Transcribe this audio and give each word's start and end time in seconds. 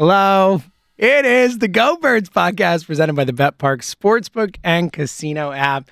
Hello. 0.00 0.62
It 0.96 1.26
is 1.26 1.58
the 1.58 1.68
Go 1.68 1.98
Birds 1.98 2.30
podcast 2.30 2.86
presented 2.86 3.16
by 3.16 3.24
the 3.24 3.34
betPARX 3.34 3.94
Sportsbook 3.94 4.56
and 4.64 4.90
Casino 4.90 5.52
app. 5.52 5.90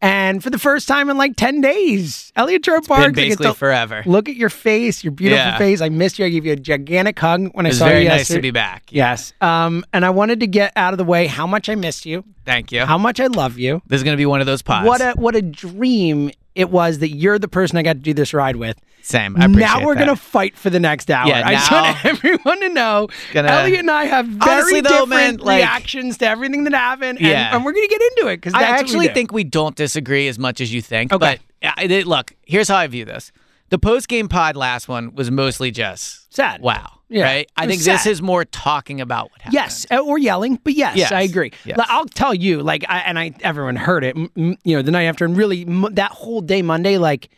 And 0.00 0.42
for 0.42 0.48
the 0.48 0.58
first 0.58 0.88
time 0.88 1.10
in 1.10 1.18
like 1.18 1.36
10 1.36 1.60
days, 1.60 2.32
Elliot 2.36 2.64
Shorr-Parks. 2.64 3.04
been 3.04 3.12
basically 3.12 3.52
forever. 3.52 4.02
Look 4.06 4.30
at 4.30 4.36
your 4.36 4.48
face, 4.48 5.04
your 5.04 5.10
beautiful 5.10 5.44
Yeah. 5.44 5.58
face. 5.58 5.82
I 5.82 5.90
missed 5.90 6.18
you. 6.18 6.24
I 6.24 6.30
gave 6.30 6.46
you 6.46 6.52
a 6.54 6.56
gigantic 6.56 7.18
hug 7.18 7.50
when 7.52 7.66
I 7.66 7.70
saw 7.72 7.84
very 7.84 8.04
you 8.04 8.08
very 8.08 8.18
nice 8.20 8.28
to 8.28 8.40
be 8.40 8.50
back. 8.50 8.84
Yes. 8.88 9.34
Um, 9.42 9.84
and 9.92 10.06
I 10.06 10.10
wanted 10.10 10.40
to 10.40 10.46
get 10.46 10.72
out 10.74 10.94
of 10.94 10.98
the 10.98 11.04
way 11.04 11.26
how 11.26 11.46
much 11.46 11.68
I 11.68 11.74
missed 11.74 12.06
you, 12.06 12.24
Thank 12.46 12.72
you. 12.72 12.86
how 12.86 12.96
much 12.96 13.20
I 13.20 13.26
love 13.26 13.58
you. 13.58 13.82
this 13.88 13.98
is 13.98 14.04
going 14.04 14.14
to 14.14 14.18
be 14.18 14.24
one 14.24 14.40
of 14.40 14.46
those 14.46 14.62
pods. 14.62 14.88
What 14.88 15.02
a 15.02 15.12
what 15.16 15.36
a 15.36 15.42
dream 15.42 16.30
it 16.54 16.70
was 16.70 17.00
that 17.00 17.10
you're 17.10 17.38
the 17.38 17.46
person 17.46 17.76
I 17.76 17.82
got 17.82 17.92
to 17.92 17.98
do 17.98 18.14
this 18.14 18.32
ride 18.32 18.56
with. 18.56 18.78
Same. 19.02 19.36
I 19.36 19.44
appreciate 19.46 19.60
now 19.66 19.84
we're 19.84 19.94
that. 19.94 20.00
gonna 20.00 20.16
fight 20.16 20.56
for 20.56 20.70
the 20.70 20.80
next 20.80 21.10
hour. 21.10 21.28
Yeah, 21.28 21.42
I 21.46 21.52
just 21.54 21.70
want 21.70 22.04
everyone 22.04 22.60
to 22.60 22.68
know 22.68 23.08
Gonna- 23.32 23.48
Elliot 23.48 23.80
and 23.80 23.90
I 23.90 24.04
have 24.04 24.26
very 24.26 24.52
Honestly, 24.52 24.80
though, 24.80 24.88
different 24.90 25.10
man, 25.10 25.36
like- 25.38 25.56
reactions 25.58 26.18
to 26.18 26.26
everything 26.28 26.64
that 26.64 26.72
happened, 26.74 27.18
and, 27.18 27.26
Yeah. 27.28 27.54
and 27.54 27.64
we're 27.64 27.72
gonna 27.72 27.88
get 27.88 28.00
into 28.16 28.28
it 28.28 28.36
because 28.36 28.54
I 28.54 28.60
what 28.62 28.68
we 28.72 28.78
actually 28.80 29.08
think 29.08 29.32
we 29.32 29.44
don't 29.44 29.74
disagree 29.76 30.28
as 30.28 30.38
much 30.38 30.60
as 30.60 30.72
you 30.72 30.82
think. 30.82 31.12
Okay. 31.12 31.38
But 31.62 32.06
look, 32.06 32.34
here's 32.46 32.68
how 32.68 32.76
I 32.76 32.86
view 32.86 33.04
this. 33.04 33.32
The 33.70 33.78
post 33.78 34.08
game 34.08 34.28
pod 34.28 34.56
last 34.56 34.88
one 34.88 35.14
was 35.14 35.30
mostly 35.30 35.70
just 35.70 36.32
Sad. 36.34 36.60
Wow. 36.60 36.92
Yeah, 37.08 37.24
Right? 37.24 37.50
I 37.56 37.66
think 37.66 37.82
this 37.82 38.06
is 38.06 38.22
more 38.22 38.44
talking 38.44 39.00
about 39.00 39.32
what 39.32 39.40
happened. 39.40 39.54
Yes, 39.54 39.84
uh, 39.90 39.98
or 39.98 40.16
yelling, 40.16 40.60
but 40.62 40.74
yes, 40.74 40.96
Yes, 40.96 41.10
I 41.10 41.22
agree. 41.22 41.50
yes. 41.64 41.76
I'll 41.88 42.06
tell 42.06 42.32
you, 42.32 42.62
like, 42.62 42.84
I, 42.88 42.98
and 43.00 43.18
I, 43.18 43.32
everyone 43.40 43.74
heard 43.74 44.04
it, 44.04 44.16
you 44.36 44.56
know, 44.64 44.80
the 44.82 44.92
night 44.92 45.04
after, 45.06 45.24
and 45.24 45.36
really 45.36 45.64
that 45.64 46.12
whole 46.12 46.40
day 46.40 46.62
Monday, 46.62 46.98
like, 46.98 47.28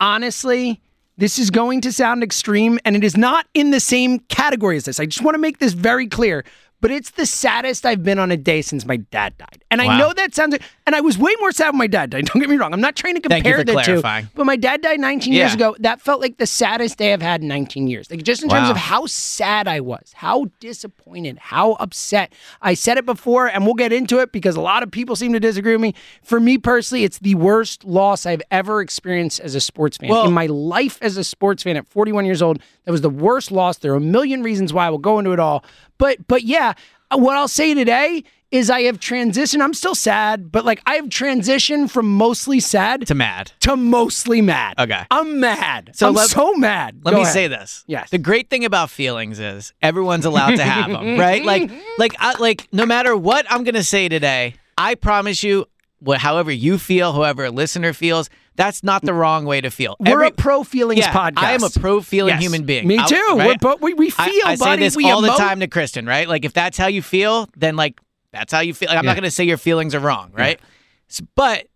honestly, 0.00 0.80
this 1.16 1.38
is 1.38 1.50
going 1.50 1.80
to 1.82 1.92
sound 1.92 2.22
extreme, 2.22 2.78
and 2.84 2.96
it 2.96 3.04
is 3.04 3.16
not 3.16 3.46
in 3.54 3.70
the 3.70 3.80
same 3.80 4.18
category 4.20 4.76
as 4.76 4.84
this. 4.84 4.98
I 4.98 5.06
just 5.06 5.22
want 5.22 5.34
to 5.34 5.38
make 5.40 5.58
this 5.58 5.72
very 5.72 6.06
clear. 6.06 6.44
But 6.80 6.90
it's 6.90 7.12
the 7.12 7.24
saddest 7.24 7.86
I've 7.86 8.02
been 8.02 8.18
on 8.18 8.30
a 8.30 8.36
day 8.36 8.60
since 8.60 8.84
my 8.84 8.98
dad 8.98 9.38
died, 9.38 9.64
and 9.70 9.80
I 9.80 9.98
know 9.98 10.12
that 10.12 10.34
sounds. 10.34 10.58
And 10.86 10.94
I 10.94 11.00
was 11.00 11.16
way 11.16 11.32
more 11.40 11.50
sad 11.50 11.70
when 11.70 11.78
my 11.78 11.86
dad 11.86 12.10
died. 12.10 12.26
Don't 12.32 12.40
get 12.40 12.50
me 12.50 12.56
wrong. 12.56 12.74
I'm 12.74 12.80
not 12.80 12.94
trying 12.94 13.14
to 13.14 13.20
compare 13.22 13.36
Thank 13.42 13.46
you 13.46 13.54
for 13.56 13.64
the 13.64 13.72
clarifying. 13.72 14.24
two. 14.26 14.30
But 14.34 14.44
my 14.44 14.56
dad 14.56 14.82
died 14.82 15.00
19 15.00 15.32
years 15.32 15.54
ago. 15.54 15.74
That 15.78 16.02
felt 16.02 16.20
like 16.20 16.36
the 16.36 16.46
saddest 16.46 16.98
day 16.98 17.14
I've 17.14 17.22
had 17.22 17.40
in 17.40 17.48
19 17.48 17.88
years. 17.88 18.10
Like 18.10 18.22
just 18.22 18.42
in 18.42 18.50
terms 18.50 18.64
Wow. 18.66 18.72
of 18.72 18.76
how 18.76 19.06
sad 19.06 19.66
I 19.66 19.80
was, 19.80 20.12
how 20.14 20.46
disappointed, 20.60 21.38
how 21.38 21.72
upset. 21.74 22.34
I 22.60 22.74
said 22.74 22.98
it 22.98 23.06
before, 23.06 23.46
and 23.46 23.64
we'll 23.64 23.74
get 23.74 23.94
into 23.94 24.18
it 24.18 24.30
because 24.30 24.56
a 24.56 24.60
lot 24.60 24.82
of 24.82 24.90
people 24.90 25.16
seem 25.16 25.32
to 25.32 25.40
disagree 25.40 25.72
with 25.72 25.80
me. 25.80 25.94
For 26.22 26.38
me 26.38 26.58
personally, 26.58 27.04
it's 27.04 27.18
the 27.18 27.34
worst 27.36 27.84
loss 27.84 28.26
I've 28.26 28.42
ever 28.50 28.82
experienced 28.82 29.40
as 29.40 29.54
a 29.54 29.60
sports 29.62 29.96
fan. 29.96 30.10
Well- 30.10 30.26
in 30.26 30.34
my 30.34 30.46
life 30.46 30.98
as 31.00 31.16
a 31.16 31.24
sports 31.24 31.62
fan 31.62 31.78
at 31.78 31.86
41 31.88 32.26
years 32.26 32.42
old, 32.42 32.58
that 32.84 32.92
was 32.92 33.00
the 33.00 33.08
worst 33.08 33.50
loss. 33.50 33.78
There 33.78 33.92
are 33.94 33.96
a 33.96 34.00
million 34.00 34.42
reasons 34.42 34.74
why. 34.74 34.90
We'll 34.90 34.98
go 34.98 35.18
into 35.18 35.32
it 35.32 35.40
all. 35.40 35.64
But 35.96 36.26
but 36.26 36.42
yeah, 36.42 36.74
uh, 37.10 37.16
what 37.16 37.36
I'll 37.36 37.48
say 37.48 37.72
today 37.72 38.24
is 38.54 38.70
I 38.70 38.82
have 38.82 39.00
transitioned. 39.00 39.60
I'm 39.62 39.74
still 39.74 39.96
sad, 39.96 40.52
but 40.52 40.64
like 40.64 40.80
I 40.86 40.94
have 40.94 41.06
transitioned 41.06 41.90
from 41.90 42.06
mostly 42.06 42.60
sad 42.60 43.04
To 43.08 43.14
mad. 43.14 43.50
to 43.60 43.76
mostly 43.76 44.40
mad. 44.40 44.74
Okay. 44.78 45.02
I'm 45.10 45.40
mad. 45.40 45.90
So 45.94 46.06
I'm 46.08 46.14
let- 46.14 46.30
so 46.30 46.54
mad. 46.54 47.00
Let 47.04 47.10
Go 47.10 47.16
me 47.16 47.22
ahead. 47.22 47.32
say 47.34 47.48
this. 47.48 47.82
Yes. 47.88 48.10
The 48.10 48.18
great 48.18 48.50
thing 48.50 48.64
about 48.64 48.90
feelings 48.90 49.40
is 49.40 49.72
everyone's 49.82 50.24
allowed 50.24 50.52
to 50.56 50.62
have 50.64 50.88
them, 50.90 51.18
right? 51.18 51.44
Like, 51.44 51.68
like, 51.98 52.14
I, 52.20 52.38
like, 52.38 52.68
no 52.72 52.86
matter 52.86 53.16
what 53.16 53.44
I'm 53.50 53.64
gonna 53.64 53.82
say 53.82 54.08
today, 54.08 54.54
I 54.78 54.94
promise 54.94 55.42
you, 55.42 55.66
what, 55.98 56.18
however 56.20 56.52
you 56.52 56.78
feel, 56.78 57.12
however 57.12 57.46
a 57.46 57.50
listener 57.50 57.92
feels, 57.92 58.30
that's 58.56 58.84
not 58.84 59.02
the 59.02 59.12
wrong 59.14 59.46
way 59.46 59.60
to 59.62 59.70
feel. 59.70 59.96
We're 59.98 60.12
Every- 60.12 60.28
a 60.28 60.30
pro 60.30 60.62
feelings 60.62 61.00
yeah, 61.00 61.12
podcast. 61.12 61.38
I 61.38 61.52
am 61.54 61.64
a 61.64 61.70
pro 61.70 62.00
feeling 62.00 62.34
Yes. 62.34 62.42
human 62.42 62.62
being. 62.64 62.86
Me 62.86 62.98
I- 63.00 63.06
too. 63.06 63.16
right? 63.36 63.46
We're 63.48 63.56
bo- 63.74 63.78
we, 63.80 63.94
we 63.94 64.10
feel, 64.10 64.24
I, 64.46 64.52
I 64.52 64.54
say 64.54 64.76
this 64.76 64.94
we 64.96 65.10
all 65.10 65.22
the 65.22 65.32
time 65.32 65.58
to 65.60 65.66
Kristen, 65.66 66.06
right? 66.06 66.28
Like, 66.28 66.44
if 66.44 66.52
that's 66.52 66.78
how 66.78 66.86
you 66.86 67.02
feel, 67.02 67.48
then 67.56 67.74
like 67.74 67.98
that's 68.34 68.52
how 68.52 68.60
you 68.60 68.74
feel. 68.74 68.88
Like, 68.88 68.98
I'm 68.98 69.04
Yeah. 69.04 69.10
not 69.12 69.16
gonna 69.16 69.30
say 69.30 69.44
your 69.44 69.56
feelings 69.56 69.94
are 69.94 70.00
wrong, 70.00 70.30
right? 70.34 70.60
S- 71.10 71.22
But 71.34 71.66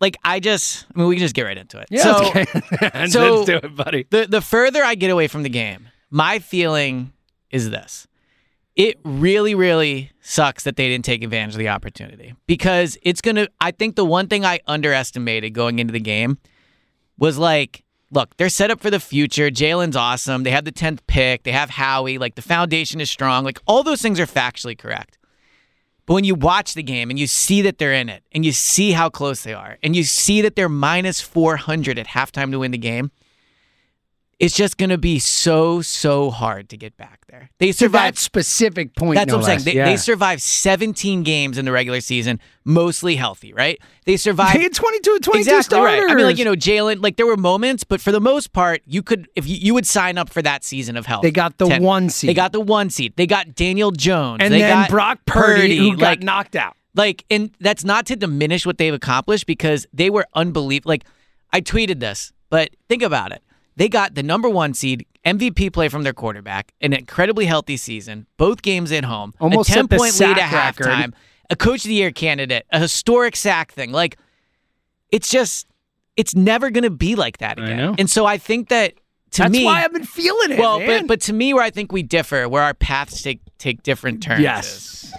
like, 0.00 0.16
I 0.24 0.40
just, 0.40 0.86
I 0.94 0.98
mean, 0.98 1.08
we 1.08 1.16
can 1.16 1.22
just 1.24 1.34
get 1.34 1.42
right 1.42 1.58
into 1.58 1.78
it. 1.78 1.88
Yeah, 1.90 2.02
so, 2.02 2.28
okay. 2.28 2.44
so- 3.08 3.34
let's 3.36 3.46
do 3.46 3.56
it, 3.56 3.76
buddy. 3.76 4.06
the 4.10 4.26
the 4.26 4.40
further 4.40 4.82
I 4.84 4.94
get 4.94 5.10
away 5.10 5.28
from 5.28 5.42
the 5.42 5.48
game, 5.48 5.88
my 6.10 6.38
feeling 6.38 7.12
is 7.50 7.70
this. 7.70 8.06
It 8.76 8.96
really, 9.04 9.56
really 9.56 10.12
sucks 10.20 10.62
that 10.62 10.76
they 10.76 10.88
didn't 10.88 11.04
take 11.04 11.24
advantage 11.24 11.54
of 11.54 11.58
the 11.58 11.68
opportunity 11.68 12.34
because 12.46 12.96
it's 13.02 13.20
gonna. 13.20 13.48
I 13.60 13.72
think 13.72 13.96
the 13.96 14.04
one 14.04 14.28
thing 14.28 14.44
I 14.44 14.60
underestimated 14.68 15.52
going 15.52 15.80
into 15.80 15.92
the 15.92 15.98
game 16.00 16.38
was 17.18 17.36
like, 17.38 17.82
look, 18.12 18.36
they're 18.36 18.48
set 18.48 18.70
up 18.70 18.78
for 18.80 18.88
the 18.88 19.00
future. 19.00 19.50
Jalen's 19.50 19.96
awesome. 19.96 20.44
They 20.44 20.52
have 20.52 20.64
the 20.64 20.70
tenth 20.70 21.04
pick. 21.08 21.42
They 21.42 21.50
have 21.50 21.70
Howie. 21.70 22.18
Like 22.18 22.36
the 22.36 22.42
foundation 22.42 23.00
is 23.00 23.10
strong. 23.10 23.42
Like 23.44 23.58
all 23.66 23.82
those 23.82 24.00
things 24.00 24.20
are 24.20 24.26
factually 24.26 24.78
correct. 24.78 25.17
But 26.08 26.14
when 26.14 26.24
you 26.24 26.34
watch 26.34 26.72
the 26.72 26.82
game 26.82 27.10
and 27.10 27.18
you 27.18 27.26
see 27.26 27.60
that 27.60 27.76
they're 27.76 27.92
in 27.92 28.08
it 28.08 28.22
and 28.32 28.42
you 28.42 28.50
see 28.50 28.92
how 28.92 29.10
close 29.10 29.42
they 29.42 29.52
are 29.52 29.76
and 29.82 29.94
you 29.94 30.04
see 30.04 30.40
that 30.40 30.56
they're 30.56 30.66
minus 30.66 31.20
400 31.20 31.98
at 31.98 32.06
halftime 32.06 32.50
to 32.50 32.60
win 32.60 32.70
the 32.70 32.78
game, 32.78 33.10
it's 34.38 34.54
just 34.54 34.76
going 34.78 34.90
to 34.90 34.98
be 34.98 35.18
so, 35.18 35.82
so 35.82 36.30
hard 36.30 36.68
to 36.68 36.76
get 36.76 36.96
back 36.96 37.26
there. 37.28 37.50
They 37.58 37.72
survived. 37.72 38.16
that 38.16 38.20
specific 38.20 38.94
point. 38.94 39.16
That's 39.16 39.28
no 39.28 39.38
what 39.38 39.48
I'm 39.48 39.58
saying. 39.58 39.64
They, 39.64 39.80
yeah. 39.80 39.86
they 39.86 39.96
survived 39.96 40.42
17 40.42 41.24
games 41.24 41.58
in 41.58 41.64
the 41.64 41.72
regular 41.72 42.00
season, 42.00 42.38
mostly 42.64 43.16
healthy, 43.16 43.52
right? 43.52 43.80
They 44.04 44.16
survived. 44.16 44.56
They 44.56 44.62
had 44.62 44.74
22 44.74 45.12
and 45.12 45.24
22 45.24 45.40
exactly 45.40 45.62
starters. 45.62 46.04
right. 46.04 46.10
I 46.12 46.14
mean, 46.14 46.24
like 46.24 46.38
you 46.38 46.44
know, 46.44 46.54
Jalen. 46.54 47.02
Like 47.02 47.16
there 47.16 47.26
were 47.26 47.36
moments, 47.36 47.82
but 47.82 48.00
for 48.00 48.12
the 48.12 48.20
most 48.20 48.52
part, 48.52 48.80
you 48.86 49.02
could 49.02 49.28
if 49.34 49.46
you, 49.48 49.56
you 49.56 49.74
would 49.74 49.86
sign 49.86 50.18
up 50.18 50.30
for 50.30 50.40
that 50.42 50.62
season 50.62 50.96
of 50.96 51.04
health. 51.04 51.22
They 51.22 51.32
got 51.32 51.58
the 51.58 51.78
one 51.80 52.08
seed. 52.08 52.30
They 52.30 52.34
got 52.34 52.52
the 52.52 52.60
one 52.60 52.90
seed. 52.90 53.14
They 53.16 53.26
got 53.26 53.56
Daniel 53.56 53.90
Jones. 53.90 54.38
and 54.40 54.54
they 54.54 54.60
then 54.60 54.82
got 54.82 54.90
Brock 54.90 55.18
Purdy, 55.26 55.78
who 55.78 55.90
like, 55.96 56.20
got 56.20 56.22
knocked 56.22 56.54
out. 56.54 56.76
like, 56.94 57.24
and 57.28 57.50
that's 57.58 57.84
not 57.84 58.06
to 58.06 58.16
diminish 58.16 58.64
what 58.64 58.78
they've 58.78 58.94
accomplished 58.94 59.46
because 59.46 59.86
they 59.92 60.10
were 60.10 60.26
unbelievable. 60.34 60.90
Like, 60.90 61.04
I 61.52 61.60
tweeted 61.60 61.98
this, 61.98 62.32
but 62.50 62.70
think 62.88 63.02
about 63.02 63.32
it. 63.32 63.42
They 63.78 63.88
got 63.88 64.14
the 64.16 64.22
number 64.24 64.48
one 64.48 64.74
seed, 64.74 65.06
MVP 65.24 65.72
play 65.72 65.88
from 65.88 66.02
their 66.02 66.12
quarterback, 66.12 66.72
an 66.80 66.92
incredibly 66.92 67.46
healthy 67.46 67.76
season, 67.76 68.26
both 68.36 68.60
games 68.62 68.90
at 68.90 69.04
home, 69.04 69.32
Almost 69.40 69.70
a 69.70 69.74
10 69.74 69.88
point 69.88 70.18
lead 70.20 70.36
at 70.38 70.50
sack 70.50 70.80
record. 70.80 70.86
halftime, 70.92 71.12
a 71.48 71.54
coach 71.54 71.84
of 71.84 71.88
the 71.88 71.94
year 71.94 72.10
candidate, 72.10 72.66
a 72.72 72.80
historic 72.80 73.36
sack 73.36 73.70
thing. 73.72 73.92
Like, 73.92 74.18
it's 75.12 75.30
just, 75.30 75.66
it's 76.16 76.34
never 76.34 76.70
going 76.70 76.82
to 76.82 76.90
be 76.90 77.14
like 77.14 77.38
that 77.38 77.58
I 77.60 77.64
again. 77.66 77.76
know. 77.76 77.94
And 77.98 78.10
so 78.10 78.26
I 78.26 78.36
think 78.36 78.68
that 78.70 78.94
to 79.32 79.42
me 79.44 79.44
That's 79.44 79.52
me, 79.52 79.64
why 79.66 79.84
I've 79.84 79.92
been 79.92 80.04
feeling 80.04 80.50
it. 80.52 80.58
well, 80.58 80.80
man. 80.80 81.02
but 81.02 81.06
but 81.06 81.20
to 81.22 81.32
me, 81.32 81.54
where 81.54 81.62
I 81.62 81.70
think 81.70 81.92
we 81.92 82.02
differ, 82.02 82.48
where 82.48 82.62
our 82.62 82.74
paths 82.74 83.22
take 83.22 83.40
take 83.58 83.82
different 83.84 84.22
turns. 84.22 84.40
is, 84.40 84.42
yes, 84.42 85.14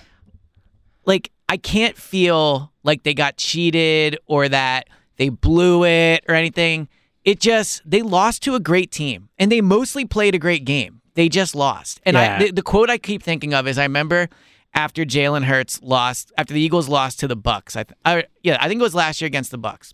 like 1.05 1.31
I 1.47 1.57
can't 1.57 1.95
feel 1.95 2.71
like 2.83 3.03
they 3.03 3.13
got 3.13 3.37
cheated 3.37 4.17
or 4.25 4.49
that 4.49 4.87
they 5.17 5.29
blew 5.29 5.85
it 5.85 6.25
or 6.27 6.35
anything. 6.35 6.89
It 7.25 7.39
just 7.39 7.81
they 7.85 8.01
lost 8.01 8.43
to 8.43 8.55
a 8.55 8.59
great 8.59 8.91
team 8.91 9.29
and 9.37 9.51
they 9.51 9.61
mostly 9.61 10.05
played 10.05 10.35
a 10.35 10.39
great 10.39 10.65
game. 10.65 11.01
They 11.15 11.29
just 11.29 11.53
lost. 11.55 11.99
And 12.05 12.15
Yeah. 12.15 12.35
I 12.35 12.43
the, 12.45 12.51
the 12.51 12.61
quote 12.61 12.89
I 12.89 12.97
keep 12.97 13.21
thinking 13.23 13.53
of 13.53 13.67
is 13.67 13.77
I 13.77 13.83
remember 13.83 14.29
after 14.73 15.03
Jalen 15.03 15.43
Hurts 15.43 15.81
lost 15.81 16.31
after 16.37 16.53
the 16.53 16.61
Eagles 16.61 16.87
lost 16.87 17.19
to 17.19 17.27
the 17.27 17.35
Bucs. 17.37 17.75
I, 17.75 17.83
th- 17.83 17.97
I 18.05 18.23
yeah 18.43 18.57
I 18.61 18.67
think 18.67 18.79
it 18.79 18.83
was 18.83 18.95
last 18.95 19.19
year 19.21 19.27
against 19.27 19.51
the 19.51 19.59
Bucs. 19.59 19.93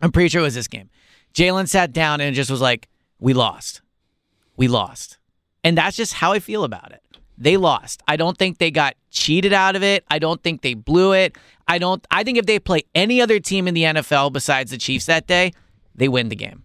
I'm 0.00 0.12
pretty 0.12 0.28
sure 0.28 0.40
it 0.40 0.44
was 0.44 0.54
this 0.54 0.68
game. 0.68 0.90
Jalen 1.34 1.68
sat 1.68 1.92
down 1.92 2.20
and 2.20 2.34
just 2.36 2.50
was 2.50 2.60
like, 2.60 2.88
"We 3.18 3.32
lost, 3.32 3.80
we 4.56 4.68
lost," 4.68 5.16
and 5.64 5.78
that's 5.78 5.96
just 5.96 6.14
how 6.14 6.32
I 6.32 6.40
feel 6.40 6.64
about 6.64 6.92
it. 6.92 7.00
They 7.38 7.56
lost. 7.56 8.02
I 8.06 8.16
don't 8.16 8.36
think 8.36 8.58
they 8.58 8.70
got 8.70 8.94
cheated 9.10 9.52
out 9.52 9.74
of 9.74 9.82
it. 9.82 10.04
I 10.10 10.18
don't 10.18 10.42
think 10.42 10.60
they 10.60 10.74
blew 10.74 11.12
it. 11.12 11.36
I 11.66 11.78
don't. 11.78 12.06
I 12.10 12.24
think 12.24 12.36
if 12.36 12.44
they 12.46 12.58
play 12.58 12.82
any 12.94 13.22
other 13.22 13.40
team 13.40 13.66
in 13.66 13.74
the 13.74 13.84
NFL 13.84 14.32
besides 14.32 14.70
the 14.72 14.78
Chiefs 14.78 15.06
that 15.06 15.26
day, 15.26 15.52
they 15.94 16.08
win 16.08 16.28
the 16.28 16.36
game. 16.36 16.64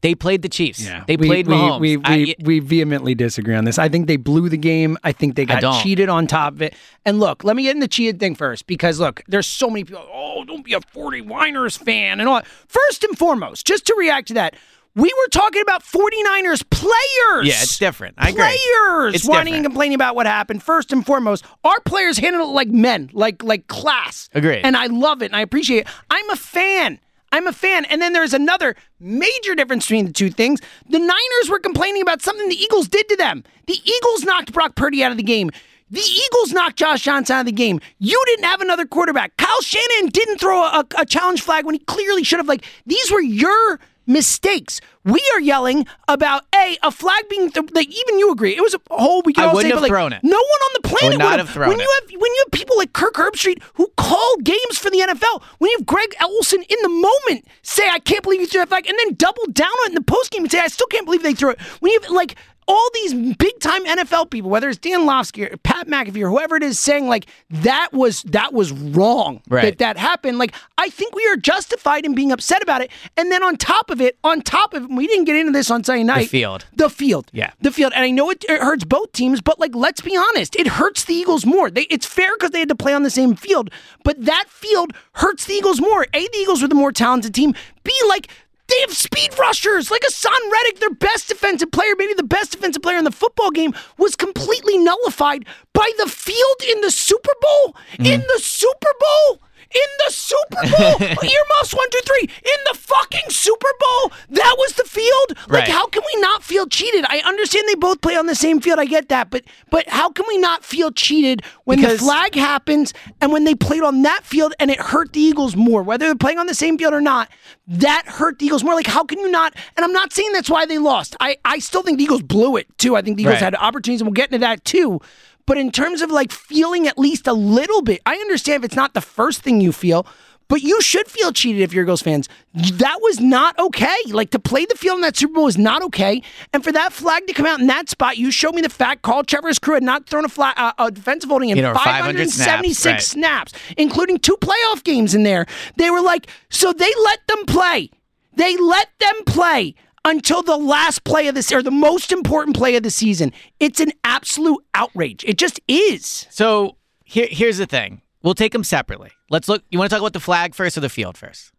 They 0.00 0.14
played 0.14 0.42
the 0.42 0.50
Chiefs. 0.50 0.84
Yeah. 0.84 1.02
They 1.06 1.16
played 1.16 1.46
we, 1.46 1.54
Mahomes. 1.54 1.80
We, 1.80 1.96
we, 1.96 2.02
I- 2.04 2.34
we 2.42 2.58
vehemently 2.58 3.14
disagree 3.14 3.54
on 3.54 3.64
this. 3.64 3.78
I 3.78 3.88
think 3.88 4.06
they 4.06 4.18
blew 4.18 4.50
the 4.50 4.58
game. 4.58 4.98
I 5.02 5.12
think 5.12 5.34
they 5.34 5.46
got 5.46 5.82
cheated 5.82 6.10
on 6.10 6.26
top 6.26 6.52
of 6.52 6.60
it. 6.60 6.74
And 7.06 7.20
look, 7.20 7.42
let 7.42 7.56
me 7.56 7.62
get 7.62 7.70
in 7.74 7.80
the 7.80 7.88
cheated 7.88 8.20
thing 8.20 8.34
first 8.34 8.66
because 8.66 9.00
look, 9.00 9.22
there's 9.28 9.46
so 9.46 9.70
many 9.70 9.84
people. 9.84 10.06
Oh, 10.12 10.44
don't 10.44 10.62
be 10.62 10.74
a 10.74 10.80
49ers 10.80 11.78
fan 11.78 12.20
and 12.20 12.28
all. 12.28 12.34
that. 12.36 12.46
First 12.46 13.02
and 13.04 13.16
foremost, 13.16 13.66
just 13.66 13.86
to 13.86 13.94
react 13.96 14.28
to 14.28 14.34
that, 14.34 14.56
we 14.94 15.10
were 15.10 15.28
talking 15.30 15.62
about 15.62 15.82
49ers 15.82 16.68
players. 16.68 17.46
Yeah, 17.48 17.62
it's 17.62 17.78
different. 17.78 18.16
I 18.18 18.28
agree. 18.28 18.42
Players 18.44 19.14
It's 19.14 19.26
whining 19.26 19.54
and 19.54 19.62
different. 19.62 19.64
complaining 19.72 19.94
about 19.94 20.14
what 20.16 20.26
happened. 20.26 20.62
First 20.62 20.92
and 20.92 21.04
foremost, 21.04 21.46
our 21.64 21.80
players 21.80 22.18
handle 22.18 22.42
it 22.50 22.52
like 22.52 22.68
men, 22.68 23.08
like 23.14 23.42
like 23.42 23.68
class. 23.68 24.28
Agreed. 24.34 24.60
And 24.64 24.76
I 24.76 24.86
love 24.88 25.22
it 25.22 25.26
and 25.26 25.36
I 25.36 25.40
appreciate 25.40 25.86
it. 25.86 25.86
I'm 26.10 26.28
a 26.28 26.36
fan. 26.36 27.00
I'm 27.34 27.48
a 27.48 27.52
fan. 27.52 27.84
And 27.86 28.00
then 28.00 28.12
there's 28.12 28.32
another 28.32 28.76
major 29.00 29.56
difference 29.56 29.86
between 29.86 30.06
the 30.06 30.12
two 30.12 30.30
things. 30.30 30.60
The 30.88 31.00
Niners 31.00 31.50
were 31.50 31.58
complaining 31.58 32.00
about 32.00 32.22
something 32.22 32.48
the 32.48 32.54
Eagles 32.54 32.86
did 32.86 33.08
to 33.08 33.16
them. 33.16 33.42
The 33.66 33.76
Eagles 33.84 34.22
knocked 34.22 34.52
Brock 34.52 34.76
Purdy 34.76 35.02
out 35.02 35.10
of 35.10 35.16
the 35.16 35.24
game. 35.24 35.50
The 35.90 36.00
Eagles 36.00 36.52
knocked 36.52 36.76
Josh 36.76 37.02
Johnson 37.02 37.34
out 37.34 37.40
of 37.40 37.46
the 37.46 37.52
game. 37.52 37.80
You 37.98 38.22
didn't 38.26 38.44
have 38.44 38.60
another 38.60 38.86
quarterback. 38.86 39.36
Kyle 39.36 39.62
Shanahan 39.62 40.10
didn't 40.10 40.38
throw 40.38 40.62
a, 40.62 40.84
a 40.96 41.04
challenge 41.04 41.42
flag 41.42 41.66
when 41.66 41.74
he 41.74 41.80
clearly 41.80 42.22
should 42.22 42.38
have. 42.38 42.46
Like, 42.46 42.64
these 42.86 43.10
were 43.10 43.20
your 43.20 43.80
mistakes. 44.06 44.80
We 45.04 45.20
are 45.34 45.40
yelling 45.40 45.86
about 46.08 46.44
a 46.54 46.78
a 46.82 46.90
flag 46.90 47.28
being 47.28 47.50
th- 47.50 47.70
like 47.72 47.88
even 47.88 48.18
you 48.18 48.30
agree 48.32 48.56
it 48.56 48.62
was 48.62 48.74
a 48.74 48.80
whole 48.90 49.22
we 49.24 49.32
can 49.32 49.44
I 49.44 49.46
all 49.48 49.54
wouldn't 49.54 49.70
say, 49.70 49.74
have 49.74 49.76
but, 49.76 49.82
like, 49.82 49.90
thrown 49.90 50.12
it. 50.12 50.20
No 50.22 50.36
one 50.36 50.38
on 50.40 50.70
the 50.82 50.88
planet 50.88 51.10
would 51.10 51.18
not 51.18 51.30
would 51.32 51.40
have 51.40 51.50
thrown 51.50 51.68
when 51.68 51.80
it. 51.80 51.82
you 51.82 52.00
have 52.00 52.10
when 52.20 52.32
you 52.32 52.44
have 52.46 52.52
people 52.52 52.78
like 52.78 52.92
Kirk 52.92 53.14
Herbstreit 53.14 53.62
who 53.74 53.88
call 53.96 54.36
games 54.42 54.78
for 54.78 54.90
the 54.90 54.98
NFL, 54.98 55.42
when 55.58 55.70
you 55.70 55.76
have 55.78 55.86
Greg 55.86 56.14
Olsen 56.22 56.62
in 56.62 56.78
the 56.82 56.88
moment 56.88 57.46
say, 57.62 57.88
I 57.88 57.98
can't 57.98 58.22
believe 58.22 58.40
you 58.40 58.46
threw 58.46 58.60
that 58.60 58.68
flag, 58.68 58.86
and 58.88 58.98
then 59.04 59.14
double 59.14 59.44
down 59.52 59.68
on 59.68 59.86
it 59.86 59.88
in 59.90 59.94
the 59.94 60.02
post 60.02 60.30
game 60.30 60.42
and 60.42 60.50
say, 60.50 60.60
I 60.60 60.68
still 60.68 60.86
can't 60.86 61.04
believe 61.04 61.22
they 61.22 61.34
threw 61.34 61.50
it. 61.50 61.60
When 61.80 61.92
you 61.92 62.00
have 62.00 62.10
like 62.10 62.36
all 62.66 62.88
these 62.94 63.14
big 63.36 63.58
time 63.60 63.84
NFL 63.86 64.30
people, 64.30 64.50
whether 64.50 64.68
it's 64.68 64.78
Dan 64.78 65.00
Orlovsky 65.02 65.44
or 65.44 65.56
Pat 65.58 65.86
McAfee 65.86 66.22
or 66.22 66.30
whoever 66.30 66.56
it 66.56 66.62
is 66.62 66.78
saying 66.78 67.08
like 67.08 67.26
that 67.50 67.90
was 67.92 68.22
that 68.24 68.52
was 68.52 68.72
wrong 68.72 69.42
Right. 69.48 69.62
that 69.64 69.78
that 69.78 69.96
happened. 69.96 70.38
Like 70.38 70.54
I 70.78 70.88
think 70.88 71.14
we 71.14 71.26
are 71.28 71.36
justified 71.36 72.04
in 72.04 72.14
being 72.14 72.32
upset 72.32 72.62
about 72.62 72.80
it. 72.80 72.90
And 73.16 73.30
then 73.30 73.42
on 73.42 73.56
top 73.56 73.90
of 73.90 74.00
it, 74.00 74.18
on 74.24 74.40
top 74.42 74.74
of 74.74 74.84
it, 74.84 74.90
we 74.90 75.06
didn't 75.06 75.24
get 75.24 75.36
into 75.36 75.52
this 75.52 75.70
on 75.70 75.84
Sunday 75.84 76.02
night. 76.04 76.22
The 76.24 76.28
field. 76.28 76.66
The 76.74 76.90
field. 76.90 77.30
Yeah. 77.32 77.50
The 77.60 77.70
field. 77.70 77.92
And 77.94 78.02
I 78.04 78.10
know 78.10 78.30
it, 78.30 78.44
it 78.48 78.60
hurts 78.62 78.84
both 78.84 79.12
teams, 79.12 79.40
but 79.40 79.58
like, 79.60 79.74
let's 79.74 80.00
be 80.00 80.16
honest, 80.16 80.56
it 80.56 80.66
hurts 80.66 81.04
the 81.04 81.14
Eagles 81.14 81.44
more. 81.46 81.70
They, 81.70 81.82
it's 81.82 82.06
fair 82.06 82.34
because 82.36 82.50
they 82.50 82.60
had 82.60 82.68
to 82.68 82.74
play 82.74 82.94
on 82.94 83.02
the 83.02 83.10
same 83.10 83.34
field, 83.36 83.70
but 84.04 84.24
that 84.24 84.46
field 84.48 84.92
hurts 85.14 85.44
the 85.46 85.54
Eagles 85.54 85.80
more. 85.80 86.06
A, 86.14 86.20
the 86.28 86.38
Eagles 86.38 86.62
were 86.62 86.68
the 86.68 86.74
more 86.74 86.92
talented 86.92 87.34
team. 87.34 87.54
B, 87.84 87.92
like, 88.08 88.28
they 88.68 88.80
have 88.80 88.94
speed 88.94 89.38
rushers 89.38 89.90
like 89.90 90.02
Haason 90.02 90.52
Reddick, 90.52 90.80
their 90.80 90.94
best 90.94 91.28
defensive 91.28 91.70
player, 91.70 91.94
maybe 91.96 92.14
the 92.14 92.22
best 92.22 92.52
defensive 92.52 92.82
player 92.82 92.98
in 92.98 93.04
the 93.04 93.12
football 93.12 93.50
game, 93.50 93.74
was 93.98 94.16
completely 94.16 94.78
nullified 94.78 95.44
by 95.72 95.90
the 95.98 96.06
field 96.06 96.62
in 96.68 96.80
the 96.80 96.90
Super 96.90 97.32
Bowl. 97.40 97.76
Mm-hmm. 97.92 98.06
In 98.06 98.20
the 98.20 98.40
Super 98.40 98.90
Bowl. 98.98 99.40
In 99.74 99.88
the 100.06 100.12
Super 100.12 100.62
Bowl. 100.62 100.96
Earmuffs 101.02 101.74
one, 101.74 101.90
two, 101.90 102.00
three. 102.06 102.22
In 102.22 102.60
the 102.72 102.78
fucking 102.78 103.28
Super 103.30 103.68
Bowl. 103.80 104.12
That 104.30 104.54
was 104.58 104.74
the 104.74 104.84
field. 104.84 105.30
Like, 105.48 105.64
Right. 105.64 105.68
how 105.68 105.86
can 105.88 106.02
we 106.14 106.20
not 106.20 106.44
feel 106.44 106.66
cheated? 106.66 107.04
I 107.08 107.18
understand 107.24 107.64
they 107.68 107.74
both 107.74 108.00
play 108.00 108.16
on 108.16 108.26
the 108.26 108.34
same 108.36 108.60
field. 108.60 108.78
I 108.78 108.84
get 108.84 109.08
that, 109.08 109.30
but 109.30 109.42
but 109.70 109.88
how 109.88 110.10
can 110.10 110.26
we 110.28 110.38
not 110.38 110.64
feel 110.64 110.90
cheated 110.92 111.42
when 111.64 111.78
Because- 111.80 111.98
the 111.98 112.04
flag 112.04 112.34
happens 112.34 112.92
and 113.20 113.32
when 113.32 113.44
they 113.44 113.54
played 113.54 113.82
on 113.82 114.02
that 114.02 114.24
field 114.24 114.54
and 114.60 114.70
it 114.70 114.78
hurt 114.80 115.12
the 115.12 115.20
Eagles 115.20 115.56
more, 115.56 115.82
whether 115.82 116.06
they're 116.06 116.14
playing 116.14 116.38
on 116.38 116.46
the 116.46 116.54
same 116.54 116.78
field 116.78 116.92
or 116.94 117.00
not? 117.00 117.28
That 117.66 118.04
hurt 118.06 118.38
the 118.38 118.46
Eagles 118.46 118.62
more. 118.62 118.74
Like, 118.74 118.86
how 118.86 119.04
can 119.04 119.18
you 119.18 119.30
not? 119.30 119.54
And 119.76 119.84
I'm 119.84 119.92
not 119.92 120.12
saying 120.12 120.32
that's 120.32 120.50
why 120.50 120.66
they 120.66 120.78
lost. 120.78 121.16
I 121.20 121.36
I 121.44 121.58
still 121.58 121.82
think 121.82 121.98
the 121.98 122.04
Eagles 122.04 122.22
blew 122.22 122.56
it 122.56 122.66
too. 122.78 122.94
I 122.96 123.02
think 123.02 123.16
the 123.16 123.22
Eagles 123.24 123.34
Right. 123.34 123.42
had 123.42 123.54
opportunities, 123.56 124.00
and 124.02 124.08
we'll 124.08 124.14
get 124.14 124.26
into 124.26 124.38
that 124.38 124.64
too. 124.64 125.00
But 125.46 125.58
in 125.58 125.70
terms 125.70 126.02
of 126.02 126.10
like 126.10 126.32
feeling 126.32 126.86
at 126.88 126.98
least 126.98 127.26
a 127.26 127.32
little 127.32 127.82
bit, 127.82 128.00
I 128.06 128.16
understand 128.16 128.64
if 128.64 128.68
it's 128.68 128.76
not 128.76 128.94
the 128.94 129.00
first 129.00 129.42
thing 129.42 129.60
you 129.60 129.72
feel, 129.72 130.06
but 130.48 130.62
you 130.62 130.80
should 130.82 131.08
feel 131.08 131.32
cheated 131.32 131.62
if 131.62 131.72
you're 131.72 131.84
Eagles 131.84 132.02
fans. 132.02 132.28
That 132.54 132.98
was 133.00 133.20
not 133.20 133.58
okay. 133.58 133.96
Like 134.08 134.30
to 134.30 134.38
play 134.38 134.64
the 134.66 134.74
field 134.74 134.96
in 134.96 135.00
that 135.02 135.16
Super 135.16 135.34
Bowl 135.34 135.46
is 135.46 135.58
not 135.58 135.82
okay. 135.82 136.22
And 136.52 136.62
for 136.62 136.72
that 136.72 136.92
flag 136.92 137.26
to 137.26 137.32
come 137.32 137.46
out 137.46 137.60
in 137.60 137.66
that 137.68 137.88
spot, 137.88 138.18
you 138.18 138.30
showed 138.30 138.54
me 138.54 138.62
the 138.62 138.68
fact 138.68 139.02
Carl 139.02 139.24
Cheffers' 139.24 139.58
crew 139.58 139.74
had 139.74 139.82
not 139.82 140.06
thrown 140.08 140.24
a, 140.24 140.28
flag, 140.28 140.54
uh, 140.56 140.72
a 140.78 140.90
defensive 140.90 141.30
holding 141.30 141.48
in 141.50 141.56
You 141.56 141.62
know, 141.62 141.74
576 141.74 143.06
snaps, 143.06 143.06
snaps, 143.06 143.52
including 143.76 144.18
two 144.18 144.36
playoff 144.36 144.84
games 144.84 145.14
in 145.14 145.22
there. 145.22 145.46
They 145.76 145.90
were 145.90 146.02
like, 146.02 146.28
so 146.50 146.72
they 146.72 146.92
let 147.04 147.26
them 147.26 147.46
play. 147.46 147.90
They 148.36 148.56
let 148.56 148.88
them 148.98 149.24
play 149.26 149.74
until 150.04 150.42
the 150.42 150.56
last 150.56 151.04
play 151.04 151.28
of 151.28 151.34
this 151.34 151.52
or 151.52 151.62
the 151.62 151.70
most 151.70 152.12
important 152.12 152.56
play 152.56 152.76
of 152.76 152.82
the 152.82 152.90
season. 152.90 153.32
It's 153.60 153.80
an 153.80 153.92
absolute 154.04 154.64
outrage. 154.74 155.24
It 155.24 155.38
just 155.38 155.60
is. 155.68 156.26
So 156.30 156.76
here, 157.04 157.28
here's 157.30 157.58
the 157.58 157.66
thing. 157.66 158.02
We'll 158.22 158.34
take 158.34 158.52
them 158.52 158.64
separately. 158.64 159.10
Let's 159.30 159.48
look. 159.48 159.62
You 159.70 159.78
want 159.78 159.90
to 159.90 159.94
talk 159.94 160.02
about 160.02 160.12
the 160.14 160.20
flag 160.20 160.54
first 160.54 160.78
or 160.78 160.80
the 160.80 160.88
field 160.88 161.16
first? 161.16 161.52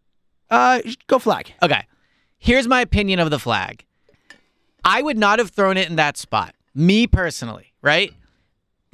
Uh, 0.50 0.82
go 1.08 1.20
flag. 1.20 1.54
Okay. 1.62 1.86
Here's 2.38 2.68
my 2.68 2.82
opinion 2.82 3.20
of 3.20 3.30
the 3.30 3.40
flag. 3.40 3.86
I 4.84 5.02
would 5.02 5.18
not 5.18 5.40
have 5.40 5.50
thrown 5.50 5.78
it 5.78 5.90
in 5.90 5.96
that 5.96 6.18
spot, 6.18 6.54
me 6.76 7.08
personally, 7.08 7.74
right? 7.82 8.14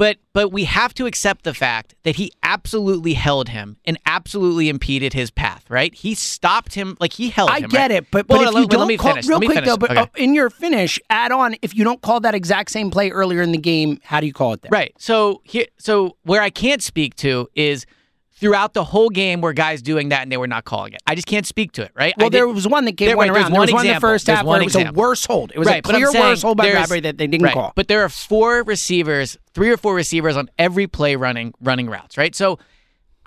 But 0.01 0.18
but 0.33 0.51
we 0.51 0.63
have 0.63 0.95
to 0.95 1.06
accept 1.06 1.44
the 1.44 1.54
fact 1.54 1.94
that 2.02 2.16
he 2.16 2.31
absolutely 2.42 3.14
held 3.14 3.49
him 3.49 3.78
and 3.85 3.99
absolutely 4.07 4.68
impeded 4.68 5.14
his 5.14 5.30
path, 5.30 5.69
right? 5.69 5.94
He 5.94 6.16
stopped 6.16 6.73
him 6.73 6.97
like 6.99 7.14
he 7.14 7.30
held 7.30 7.52
him. 7.52 7.56
I 7.56 7.59
him. 7.59 7.69
get 7.69 7.81
right? 7.81 7.92
it, 7.92 8.07
but, 8.09 8.26
but 8.26 8.42
if 8.42 8.47
you 8.47 8.61
let, 8.61 8.69
don't 8.71 8.80
let 8.80 8.87
me 8.87 8.97
call, 8.97 9.11
finish. 9.11 9.28
real 9.28 9.37
quick 9.37 9.52
finish. 9.52 9.69
though, 9.69 9.78
but 9.78 9.92
Okay. 9.92 9.99
uh, 9.99 10.07
in 10.16 10.33
your 10.33 10.49
finish, 10.49 10.99
add 11.11 11.31
on 11.31 11.56
if 11.61 11.76
you 11.76 11.83
don't 11.83 12.02
call 12.02 12.19
that 12.21 12.33
exact 12.33 12.71
same 12.71 12.90
play 12.90 13.11
earlier 13.11 13.44
in 13.44 13.52
the 13.52 13.59
game, 13.59 13.99
how 14.04 14.19
do 14.19 14.26
you 14.26 14.33
call 14.33 14.54
it 14.54 14.64
then? 14.64 14.71
Right. 14.71 14.92
So 14.97 15.42
here, 15.44 15.68
so 15.78 16.18
where 16.23 16.42
I 16.42 16.49
can't 16.49 16.81
speak 16.81 17.14
to 17.18 17.47
is 17.54 17.85
throughout 18.42 18.74
the 18.74 18.83
whole 18.83 19.07
game 19.10 19.40
where 19.40 19.54
guys 19.54 19.81
doing 19.81 20.10
that 20.10 20.24
and 20.24 20.31
they 20.31 20.36
were 20.36 20.48
not 20.48 20.66
calling 20.66 20.92
it. 20.92 21.02
I 21.07 21.16
just 21.16 21.28
can't 21.28 21.45
speak 21.45 21.71
to 21.74 21.83
it. 21.83 21.92
Right. 21.95 22.14
I 22.18 22.24
Well, 22.24 22.30
there 22.30 22.45
did- 22.45 22.56
was 22.56 22.68
one 22.68 22.83
that 22.86 22.98
came 22.98 23.07
there- 23.07 23.16
went 23.16 23.30
right, 23.31 23.38
around. 23.44 23.52
There 23.54 23.62
was 23.62 23.69
one 23.71 23.76
one 23.78 23.86
in 23.86 23.88
the 23.88 23.92
example. 23.94 24.10
first 24.10 24.28
half 24.28 24.44
one 24.44 24.48
where 24.56 24.62
it 24.62 24.66
was 24.66 24.76
example. 24.76 25.02
a 25.02 25.07
worse 25.07 25.26
hold. 25.26 25.52
It 25.56 25.60
was 25.60 25.68
right, 25.68 25.78
a 25.80 25.81
clear 25.81 26.07
saying 26.12 26.24
worse 26.26 26.42
hold 26.42 26.57
by 26.57 26.69
Bradberry 26.71 27.04
that 27.04 27.18
they 27.18 27.28
didn't 27.28 27.45
right, 27.45 27.54
call. 27.54 27.71
But 27.76 27.88
there 27.88 28.04
are 28.04 28.10
four 28.10 28.64
receivers, 28.64 29.38
three 29.54 29.69
or 29.69 29.78
four 29.78 29.95
receivers 29.95 30.36
on 30.36 30.50
every 30.60 30.88
play 30.88 31.16
running 31.16 31.54
running 31.62 31.88
routes, 31.90 32.18
right? 32.18 32.36
So 32.36 32.60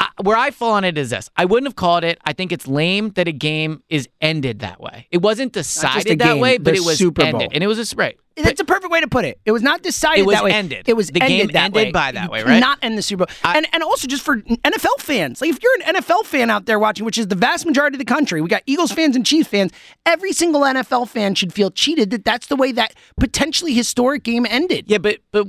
I, 0.00 0.08
where 0.22 0.36
I 0.36 0.50
fall 0.50 0.72
on 0.72 0.82
it 0.82 0.98
is 0.98 1.10
this: 1.10 1.30
I 1.36 1.44
wouldn't 1.44 1.68
have 1.68 1.76
called 1.76 2.02
it. 2.02 2.18
I 2.24 2.32
think 2.32 2.50
it's 2.50 2.66
lame 2.66 3.10
that 3.10 3.28
a 3.28 3.32
game 3.32 3.82
is 3.88 4.08
ended 4.20 4.58
that 4.58 4.80
way. 4.80 5.06
It 5.12 5.22
wasn't 5.22 5.52
decided 5.52 6.18
that 6.18 6.24
game, 6.32 6.40
way, 6.40 6.58
but 6.58 6.74
it 6.74 6.84
was 6.84 6.98
Super 6.98 7.22
Bowl. 7.22 7.40
ended, 7.42 7.50
and 7.54 7.62
it 7.62 7.68
was 7.68 7.78
a 7.92 7.96
right. 7.96 8.18
That's 8.36 8.60
a 8.60 8.64
perfect 8.64 8.90
way 8.90 9.00
to 9.00 9.06
put 9.06 9.24
it. 9.24 9.38
It 9.44 9.52
was 9.52 9.62
not 9.62 9.82
decided 9.82 10.20
It 10.22 10.26
was 10.26 10.34
that 10.34 10.44
way. 10.44 10.50
ended. 10.52 10.88
It 10.88 10.94
was 10.94 11.08
The 11.10 11.22
ended 11.22 11.38
game 11.38 11.46
that 11.52 11.64
ended 11.66 11.74
way. 11.86 11.92
by 11.92 12.10
that 12.12 12.30
way, 12.30 12.42
right? 12.42 12.58
Not 12.58 12.78
end 12.82 12.98
the 12.98 13.02
Super 13.02 13.26
Bowl. 13.26 13.34
and 13.44 13.66
and 13.72 13.82
also 13.84 14.08
just 14.08 14.24
for 14.24 14.38
NFL 14.38 14.98
fans, 14.98 15.40
like 15.40 15.50
if 15.50 15.62
you're 15.62 15.72
an 15.86 15.94
NFL 15.96 16.24
fan 16.24 16.50
out 16.50 16.66
there 16.66 16.78
watching, 16.80 17.04
which 17.06 17.16
is 17.18 17.28
the 17.28 17.36
vast 17.36 17.64
majority 17.64 17.94
of 17.94 18.00
the 18.00 18.04
country, 18.04 18.40
we 18.40 18.48
got 18.48 18.62
Eagles 18.66 18.90
fans 18.90 19.14
and 19.14 19.24
Chiefs 19.24 19.48
fans. 19.48 19.70
Every 20.04 20.32
single 20.32 20.62
NFL 20.62 21.08
fan 21.08 21.34
should 21.36 21.52
feel 21.52 21.70
cheated 21.70 22.10
that 22.10 22.24
that's 22.24 22.48
the 22.48 22.56
way 22.56 22.72
that 22.72 22.94
potentially 23.20 23.72
historic 23.72 24.24
game 24.24 24.46
ended. 24.50 24.86
Yeah, 24.88 24.98
but 24.98 25.18
but 25.30 25.46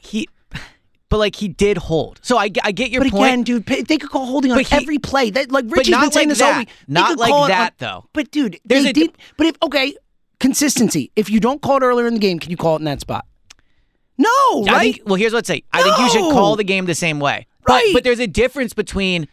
he, 0.00 0.28
but 1.10 1.18
like 1.18 1.36
he 1.36 1.48
did 1.48 1.76
hold. 1.76 2.20
So 2.22 2.38
I, 2.38 2.50
I 2.64 2.72
get 2.72 2.90
your 2.90 3.02
But 3.02 3.10
point. 3.10 3.20
But 3.20 3.26
again, 3.26 3.42
dude, 3.42 3.86
they 3.86 3.98
could 3.98 4.10
call 4.10 4.24
holding 4.26 4.52
on 4.52 4.58
he- 4.60 4.66
every 4.70 4.98
play. 4.98 5.30
That 5.30 5.50
like 5.50 5.66
Richie's 5.68 5.96
been 5.96 6.10
saying 6.10 6.28
like 6.28 6.38
this 6.38 6.42
all 6.42 6.58
week. 6.58 6.68
They 6.86 6.94
Not 6.94 7.18
like 7.18 7.48
that, 7.48 7.72
on- 7.72 7.76
though. 7.78 8.04
But 8.12 8.30
dude, 8.30 8.58
There's 8.64 8.84
they 8.84 8.90
a- 8.90 8.94
did. 8.94 9.12
But 9.36 9.46
if 9.48 9.56
okay, 9.62 9.94
consistency. 10.40 11.10
If 11.16 11.30
you 11.30 11.40
don't 11.40 11.62
call 11.62 11.78
it 11.78 11.82
earlier 11.82 12.06
in 12.06 12.14
the 12.14 12.20
game, 12.20 12.38
can 12.38 12.50
you 12.50 12.56
call 12.56 12.74
it 12.76 12.78
in 12.80 12.84
that 12.84 13.00
spot? 13.00 13.26
No, 14.16 14.28
I 14.28 14.64
right? 14.72 14.94
think, 14.94 15.06
well, 15.08 15.14
here's 15.14 15.32
what 15.32 15.38
I'd 15.40 15.46
say. 15.46 15.62
I 15.72 15.82
think 15.82 15.96
you 15.98 16.10
should 16.10 16.22
No. 16.28 16.32
call 16.32 16.56
the 16.56 16.64
game 16.64 16.86
the 16.86 16.94
same 16.94 17.20
way. 17.20 17.46
Right. 17.68 17.90
But 17.92 18.02
there's 18.02 18.18
a 18.18 18.26
difference 18.26 18.72
between 18.72 19.28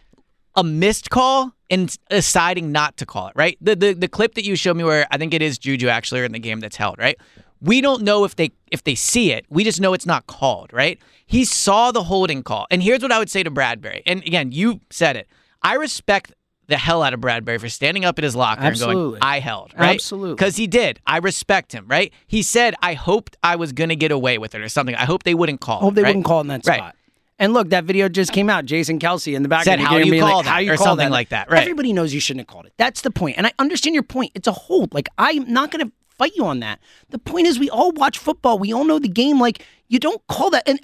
a 0.56 0.64
missed 0.64 1.10
call 1.10 1.54
and 1.70 1.96
deciding 2.10 2.72
not 2.72 2.98
to 2.98 3.06
call 3.06 3.28
it, 3.30 3.34
right? 3.36 3.58
The, 3.60 3.76
the 3.76 3.94
the 3.94 4.08
clip 4.08 4.36
that 4.36 4.46
you 4.46 4.56
showed 4.56 4.78
me 4.78 4.84
where 4.84 5.08
I 5.10 5.18
think 5.18 5.34
it 5.34 5.42
is 5.42 5.58
Juju 5.58 5.88
actually 5.88 6.24
in 6.24 6.32
the 6.34 6.40
game 6.40 6.60
that's 6.60 6.76
held, 6.76 7.00
right? 7.00 7.18
We 7.62 7.82
don't 7.82 8.04
know 8.04 8.26
if 8.26 8.36
they 8.36 8.52
if 8.72 8.84
they 8.84 8.94
see 8.94 9.32
it. 9.32 9.46
We 9.50 9.64
just 9.64 9.82
know 9.82 9.94
it's 9.94 10.06
not 10.06 10.28
called, 10.28 10.72
right? 10.72 11.00
He 11.26 11.46
saw 11.46 11.92
the 11.92 12.04
holding 12.04 12.44
call. 12.44 12.68
And 12.70 12.84
here's 12.84 13.02
what 13.02 13.12
I 13.12 13.18
would 13.18 13.32
say 13.32 13.42
to 13.42 13.50
Bradberry. 13.50 14.04
And 14.06 14.22
again, 14.22 14.52
you 14.52 14.82
said 14.92 15.16
it. 15.16 15.28
I 15.64 15.74
respect 15.76 16.32
the 16.68 16.78
hell 16.78 17.04
out 17.04 17.14
of 17.14 17.20
Bradberry 17.20 17.60
for 17.60 17.70
standing 17.70 18.06
up 18.06 18.18
in 18.20 18.24
his 18.24 18.36
locker 18.36 18.60
and 18.62 18.68
Absolutely. 18.70 19.20
going, 19.20 19.22
I 19.22 19.40
held, 19.40 19.74
right? 19.78 19.96
Absolutely. 19.96 20.36
Because 20.36 20.56
he 20.56 20.68
did. 20.68 21.00
I 21.06 21.18
respect 21.18 21.72
him, 21.74 21.86
right? 21.88 22.12
He 22.28 22.42
said, 22.42 22.76
I 22.82 22.94
hoped 22.94 23.38
I 23.44 23.56
was 23.56 23.72
going 23.72 23.90
to 23.90 23.96
get 23.96 24.12
away 24.12 24.38
with 24.38 24.56
it 24.56 24.62
or 24.62 24.70
something. 24.70 24.96
I 24.96 25.06
hope 25.06 25.24
they 25.24 25.34
wouldn't 25.36 25.62
call 25.62 25.80
Hope 25.80 25.92
it, 25.94 25.96
they 25.96 26.02
right? 26.04 26.10
wouldn't 26.10 26.26
call 26.26 26.42
in 26.42 26.48
that 26.48 26.66
Right. 26.66 26.78
spot. 26.78 26.96
And 27.38 27.54
look, 27.54 27.70
that 27.72 27.84
video 27.84 28.08
just 28.08 28.32
came 28.32 28.50
out. 28.50 28.66
Jason 28.66 28.98
Kelce 28.98 29.36
in 29.36 29.44
the 29.44 29.50
back 29.50 29.66
Said, 29.66 29.80
of 29.80 29.80
the 29.82 29.86
"How 29.88 29.98
game 29.98 30.06
you 30.06 30.12
being 30.12 30.24
call 30.24 30.38
like, 30.38 30.46
that?" 30.46 30.52
how 30.52 30.60
you 30.60 30.72
or 30.72 30.78
something 30.78 31.08
that? 31.08 31.12
like 31.12 31.30
that, 31.30 31.52
right. 31.52 31.62
Everybody 31.62 31.92
knows 31.92 32.14
you 32.14 32.22
shouldn't 32.22 32.48
have 32.48 32.54
called 32.54 32.66
it. 32.66 32.74
That's 32.78 33.02
the 33.02 33.12
point. 33.12 33.38
And 33.38 33.46
I 33.46 33.52
understand 33.60 33.94
your 33.94 34.04
point. 34.04 34.32
It's 34.36 34.48
a 34.48 34.54
hold. 34.54 34.94
Like 34.94 35.10
I'm 35.18 35.52
not 35.52 35.70
going 35.70 35.86
to 35.86 35.92
fight 36.18 36.32
you 36.38 36.46
on 36.46 36.62
that. 36.62 36.80
The 37.10 37.20
point 37.20 37.46
is, 37.48 37.60
we 37.60 37.70
all 37.70 37.92
watch 37.92 38.18
football. 38.20 38.58
We 38.58 38.72
all 38.72 38.86
know 38.86 39.00
the 39.00 39.10
game. 39.10 39.38
Like 39.38 39.66
you 39.88 40.00
don't 40.00 40.22
call 40.28 40.50
that, 40.52 40.68
and 40.68 40.80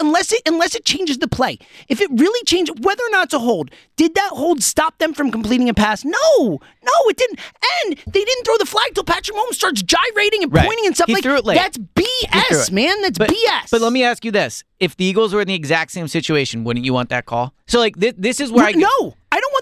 unless 0.00 0.32
it 0.32 0.42
unless 0.46 0.74
it 0.74 0.84
changes 0.84 1.18
the 1.18 1.28
play. 1.28 1.58
If 1.88 2.00
it 2.00 2.10
really 2.12 2.44
changes, 2.44 2.74
whether 2.80 3.02
or 3.04 3.10
not 3.10 3.24
it's 3.24 3.34
a 3.34 3.38
hold, 3.38 3.70
did 3.96 4.14
that 4.14 4.30
hold 4.32 4.62
stop 4.62 4.98
them 4.98 5.14
from 5.14 5.30
completing 5.30 5.68
a 5.68 5.74
pass? 5.74 6.04
No, 6.04 6.38
no, 6.38 6.92
it 7.08 7.16
didn't. 7.16 7.40
And 7.84 7.96
they 8.06 8.24
didn't 8.24 8.44
throw 8.44 8.56
the 8.58 8.66
flag 8.66 8.94
till 8.94 9.04
Patrick 9.04 9.36
Mahomes 9.36 9.54
starts 9.54 9.82
gyrating 9.82 10.44
and 10.44 10.52
Right. 10.52 10.66
pointing 10.66 10.86
and 10.86 10.94
stuff 10.94 11.08
He 11.08 11.14
like 11.14 11.44
late. 11.44 11.56
That's 11.56 11.78
BS, 11.78 12.70
man. 12.70 13.00
That's 13.02 13.18
but, 13.18 13.30
BS. 13.30 13.70
But 13.70 13.80
let 13.80 13.92
me 13.92 14.04
ask 14.04 14.24
you 14.24 14.30
this: 14.30 14.64
If 14.78 14.96
the 14.96 15.04
Eagles 15.04 15.34
were 15.34 15.40
in 15.40 15.48
the 15.48 15.54
exact 15.54 15.90
same 15.90 16.08
situation, 16.08 16.64
wouldn't 16.64 16.84
you 16.84 16.92
want 16.92 17.08
that 17.10 17.26
call? 17.26 17.54
So 17.66 17.78
like 17.78 17.96
this, 17.96 18.14
this 18.16 18.40
is 18.40 18.52
where 18.52 18.66
I 18.66 18.72
no, 18.72 18.88
I 18.88 18.90
don't 18.90 19.14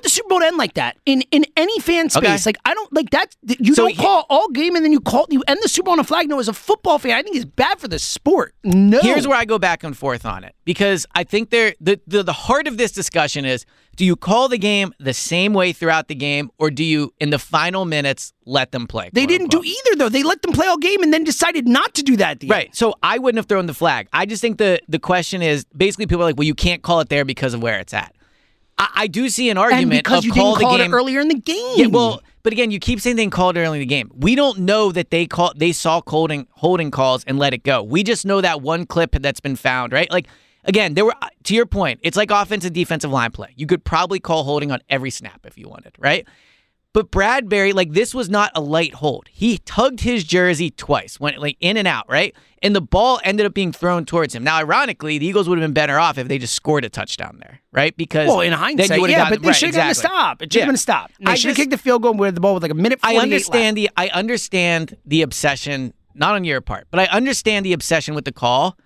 want 0.03 0.05
the 0.05 0.11
Super 0.11 0.29
Bowl 0.29 0.43
end 0.43 0.57
like 0.57 0.75
that 0.75 0.97
in 1.07 1.23
in 1.31 1.45
any 1.57 1.79
fan 1.81 2.11
space. 2.11 2.25
Okay. 2.25 2.43
Like 2.47 2.57
I 2.65 2.75
don't 2.75 2.93
like 2.93 3.11
that. 3.11 3.35
You 3.47 3.75
So 3.75 3.83
don't 3.85 3.91
he- 3.93 3.97
call 4.03 4.27
all 4.29 4.49
game 4.51 4.75
and 4.77 4.85
then 4.85 4.93
you 4.93 5.01
call 5.01 5.27
you 5.31 5.43
end 5.47 5.61
the 5.63 5.69
Super 5.69 5.87
Bowl 5.87 5.93
on 5.93 6.01
a 6.01 6.05
flag. 6.05 6.29
No, 6.29 6.39
as 6.41 6.49
a 6.49 6.53
football 6.53 6.99
fan, 6.99 7.13
I 7.13 7.23
think 7.23 7.37
it's 7.37 7.45
bad 7.45 7.79
for 7.79 7.89
the 7.89 7.99
sport. 7.99 8.55
No, 8.65 9.01
Here's 9.01 9.27
where 9.29 9.39
I 9.39 9.45
go 9.45 9.59
back 9.59 9.85
and 9.85 9.97
forth 9.97 10.27
on 10.27 10.45
it 10.45 10.55
because 10.65 11.07
I 11.15 11.25
think 11.25 11.51
there 11.51 11.75
the, 11.81 12.01
the 12.07 12.23
the 12.23 12.33
heart 12.33 12.67
of 12.67 12.77
this 12.77 12.93
discussion 12.93 13.45
is 13.45 13.65
do 13.95 14.07
you 14.07 14.17
call 14.17 14.49
the 14.49 14.57
game 14.59 14.95
the 14.99 15.13
same 15.13 15.53
way 15.53 15.73
throughout 15.75 16.09
the 16.09 16.15
game 16.15 16.51
or 16.59 16.71
do 16.71 16.83
you 16.83 17.13
in 17.21 17.29
the 17.31 17.39
final 17.39 17.85
minutes 17.85 18.33
let 18.47 18.73
them 18.73 18.87
play? 18.87 19.11
they 19.13 19.27
didn't 19.27 19.51
do 19.51 19.63
either 19.63 19.97
though. 19.97 20.09
They 20.09 20.23
let 20.23 20.43
them 20.43 20.53
play 20.53 20.67
all 20.67 20.79
game 20.79 21.03
and 21.03 21.13
then 21.13 21.25
decided 21.25 21.69
not 21.69 21.95
to 21.95 22.03
do 22.03 22.17
that. 22.17 22.31
At 22.33 22.41
the 22.41 22.47
end. 22.47 22.51
Right. 22.51 22.75
So 22.77 22.95
I 23.03 23.19
wouldn't 23.19 23.39
have 23.39 23.47
thrown 23.47 23.67
the 23.67 23.75
flag. 23.75 24.09
I 24.13 24.27
just 24.27 24.41
think 24.41 24.59
the 24.59 24.81
the 24.89 24.99
question 24.99 25.43
is 25.43 25.65
basically 25.77 26.07
people 26.07 26.23
are 26.23 26.27
like, 26.27 26.37
well, 26.39 26.47
you 26.47 26.55
can't 26.55 26.83
call 26.83 27.01
it 27.01 27.09
there 27.11 27.25
because 27.25 27.53
of 27.55 27.63
where 27.63 27.79
it's 27.79 27.93
at. 27.93 28.15
I, 28.79 28.89
I 28.95 29.07
do 29.07 29.29
see 29.29 29.49
an 29.51 29.57
and 29.57 29.59
argument 29.59 30.05
because 30.05 30.21
of 30.21 30.25
you 30.25 30.33
didn't 30.33 30.57
call 30.57 30.79
game 30.79 30.93
it 30.93 30.95
earlier 30.95 31.21
in 31.21 31.29
the 31.29 31.39
game. 31.39 31.75
Yeah, 31.77 31.87
well, 31.87 32.23
but 32.43 32.53
again, 32.53 32.71
you 32.71 32.79
keep 32.79 33.01
saying 33.01 33.17
they 33.17 33.27
called 33.29 33.57
it 33.57 33.61
early 33.61 33.79
in 33.79 33.83
the 33.83 33.87
game. 33.87 34.11
We 34.15 34.35
don't 34.35 34.61
know 34.61 34.93
that 34.93 35.11
they 35.11 35.27
call 35.27 35.53
they 35.57 35.73
saw 35.73 36.01
holding 36.07 36.47
holding 36.51 36.91
calls 36.91 37.25
and 37.25 37.39
let 37.39 37.55
it 37.55 37.63
go. 37.63 37.83
We 37.83 38.03
just 38.03 38.27
know 38.27 38.41
that 38.41 38.61
one 38.61 38.87
clip 38.87 39.13
that's 39.21 39.41
been 39.41 39.57
found, 39.57 39.93
right? 39.93 40.11
Like 40.11 40.27
again, 40.65 40.95
there 40.95 41.05
were 41.05 41.15
to 41.45 41.55
your 41.55 41.67
point, 41.67 42.01
it's 42.03 42.17
like 42.17 42.31
offensive 42.31 42.73
defensive 42.73 43.11
line 43.11 43.31
play. 43.31 43.53
You 43.57 43.67
could 43.67 43.85
probably 43.85 44.21
call 44.21 44.45
holding 44.45 44.73
on 44.73 44.81
every 44.89 45.11
snap 45.11 45.45
if 45.45 45.57
you 45.57 45.69
wanted, 45.69 45.93
right? 45.99 46.27
But 46.95 47.11
Bradberry, 47.11 47.73
like 47.73 47.93
this 47.93 48.15
was 48.15 48.29
not 48.29 48.53
a 48.55 48.61
light 48.61 48.95
hold. 48.95 49.29
He 49.33 49.57
tugged 49.59 50.01
his 50.01 50.25
jersey 50.25 50.71
twice, 50.71 51.19
went 51.19 51.39
like 51.39 51.57
in 51.61 51.79
and 51.79 51.89
out, 51.89 52.05
right? 52.09 52.35
And 52.63 52.77
the 52.77 52.83
ball 52.83 53.19
ended 53.25 53.47
up 53.47 53.55
being 53.55 53.73
thrown 53.73 54.05
towards 54.05 54.35
him. 54.35 54.45
Now, 54.45 54.59
ironically, 54.59 55.17
the 55.17 55.27
Eagles 55.27 55.49
would 55.49 55.59
have 55.59 55.65
been 55.65 55.73
better 55.73 55.99
off 55.99 56.19
if 56.19 56.29
they 56.29 56.37
just 56.39 56.55
scored 56.55 56.85
a 56.85 56.91
touchdown 56.91 57.39
there, 57.41 57.61
right? 57.73 57.97
Because 57.97 58.29
well, 58.29 58.41
in 58.43 58.53
hindsight, 58.53 59.01
yeah, 59.01 59.17
gotten- 59.17 59.33
but 59.33 59.43
they 59.43 59.49
right, 59.49 59.57
should 59.57 59.75
have 59.75 59.89
exactly. 59.91 60.17
stop. 60.17 60.43
It 60.43 60.53
should 60.53 60.61
have 60.61 60.67
Yeah. 60.67 60.69
been 60.69 60.75
a 60.75 60.79
stop. 60.79 61.11
They 61.19 61.33
I 61.33 61.35
should 61.35 61.49
have 61.49 61.57
kicked 61.57 61.71
the 61.71 61.79
field 61.79 62.03
goal 62.03 62.13
with 62.15 62.35
the 62.35 62.41
ball 62.43 62.53
with 62.55 62.63
like 62.63 62.71
a 62.73 62.75
minute. 62.75 63.01
I 63.03 63.17
understand 63.17 63.79
left. 63.79 63.95
the 63.97 64.01
I 64.03 64.09
understand 64.09 64.97
the 65.07 65.23
obsession, 65.23 65.95
not 66.15 66.35
on 66.35 66.45
your 66.45 66.61
part, 66.61 66.89
but 66.91 67.01
I 67.01 67.07
understand 67.07 67.65
the 67.65 67.73
obsession 67.73 68.15
with 68.15 68.27
the 68.27 68.33
call. 68.33 68.77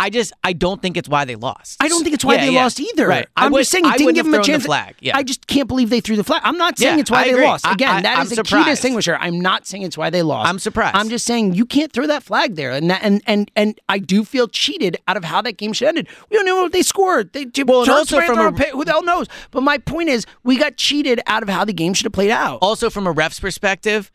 I 0.00 0.10
just 0.10 0.32
I 0.42 0.54
don't 0.54 0.80
think 0.82 0.96
it's 0.96 1.08
why 1.08 1.24
they 1.26 1.36
lost. 1.36 1.76
I 1.80 1.88
don't 1.88 2.02
think 2.02 2.14
it's 2.14 2.24
why 2.24 2.34
Yeah, 2.36 2.46
they 2.46 2.52
yeah. 2.52 2.62
lost 2.62 2.80
either. 2.80 3.06
Right. 3.06 3.28
I 3.36 3.44
I'm 3.46 3.52
would- 3.52 3.60
just 3.60 3.70
saying 3.70 3.84
I 3.84 3.94
it 3.94 3.98
didn't 3.98 4.14
give 4.14 4.24
them 4.24 4.34
a 4.34 4.42
chance. 4.42 4.62
the 4.62 4.66
flag. 4.66 4.96
Yeah. 5.00 5.16
I 5.16 5.22
just 5.22 5.46
can't 5.46 5.68
believe 5.68 5.90
they 5.90 6.00
threw 6.00 6.16
the 6.16 6.24
flag. 6.24 6.40
I'm 6.42 6.56
not 6.56 6.78
saying 6.78 6.98
it's 6.98 7.10
why 7.10 7.20
I 7.20 7.24
they 7.24 7.30
agree. 7.34 7.44
lost. 7.46 7.66
Again, 7.70 7.90
I- 7.96 8.02
that 8.02 8.18
I'm 8.18 8.24
is 8.24 8.30
the 8.30 8.42
key 8.42 8.64
distinguisher. 8.64 9.16
I'm 9.20 9.38
not 9.40 9.66
saying 9.66 9.82
it's 9.82 9.98
why 9.98 10.08
they 10.10 10.22
lost. 10.22 10.48
I'm 10.48 10.58
surprised. 10.58 10.96
I'm 10.96 11.10
just 11.10 11.26
saying 11.26 11.54
you 11.54 11.66
can't 11.66 11.92
throw 11.92 12.06
that 12.06 12.22
flag 12.22 12.56
there, 12.56 12.72
and 12.72 12.90
that, 12.90 13.00
and 13.02 13.22
and 13.26 13.50
and 13.54 13.78
I 13.88 13.98
do 13.98 14.24
feel 14.24 14.48
cheated 14.48 14.96
out 15.06 15.16
of 15.18 15.24
how 15.24 15.42
that 15.42 15.58
game 15.58 15.72
should 15.74 15.86
have 15.86 15.96
ended. 15.96 16.08
We 16.30 16.36
don't 16.38 16.46
know 16.46 16.62
what 16.62 16.72
they 16.72 16.82
scored. 16.82 17.32
They 17.34 17.46
Well, 17.64 17.88
also 17.90 18.20
from 18.22 18.38
a- 18.38 18.52
pit. 18.52 18.70
Who 18.70 18.84
the 18.84 18.92
hell 18.92 19.04
knows? 19.04 19.26
But 19.50 19.62
my 19.62 19.76
point 19.78 20.08
is, 20.08 20.24
we 20.44 20.56
got 20.56 20.76
cheated 20.78 21.20
out 21.26 21.42
of 21.42 21.48
how 21.50 21.64
the 21.66 21.74
game 21.74 21.92
should 21.92 22.06
have 22.06 22.12
played 22.14 22.30
out. 22.30 22.58
Also, 22.62 22.88
from 22.88 23.06
a 23.06 23.12
ref's 23.12 23.38
perspective, 23.38 24.10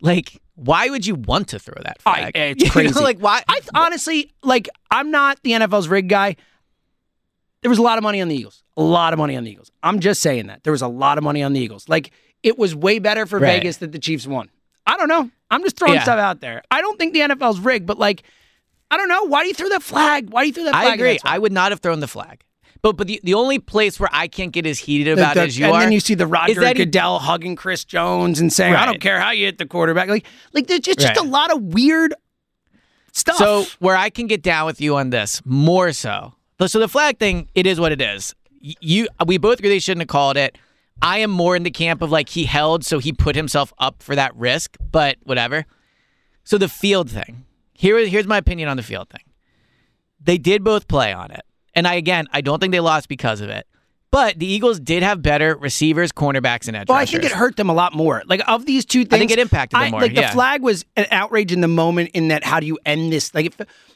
like 0.00 0.40
why 0.62 0.88
would 0.90 1.06
you 1.06 1.14
want 1.14 1.48
to 1.48 1.58
throw 1.58 1.80
that 1.82 1.98
I- 2.06 2.20
flag? 2.20 2.32
it's 2.36 2.60
You 2.62 2.66
know, 2.68 2.72
crazy. 2.72 3.00
like 3.00 3.18
why? 3.18 3.42
I 3.48 3.60
honestly 3.74 4.32
like. 4.42 4.68
I'm 4.90 5.10
not 5.10 5.38
the 5.42 5.52
NFL's 5.52 5.88
rig 5.88 6.08
guy. 6.08 6.36
There 7.62 7.68
was 7.68 7.78
a 7.78 7.82
lot 7.82 7.98
of 7.98 8.02
money 8.02 8.20
on 8.20 8.28
the 8.28 8.34
Eagles. 8.36 8.62
A 8.76 8.82
lot 8.82 9.12
of 9.12 9.18
money 9.18 9.36
on 9.36 9.44
the 9.44 9.50
Eagles. 9.50 9.70
I'm 9.82 10.00
just 10.00 10.20
saying 10.22 10.46
that 10.46 10.64
there 10.64 10.72
was 10.72 10.82
a 10.82 10.88
lot 10.88 11.18
of 11.18 11.24
money 11.24 11.42
on 11.42 11.52
the 11.52 11.60
Eagles. 11.60 11.88
Like 11.88 12.10
it 12.42 12.58
was 12.58 12.74
way 12.74 12.98
better 12.98 13.26
for 13.26 13.38
Right. 13.38 13.58
Vegas 13.58 13.78
that 13.78 13.92
the 13.92 13.98
Chiefs 13.98 14.26
won. 14.26 14.48
I 14.86 14.96
don't 14.96 15.08
know. 15.08 15.30
I'm 15.50 15.62
just 15.62 15.76
throwing 15.76 15.94
Yeah. 15.94 16.02
stuff 16.02 16.18
out 16.18 16.40
there. 16.40 16.62
I 16.70 16.80
don't 16.80 16.98
think 16.98 17.12
the 17.12 17.20
NFL's 17.20 17.60
rigged, 17.60 17.86
but 17.86 17.98
like, 17.98 18.22
I 18.90 18.96
don't 18.96 19.08
know. 19.08 19.24
Why 19.24 19.42
do 19.42 19.48
you 19.48 19.54
throw 19.54 19.68
that 19.68 19.82
flag? 19.82 20.30
Why 20.30 20.42
do 20.42 20.46
you 20.48 20.52
throw 20.54 20.64
that 20.64 20.72
flag? 20.72 20.86
I 20.86 20.94
agree. 20.94 21.18
I 21.24 21.38
would 21.38 21.52
not 21.52 21.70
have 21.72 21.80
thrown 21.80 22.00
the 22.00 22.08
flag. 22.08 22.42
But 22.82 22.96
but 22.96 23.06
the, 23.06 23.20
the 23.22 23.34
only 23.34 23.58
place 23.58 24.00
where 24.00 24.08
I 24.12 24.28
can't 24.28 24.52
get 24.52 24.66
as 24.66 24.78
heated 24.78 25.18
about 25.18 25.34
the- 25.34 25.42
it 25.42 25.46
as 25.48 25.58
you 25.58 25.66
and 25.66 25.74
are, 25.74 25.80
then 25.80 25.92
you 25.92 26.00
see 26.00 26.14
the 26.14 26.26
Roger 26.26 26.66
he- 26.66 26.74
Goodell 26.74 27.18
hugging 27.18 27.56
Chris 27.56 27.84
Jones 27.84 28.40
and 28.40 28.52
saying, 28.52 28.74
"I 28.74 28.86
don't 28.86 29.00
care 29.00 29.20
how 29.20 29.30
you 29.30 29.46
hit 29.46 29.58
the 29.58 29.66
quarterback." 29.66 30.08
Like, 30.08 30.26
like 30.52 30.66
there's 30.66 30.80
just, 30.80 30.98
just 30.98 31.20
a 31.20 31.22
lot 31.22 31.52
of 31.52 31.62
weird 31.62 32.14
stuff. 33.12 33.36
So 33.36 33.66
where 33.80 33.96
I 33.96 34.10
can 34.10 34.26
get 34.26 34.42
down 34.42 34.66
with 34.66 34.80
you 34.80 34.96
on 34.96 35.10
this 35.10 35.42
more 35.44 35.92
so. 35.92 36.34
So 36.66 36.78
the 36.78 36.88
flag 36.88 37.18
thing, 37.18 37.48
it 37.54 37.66
is 37.66 37.80
what 37.80 37.90
it 37.92 38.02
is. 38.02 38.34
You, 38.60 39.08
we 39.26 39.38
both 39.38 39.58
agree 39.58 39.70
they 39.70 39.78
shouldn't 39.78 40.02
have 40.02 40.08
called 40.08 40.36
it. 40.36 40.58
I 41.00 41.18
am 41.18 41.30
more 41.30 41.56
in 41.56 41.62
the 41.62 41.70
camp 41.70 42.02
of 42.02 42.10
like 42.10 42.28
he 42.28 42.44
held, 42.44 42.84
so 42.84 42.98
he 42.98 43.12
put 43.12 43.34
himself 43.34 43.72
up 43.78 44.02
for 44.02 44.14
that 44.14 44.36
risk. 44.36 44.76
But 44.92 45.16
whatever. 45.22 45.64
So 46.44 46.58
the 46.58 46.68
field 46.68 47.10
thing. 47.10 47.46
Here, 47.72 48.06
here's 48.06 48.26
my 48.26 48.36
opinion 48.36 48.68
on 48.68 48.76
the 48.76 48.82
field 48.82 49.08
thing. 49.08 49.22
They 50.22 50.36
did 50.36 50.62
both 50.62 50.86
play 50.86 51.14
on 51.14 51.30
it, 51.30 51.40
and 51.74 51.86
I 51.86 51.94
again, 51.94 52.26
I 52.32 52.40
don't 52.40 52.58
think 52.60 52.72
they 52.72 52.80
lost 52.80 53.08
because 53.08 53.40
of 53.40 53.50
it. 53.50 53.66
But 54.12 54.40
the 54.40 54.46
Eagles 54.46 54.80
did 54.80 55.04
have 55.04 55.22
better 55.22 55.56
receivers, 55.56 56.10
cornerbacks, 56.10 56.66
and 56.66 56.76
edge 56.76 56.88
Well, 56.88 56.98
I 56.98 57.06
think 57.06 57.22
it 57.22 57.30
hurt 57.30 57.54
them 57.54 57.70
a 57.70 57.72
lot 57.72 57.94
more. 57.94 58.24
Like 58.26 58.42
of 58.48 58.66
these 58.66 58.84
two 58.84 59.04
things, 59.04 59.14
I 59.14 59.18
think 59.18 59.30
it 59.30 59.38
impacted 59.38 59.76
them 59.78 59.82
I- 59.84 59.90
more, 59.90 60.00
Like 60.00 60.16
the 60.16 60.26
flag 60.26 60.62
was 60.62 60.84
an 60.96 61.06
outrage 61.12 61.52
in 61.52 61.60
the 61.60 61.68
moment. 61.68 62.10
In 62.12 62.26
that, 62.28 62.42
how 62.42 62.58
do 62.58 62.66
you 62.66 62.76
end 62.84 63.12
this? 63.12 63.32
Like 63.32 63.46
it, 63.46 63.54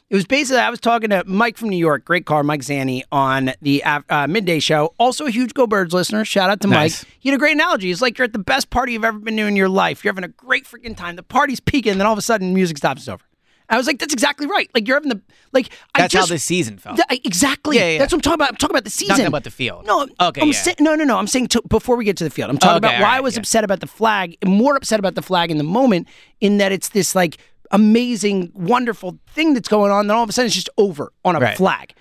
it 0.09 0.15
was 0.15 0.25
basically. 0.25 0.61
I 0.61 0.69
was 0.69 0.79
talking 0.79 1.09
to 1.09 1.25
Mike 1.25 1.57
from 1.57 1.67
New 1.67 1.75
York, 1.75 2.05
great 2.05 2.25
car, 2.25 2.43
Mike 2.43 2.61
Zanny, 2.61 3.01
on 3.11 3.51
the 3.61 3.83
uh, 3.83 4.25
midday 4.27 4.59
show. 4.59 4.93
Also 4.99 5.25
a 5.25 5.29
huge 5.31 5.53
Go 5.53 5.67
Birds 5.67 5.93
listener. 5.93 6.23
Shout 6.23 6.49
out 6.49 6.61
to 6.61 6.67
Nice. 6.69 7.03
Mike. 7.03 7.13
He 7.19 7.27
had 7.27 7.35
a 7.35 7.39
great 7.39 7.55
analogy. 7.55 7.91
It's 7.91 8.01
like 8.01 8.17
you're 8.17 8.23
at 8.25 8.31
the 8.31 8.39
best 8.39 8.69
party 8.69 8.93
you've 8.93 9.03
ever 9.03 9.19
been 9.19 9.35
to 9.35 9.43
in 9.47 9.57
your 9.57 9.67
life. 9.67 10.05
You're 10.05 10.13
having 10.13 10.23
a 10.23 10.29
great 10.29 10.63
freaking 10.63 10.95
time. 10.95 11.17
The 11.17 11.23
party's 11.23 11.59
peaking, 11.59 11.91
and 11.91 11.99
then 11.99 12.07
all 12.07 12.13
of 12.13 12.19
a 12.19 12.21
sudden, 12.21 12.53
music 12.53 12.77
stops. 12.77 13.01
It's 13.01 13.09
over. 13.09 13.21
I 13.69 13.77
was 13.77 13.87
like, 13.87 13.99
that's 13.99 14.13
exactly 14.13 14.45
right. 14.47 14.69
Like 14.75 14.87
you're 14.87 14.95
having 14.97 15.09
the 15.09 15.21
like. 15.51 15.69
I 15.95 16.01
That's 16.01 16.13
just, 16.13 16.29
how 16.29 16.33
this 16.33 16.43
season 16.43 16.77
felt. 16.77 16.97
Th- 16.97 17.21
exactly. 17.25 17.77
Yeah, 17.77 17.89
yeah. 17.91 17.97
That's 17.99 18.11
what 18.13 18.17
I'm 18.17 18.21
talking 18.21 18.35
about. 18.35 18.49
I'm 18.51 18.55
talking 18.57 18.75
about 18.75 18.83
the 18.83 18.89
season. 18.91 19.15
Talking 19.15 19.25
about 19.27 19.43
the 19.43 19.51
field. 19.51 19.85
No. 19.85 20.07
Okay, 20.19 20.41
I'm 20.41 20.47
yeah. 20.47 20.53
saying 20.53 20.77
no, 20.79 20.95
no, 20.95 21.03
no. 21.03 21.17
I'm 21.17 21.27
saying 21.27 21.47
to, 21.47 21.61
before 21.67 21.95
we 21.95 22.05
get 22.05 22.17
to 22.17 22.23
the 22.23 22.29
field, 22.29 22.49
I'm 22.51 22.57
talking 22.57 22.85
Okay, 22.85 22.95
about 22.95 23.01
why 23.01 23.11
all 23.13 23.17
I 23.17 23.19
was 23.21 23.35
yeah. 23.35 23.39
upset 23.41 23.63
about 23.63 23.79
the 23.79 23.87
flag. 23.87 24.37
More 24.45 24.75
upset 24.75 24.99
about 24.99 25.15
the 25.15 25.21
flag 25.21 25.49
in 25.51 25.57
the 25.57 25.63
moment, 25.63 26.07
in 26.41 26.57
that 26.59 26.71
it's 26.71 26.89
this 26.89 27.15
like 27.15 27.37
amazing, 27.71 28.51
wonderful 28.53 29.17
thing 29.33 29.53
that's 29.53 29.67
going 29.69 29.91
on. 29.91 30.07
Then 30.07 30.15
all 30.15 30.23
of 30.23 30.29
a 30.29 30.33
sudden, 30.33 30.47
it's 30.47 30.55
just 30.55 30.69
over 30.77 31.11
on 31.23 31.35
a 31.35 31.39
Right. 31.39 31.57
flag. 31.57 31.93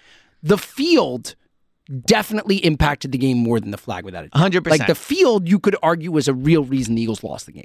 The 0.42 0.58
field 0.58 1.34
definitely 2.06 2.56
impacted 2.64 3.12
the 3.12 3.18
game 3.18 3.38
more 3.38 3.60
than 3.60 3.70
the 3.70 3.78
flag, 3.78 4.04
without 4.04 4.24
a 4.24 4.28
doubt. 4.28 4.40
100%. 4.52 4.70
Like 4.70 4.86
the 4.86 4.94
field, 4.94 5.48
you 5.48 5.58
could 5.58 5.76
argue 5.82 6.10
was 6.10 6.28
a 6.28 6.34
real 6.34 6.64
reason 6.64 6.94
the 6.94 7.02
Eagles 7.02 7.22
lost 7.24 7.46
the 7.46 7.52
game, 7.52 7.64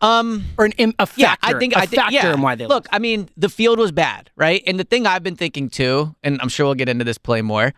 Um, 0.00 0.44
or 0.58 0.66
an 0.66 0.72
im- 0.72 0.94
a 0.98 1.06
factor. 1.06 1.20
Yeah, 1.22 1.34
I 1.42 1.58
think 1.58 1.74
a 1.74 1.78
I 1.78 1.86
think 1.86 2.02
factor 2.02 2.14
yeah. 2.14 2.34
in 2.34 2.42
why 2.42 2.54
they 2.54 2.64
look. 2.66 2.84
lost. 2.84 2.88
I 2.92 2.98
mean, 2.98 3.28
the 3.36 3.48
field 3.48 3.78
was 3.78 3.92
bad, 3.92 4.30
right? 4.36 4.62
And 4.66 4.78
the 4.78 4.84
thing 4.84 5.06
I've 5.06 5.22
been 5.22 5.36
thinking 5.36 5.70
too, 5.70 6.14
and 6.22 6.38
I'm 6.42 6.48
sure 6.50 6.66
we'll 6.66 6.74
get 6.74 6.88
into 6.88 7.04
this 7.04 7.18
play 7.18 7.40
more. 7.42 7.72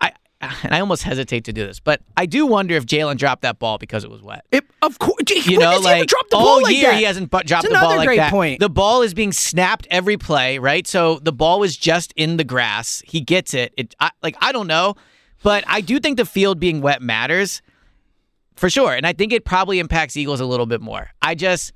I 0.00 0.12
and 0.40 0.72
I 0.72 0.78
almost 0.78 1.02
hesitate 1.02 1.42
to 1.44 1.52
do 1.52 1.66
this, 1.66 1.80
but 1.80 2.00
I 2.16 2.24
do 2.26 2.46
wonder 2.46 2.76
if 2.76 2.86
Jalen 2.86 3.16
dropped 3.16 3.42
that 3.42 3.58
ball 3.58 3.76
because 3.76 4.04
it 4.04 4.10
was 4.10 4.22
wet. 4.22 4.44
It, 4.52 4.64
of 4.82 4.98
course, 5.00 5.16
You 5.28 5.58
know, 5.58 5.72
does 5.72 5.84
he 5.84 5.90
ever 5.90 6.00
like 6.00 6.10
all 6.32 6.62
like 6.62 6.76
year 6.76 6.90
that? 6.90 6.98
he 6.98 7.02
hasn't 7.04 7.28
bu- 7.30 7.42
dropped 7.42 7.64
It's 7.64 7.74
the 7.74 7.80
ball 7.80 7.96
like 7.96 8.06
great 8.06 8.18
that. 8.18 8.30
point. 8.30 8.60
The 8.60 8.68
ball 8.70 9.02
is 9.02 9.14
being 9.14 9.32
snapped 9.32 9.88
every 9.90 10.16
play, 10.16 10.58
right? 10.60 10.86
So 10.86 11.18
the 11.24 11.32
ball 11.32 11.58
was 11.58 11.76
just 11.76 12.12
in 12.14 12.36
the 12.36 12.44
grass. 12.44 13.02
He 13.04 13.20
gets 13.20 13.52
it. 13.52 13.74
It 13.76 13.96
I, 13.98 14.10
like 14.22 14.36
I 14.40 14.52
don't 14.52 14.68
know, 14.68 14.94
but 15.42 15.64
I 15.66 15.80
do 15.80 15.98
think 15.98 16.16
the 16.18 16.24
field 16.24 16.60
being 16.60 16.82
wet 16.82 17.02
matters 17.02 17.60
for 18.58 18.68
sure, 18.70 18.92
and 18.94 19.06
I 19.06 19.12
think 19.12 19.32
it 19.32 19.44
probably 19.44 19.78
impacts 19.78 20.16
Eagles 20.16 20.40
a 20.40 20.46
little 20.46 20.66
bit 20.66 20.80
more. 20.80 21.10
I 21.22 21.34
just 21.34 21.72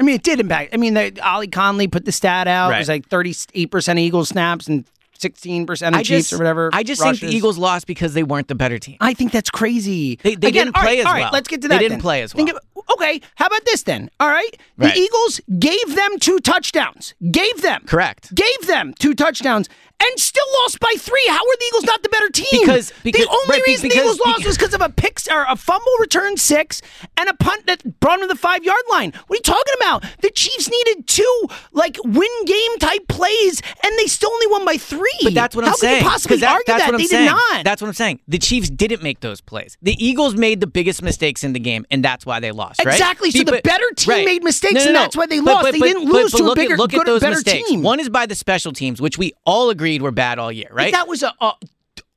I 0.00 0.02
mean, 0.02 0.16
it 0.16 0.22
did 0.22 0.40
impact. 0.40 0.74
I 0.74 0.76
mean, 0.76 0.94
the, 0.94 1.20
Ollie 1.20 1.46
Connolly 1.48 1.86
put 1.88 2.04
the 2.04 2.12
stat 2.12 2.48
out. 2.48 2.72
It 2.74 2.78
was 2.78 2.88
like 2.88 3.08
38% 3.08 3.92
of 3.92 3.98
Eagles 3.98 4.28
snaps 4.28 4.66
and 4.66 4.84
sixteen 5.16 5.64
percent 5.66 5.94
of 5.94 6.00
I 6.00 6.02
Chiefs 6.02 6.30
just, 6.30 6.32
or 6.32 6.38
whatever. 6.38 6.70
I 6.72 6.82
just 6.82 7.00
think 7.00 7.20
the. 7.20 7.28
Eagles 7.28 7.56
lost 7.58 7.86
because 7.86 8.12
they 8.14 8.24
weren't 8.24 8.48
the 8.48 8.54
better 8.56 8.78
team. 8.78 8.96
I 9.00 9.14
think 9.14 9.30
that's 9.32 9.50
crazy. 9.50 10.16
They- 10.16 10.34
they 10.34 10.48
Again, 10.48 10.66
didn't 10.66 10.74
play 10.76 10.84
right, 10.84 10.98
as 10.98 11.06
all 11.06 11.12
right, 11.12 11.20
well. 11.22 11.30
let's 11.32 11.48
get 11.48 11.62
to 11.62 11.68
that. 11.68 11.76
They 11.76 11.78
didn't 11.84 11.92
then. 11.92 12.00
play 12.00 12.22
as 12.22 12.34
well. 12.34 12.48
of- 12.50 12.58
okay, 12.94 13.20
how 13.36 13.46
about 13.46 13.64
this 13.64 13.84
then? 13.84 14.10
All 14.18 14.28
right, 14.28 14.50
the 14.76 14.86
Right. 14.86 14.96
Eagles 14.96 15.40
gave 15.58 15.94
them 15.94 16.18
two 16.18 16.40
touchdowns. 16.40 17.14
Gave 17.30 17.62
them 17.62 17.84
Correct. 17.86 18.34
Gave 18.34 18.66
them 18.66 18.92
two 18.98 19.14
touchdowns. 19.14 19.68
And 20.06 20.20
still 20.20 20.44
lost 20.62 20.80
by 20.80 20.92
three. 20.98 21.26
How 21.28 21.36
are 21.38 21.56
the 21.58 21.64
Eagles 21.68 21.84
not 21.84 22.02
the 22.02 22.08
better 22.08 22.28
team? 22.30 22.46
Because- 22.60 22.92
because- 23.02 23.24
the 23.24 23.30
only 23.30 23.48
right, 23.48 23.62
reason 23.66 23.88
because- 23.88 24.02
the 24.04 24.10
Eagles 24.12 24.20
lost 24.26 24.44
was 24.44 24.56
because 24.58 24.74
of 24.74 24.80
a 24.82 24.88
pick 24.90 25.14
or 25.30 25.46
a 25.48 25.56
fumble 25.56 25.92
return 26.00 26.36
six 26.36 26.82
and 27.16 27.28
a 27.28 27.34
punt 27.34 27.66
that 27.66 28.00
brought 28.00 28.18
them 28.18 28.28
to 28.28 28.34
the 28.34 28.38
five 28.38 28.64
yard 28.64 28.82
line. 28.90 29.12
What 29.28 29.36
are 29.36 29.38
you 29.38 29.42
talking 29.42 29.74
about? 29.80 30.04
The 30.20 30.30
Chiefs 30.30 30.68
needed 30.68 31.06
two 31.06 31.48
like 31.72 31.96
win 32.04 32.28
game 32.46 32.78
type 32.80 33.06
plays, 33.08 33.62
and 33.84 33.96
they 33.98 34.06
still 34.06 34.30
only 34.32 34.46
won 34.48 34.64
by 34.64 34.76
three. 34.76 35.08
But 35.22 35.34
that's 35.34 35.54
what 35.54 35.64
I'm 35.64 35.74
saying. 35.74 35.94
How. 35.94 35.98
Can 36.00 36.04
you 36.04 36.10
possibly 36.10 36.36
that- 36.38 36.50
argue 36.50 36.64
that's 36.66 36.78
that 36.82 36.86
what 36.88 36.94
I'm 36.94 37.00
they 37.00 37.06
saying. 37.06 37.24
did 37.28 37.30
not? 37.32 37.64
That's 37.64 37.80
what 37.80 37.88
I'm 37.88 37.94
saying. 37.94 38.20
The 38.28 38.38
Chiefs 38.38 38.68
didn't 38.70 39.02
make 39.02 39.20
those 39.20 39.40
plays. 39.40 39.76
The 39.82 39.94
Eagles 40.04 40.34
made 40.34 40.60
the 40.60 40.66
biggest 40.66 41.00
mistakes 41.02 41.44
in 41.44 41.52
the 41.52 41.60
game, 41.60 41.86
and 41.90 42.04
that's 42.04 42.26
why 42.26 42.40
they 42.40 42.50
lost. 42.50 42.84
Right? 42.84 42.92
Exactly. 42.92 43.30
So 43.30 43.38
Be- 43.38 43.44
the 43.44 43.60
better 43.62 43.84
team 43.96 44.10
right. 44.14 44.24
made 44.26 44.42
mistakes, 44.42 44.74
No, 44.74 44.80
no, 44.80 44.86
and 44.88 44.96
that's 44.96 45.16
why 45.16 45.26
they 45.26 45.38
But- 45.40 45.52
lost. 45.54 45.62
but- 45.66 45.72
They 45.72 45.78
but- 45.78 45.86
didn't 45.86 46.06
but- 46.06 46.14
lose 46.14 46.32
but 46.32 46.38
to 46.38 46.44
a 46.44 46.46
look 46.46 46.56
bigger, 46.56 46.74
at, 46.74 46.78
look 46.80 46.90
good, 46.90 47.00
at 47.00 47.06
those 47.06 47.20
better 47.20 47.36
mistakes. 47.36 47.68
team. 47.68 47.82
One 47.82 48.00
is 48.00 48.08
by 48.08 48.26
the 48.26 48.34
special 48.34 48.72
teams, 48.72 49.00
which 49.00 49.16
we 49.18 49.32
all 49.46 49.70
agreed 49.94 50.02
were 50.02 50.10
bad 50.12 50.38
all 50.38 50.52
year, 50.52 50.68
right? 50.72 50.92
But 50.92 50.98
that 50.98 51.08
was 51.08 51.22
a, 51.22 51.32
a 51.40 51.52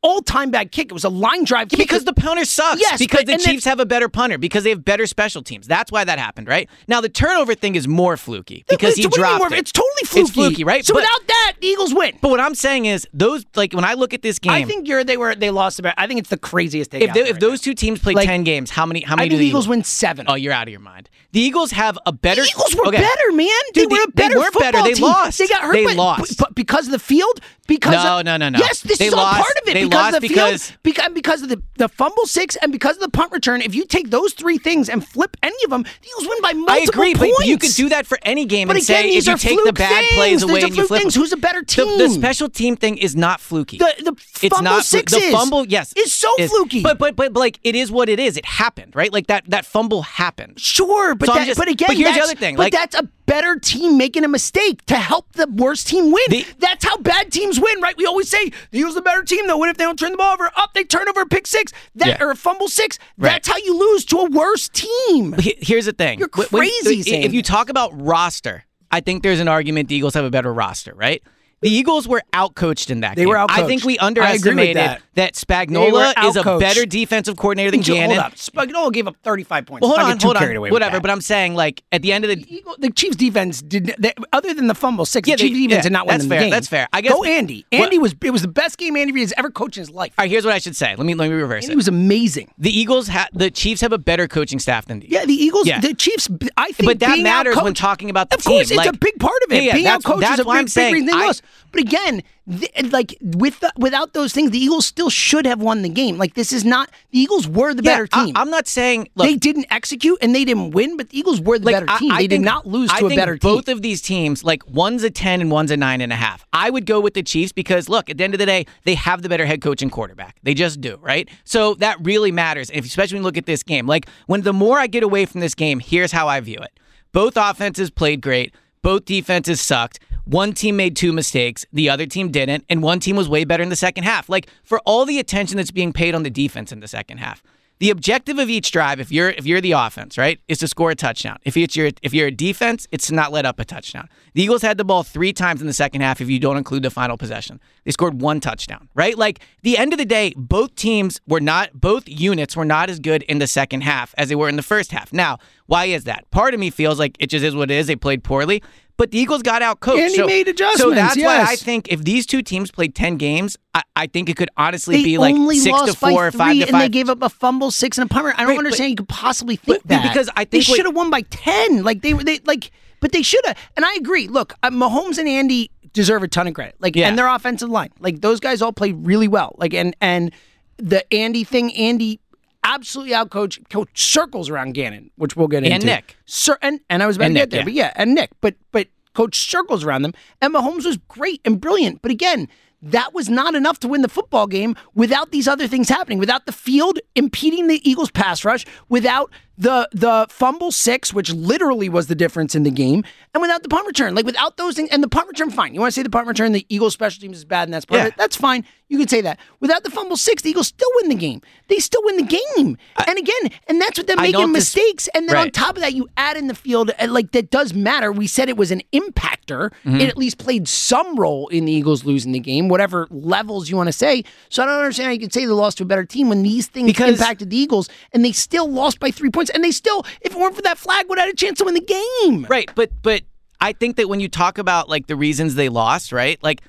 all-time 0.04 0.52
bad 0.52 0.72
kick. 0.72 0.86
It 0.86 0.94
was 0.94 1.04
a 1.04 1.10
line 1.10 1.44
drive 1.44 1.70
kick. 1.70 1.80
because 1.80 2.06
the 2.06 2.14
punter 2.14 2.46
sucks. 2.46 2.80
Yes, 2.80 3.00
because 3.00 3.22
but- 3.22 3.26
the 3.26 3.34
and 3.34 3.42
then- 3.42 3.54
Chiefs 3.56 3.66
have 3.66 3.80
a 3.80 3.86
better 3.86 4.08
punter 4.08 4.38
because 4.38 4.64
they 4.64 4.70
have 4.70 4.86
better 4.86 5.08
special 5.08 5.42
teams. 5.42 5.68
That's 5.68 5.92
why 5.92 6.04
that 6.04 6.20
happened, 6.20 6.48
right? 6.48 6.70
Now 6.88 7.02
the 7.02 7.10
turnover 7.10 7.56
thing 7.56 7.76
is 7.76 7.88
more 7.88 8.16
fluky 8.16 8.64
because 8.70 8.94
It's- 8.94 8.98
he 8.98 9.08
what 9.08 9.14
do 9.16 9.20
you 9.22 9.26
mean 9.26 9.38
dropped 9.40 9.52
more- 9.52 9.58
it. 9.58 9.62
It's 9.62 9.72
totally 9.72 10.04
fluky. 10.06 10.22
It's 10.22 10.32
fluky, 10.32 10.64
right? 10.64 10.86
So 10.86 10.94
But- 10.94 11.02
without 11.02 11.28
that, 11.28 11.54
the 11.60 11.68
Eagles 11.68 11.94
win. 11.96 12.14
But 12.22 12.30
what 12.30 12.40
I'm 12.40 12.54
saying 12.56 12.86
is 12.86 13.08
those 13.12 13.44
like 13.56 13.74
when 13.74 13.84
I 13.84 13.96
look 13.96 14.14
at 14.14 14.22
this 14.22 14.38
game, 14.40 14.52
I 14.54 14.64
think 14.64 14.88
you're 14.88 15.04
they 15.04 15.18
were 15.18 15.34
they 15.34 15.50
lost 15.50 15.80
about. 15.80 15.96
I 15.98 16.06
think 16.08 16.20
it's 16.20 16.30
the 16.30 16.38
craziest 16.38 16.92
thing. 16.92 17.02
if 17.02 17.14
they, 17.14 17.22
if 17.22 17.32
right 17.32 17.40
those 17.40 17.60
now. 17.66 17.72
two 17.72 17.74
teams 17.74 18.00
play 18.00 18.14
Like, 18.14 18.28
ten 18.28 18.44
games, 18.44 18.70
how 18.70 18.86
many 18.86 19.02
how 19.02 19.16
I 19.16 19.18
many 19.18 19.30
think 19.30 19.40
do 19.40 19.44
the 19.44 19.48
Eagles 19.48 19.68
win 19.68 19.84
seven. 19.84 20.28
Oh, 20.30 20.36
you're 20.36 20.54
out 20.54 20.68
of 20.68 20.72
your 20.72 20.80
mind. 20.80 21.10
The 21.32 21.42
Eagles 21.42 21.72
have 21.72 21.98
a 22.06 22.12
better. 22.14 22.44
The 22.44 22.48
Eagles 22.50 22.76
were 22.76 22.88
okay. 22.88 22.98
better, 23.00 23.32
man. 23.34 23.48
They 23.74 23.82
Dude, 23.82 23.92
were 23.92 23.98
a 23.98 24.00
they- 24.00 24.06
they 24.06 24.28
better 24.30 24.38
weren't 24.40 24.54
football 24.54 24.72
better. 24.72 24.84
They 24.96 25.02
lost. 25.02 25.38
They 25.40 25.48
got 25.48 25.64
hurt. 25.64 25.74
They 25.74 25.84
but, 25.86 25.96
lost. 25.96 26.38
but 26.38 26.54
because 26.56 26.86
of 26.86 26.92
the 26.92 27.00
field. 27.00 27.42
Because 27.68 28.04
No, 28.04 28.20
of, 28.20 28.26
no, 28.26 28.38
no, 28.38 28.50
no. 28.50 28.60
Yes, 28.60 28.82
this 28.82 28.98
They 28.98 29.08
is 29.08 29.14
all 29.14 29.26
part 29.26 29.46
of 29.62 29.68
it. 29.68 29.74
because 29.74 29.92
lost 29.94 30.16
of 30.16 30.22
the 30.22 30.28
because- 30.28 30.66
field, 30.72 30.78
because 30.84 31.10
because 31.14 31.42
of 31.44 31.50
the 31.50 31.62
the 31.76 31.90
fumble 31.90 32.26
six 32.26 32.56
and 32.56 32.72
because 32.72 32.96
of 32.96 33.02
the 33.02 33.10
punt 33.10 33.32
return. 33.32 33.62
If 33.62 33.76
you 33.76 33.86
take 33.86 34.10
those 34.10 34.34
three 34.34 34.58
things 34.58 34.90
and 34.90 35.06
flip 35.06 35.36
any 35.44 35.56
of 35.66 35.70
them, 35.70 35.84
the 35.84 36.08
Eagles 36.08 36.28
win 36.30 36.42
by 36.42 36.54
multiple 36.54 36.76
points. 36.76 36.90
I 36.90 36.94
agree, 36.94 37.14
points. 37.16 37.38
but 37.38 37.46
you 37.48 37.58
could 37.58 37.74
do 37.76 37.90
that 37.90 38.08
for 38.08 38.18
any 38.24 38.46
game 38.46 38.68
But 38.68 38.78
and 38.78 38.84
again, 38.84 39.04
say 39.04 39.10
these 39.10 39.28
if 39.28 39.28
you 39.28 39.34
are 39.34 39.38
take 39.58 39.64
the 39.66 39.74
bad 39.74 39.90
things. 40.06 40.16
plays 40.16 40.44
away 40.44 40.62
and 40.62 40.76
you 40.78 40.88
flip 40.88 41.02
things. 41.02 41.14
Who's 41.16 41.34
a 41.34 41.38
better 41.38 41.62
The, 41.62 41.96
the 41.98 42.10
special 42.10 42.50
team 42.50 42.76
thing 42.78 42.98
is 42.98 43.16
not 43.16 43.42
fluky. 43.42 43.78
The 43.78 43.94
the 44.00 44.12
it's 44.42 44.56
fumble 44.56 44.64
not 44.64 44.86
six 44.86 45.12
the 45.14 45.20
is. 45.20 45.32
fumble. 45.34 45.66
Yes, 45.68 45.94
is 45.98 46.14
so 46.14 46.30
is- 46.40 46.50
fluky. 46.50 46.82
But 46.82 46.98
but 46.98 47.16
but 47.16 47.34
like 47.34 47.60
it 47.64 47.76
is 47.76 47.92
what 47.92 48.08
it 48.10 48.20
is. 48.20 48.38
It 48.38 48.46
happened, 48.46 48.96
right? 48.96 49.12
Like 49.12 49.28
that 49.28 49.44
that 49.50 49.66
fumble 49.66 50.04
happened. 50.04 50.60
Sure, 50.60 51.14
but 51.16 51.28
So 51.28 51.34
that, 51.36 51.46
just- 51.48 51.60
but 51.60 51.68
again, 51.68 51.88
but 51.90 51.98
here's 51.98 52.16
the 52.16 52.22
other 52.24 52.36
thing, 52.36 52.56
But 52.56 52.64
like- 52.64 52.74
that's 52.74 52.96
a 52.96 53.08
better 53.28 53.58
team 53.60 53.98
making 53.98 54.24
a 54.24 54.28
mistake 54.28 54.84
to 54.88 54.96
help 54.96 55.32
the 55.34 55.48
worst 55.48 55.88
team 55.88 56.12
win. 56.12 56.44
That's 56.58 56.84
how 56.84 56.98
bad 56.98 57.32
teams 57.32 57.60
win, 57.60 57.80
right? 57.82 57.96
We 57.96 58.06
always 58.08 58.30
say 58.30 58.50
the 58.72 58.80
Eagles 58.80 58.94
are 58.94 58.96
the 58.96 59.02
better 59.04 59.22
team. 59.24 59.46
They'll 59.46 59.60
win 59.60 59.70
if 59.70 59.78
they 59.78 59.84
don't 59.84 60.00
turn 60.00 60.12
the 60.12 60.18
ball 60.18 60.34
over. 60.34 60.50
Up, 60.56 60.74
they 60.74 60.84
turn 60.84 61.08
over 61.08 61.22
a 61.22 61.26
pick 61.28 61.46
six, 61.46 61.72
that 61.96 62.08
Yeah. 62.20 62.24
or 62.26 62.32
a 62.32 62.36
fumble 62.36 62.68
six. 62.70 62.98
Right. 63.18 63.34
That's 63.34 63.48
how 63.48 63.58
you 63.58 63.78
lose 63.78 64.04
to 64.06 64.18
a 64.18 64.26
worse 64.30 64.70
team. 64.70 65.36
Here's 65.38 65.86
the 65.86 65.94
thing. 65.94 66.18
You're 66.20 66.30
When- 66.34 66.48
when- 66.50 66.62
crazy 66.84 67.02
if- 67.24 67.34
you 67.34 67.44
talk 67.44 67.70
about 67.70 67.92
roster, 67.94 68.64
I 68.90 69.02
think 69.02 69.22
there's 69.22 69.40
an 69.42 69.48
argument 69.50 69.90
the 69.90 69.96
Eagles 69.96 70.14
have 70.16 70.26
a 70.26 70.32
better 70.32 70.54
roster, 70.54 70.94
right? 70.96 71.22
The 71.62 71.70
Eagles 71.70 72.08
were 72.08 72.22
outcoached 72.34 72.92
in 72.92 73.00
that 73.00 73.16
They 73.16 73.24
game. 73.24 73.30
were 73.30 73.38
I 73.38 73.66
think 73.66 73.84
we 73.84 73.98
I 73.98 74.08
agree 74.10 74.20
with 74.20 74.20
underestimated 74.20 74.78
that. 74.78 75.02
Were 75.16 75.32
Spagnuolo 75.34 76.30
is 76.30 76.36
a 76.36 76.44
better 76.60 76.86
defensive 76.86 77.36
coordinator 77.36 77.72
than 77.72 77.80
Hold 77.80 77.86
Gannon. 77.98 78.20
up, 78.20 78.36
Spagnuolo 78.36 78.94
gave 78.94 79.08
up 79.08 79.16
35 79.24 79.66
points. 79.66 79.82
Well, 79.82 79.90
hold 79.98 80.02
on, 80.12 80.20
hold 80.20 80.38
on, 80.38 80.60
whatever. 80.72 81.00
But 81.00 81.10
I'm 81.10 81.22
saying, 81.22 81.56
like 81.56 81.82
at 81.92 82.04
the 82.04 82.12
end 82.14 82.26
of 82.26 82.30
the 82.30 82.46
Eagle, 82.56 82.76
the 82.78 82.92
Chiefs 82.92 83.16
defense 83.16 83.64
did 83.64 83.96
they, 83.98 84.14
other 84.34 84.54
than 84.54 84.68
the 84.68 84.76
fumble 84.76 85.06
six. 85.06 85.28
Yeah, 85.28 85.36
the 85.36 85.42
Chiefs 85.44 85.54
they- 85.56 85.62
defense 85.64 85.72
yeah, 85.78 85.82
did 85.82 85.92
not 85.94 86.06
win 86.06 86.14
that's 86.14 86.24
the 86.26 86.30
fair, 86.30 86.40
game. 86.42 86.50
that's 86.52 86.68
fair. 86.68 86.88
I 86.94 87.02
guess- 87.02 87.14
go 87.14 87.24
Andy. 87.24 87.66
What- 87.72 87.82
Andy 87.86 87.98
was 87.98 88.14
it 88.24 88.30
was 88.32 88.44
the 88.44 88.48
best 88.48 88.78
game 88.78 88.96
Andy 88.96 89.12
Reid 89.14 89.22
has 89.24 89.34
ever 89.38 89.50
coached 89.50 89.78
in 89.78 89.82
his 89.82 89.90
life. 89.90 90.14
All 90.20 90.24
right, 90.24 90.30
here's 90.30 90.46
what 90.46 90.54
I 90.54 90.60
should 90.60 90.76
say. 90.76 90.96
Let 90.96 91.06
me 91.08 91.16
let 91.16 91.30
me 91.30 91.36
reverse 91.36 91.64
Andy 91.64 91.74
it. 91.74 91.78
was 91.78 91.88
amazing. 91.88 92.52
The 92.60 92.70
Eagles 92.78 93.08
have 93.08 93.30
the 93.34 93.50
Chiefs 93.50 93.82
have 93.82 93.94
a 93.94 93.98
better 93.98 94.28
coaching 94.28 94.60
staff 94.60 94.86
than 94.86 95.00
the 95.00 95.06
Eagles. 95.08 95.20
Yeah, 95.22 95.26
the 95.26 95.34
Eagles, 95.44 95.68
Yeah. 95.68 95.80
the 95.80 95.94
Chiefs. 95.96 96.30
I 96.56 96.72
think, 96.72 96.88
But 96.88 97.00
that 97.00 97.18
matters 97.20 97.56
when 97.56 97.74
talking 97.74 98.12
about 98.12 98.30
the 98.30 98.36
of 98.38 98.44
course, 98.46 98.70
team. 98.70 98.80
it's 98.80 98.88
a 98.90 98.94
big 98.94 99.20
part 99.20 99.42
of 99.48 99.52
it. 99.54 99.64
Yeah, 99.64 99.74
being 99.74 99.88
out 99.88 100.04
coached 100.04 100.24
is 100.32 100.40
a 100.40 100.44
big, 100.44 100.48
I'm 100.48 100.66
big 100.66 100.70
saying 100.70 100.94
reason 100.94 101.08
they 101.08 101.14
lost. 101.14 101.42
But 101.72 101.82
again, 101.82 102.24
th- 102.50 102.92
like 102.92 103.18
with 103.22 103.60
the, 103.60 103.72
without 103.78 104.14
those 104.14 104.34
things, 104.34 104.52
the 104.52 104.58
Eagles 104.58 104.86
still 104.86 105.10
should 105.10 105.46
have 105.46 105.62
won 105.62 105.82
the 105.82 105.90
game. 105.90 106.18
Like 106.18 106.34
this 106.34 106.54
is 106.54 106.64
not 106.64 106.90
the 107.12 107.20
Eagles 107.20 107.48
were 107.48 107.74
the 107.74 107.84
Yeah, 107.84 107.94
better 107.94 108.08
team. 108.08 108.34
I'm 108.38 108.50
not 108.50 108.68
saying 108.68 109.10
look, 109.16 109.28
they 109.28 109.36
didn't 109.36 109.68
execute 109.70 110.18
and 110.22 110.34
they 110.34 110.46
didn't 110.46 110.72
win, 110.72 110.98
but 110.98 111.10
the 111.10 111.20
Eagles 111.20 111.42
were 111.42 111.60
the 111.60 111.66
like, 111.66 111.76
better 111.76 112.00
team. 112.00 112.12
I 112.12 112.20
they 112.20 112.28
did 112.28 112.42
not 112.42 112.66
lose 112.66 112.90
to 112.90 113.06
a 113.06 113.10
think 113.10 113.20
better 113.20 113.38
both 113.38 113.68
of 113.68 113.82
these 113.82 114.02
teams, 114.02 114.44
like 114.44 114.68
one's 114.70 115.04
a 115.04 115.10
ten 115.10 115.42
and 115.42 115.52
one's 115.52 115.72
a 115.72 115.78
nine 115.78 116.02
and 116.02 116.14
a 116.14 116.16
half. 116.16 116.46
I 116.54 116.70
would 116.70 116.86
go 116.86 117.00
with 117.00 117.14
the 117.14 117.24
Chiefs 117.24 117.52
because 117.52 117.90
look, 117.90 118.10
at 118.10 118.18
the 118.18 118.24
end 118.24 118.34
of 118.34 118.40
the 118.40 118.46
day, 118.46 118.66
they 118.86 118.96
have 118.96 119.22
the 119.22 119.30
better 119.30 119.46
head 119.46 119.62
coach 119.62 119.82
and 119.82 119.92
quarterback. 119.92 120.38
They 120.44 120.54
just 120.54 120.80
do, 120.82 120.98
right? 121.02 121.30
So 121.44 121.74
that 121.76 121.98
really 122.02 122.32
matters. 122.32 122.70
If 122.74 122.86
especially 122.86 123.16
when 123.16 123.24
you 123.24 123.26
look 123.26 123.38
at 123.38 123.46
this 123.46 123.64
game, 123.64 123.88
like 123.88 124.08
when 124.28 124.42
the 124.42 124.54
more 124.54 124.80
I 124.80 124.88
get 124.88 125.04
away 125.04 125.26
from 125.26 125.42
this 125.42 125.54
game, 125.54 125.80
here's 125.80 126.12
how 126.12 126.28
I 126.28 126.40
view 126.40 126.60
it: 126.60 126.80
both 127.12 127.36
offenses 127.36 127.90
played 127.90 128.22
great, 128.22 128.56
both 128.82 129.06
defenses 129.06 129.60
sucked. 129.60 130.00
One 130.28 130.52
team 130.52 130.76
made 130.76 130.98
two 130.98 131.14
mistakes, 131.14 131.66
the 131.72 131.90
other 131.90 132.06
team 132.06 132.32
didn't, 132.32 132.66
and 132.68 132.84
one 132.84 133.00
team 133.00 133.16
was 133.16 133.30
way 133.30 133.46
better 133.46 133.64
in 133.64 133.70
the 133.70 133.78
second 133.78 134.04
half. 134.04 134.28
Like 134.28 134.50
for 134.62 134.80
all 134.80 135.06
the 135.06 135.20
attention 135.20 135.56
that's 135.56 135.72
being 135.72 135.94
paid 135.94 136.14
on 136.14 136.24
the 136.24 136.30
defense 136.30 136.74
in 136.74 136.82
the 136.82 136.88
second 136.88 137.20
half. 137.20 137.42
The 137.80 137.92
objective 137.92 138.40
of 138.40 138.50
each 138.50 138.72
drive, 138.72 139.00
if 139.00 139.12
you're 139.12 139.30
if 139.30 139.46
you're 139.46 139.62
the 139.62 139.74
offense, 139.74 140.18
right, 140.18 140.40
is 140.48 140.58
to 140.60 140.68
score 140.68 140.90
a 140.90 140.96
touchdown. 140.96 141.38
If 141.44 141.56
it's 141.56 141.76
your 141.76 141.92
if 142.02 142.12
you're 142.12 142.28
a 142.28 142.32
defense, 142.32 142.88
it's 142.92 143.08
to 143.08 143.14
not 143.14 143.32
let 143.32 143.46
up 143.46 143.60
a 143.60 143.66
touchdown. 143.66 144.10
The 144.34 144.42
Eagles 144.42 144.64
had 144.64 144.80
the 144.80 144.84
ball 144.84 145.04
three 145.04 145.32
times 145.32 145.62
in 145.62 145.68
the 145.68 145.74
second 145.74 146.02
half 146.02 146.20
if 146.20 146.28
you 146.28 146.40
don't 146.40 146.58
include 146.58 146.84
the 146.84 146.90
final 146.90 147.18
possession. 147.18 147.62
They 147.86 147.92
scored 147.92 148.20
one 148.20 148.40
touchdown, 148.40 148.90
right? 148.96 149.16
Like 149.16 149.42
the 149.62 149.78
end 149.78 149.94
of 149.94 150.00
the 150.00 150.06
day, 150.06 150.34
both 150.36 150.76
teams 150.76 151.22
were 151.28 151.40
not 151.40 151.80
both 151.80 152.10
units 152.10 152.58
were 152.58 152.66
not 152.66 152.90
as 152.90 153.00
good 153.00 153.22
in 153.24 153.38
the 153.38 153.48
second 153.48 153.82
half 153.82 154.16
as 154.18 154.28
they 154.30 154.36
were 154.36 154.50
in 154.50 154.56
the 154.56 154.64
first 154.64 154.92
half. 154.92 155.14
Now, 155.14 155.38
why 155.68 155.86
is 155.86 156.06
that? 156.06 156.30
Part 156.32 156.56
of 156.56 156.60
me 156.60 156.72
feels 156.72 156.98
like 156.98 157.16
it 157.20 157.28
just 157.28 157.46
is 157.46 157.56
what 157.56 157.70
it 157.70 157.76
is. 157.76 157.86
They 157.86 157.96
played 157.96 158.24
poorly. 158.24 158.64
But 158.98 159.12
the 159.12 159.20
Eagles 159.20 159.44
got 159.44 159.62
out 159.62 159.80
coached. 159.80 160.00
And 160.02 160.10
he 160.10 160.18
so, 160.18 160.26
made 160.26 160.48
So 160.48 160.52
adjustments, 160.52 160.96
that's 160.96 161.18
why. 161.18 161.44
I 161.48 161.56
think 161.56 161.88
if 161.90 162.04
these 162.04 162.26
two 162.26 162.42
teams 162.42 162.72
played 162.72 162.96
10 162.96 163.18
games, 163.18 163.56
I, 163.76 163.84
I 163.96 164.08
think 164.08 164.28
it 164.28 164.36
could 164.38 164.50
honestly 164.58 164.98
They 164.98 165.04
be 165.04 165.18
like 165.20 165.36
only 165.36 165.58
6 165.58 165.72
lost 165.72 165.92
to 165.94 165.98
4 166.00 166.10
by 166.10 166.14
or 166.16 166.32
5 166.32 166.56
to 166.56 166.66
5. 166.66 166.74
and 166.74 166.82
they 166.82 166.90
gave 166.90 167.08
up 167.08 167.22
a 167.22 167.30
fumble, 167.30 167.70
six, 167.70 168.00
and 168.00 168.10
a 168.10 168.14
punter. 168.14 168.34
I 168.36 168.38
don't 168.40 168.48
Right, 168.48 168.56
but- 168.56 168.66
understand. 168.66 168.90
you 168.90 168.96
could 168.96 169.08
possibly 169.10 169.56
think 169.56 169.84
But- 169.84 169.88
that 169.90 170.02
because 170.04 170.30
I 170.36 170.46
think 170.46 170.52
they 170.52 170.74
should 170.74 170.86
have 170.86 170.96
won 170.96 171.12
by 171.12 171.22
ten. 171.22 171.84
Like 171.84 172.02
they 172.02 172.16
were, 172.16 172.24
they 172.24 172.40
like, 172.46 172.72
but 173.00 173.12
they 173.12 173.22
should 173.22 173.46
have. 173.46 173.56
And 173.76 173.86
I 173.86 173.94
agree. 173.96 174.28
Look, 174.28 174.56
uh, 174.64 174.72
Mahomes 174.72 175.20
and 175.20 175.28
Andy 175.28 175.70
deserve 175.94 176.24
a 176.24 176.28
ton 176.28 176.48
of 176.48 176.56
credit. 176.56 176.76
Like, 176.80 176.96
Yeah. 176.96 177.08
and 177.08 177.18
their 177.20 177.28
offensive 177.28 177.70
line, 177.70 177.90
like 178.00 178.22
those 178.22 178.40
guys 178.40 178.64
all 178.64 178.74
played 178.74 178.96
really 179.06 179.28
well. 179.28 179.56
Like, 179.60 179.76
and 179.76 179.96
and 180.02 180.32
the 180.78 181.12
Andy 181.14 181.44
thing, 181.44 181.72
Andy. 181.76 182.20
Absolutely 182.68 183.14
outcoached, 183.14 183.70
coach 183.70 183.90
circles 183.94 184.50
around 184.50 184.74
Gannon, 184.74 185.10
which 185.16 185.36
we'll 185.36 185.48
get 185.48 185.64
into. 185.64 185.74
And 185.74 185.84
into. 185.84 185.96
Nick. 185.96 186.18
Sir, 186.26 186.58
and, 186.62 186.82
and 186.90 187.02
I 187.02 187.08
was 187.08 187.16
about 187.16 187.28
And 187.28 187.36
to 187.36 187.40
get 187.42 187.50
there, 187.50 187.60
yeah. 187.62 187.66
but 187.66 187.74
yeah, 187.74 187.94
and 187.96 188.14
Nick, 188.14 188.32
but 188.42 188.56
but 188.72 188.88
coach 189.14 189.50
circles 189.50 189.84
around 189.84 190.02
them, 190.02 190.14
and 190.42 190.54
Mahomes 190.54 190.86
was 190.86 190.98
great 191.08 191.42
and 191.46 191.60
brilliant. 191.60 192.02
But 192.02 192.12
again, 192.12 192.48
that 192.82 193.14
was 193.14 193.28
not 193.28 193.56
enough 193.56 193.80
to 193.80 193.88
win 193.88 194.04
the 194.04 194.10
football 194.10 194.46
game 194.46 194.76
without 194.94 195.32
these 195.32 195.48
other 195.48 195.68
things 195.68 195.90
happening, 195.90 196.20
without 196.20 196.46
the 196.46 196.52
field 196.52 197.00
impeding 197.16 197.68
the 197.68 197.90
Eagles' 197.90 198.12
pass 198.12 198.46
rush, 198.46 198.66
without 198.90 199.32
the 199.58 199.90
the 199.92 200.28
fumble 200.30 200.72
six, 200.72 201.12
which 201.12 201.34
literally 201.34 201.90
was 201.90 202.06
the 202.06 202.14
difference 202.14 202.54
in 202.54 202.62
the 202.62 202.70
game, 202.70 203.04
and 203.34 203.42
without 203.42 203.64
the 203.64 203.70
punt 203.70 203.88
return. 203.88 204.14
Like 204.14 204.26
without 204.26 204.58
those 204.58 204.76
things, 204.76 204.90
and 204.92 205.02
the 205.02 205.08
punt 205.08 205.28
return, 205.28 205.50
fine. 205.50 205.74
You 205.74 205.80
want 205.80 205.92
to 205.92 205.96
say 205.96 206.04
the 206.04 206.10
punt 206.12 206.28
return, 206.28 206.52
the 206.52 206.66
Eagles' 206.70 206.94
special 206.94 207.20
teams 207.20 207.38
is 207.38 207.46
bad, 207.46 207.64
and 207.64 207.74
that's 207.74 207.86
part 207.86 208.02
of 208.02 208.08
it. 208.08 208.14
That's 208.18 208.36
fine. 208.36 208.64
You 208.90 208.98
could 208.98 209.10
say 209.10 209.20
that. 209.22 209.38
Without 209.60 209.84
the 209.84 209.90
fumble 209.90 210.16
six, 210.16 210.44
the 210.44 210.50
Eagles 210.50 210.68
still 210.68 210.88
win 210.96 211.10
the 211.10 211.16
game. 211.16 211.42
They 211.68 211.80
still 211.80 212.02
win 212.06 212.16
the 212.18 212.24
game. 212.24 212.78
and 213.06 213.18
again, 213.18 213.52
and 213.68 213.82
that's 213.82 213.98
what 214.00 214.08
they're 214.08 214.16
making 214.16 214.40
dis- 214.40 214.50
mistakes. 214.76 215.10
And 215.14 215.28
then 215.28 215.36
on 215.36 215.52
top 215.52 215.76
of 215.76 215.82
that, 215.82 215.94
you 215.94 216.08
add 216.16 216.38
in 216.38 216.48
the 216.48 216.56
field, 216.56 216.92
like 217.10 217.32
that 217.34 217.50
does 217.52 217.74
matter. 217.74 218.14
We 218.14 218.28
said 218.28 218.48
it 218.48 218.56
was 218.56 218.72
an 218.72 218.82
impactor. 218.94 219.72
Mm-hmm. 219.84 220.02
It 220.02 220.08
at 220.10 220.18
least 220.18 220.38
played 220.38 220.70
some 220.70 221.18
role 221.18 221.50
in 221.50 221.66
the 221.66 221.72
Eagles 221.74 222.06
losing 222.06 222.32
the 222.32 222.40
game, 222.40 222.70
whatever 222.70 223.08
levels 223.12 223.70
you 223.70 223.76
want 223.76 223.88
to 223.88 223.94
say. 223.94 224.24
So 224.50 224.64
I 224.64 224.66
don't 224.66 224.76
understand 224.80 225.08
how 225.08 225.12
you 225.12 225.20
can 225.20 225.32
say 225.32 225.42
they 225.42 225.52
lost 225.52 225.78
to 225.80 225.84
a 225.84 225.88
better 225.88 226.06
team 226.06 226.30
when 226.30 226.44
these 226.44 226.68
things 226.68 226.88
Because- 226.88 227.20
impacted 227.20 227.50
the 227.50 227.58
Eagles 227.58 227.90
and 228.14 228.24
they 228.24 228.32
still 228.32 228.70
lost 228.72 229.02
by 229.02 229.12
three 229.12 229.30
points. 229.30 229.52
And 229.52 229.64
they 229.64 229.72
still, 229.72 230.06
if 230.22 230.32
it 230.32 230.38
weren't 230.38 230.56
for 230.56 230.62
that 230.62 230.78
flag, 230.78 231.10
would 231.10 231.18
have 231.20 231.28
had 231.28 231.34
a 231.34 231.38
chance 231.38 231.58
to 231.60 231.66
win 231.66 231.74
the 231.74 231.82
game. 231.82 232.46
Right, 232.50 232.70
but 232.74 232.92
but 233.02 233.24
I 233.60 233.74
think 233.74 233.98
that 233.98 234.08
when 234.08 234.20
you 234.22 234.30
talk 234.30 234.58
about 234.58 234.88
like 234.88 235.08
the 235.08 235.16
reasons 235.16 235.56
they 235.56 235.68
lost, 235.68 236.12
right? 236.14 236.42
Like 236.42 236.62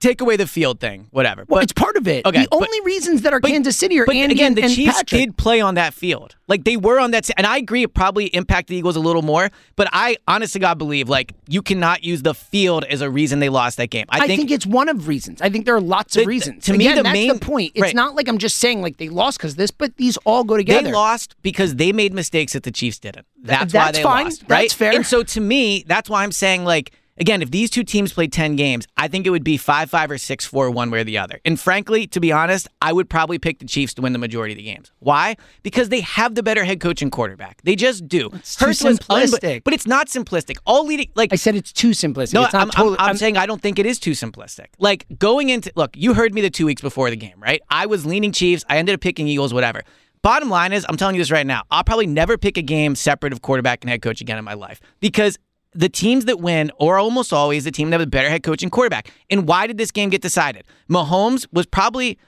take 0.00 0.20
away 0.20 0.36
the 0.36 0.46
field 0.46 0.80
thing, 0.80 1.08
whatever. 1.10 1.44
Well, 1.48 1.58
but 1.58 1.64
it's 1.64 1.72
part 1.72 1.96
of 1.96 2.06
it. 2.06 2.24
Okay, 2.26 2.42
the 2.42 2.48
but- 2.50 2.56
only 2.66 2.80
reasons 2.82 3.22
that 3.22 3.32
are 3.32 3.40
but- 3.40 3.50
Kansas 3.50 3.76
City 3.76 3.98
are 3.98 4.06
but 4.06 4.14
Andy 4.16 4.34
again, 4.34 4.54
the 4.54 4.62
and 4.62 4.72
Chiefs 4.72 4.96
Patrick. 4.98 5.20
did 5.20 5.36
play 5.36 5.60
on 5.60 5.74
that 5.74 5.94
field. 5.94 6.36
Like 6.46 6.64
they 6.64 6.76
were 6.78 6.98
on 6.98 7.10
that, 7.10 7.28
and 7.36 7.46
I 7.46 7.58
agree 7.58 7.82
it 7.82 7.92
probably 7.92 8.26
impacted 8.26 8.68
the 8.74 8.78
Eagles 8.78 8.96
a 8.96 9.00
little 9.00 9.20
more. 9.22 9.50
But 9.76 9.88
I 9.92 10.16
honestly, 10.26 10.60
God 10.60 10.78
believe 10.78 11.08
like 11.08 11.34
you 11.46 11.60
cannot 11.60 12.04
use 12.04 12.22
the 12.22 12.32
field 12.34 12.84
as 12.84 13.02
a 13.02 13.10
reason 13.10 13.38
they 13.40 13.50
lost 13.50 13.76
that 13.76 13.90
game. 13.90 14.06
I, 14.08 14.20
I 14.20 14.26
think, 14.26 14.50
it's 14.50 14.64
one 14.64 14.88
of 14.88 15.08
reasons. 15.08 15.42
I 15.42 15.50
think 15.50 15.66
there 15.66 15.74
are 15.76 15.80
lots 15.80 16.16
of 16.16 16.26
reasons. 16.26 16.64
to 16.64 16.72
me, 16.72 16.86
Again, 16.86 16.96
the 16.96 17.02
that's 17.02 17.12
main- 17.12 17.32
the 17.34 17.38
point. 17.40 17.72
It's 17.74 17.82
right. 17.82 17.94
not 17.94 18.14
like 18.14 18.28
I'm 18.28 18.38
just 18.38 18.56
saying 18.56 18.80
like 18.80 18.96
they 18.96 19.10
lost 19.10 19.36
because 19.38 19.56
this, 19.56 19.70
but 19.70 19.96
these 19.98 20.16
all 20.24 20.42
go 20.44 20.56
together. 20.56 20.84
They 20.88 20.92
lost 20.92 21.36
because 21.42 21.76
they 21.76 21.92
made 21.92 22.14
mistakes 22.14 22.54
that 22.54 22.62
the 22.62 22.70
Chiefs 22.72 22.98
didn't. 22.98 23.26
That's, 23.42 23.74
why 23.74 23.84
that's 23.86 23.98
they 23.98 24.02
fine. 24.04 24.24
lost. 24.24 24.48
That's 24.48 24.72
fair. 24.72 24.92
And 24.94 25.04
so 25.06 25.22
to 25.22 25.40
me, 25.40 25.84
that's 25.86 26.08
why 26.08 26.22
I'm 26.22 26.32
saying 26.32 26.64
like 26.64 26.92
again, 27.20 27.42
if 27.42 27.50
these 27.50 27.70
two 27.70 27.84
teams 27.84 28.12
played 28.12 28.32
ten 28.32 28.56
games, 28.56 28.86
I 28.96 29.08
think 29.08 29.26
it 29.26 29.30
would 29.30 29.44
be 29.44 29.56
five 29.56 29.90
five 29.90 30.10
or 30.10 30.18
six 30.18 30.44
four 30.44 30.70
one 30.70 30.90
way 30.90 31.00
or 31.00 31.04
the 31.04 31.18
other. 31.18 31.40
And 31.44 31.58
frankly, 31.58 32.06
to 32.08 32.20
be 32.20 32.32
honest, 32.32 32.68
I 32.82 32.92
would 32.92 33.08
probably 33.08 33.38
pick 33.38 33.58
the 33.58 33.66
Chiefs 33.66 33.94
to 33.94 34.02
win 34.02 34.12
the 34.12 34.18
majority 34.18 34.52
of 34.54 34.58
the 34.58 34.64
games. 34.64 34.90
Why? 35.00 35.36
Because 35.62 35.88
they 35.88 36.00
have 36.00 36.34
the 36.34 36.42
better 36.42 36.64
head 36.64 36.80
coach 36.80 37.02
and 37.02 37.12
quarterback. 37.12 37.60
They 37.62 37.76
just 37.76 38.08
do. 38.08 38.30
It's 38.34 38.56
too 38.56 38.66
simplistic. 38.66 39.64
but 39.64 39.74
it's 39.74 39.86
not 39.86 40.08
simplistic. 40.08 40.56
All 40.66 40.86
leading 40.86 41.10
like 41.14 41.32
I 41.32 41.36
said 41.36 41.54
it's 41.54 41.72
too 41.72 41.90
simplistic. 41.90 42.34
no, 42.34 42.44
it's 42.44 42.52
not 42.52 42.62
I'm, 42.62 42.68
I'm- 42.68 42.70
totally. 42.70 42.96
I'm, 42.98 43.16
saying 43.16 43.36
I 43.36 43.46
don't 43.46 43.60
think 43.60 43.78
it 43.78 43.86
is 43.86 43.98
too 43.98 44.12
simplistic. 44.12 44.66
Like 44.78 45.06
going 45.18 45.48
into 45.48 45.72
look, 45.74 45.96
you 45.96 46.14
heard 46.14 46.32
me 46.34 46.40
the 46.40 46.50
two 46.50 46.66
weeks 46.66 46.82
before 46.82 47.10
the 47.10 47.16
game, 47.16 47.40
right? 47.40 47.60
I 47.70 47.86
was 47.86 48.06
leaning 48.06 48.32
Chiefs. 48.32 48.64
I 48.68 48.78
ended 48.78 48.94
up 48.94 49.00
picking 49.00 49.26
Eagles, 49.26 49.52
whatever. 49.52 49.82
Bottom 50.22 50.50
line 50.50 50.72
is, 50.72 50.84
I'm 50.88 50.96
telling 50.96 51.14
you 51.14 51.20
this 51.20 51.30
right 51.30 51.46
now. 51.46 51.62
I'll 51.70 51.84
probably 51.84 52.06
never 52.06 52.36
pick 52.36 52.56
a 52.56 52.62
game 52.62 52.94
separate 52.96 53.32
of 53.32 53.42
quarterback 53.42 53.82
and 53.82 53.90
head 53.90 54.02
coach 54.02 54.20
again 54.20 54.36
in 54.36 54.44
my 54.44 54.54
life 54.54 54.80
because 55.00 55.38
the 55.74 55.88
teams 55.88 56.24
that 56.24 56.40
win 56.40 56.70
are 56.80 56.98
almost 56.98 57.32
always 57.32 57.64
the 57.64 57.70
team 57.70 57.90
that 57.90 58.00
have 58.00 58.06
a 58.06 58.10
better 58.10 58.28
head 58.28 58.42
coach 58.42 58.62
and 58.62 58.72
quarterback. 58.72 59.10
And 59.30 59.46
why 59.46 59.66
did 59.66 59.78
this 59.78 59.90
game 59.90 60.10
get 60.10 60.22
decided? 60.22 60.64
Mahomes 60.90 61.46
was 61.52 61.66
probably. 61.66 62.18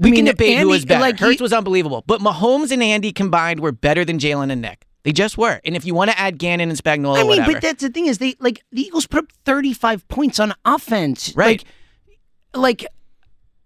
We 0.00 0.10
I 0.10 0.12
mean, 0.12 0.26
can 0.26 0.34
debate 0.36 0.58
who 0.58 0.68
was 0.68 0.84
better. 0.84 1.00
like, 1.00 1.18
Hurts 1.18 1.40
was 1.40 1.52
unbelievable, 1.52 2.04
but 2.06 2.20
Mahomes 2.20 2.70
and 2.70 2.80
Andy 2.84 3.10
combined 3.12 3.58
were 3.58 3.72
better 3.72 4.04
than 4.04 4.20
Jalen 4.20 4.52
and 4.52 4.62
Nick. 4.62 4.86
They 5.02 5.10
just 5.10 5.36
were. 5.36 5.60
And 5.64 5.74
if 5.74 5.84
you 5.84 5.92
want 5.92 6.10
to 6.12 6.18
add 6.18 6.38
Gannon 6.38 6.68
and 6.68 6.78
Spagnuolo, 6.78 7.16
I 7.16 7.18
mean, 7.18 7.26
whatever. 7.28 7.52
but 7.54 7.62
that's 7.62 7.82
the 7.82 7.88
thing 7.88 8.06
is 8.06 8.18
they 8.18 8.36
like 8.38 8.62
the 8.70 8.82
Eagles 8.82 9.06
put 9.06 9.24
up 9.24 9.32
35 9.44 10.06
points 10.06 10.38
on 10.38 10.54
offense. 10.64 11.32
Right. 11.34 11.64
Like, 12.54 12.82
like 12.82 12.86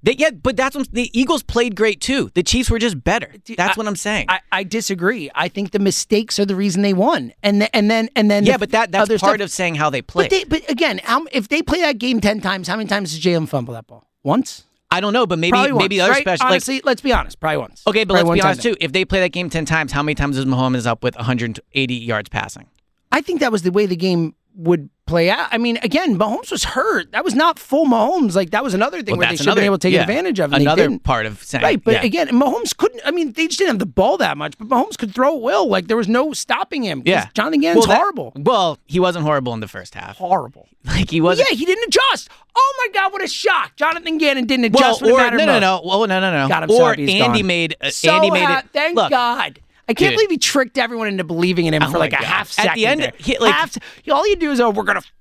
They, 0.05 0.15
yeah, 0.15 0.31
but 0.31 0.57
that's 0.57 0.75
what 0.75 0.91
the 0.93 1.17
Eagles 1.19 1.43
played 1.45 1.77
great 1.77 2.01
too. 2.01 2.31
The 2.35 2.43
Chiefs 2.43 2.71
were 2.71 2.79
just 2.81 3.03
better. 3.05 3.33
That's 3.57 3.77
I- 3.77 3.81
what 3.81 3.87
I'm 3.87 3.97
saying. 3.97 4.27
I, 4.29 4.41
I 4.51 4.65
disagree. 4.65 5.31
I 5.35 5.49
think 5.49 5.71
the 5.71 5.79
mistakes 5.79 6.39
are 6.41 6.45
the 6.45 6.57
reason 6.57 6.83
they 6.83 6.93
won, 6.93 7.33
and 7.43 7.61
th- 7.61 7.71
and 7.73 7.91
then 7.91 8.09
and 8.17 8.31
then 8.31 8.45
yeah, 8.45 8.55
the 8.55 8.59
but 8.61 8.71
that 8.71 8.91
that's 8.91 9.09
part 9.09 9.21
stuff- 9.21 9.41
of 9.41 9.51
saying 9.51 9.77
how 9.77 9.91
they 9.91 10.03
play. 10.03 10.25
But, 10.25 10.31
they, 10.31 10.45
but 10.45 10.69
again, 10.71 11.01
if 11.33 11.49
they 11.49 11.63
play 11.63 11.81
that 11.83 11.99
game 11.99 12.21
ten 12.21 12.41
times, 12.41 12.67
how 12.67 12.77
many 12.77 12.89
times 12.89 13.13
does 13.13 13.21
Jalen 13.21 13.49
fumble 13.49 13.75
that 13.75 13.87
ball? 13.87 14.09
Once. 14.25 14.65
I 14.91 15.01
don't 15.01 15.15
know, 15.15 15.27
but 15.27 15.39
maybe 15.39 15.57
maybe 15.73 16.01
other 16.03 16.13
right? 16.13 16.21
special. 16.21 16.47
Honestly, 16.47 16.83
let's 16.85 17.01
be 17.01 17.13
honest. 17.15 17.41
Probably 17.41 17.57
once. 17.57 17.83
okay, 17.87 18.05
but 18.05 18.15
Probably 18.15 18.31
let's 18.31 18.43
be 18.43 18.47
honest 18.47 18.63
too. 18.63 18.77
If 18.79 18.93
they 18.93 19.07
play 19.07 19.21
that 19.21 19.31
game 19.33 19.49
ten 19.49 19.65
times, 19.65 19.91
how 19.93 20.03
many 20.03 20.15
times 20.15 20.37
is 20.37 20.45
Mahomes 20.45 20.85
up 20.87 21.03
with 21.03 21.17
180 21.17 21.95
yards 21.95 22.29
passing? 22.29 22.69
I 23.11 23.21
think 23.23 23.41
that 23.41 23.51
was 23.53 23.63
the 23.63 23.71
way 23.73 23.87
the 23.87 23.97
game 23.97 24.35
would 24.55 24.91
play 25.07 25.29
out. 25.31 25.49
I 25.51 25.59
mean, 25.59 25.79
again, 25.83 26.17
Mahomes 26.19 26.51
was 26.51 26.63
hurt. 26.65 27.13
That 27.13 27.25
was 27.25 27.35
not 27.35 27.59
full 27.59 27.87
Mahomes. 27.87 28.35
Like 28.35 28.51
that 28.51 28.63
was 28.63 28.73
another 28.75 29.03
thing 29.03 29.13
Well, 29.17 29.21
where 29.21 29.29
they 29.31 29.37
should 29.37 29.47
have 29.47 29.57
been 29.57 29.65
able 29.65 29.79
to 29.79 29.87
take 29.89 29.95
yeah, 29.95 30.03
advantage 30.03 30.39
of. 30.41 30.53
Another 30.53 30.99
part 30.99 31.27
of 31.27 31.43
saying 31.43 31.63
Right, 31.63 31.83
but 31.83 31.95
yeah. 31.95 32.03
again, 32.05 32.29
Mahomes 32.29 32.77
couldn't. 32.77 33.03
I 33.05 33.11
mean, 33.11 33.33
they 33.33 33.47
just 33.47 33.59
didn't 33.59 33.71
have 33.73 33.79
the 33.81 33.87
ball 33.87 34.17
that 34.19 34.37
much. 34.37 34.57
But 34.59 34.69
Mahomes 34.69 34.97
could 34.97 35.15
throw 35.15 35.35
at 35.37 35.43
will. 35.43 35.69
Like 35.69 35.89
there 35.89 35.97
was 35.97 36.09
no 36.09 36.33
stopping 36.33 36.83
him. 36.85 37.03
yeah, 37.05 37.29
Jonathan 37.35 37.61
Gannon's 37.61 37.81
Well, 37.87 37.89
that- 37.89 37.99
horrible. 37.99 38.33
Well, 38.37 38.79
he 38.87 39.01
wasn't 39.01 39.25
horrible 39.25 39.53
in 39.55 39.61
the 39.61 39.69
first 39.69 39.95
half. 39.95 40.17
Horrible. 40.19 40.69
Like 40.85 41.11
he 41.11 41.21
wasn't. 41.21 41.49
Yeah, 41.51 41.57
he 41.57 41.65
didn't 41.65 41.85
adjust. 41.89 42.29
Oh 42.57 42.75
my 42.79 42.93
God, 42.93 43.13
what 43.13 43.23
a 43.23 43.29
shock! 43.29 43.77
Jonathan 43.77 44.19
Gannon 44.19 44.47
didn't 44.47 44.65
adjust 44.67 45.01
it 45.01 45.11
or 45.11 45.17
mattered 45.17 45.39
no, 45.39 45.47
no, 45.47 45.59
no. 45.61 45.81
Well, 45.85 46.01
no, 46.09 46.19
no, 46.21 46.33
no. 46.33 46.49
God, 46.49 46.65
I'm 46.65 46.71
or 46.73 46.91
Andy 46.91 47.19
gone. 47.19 47.47
made. 47.47 47.77
Uh, 47.81 47.91
So 47.91 48.11
Andy 48.11 48.31
made 48.33 48.49
it. 48.51 48.65
Thank 48.73 48.97
look, 48.97 49.09
God. 49.11 49.61
I 49.93 49.95
can't 49.95 50.11
Dude. 50.11 50.17
believe 50.17 50.31
he 50.31 50.39
tricked 50.39 50.79
everyone 50.79 51.09
into 51.09 51.25
believing 51.25 51.67
in 51.67 51.75
him 51.75 51.83
Oh 51.83 51.91
for 51.91 51.99
like 51.99 52.13
a 52.13 52.17
God. 52.17 52.25
half 52.25 52.49
At 52.59 52.65
second. 52.65 52.75
the 52.77 52.87
end, 52.87 53.01
there. 53.03 53.13
he- 53.19 53.39
like- 53.39 53.55
half, 53.55 53.77
all 54.11 54.27
you 54.29 54.37
do 54.37 54.51
is, 54.51 54.61
oh, 54.61 54.71
we're 54.71 54.85
gonna 54.85 55.01
f- 55.01 55.13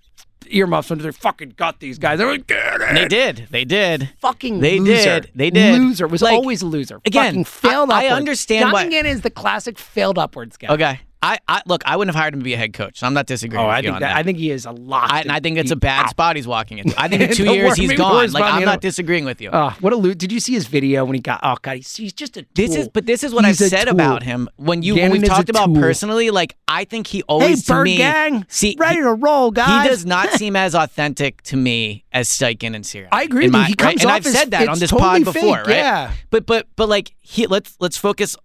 earmuffs 0.49 0.91
under 0.91 1.03
their 1.03 1.11
fucking 1.13 1.53
gut. 1.57 1.79
These 1.79 1.97
guys, 1.97 2.17
they're 2.17 2.29
like, 2.31 2.47
get 2.47 2.81
it. 2.81 2.93
They 2.95 3.07
did. 3.07 3.47
They 3.51 3.65
did. 3.65 4.09
Fucking 4.19 4.59
They 4.59 4.79
loser. 4.79 5.21
did. 5.21 5.31
They 5.35 5.49
did. 5.49 5.79
Loser 5.79 6.07
was 6.07 6.21
Like, 6.21 6.33
always 6.33 6.61
a 6.61 6.65
loser. 6.65 6.99
again, 7.05 7.25
Fucking 7.25 7.45
failed 7.45 7.91
I- 7.91 8.05
I 8.05 8.07
understand 8.09 8.69
Jonathan 8.71 8.91
why- 8.91 9.09
is 9.09 9.21
the 9.21 9.29
classic 9.29 9.77
failed 9.79 10.17
upwards 10.17 10.57
guy. 10.57 10.67
Okay. 10.73 10.99
I, 11.23 11.37
I 11.47 11.61
look. 11.67 11.83
I 11.85 11.95
wouldn't 11.97 12.15
have 12.15 12.19
hired 12.21 12.33
him 12.33 12.39
to 12.39 12.43
be 12.43 12.53
a 12.53 12.57
head 12.57 12.73
coach. 12.73 12.99
So 12.99 13.05
I'm 13.07 13.13
not 13.13 13.27
disagreeing. 13.27 13.63
Oh, 13.63 13.67
with 13.67 13.75
I 13.75 13.77
you 13.79 13.83
think 13.83 13.95
on 13.95 14.01
that, 14.01 14.07
that. 14.09 14.17
I 14.17 14.23
think 14.23 14.39
he 14.39 14.49
is 14.49 14.65
a 14.65 14.71
lot. 14.71 15.11
I, 15.11 15.21
and 15.21 15.31
I 15.31 15.39
think 15.39 15.57
it's 15.59 15.69
a 15.71 15.75
bad 15.75 16.09
spot 16.09 16.35
he's 16.35 16.47
walking 16.47 16.79
into. 16.79 16.99
I 16.99 17.07
think 17.07 17.21
in 17.21 17.31
two 17.35 17.45
years 17.53 17.75
he's 17.75 17.93
gone. 17.93 18.31
Like 18.31 18.43
I'm 18.43 18.65
not 18.65 18.81
disagreeing 18.81 19.25
with 19.25 19.39
you. 19.39 19.49
Oh, 19.53 19.75
what 19.81 19.93
a 19.93 19.95
loot! 19.95 20.17
Did 20.17 20.31
you 20.31 20.39
see 20.39 20.53
his 20.53 20.65
video 20.67 21.05
when 21.05 21.13
he 21.15 21.21
got? 21.21 21.39
Oh 21.43 21.57
God, 21.61 21.77
he's, 21.77 21.95
he's 21.95 22.13
just 22.13 22.37
a. 22.37 22.45
this 22.55 22.75
is, 22.75 22.87
but 22.89 23.05
this 23.05 23.23
is 23.23 23.33
what 23.33 23.45
He's 23.45 23.61
I've 23.61 23.69
said 23.69 23.85
tool. 23.85 23.93
about 23.93 24.23
him. 24.23 24.49
When 24.55 24.81
you 24.81 24.95
when 24.95 25.11
we've 25.11 25.23
talked 25.23 25.49
about 25.49 25.67
tool. 25.67 25.75
personally, 25.75 26.31
like 26.31 26.55
I 26.67 26.85
think 26.85 27.05
he 27.07 27.19
Hey, 27.19 27.23
always 27.27 27.65
to 27.65 27.73
Bird 27.73 27.83
me 27.83 27.97
Gang, 27.97 28.45
see 28.49 28.75
ready 28.79 28.95
he, 28.97 29.01
to 29.03 29.13
roll, 29.13 29.51
guys. 29.51 29.83
he 29.83 29.89
does 29.89 30.05
not 30.05 30.29
seem 30.31 30.55
as 30.55 30.73
authentic 30.73 31.41
to 31.43 31.55
me 31.55 32.03
as 32.11 32.29
Steichen 32.29 32.75
and 32.75 32.83
Sirianni. 32.83 33.09
I 33.11 33.23
agree 33.23 33.45
with 33.45 33.53
you. 33.53 33.59
my- 33.59 33.65
He 33.65 33.71
right? 33.73 33.77
comes 33.77 34.01
and 34.01 34.11
I've 34.11 34.25
as- 34.25 34.33
said 34.33 34.51
that 34.51 34.67
on 34.67 34.79
this 34.79 34.89
totally 34.89 35.23
pod 35.23 35.33
before, 35.33 35.57
fake, 35.57 35.67
right? 35.67 35.75
yeah. 35.75 36.11
But 36.31 36.45
but 36.47 36.67
but 36.75 36.89
like 36.89 37.11
he, 37.21 37.45
let's 37.45 37.75
let's 37.79 37.95
focus 37.97 38.35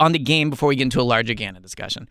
on 0.00 0.10
the 0.12 0.18
game 0.18 0.50
before 0.50 0.68
we 0.70 0.74
get 0.76 0.82
into 0.84 1.00
a 1.00 1.02
larger 1.04 1.34
Gannon 1.34 1.62
discussion. 1.62 2.08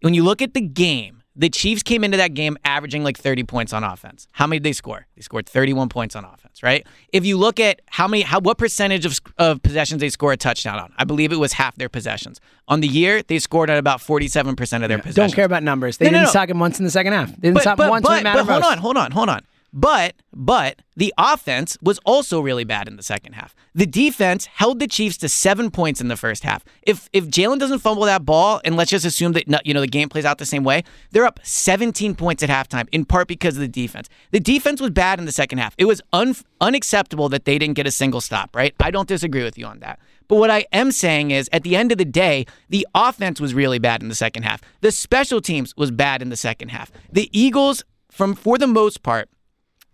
When 0.00 0.14
you 0.14 0.24
look 0.24 0.42
at 0.42 0.54
the 0.54 0.60
game, 0.60 1.22
the 1.36 1.48
Chiefs 1.48 1.84
came 1.84 2.02
into 2.02 2.16
that 2.16 2.34
game 2.34 2.56
averaging 2.64 3.04
like 3.04 3.16
30 3.16 3.44
points 3.44 3.72
on 3.72 3.84
offense. 3.84 4.26
How 4.32 4.46
many 4.48 4.58
did 4.58 4.64
they 4.64 4.72
score? 4.72 5.06
They 5.14 5.22
scored 5.22 5.48
31 5.48 5.88
points 5.88 6.16
on 6.16 6.24
offense, 6.24 6.64
right? 6.64 6.84
If 7.12 7.24
you 7.24 7.36
look 7.36 7.60
at 7.60 7.80
how 7.86 8.08
many, 8.08 8.22
how 8.22 8.40
what 8.40 8.58
percentage 8.58 9.06
of, 9.06 9.18
of 9.38 9.62
possessions 9.62 10.00
they 10.00 10.08
score 10.08 10.32
a 10.32 10.36
touchdown 10.36 10.80
on, 10.80 10.92
I 10.96 11.04
believe 11.04 11.30
it 11.32 11.36
was 11.36 11.52
half 11.52 11.76
their 11.76 11.88
possessions. 11.88 12.40
On 12.66 12.80
the 12.80 12.88
year, 12.88 13.22
they 13.22 13.38
scored 13.38 13.70
at 13.70 13.78
about 13.78 14.00
47% 14.00 14.82
of 14.82 14.88
their 14.88 14.98
possessions. 14.98 15.14
Don't 15.14 15.32
care 15.32 15.44
about 15.44 15.62
numbers. 15.62 15.98
They 15.98 16.06
No, 16.06 16.10
no, 16.10 16.16
didn't 16.18 16.24
no. 16.26 16.30
stop 16.30 16.48
him 16.48 16.58
once 16.58 16.78
in 16.80 16.84
the 16.84 16.90
second 16.90 17.12
half. 17.12 17.28
They 17.30 17.36
didn't 17.48 17.54
But, 17.54 17.60
stop 17.62 17.76
but, 17.76 17.84
him 17.84 17.90
once 17.90 18.02
but, 18.02 18.10
when 18.10 18.18
it 18.20 18.24
mattered 18.24 18.46
but 18.46 18.52
hold 18.62 18.64
on, 18.72 18.78
hold 18.78 18.96
on, 18.96 19.10
hold 19.12 19.28
on. 19.28 19.42
But 19.72 20.14
but 20.32 20.80
the 20.96 21.12
offense 21.18 21.76
was 21.82 21.98
also 22.04 22.40
really 22.40 22.64
bad 22.64 22.88
in 22.88 22.96
the 22.96 23.02
second 23.02 23.34
half. 23.34 23.54
The 23.74 23.86
defense 23.86 24.46
held 24.46 24.78
the 24.78 24.86
Chiefs 24.86 25.18
to 25.18 25.28
seven 25.28 25.70
points 25.70 26.00
in 26.00 26.08
the 26.08 26.16
first 26.16 26.42
half. 26.42 26.64
If 26.82 27.08
if 27.12 27.26
Jalen 27.26 27.58
doesn't 27.58 27.80
fumble 27.80 28.04
that 28.04 28.24
ball, 28.24 28.60
and 28.64 28.76
let's 28.76 28.90
just 28.90 29.04
assume 29.04 29.32
that 29.32 29.66
you 29.66 29.74
know 29.74 29.80
the 29.80 29.86
game 29.86 30.08
plays 30.08 30.24
out 30.24 30.38
the 30.38 30.46
same 30.46 30.64
way, 30.64 30.84
they're 31.10 31.26
up 31.26 31.40
17 31.42 32.14
points 32.14 32.42
at 32.42 32.48
halftime. 32.48 32.88
In 32.92 33.04
part 33.04 33.28
because 33.28 33.56
of 33.56 33.60
the 33.60 33.68
defense. 33.68 34.08
The 34.30 34.40
defense 34.40 34.80
was 34.80 34.90
bad 34.90 35.18
in 35.18 35.26
the 35.26 35.32
second 35.32 35.58
half. 35.58 35.74
It 35.76 35.84
was 35.84 36.00
un, 36.12 36.34
unacceptable 36.60 37.28
that 37.28 37.44
they 37.44 37.58
didn't 37.58 37.74
get 37.74 37.86
a 37.86 37.90
single 37.90 38.20
stop. 38.20 38.56
Right? 38.56 38.74
I 38.80 38.90
don't 38.90 39.08
disagree 39.08 39.44
with 39.44 39.58
you 39.58 39.66
on 39.66 39.80
that. 39.80 39.98
But 40.28 40.36
what 40.36 40.50
I 40.50 40.66
am 40.72 40.92
saying 40.92 41.30
is, 41.30 41.48
at 41.52 41.62
the 41.62 41.74
end 41.74 41.90
of 41.90 41.98
the 41.98 42.04
day, 42.04 42.46
the 42.68 42.86
offense 42.94 43.40
was 43.40 43.54
really 43.54 43.78
bad 43.78 44.02
in 44.02 44.08
the 44.08 44.14
second 44.14 44.42
half. 44.42 44.60
The 44.82 44.92
special 44.92 45.40
teams 45.40 45.74
was 45.76 45.90
bad 45.90 46.20
in 46.20 46.28
the 46.28 46.36
second 46.36 46.68
half. 46.68 46.90
The 47.10 47.30
Eagles, 47.32 47.82
from 48.10 48.34
for 48.34 48.58
the 48.58 48.66
most 48.66 49.02
part, 49.02 49.30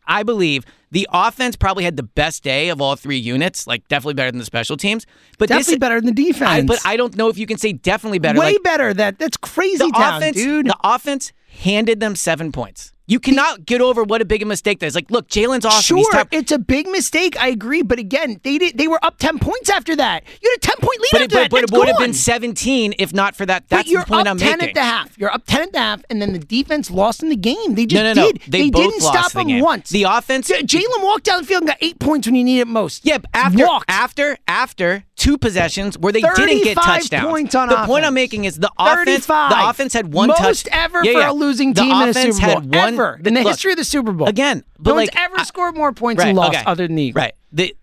I 0.06 0.22
believe 0.22 0.64
the 0.90 1.08
offense 1.12 1.56
probably 1.56 1.84
had 1.84 1.96
the 1.96 2.02
best 2.02 2.42
day 2.42 2.68
of 2.68 2.80
all 2.80 2.96
three 2.96 3.16
units, 3.16 3.66
like 3.66 3.86
definitely 3.88 4.14
better 4.14 4.30
than 4.30 4.38
the 4.38 4.44
special 4.44 4.76
teams. 4.76 5.06
But 5.38 5.48
this- 5.48 5.58
Definitely 5.58 5.78
better 5.78 6.00
than 6.00 6.14
the 6.14 6.24
defense. 6.24 6.50
I, 6.50 6.62
but 6.62 6.80
I 6.84 6.96
don't 6.96 7.16
know 7.16 7.28
if 7.28 7.36
you 7.36 7.46
can 7.46 7.58
say 7.58 7.72
definitely 7.72 8.18
better. 8.20 8.38
way 8.38 8.52
like, 8.52 8.62
better. 8.62 8.94
That 8.94 9.18
that's 9.18 9.36
crazy 9.36 9.78
the 9.78 9.90
town, 9.90 10.22
offense, 10.22 10.36
dude. 10.36 10.66
the 10.66 10.76
offense 10.84 11.32
handed 11.48 12.00
them 12.00 12.16
seven 12.16 12.52
points. 12.52 12.92
You 13.06 13.20
cannot 13.20 13.66
get 13.66 13.82
over 13.82 14.02
what 14.02 14.22
a 14.22 14.24
big 14.24 14.42
a 14.42 14.46
mistake 14.46 14.80
that 14.80 14.86
is. 14.86 14.94
Like, 14.94 15.10
look, 15.10 15.28
Jalen's 15.28 15.66
awesome. 15.66 15.98
Sure, 15.98 16.24
it's 16.32 16.50
a 16.52 16.58
big 16.58 16.88
mistake. 16.88 17.38
I 17.38 17.48
agree, 17.48 17.82
but 17.82 17.98
again, 17.98 18.40
they 18.42 18.56
did. 18.56 18.78
They 18.78 18.88
were 18.88 18.98
up 19.04 19.18
ten 19.18 19.38
points 19.38 19.68
after 19.68 19.94
that. 19.96 20.24
You 20.42 20.50
had 20.50 20.56
a 20.56 20.60
ten 20.60 20.76
point 20.80 21.00
lead 21.00 21.08
but 21.12 21.20
it, 21.20 21.24
after 21.24 21.36
but, 21.36 21.42
that. 21.42 21.50
but 21.50 21.62
it 21.64 21.78
would 21.78 21.88
have 21.88 21.98
been 21.98 22.14
17 22.14 22.94
if 22.98 23.12
not 23.12 23.36
for 23.36 23.44
that. 23.44 23.68
That's 23.68 23.82
but 23.84 23.90
you're 23.90 24.00
the 24.02 24.06
point 24.06 24.26
up 24.26 24.32
I'm 24.32 24.38
ten 24.38 24.58
making. 24.58 24.68
at 24.70 24.74
the 24.74 24.82
half. 24.82 25.18
You're 25.18 25.30
up 25.32 25.44
ten 25.46 25.62
at 25.62 25.72
the 25.72 25.78
half, 25.80 26.02
and 26.08 26.22
then 26.22 26.32
the 26.32 26.38
defense 26.38 26.90
lost 26.90 27.22
in 27.22 27.28
the 27.28 27.36
game. 27.36 27.74
They 27.74 27.84
just 27.84 28.02
no, 28.02 28.12
no, 28.14 28.22
no. 28.22 28.32
did. 28.32 28.42
They, 28.48 28.70
both 28.70 28.82
didn't 28.82 29.02
lost 29.02 29.18
stop 29.18 29.32
the 29.32 29.38
them 29.40 29.48
game. 29.48 29.62
once. 29.62 29.90
The 29.90 30.04
offense. 30.04 30.48
Jalen 30.50 31.02
walked 31.02 31.24
down 31.24 31.42
the 31.42 31.46
field 31.46 31.62
and 31.62 31.68
got 31.68 31.78
eight 31.82 31.98
points 31.98 32.26
when 32.26 32.34
you 32.34 32.44
needed 32.44 32.62
it 32.62 32.68
most. 32.68 33.04
Yeah, 33.04 33.18
but 33.18 33.28
after 33.34 33.66
walked. 33.66 33.84
after 33.90 34.38
after 34.48 35.04
two 35.16 35.36
possessions 35.38 35.96
where 35.98 36.12
they 36.12 36.20
didn't 36.20 36.64
get 36.64 36.76
35 36.76 36.84
touchdowns. 36.84 37.26
points 37.28 37.54
on 37.54 37.68
the 37.68 37.76
point. 37.84 38.04
I'm 38.04 38.14
making 38.14 38.46
is 38.46 38.56
the 38.58 38.70
offense. 38.78 39.26
35. 39.26 39.50
The 39.50 39.68
offense 39.68 39.92
had 39.92 40.12
one 40.12 40.28
Most 40.28 40.38
touch 40.38 40.66
ever 40.72 41.04
Yeah, 41.04 41.12
for 41.12 41.18
yeah. 41.20 41.30
a 41.30 41.32
losing 41.32 41.72
The 41.72 41.82
team 41.82 41.90
in 41.92 41.96
a 42.08 42.10
offense 42.10 42.36
Super 42.36 42.46
Bowl. 42.46 42.60
had 42.60 42.74
one 42.74 42.93
ever 42.94 43.20
in 43.24 43.34
the 43.34 43.42
look, 43.42 43.52
history 43.52 43.72
of 43.72 43.78
the 43.78 43.84
Super 43.84 44.12
Bowl. 44.12 44.28
Again, 44.28 44.64
but 44.78 44.90
no 44.90 44.96
like 44.96 45.10
one's 45.14 45.24
ever 45.24 45.40
I- 45.40 45.44
scored 45.44 45.76
more 45.76 45.92
points 45.92 46.20
right, 46.20 46.28
and 46.28 46.38
lost 46.38 46.56
okay. 46.56 46.64
other 46.66 46.86
than 46.86 46.96
the 46.96 47.02
Eagles. 47.02 47.22
Right. 47.22 47.34
The 47.52 47.76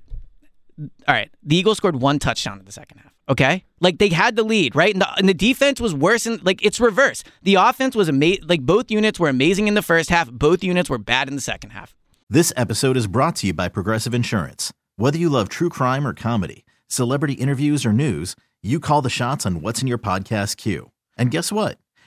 all 1.07 1.13
right. 1.15 1.29
The 1.43 1.55
Eagles 1.55 1.77
scored 1.77 1.95
one 2.01 2.19
touchdown 2.19 2.59
in 2.59 2.65
the 2.65 2.71
second 2.71 2.99
half. 2.99 3.11
Okay, 3.29 3.63
like 3.79 3.99
they 3.99 4.09
had 4.09 4.35
the 4.35 4.43
lead, 4.43 4.75
right? 4.75 4.93
And 4.93 5.01
the, 5.01 5.13
and 5.13 5.29
the 5.29 5.33
defense 5.33 5.79
was 5.79 5.93
worse, 5.93 6.25
and 6.25 6.43
like 6.43 6.65
it's 6.65 6.79
reverse. 6.79 7.23
The 7.43 7.55
offense 7.55 7.95
was 7.95 8.09
amazing. 8.09 8.47
Like 8.47 8.61
both 8.61 8.91
units 8.91 9.19
were 9.19 9.29
amazing 9.29 9.67
in 9.67 9.73
the 9.73 9.81
first 9.81 10.09
half. 10.09 10.29
Both 10.29 10.63
units 10.63 10.89
were 10.89 10.97
bad 10.97 11.29
in 11.29 11.35
the 11.35 11.41
second 11.41 11.69
half. 11.69 11.95
This 12.29 12.51
episode 12.57 12.97
is 12.97 13.07
brought 13.07 13.35
to 13.37 13.47
you 13.47 13.53
by 13.53 13.69
Progressive 13.69 14.13
Insurance. 14.13 14.73
Whether 14.95 15.17
you 15.17 15.29
love 15.29 15.49
true 15.49 15.69
crime 15.69 16.05
or 16.05 16.13
comedy, 16.13 16.65
celebrity 16.87 17.33
interviews 17.33 17.85
or 17.85 17.93
news, 17.93 18.35
you 18.61 18.79
call 18.79 19.01
the 19.01 19.09
shots 19.09 19.45
on 19.45 19.61
what's 19.61 19.81
in 19.81 19.87
your 19.87 19.97
podcast 19.97 20.57
queue. 20.57 20.91
And 21.17 21.31
guess 21.31 21.51
what? 21.51 21.77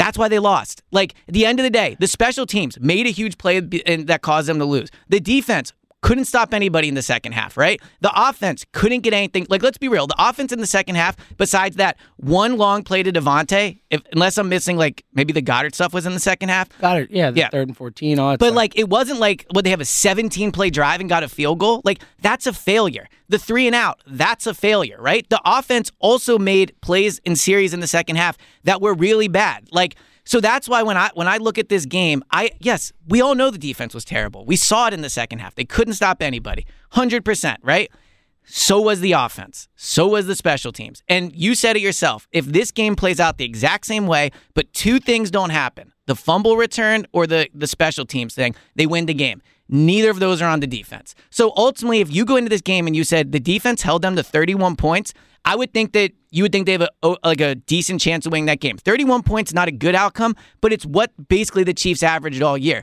That's 0.00 0.16
why 0.16 0.28
they 0.28 0.38
lost. 0.38 0.82
Like 0.92 1.14
at 1.28 1.34
the 1.34 1.44
end 1.44 1.60
of 1.60 1.64
the 1.64 1.70
day, 1.70 1.94
the 2.00 2.06
special 2.06 2.46
teams 2.46 2.80
made 2.80 3.06
a 3.06 3.10
huge 3.10 3.36
play 3.36 3.60
that 3.60 4.22
caused 4.22 4.48
them 4.48 4.58
to 4.58 4.64
lose. 4.64 4.88
The 5.10 5.20
defense 5.20 5.74
couldn't 6.02 6.24
stop 6.24 6.54
anybody 6.54 6.88
in 6.88 6.94
the 6.94 7.02
second 7.02 7.32
half, 7.32 7.56
right? 7.56 7.80
The 8.00 8.10
offense 8.14 8.64
couldn't 8.72 9.00
get 9.00 9.12
anything. 9.12 9.46
Like, 9.50 9.62
let's 9.62 9.76
be 9.78 9.88
real. 9.88 10.06
The 10.06 10.14
offense 10.18 10.50
in 10.52 10.58
the 10.60 10.66
second 10.66 10.94
half, 10.94 11.14
besides 11.36 11.76
that 11.76 11.98
one 12.16 12.56
long 12.56 12.82
play 12.82 13.02
to 13.02 13.12
DeVonta, 13.12 13.78
if 13.90 14.00
unless 14.12 14.38
I'm 14.38 14.48
missing, 14.48 14.76
like 14.76 15.04
maybe 15.12 15.32
the 15.32 15.42
Goedert 15.42 15.74
stuff 15.74 15.92
was 15.92 16.06
in 16.06 16.14
the 16.14 16.20
second 16.20 16.48
half. 16.48 16.68
Goedert, 16.78 17.08
yeah, 17.10 17.30
the 17.30 17.40
Yeah. 17.40 17.48
third 17.50 17.68
and 17.68 17.76
14, 17.76 18.18
all 18.18 18.36
But 18.38 18.46
stuff. 18.46 18.56
like, 18.56 18.78
it 18.78 18.88
wasn't 18.88 19.20
like 19.20 19.44
what 19.50 19.64
they 19.64 19.70
have 19.70 19.80
a 19.80 19.84
17 19.84 20.52
play 20.52 20.70
drive 20.70 21.00
and 21.00 21.08
got 21.08 21.22
a 21.22 21.28
field 21.28 21.58
goal. 21.58 21.82
Like, 21.84 22.00
that's 22.22 22.46
a 22.46 22.52
failure. 22.52 23.06
The 23.28 23.38
three 23.38 23.66
and 23.66 23.76
out, 23.76 24.00
that's 24.06 24.46
a 24.46 24.54
failure, 24.54 24.96
right? 25.00 25.28
The 25.28 25.40
offense 25.44 25.92
also 26.00 26.38
made 26.38 26.72
plays 26.80 27.20
in 27.24 27.36
series 27.36 27.74
in 27.74 27.80
the 27.80 27.86
second 27.86 28.16
half 28.16 28.36
that 28.64 28.80
were 28.80 28.94
really 28.94 29.28
bad. 29.28 29.68
Like, 29.70 29.96
so 30.24 30.40
that's 30.40 30.68
why 30.68 30.82
when 30.82 30.96
I 30.96 31.10
when 31.14 31.28
I 31.28 31.38
look 31.38 31.58
at 31.58 31.68
this 31.68 31.86
game, 31.86 32.22
I 32.30 32.50
yes, 32.60 32.92
we 33.08 33.20
all 33.20 33.34
know 33.34 33.50
the 33.50 33.58
defense 33.58 33.94
was 33.94 34.04
terrible. 34.04 34.44
We 34.44 34.56
saw 34.56 34.86
it 34.88 34.94
in 34.94 35.00
the 35.00 35.10
second 35.10 35.40
half. 35.40 35.54
They 35.54 35.64
couldn't 35.64 35.94
stop 35.94 36.22
anybody. 36.22 36.66
100%, 36.92 37.56
right? 37.62 37.90
So 38.44 38.80
was 38.80 39.00
the 39.00 39.12
offense. 39.12 39.68
So 39.76 40.08
was 40.08 40.26
the 40.26 40.34
special 40.34 40.72
teams. 40.72 41.02
And 41.08 41.34
you 41.34 41.54
said 41.54 41.76
it 41.76 41.82
yourself. 41.82 42.26
If 42.32 42.46
this 42.46 42.70
game 42.72 42.96
plays 42.96 43.20
out 43.20 43.38
the 43.38 43.44
exact 43.44 43.86
same 43.86 44.06
way, 44.06 44.30
but 44.54 44.72
two 44.72 44.98
things 44.98 45.30
don't 45.30 45.50
happen 45.50 45.92
the 46.06 46.16
fumble 46.16 46.56
return 46.56 47.06
or 47.12 47.24
the, 47.24 47.48
the 47.54 47.68
special 47.68 48.04
teams 48.04 48.34
thing, 48.34 48.56
they 48.74 48.86
win 48.86 49.06
the 49.06 49.14
game. 49.14 49.40
Neither 49.72 50.10
of 50.10 50.18
those 50.18 50.42
are 50.42 50.48
on 50.48 50.60
the 50.60 50.66
defense. 50.66 51.14
So 51.30 51.52
ultimately, 51.56 52.00
if 52.00 52.12
you 52.12 52.24
go 52.24 52.36
into 52.36 52.50
this 52.50 52.60
game 52.60 52.86
and 52.86 52.96
you 52.96 53.04
said 53.04 53.30
the 53.30 53.40
defense 53.40 53.82
held 53.82 54.02
them 54.02 54.16
to 54.16 54.22
31 54.22 54.74
points, 54.76 55.14
I 55.44 55.54
would 55.56 55.72
think 55.72 55.92
that 55.92 56.12
you 56.30 56.42
would 56.42 56.52
think 56.52 56.66
they 56.66 56.72
have 56.72 56.88
a, 57.02 57.16
like 57.24 57.40
a 57.40 57.54
decent 57.54 58.00
chance 58.00 58.26
of 58.26 58.32
winning 58.32 58.46
that 58.46 58.60
game. 58.60 58.76
31 58.76 59.22
points, 59.22 59.54
not 59.54 59.68
a 59.68 59.72
good 59.72 59.94
outcome, 59.94 60.34
but 60.60 60.72
it's 60.72 60.84
what 60.84 61.12
basically 61.28 61.64
the 61.64 61.72
Chiefs 61.72 62.02
averaged 62.02 62.42
all 62.42 62.58
year. 62.58 62.82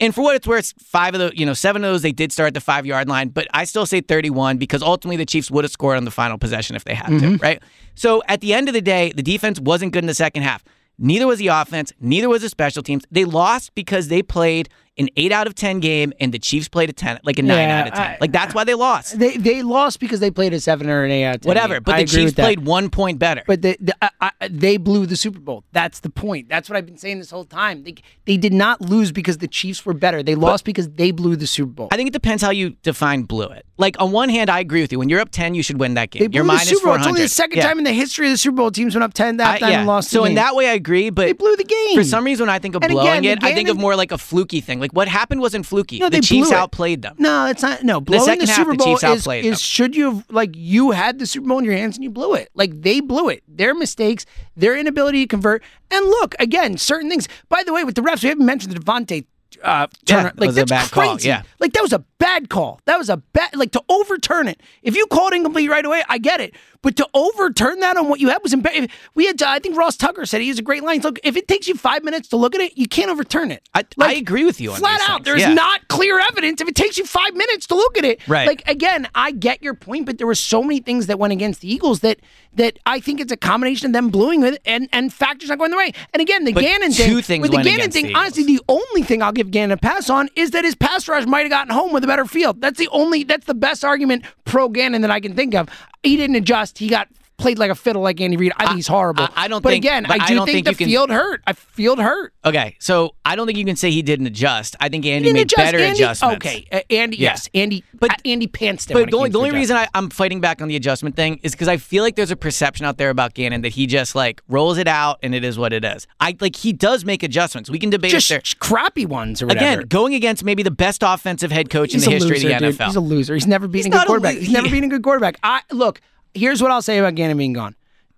And 0.00 0.14
for 0.14 0.22
what 0.22 0.36
it's 0.36 0.46
worth, 0.46 0.74
five 0.80 1.14
of 1.14 1.20
the, 1.20 1.32
you 1.36 1.44
know, 1.44 1.54
seven 1.54 1.82
of 1.82 1.90
those 1.90 2.02
they 2.02 2.12
did 2.12 2.32
start 2.32 2.48
at 2.48 2.54
the 2.54 2.60
five 2.60 2.86
yard 2.86 3.08
line, 3.08 3.28
but 3.30 3.48
I 3.52 3.64
still 3.64 3.84
say 3.84 4.00
31 4.00 4.56
because 4.56 4.80
ultimately 4.80 5.16
the 5.16 5.26
Chiefs 5.26 5.50
would 5.50 5.64
have 5.64 5.72
scored 5.72 5.96
on 5.96 6.04
the 6.04 6.12
final 6.12 6.38
possession 6.38 6.76
if 6.76 6.84
they 6.84 6.94
had 6.94 7.06
to, 7.06 7.12
mm-hmm. 7.14 7.36
right? 7.42 7.60
So 7.96 8.22
at 8.28 8.40
the 8.40 8.54
end 8.54 8.68
of 8.68 8.74
the 8.74 8.80
day, 8.80 9.12
the 9.14 9.24
defense 9.24 9.58
wasn't 9.58 9.92
good 9.92 10.04
in 10.04 10.06
the 10.06 10.14
second 10.14 10.44
half. 10.44 10.62
Neither 10.98 11.26
was 11.26 11.38
the 11.38 11.48
offense, 11.48 11.92
neither 12.00 12.28
was 12.28 12.42
the 12.42 12.48
special 12.48 12.82
teams. 12.82 13.04
They 13.10 13.24
lost 13.24 13.74
because 13.74 14.08
they 14.08 14.22
played 14.22 14.68
an 14.98 15.08
eight 15.16 15.32
out 15.32 15.46
of 15.46 15.54
10 15.54 15.80
game 15.80 16.12
and 16.20 16.32
the 16.32 16.38
Chiefs 16.38 16.68
played 16.68 16.90
a 16.90 16.92
10, 16.92 17.20
like 17.22 17.38
a 17.38 17.42
nine 17.42 17.68
out 17.68 17.88
of 17.88 17.94
10. 17.94 18.02
I- 18.02 18.18
like 18.20 18.32
that's 18.32 18.54
why 18.54 18.64
they 18.64 18.74
lost. 18.74 19.18
they 19.18 19.36
they 19.36 19.62
lost 19.62 20.00
because 20.00 20.20
they 20.20 20.30
played 20.30 20.52
a 20.52 20.60
seven 20.60 20.88
or 20.90 21.04
an 21.04 21.10
eight 21.10 21.24
out 21.24 21.36
of 21.36 21.40
10 21.42 21.48
Whatever. 21.50 21.74
game. 21.74 21.82
But 21.84 21.94
I 21.94 22.02
the 22.02 22.08
Chiefs 22.08 22.32
played 22.34 22.64
one 22.64 22.90
point 22.90 23.18
better. 23.18 23.42
But 23.46 23.62
they, 23.62 23.76
the, 23.80 23.94
I, 24.02 24.10
I, 24.20 24.48
they 24.48 24.76
blew 24.76 25.06
the 25.06 25.16
Super 25.16 25.40
Bowl. 25.40 25.64
That's 25.72 26.00
the 26.00 26.10
point. 26.10 26.48
That's 26.48 26.68
what 26.68 26.76
I've 26.76 26.86
been 26.86 26.98
saying 26.98 27.18
this 27.18 27.30
whole 27.30 27.44
time. 27.44 27.84
They, 27.84 27.94
they 28.26 28.36
did 28.36 28.52
not 28.52 28.80
lose 28.80 29.12
because 29.12 29.38
the 29.38 29.48
Chiefs 29.48 29.84
were 29.86 29.94
better. 29.94 30.22
They 30.22 30.34
lost 30.34 30.64
because 30.64 30.88
they 30.90 31.10
blew 31.10 31.36
the 31.36 31.46
Super 31.46 31.72
Bowl. 31.72 31.88
I 31.90 31.96
think 31.96 32.08
it 32.08 32.12
depends 32.12 32.42
how 32.42 32.50
you 32.50 32.70
define 32.82 33.22
blew 33.22 33.46
it. 33.48 33.64
Like 33.76 33.96
on 34.00 34.10
one 34.10 34.28
hand, 34.28 34.50
I 34.50 34.58
agree 34.58 34.80
with 34.80 34.90
you. 34.90 34.98
When 34.98 35.08
you're 35.08 35.20
up 35.20 35.30
10, 35.30 35.54
you 35.54 35.62
should 35.62 35.78
win 35.78 35.94
that 35.94 36.10
game. 36.10 36.20
they 36.20 36.26
blew 36.26 36.36
You're 36.38 36.44
the 36.44 36.48
minus 36.48 36.68
Super 36.68 36.86
Bowl. 36.86 36.96
It's 36.96 37.06
only 37.06 37.22
the 37.22 37.28
second 37.28 37.58
Yeah. 37.58 37.68
time 37.68 37.78
in 37.78 37.84
the 37.84 37.92
history 37.92 38.26
of 38.26 38.32
the 38.32 38.38
Super 38.38 38.56
Bowl 38.56 38.70
teams 38.72 38.94
went 38.94 39.04
up 39.04 39.14
10 39.14 39.36
that 39.36 39.60
time 39.60 39.70
yeah. 39.70 39.78
and 39.78 39.86
lost 39.86 40.10
So 40.10 40.24
in 40.24 40.34
that 40.34 40.56
way, 40.56 40.68
I 40.68 40.72
agree. 40.72 41.10
But 41.10 41.26
They 41.26 41.32
blew 41.32 41.54
the 41.56 41.64
game. 41.64 41.94
For 41.96 42.04
some 42.04 42.24
reason, 42.24 42.46
when 42.46 42.54
I 42.54 42.58
think 42.58 42.74
of 42.74 42.82
And 42.82 42.92
blowing 42.92 43.18
again, 43.18 43.38
it, 43.38 43.44
I 43.44 43.54
think 43.54 43.68
of 43.68 43.78
more 43.78 43.94
like 43.94 44.10
a 44.10 44.18
fluky 44.18 44.60
thing. 44.60 44.80
Like 44.80 44.87
what 44.92 45.08
happened 45.08 45.40
wasn't 45.40 45.66
fluky. 45.66 45.98
No, 45.98 46.08
the 46.08 46.20
Chiefs 46.20 46.52
outplayed 46.52 47.02
them. 47.02 47.16
No, 47.18 47.46
it's 47.46 47.62
not. 47.62 47.82
No, 47.82 48.00
blowing 48.00 48.24
second 48.24 48.46
the 48.46 48.52
half, 48.52 48.56
Super 48.56 48.72
the 48.72 48.76
Bowl 48.78 48.86
Chiefs 48.98 49.02
is, 49.02 49.10
outplayed 49.20 49.44
is 49.44 49.50
them. 49.52 49.58
should 49.58 49.96
you 49.96 50.04
have 50.14 50.24
like 50.30 50.50
you 50.54 50.90
had 50.92 51.18
the 51.18 51.26
Super 51.26 51.46
Bowl 51.48 51.58
in 51.58 51.64
your 51.64 51.74
hands 51.74 51.96
and 51.96 52.04
you 52.04 52.10
blew 52.10 52.34
it. 52.34 52.48
Like 52.54 52.82
they 52.82 53.00
blew 53.00 53.28
it. 53.28 53.42
Their 53.48 53.74
mistakes, 53.74 54.26
their 54.56 54.76
inability 54.76 55.24
to 55.24 55.28
convert. 55.28 55.62
And 55.90 56.04
look, 56.06 56.34
again, 56.38 56.76
certain 56.78 57.08
things. 57.10 57.28
By 57.48 57.62
the 57.64 57.72
way, 57.72 57.84
with 57.84 57.94
the 57.94 58.02
refs, 58.02 58.22
we 58.22 58.28
haven't 58.28 58.46
mentioned 58.46 58.74
the 58.74 58.80
DeVonta. 58.80 59.24
Uh, 59.62 59.86
Yeah, 60.06 60.14
Turner. 60.16 60.32
that 60.36 60.38
like 60.40 60.54
that's 60.66 60.90
crazy. 60.90 61.28
yeah. 61.28 61.42
like 61.58 61.72
that 61.72 61.82
was 61.82 61.92
a 61.94 62.04
bad 62.18 62.48
call. 62.50 62.80
That 62.86 62.98
was 62.98 63.08
a 63.08 63.16
bad. 63.18 63.54
Like 63.54 63.72
to 63.72 63.82
overturn 63.88 64.48
it. 64.48 64.60
If 64.82 64.96
you 64.96 65.06
called 65.06 65.32
incomplete 65.32 65.70
right 65.70 65.84
away, 65.84 66.02
I 66.08 66.18
get 66.18 66.40
it. 66.40 66.54
But 66.80 66.96
to 66.96 67.08
overturn 67.12 67.80
that 67.80 67.96
on 67.96 68.08
what 68.08 68.20
you 68.20 68.28
had 68.28 68.38
was 68.42 68.52
embarrassing. 68.52 68.88
We 69.14 69.26
had. 69.26 69.42
I 69.42 69.58
think 69.58 69.76
Ross 69.76 69.96
Tucker 69.96 70.24
said 70.26 70.40
he 70.40 70.48
has 70.48 70.58
a 70.60 70.62
great 70.62 70.84
line. 70.84 71.00
Look, 71.00 71.18
if 71.24 71.36
it 71.36 71.48
takes 71.48 71.66
you 71.66 71.74
five 71.74 72.04
minutes 72.04 72.28
to 72.28 72.36
look 72.36 72.54
at 72.54 72.60
it, 72.60 72.76
you 72.78 72.86
can't 72.86 73.10
overturn 73.10 73.50
it. 73.50 73.68
I, 73.74 73.84
I 74.00 74.14
agree 74.14 74.44
with 74.44 74.60
you 74.60 74.70
on 74.72 74.78
Flat 74.78 75.00
out, 75.08 75.24
there's 75.24 75.40
Yeah. 75.40 75.54
not 75.54 75.88
clear 75.88 76.20
evidence. 76.20 76.60
If 76.60 76.68
it 76.68 76.74
takes 76.76 76.96
you 76.98 77.04
five 77.04 77.34
minutes 77.34 77.66
to 77.68 77.74
look 77.74 77.98
at 77.98 78.04
it, 78.04 78.20
Right. 78.28 78.46
Like 78.46 78.62
again, 78.68 79.08
I 79.14 79.32
get 79.32 79.62
your 79.62 79.74
point, 79.74 80.06
but 80.06 80.18
there 80.18 80.26
were 80.26 80.34
so 80.36 80.62
many 80.62 80.80
things 80.80 81.06
that 81.06 81.18
went 81.18 81.32
against 81.32 81.60
the 81.62 81.72
Eagles 81.72 82.00
that 82.00 82.20
that 82.54 82.78
I 82.86 82.98
think 83.00 83.20
it's 83.20 83.30
a 83.32 83.36
combination 83.36 83.86
of 83.86 83.92
them 83.92 84.08
blowing 84.10 84.42
it 84.44 84.60
and 84.64 84.88
and 84.92 85.12
factors 85.12 85.48
not 85.48 85.58
going 85.58 85.70
the 85.72 85.76
way. 85.76 85.92
And 86.14 86.20
again, 86.20 86.44
the 86.44 86.52
But 86.52 86.62
Gannon 86.62 86.92
two 86.92 87.22
thing 87.22 87.40
with 87.42 87.50
the 87.50 87.58
Gannon 87.62 87.90
thing. 87.90 88.06
the 88.06 88.14
honestly, 88.14 88.44
the 88.44 88.60
only 88.68 89.02
thing 89.02 89.22
I'll 89.22 89.32
give 89.32 89.50
Gannon 89.50 89.72
a 89.72 89.76
pass 89.76 90.08
on 90.10 90.28
is 90.36 90.52
that 90.52 90.64
his 90.64 90.74
pass 90.76 91.08
rush 91.08 91.26
might 91.26 91.40
have 91.40 91.50
gotten 91.50 91.72
home 91.74 91.92
with 91.92 92.04
a 92.04 92.06
better 92.08 92.24
field. 92.24 92.60
That's 92.60 92.78
the 92.78 92.88
only. 92.88 93.22
That's 93.22 93.46
the 93.46 93.54
best 93.54 93.84
argument 93.84 94.24
pro 94.44 94.68
Gannon 94.68 95.02
that 95.02 95.10
I 95.12 95.20
can 95.20 95.34
think 95.34 95.54
of. 95.54 95.68
He 96.02 96.16
didn't 96.16 96.36
adjust. 96.36 96.78
He 96.78 96.88
got. 96.88 97.08
Played 97.38 97.60
like 97.60 97.70
a 97.70 97.76
fiddle, 97.76 98.02
like 98.02 98.20
Andy 98.20 98.36
Reid. 98.36 98.50
I 98.56 98.64
think 98.66 98.76
he's 98.76 98.88
horrible. 98.88 99.22
I- 99.22 99.44
I 99.44 99.48
don't 99.48 99.62
But 99.62 99.70
think- 99.70 99.84
again, 99.84 100.02
but 100.08 100.20
I 100.20 100.24
I 100.24 100.26
do 100.28 100.34
don't 100.34 100.46
think, 100.46 100.66
think 100.66 100.76
the 100.76 100.84
can- 100.84 100.90
field 100.90 101.08
hurt. 101.10 101.40
I 101.46 101.52
field 101.52 102.00
hurt. 102.00 102.32
Okay, 102.44 102.74
so 102.80 103.14
I 103.24 103.36
don't 103.36 103.46
think 103.46 103.56
you 103.56 103.64
can 103.64 103.76
say 103.76 103.92
he 103.92 104.02
didn't 104.02 104.26
adjust. 104.26 104.74
I 104.80 104.88
think 104.88 105.06
Andy 105.06 105.32
made 105.32 105.42
adjust. 105.42 105.56
better 105.56 105.78
Andy, 105.78 106.02
adjustments. 106.02 106.44
Okay, 106.44 106.66
uh, 106.72 106.80
Andy. 106.90 107.16
Yeah. 107.16 107.30
Yes, 107.30 107.48
Andy. 107.54 107.84
But- 107.94 108.08
But 108.10 108.20
Andy 108.24 108.46
it. 108.46 108.52
when 108.92 109.04
But 109.04 109.10
the 109.12 109.16
only, 109.16 109.30
the 109.30 109.38
only 109.38 109.52
reason. 109.52 109.76
I, 109.76 109.86
I'm 109.94 110.10
fighting 110.10 110.40
back 110.40 110.60
on 110.60 110.66
the 110.66 110.74
adjustment 110.74 111.14
thing 111.14 111.38
is 111.44 111.52
because 111.52 111.68
I 111.68 111.76
feel 111.76 112.02
like 112.02 112.16
there's 112.16 112.32
a 112.32 112.36
perception 112.36 112.86
out 112.86 112.98
there 112.98 113.10
about 113.10 113.34
Gannon 113.34 113.60
that 113.62 113.68
he 113.70 113.86
just 113.86 114.16
like 114.16 114.42
rolls 114.48 114.76
it 114.76 114.88
out 114.88 115.18
and 115.22 115.32
it 115.32 115.44
is 115.44 115.56
what 115.56 115.72
it 115.72 115.84
is. 115.84 116.08
I 116.18 116.36
like 116.40 116.56
he 116.56 116.72
does 116.72 117.04
make 117.04 117.22
adjustments. 117.22 117.70
We 117.70 117.78
can 117.78 117.90
debate 117.90 118.08
if 118.14 118.16
just 118.16 118.28
they're 118.30 118.42
crappy 118.58 119.06
ones 119.06 119.40
or 119.42 119.46
whatever. 119.46 119.80
again 119.82 119.88
going 119.88 120.14
against 120.14 120.42
maybe 120.42 120.64
the 120.64 120.72
best 120.72 121.04
offensive 121.06 121.52
head 121.52 121.70
coach 121.70 121.92
He's 121.92 122.02
in 122.02 122.10
the 122.10 122.14
history 122.16 122.30
loser, 122.40 122.50
of 122.52 122.60
the 122.60 122.66
dude. 122.66 122.76
NFL. 122.80 122.86
He's 122.86 122.96
a 122.96 123.00
loser. 123.00 123.34
He's 123.34 123.46
never 123.46 123.68
beaten 123.68 123.92
He's 123.92 123.94
a 123.94 123.98
good 123.98 124.02
a 124.02 124.06
quarterback. 124.06 124.34
lo- 124.34 124.40
He's 124.40 124.50
never 124.50 124.68
beaten 124.68 124.84
a 124.84 124.88
good 124.88 125.02
quarterback. 125.04 125.38
I 125.44 125.60
look 125.70 126.00
here's 126.34 126.62
what 126.62 126.70
I'll 126.70 126.82
say 126.82 126.98
about 126.98 127.14
Gannon 127.14 127.36
being 127.36 127.52
gone 127.52 127.74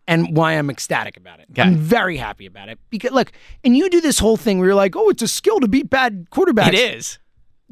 and 0.06 0.36
why 0.36 0.52
I'm 0.52 0.70
ecstatic 0.70 1.16
about 1.16 1.40
it. 1.40 1.46
Okay. 1.52 1.62
I'm 1.62 1.76
very 1.76 2.16
happy 2.16 2.46
about 2.46 2.68
it 2.68 2.78
because 2.90 3.12
look, 3.12 3.32
and 3.64 3.76
you 3.76 3.88
do 3.90 4.00
this 4.00 4.18
whole 4.18 4.36
thing 4.36 4.58
where 4.58 4.68
you're 4.68 4.74
like, 4.74 4.96
oh, 4.96 5.08
it's 5.08 5.22
a 5.22 5.28
skill 5.28 5.60
to 5.60 5.68
beat 5.68 5.88
bad 5.88 6.26
quarterbacks. 6.30 6.68
It 6.68 6.96
is. 6.96 7.18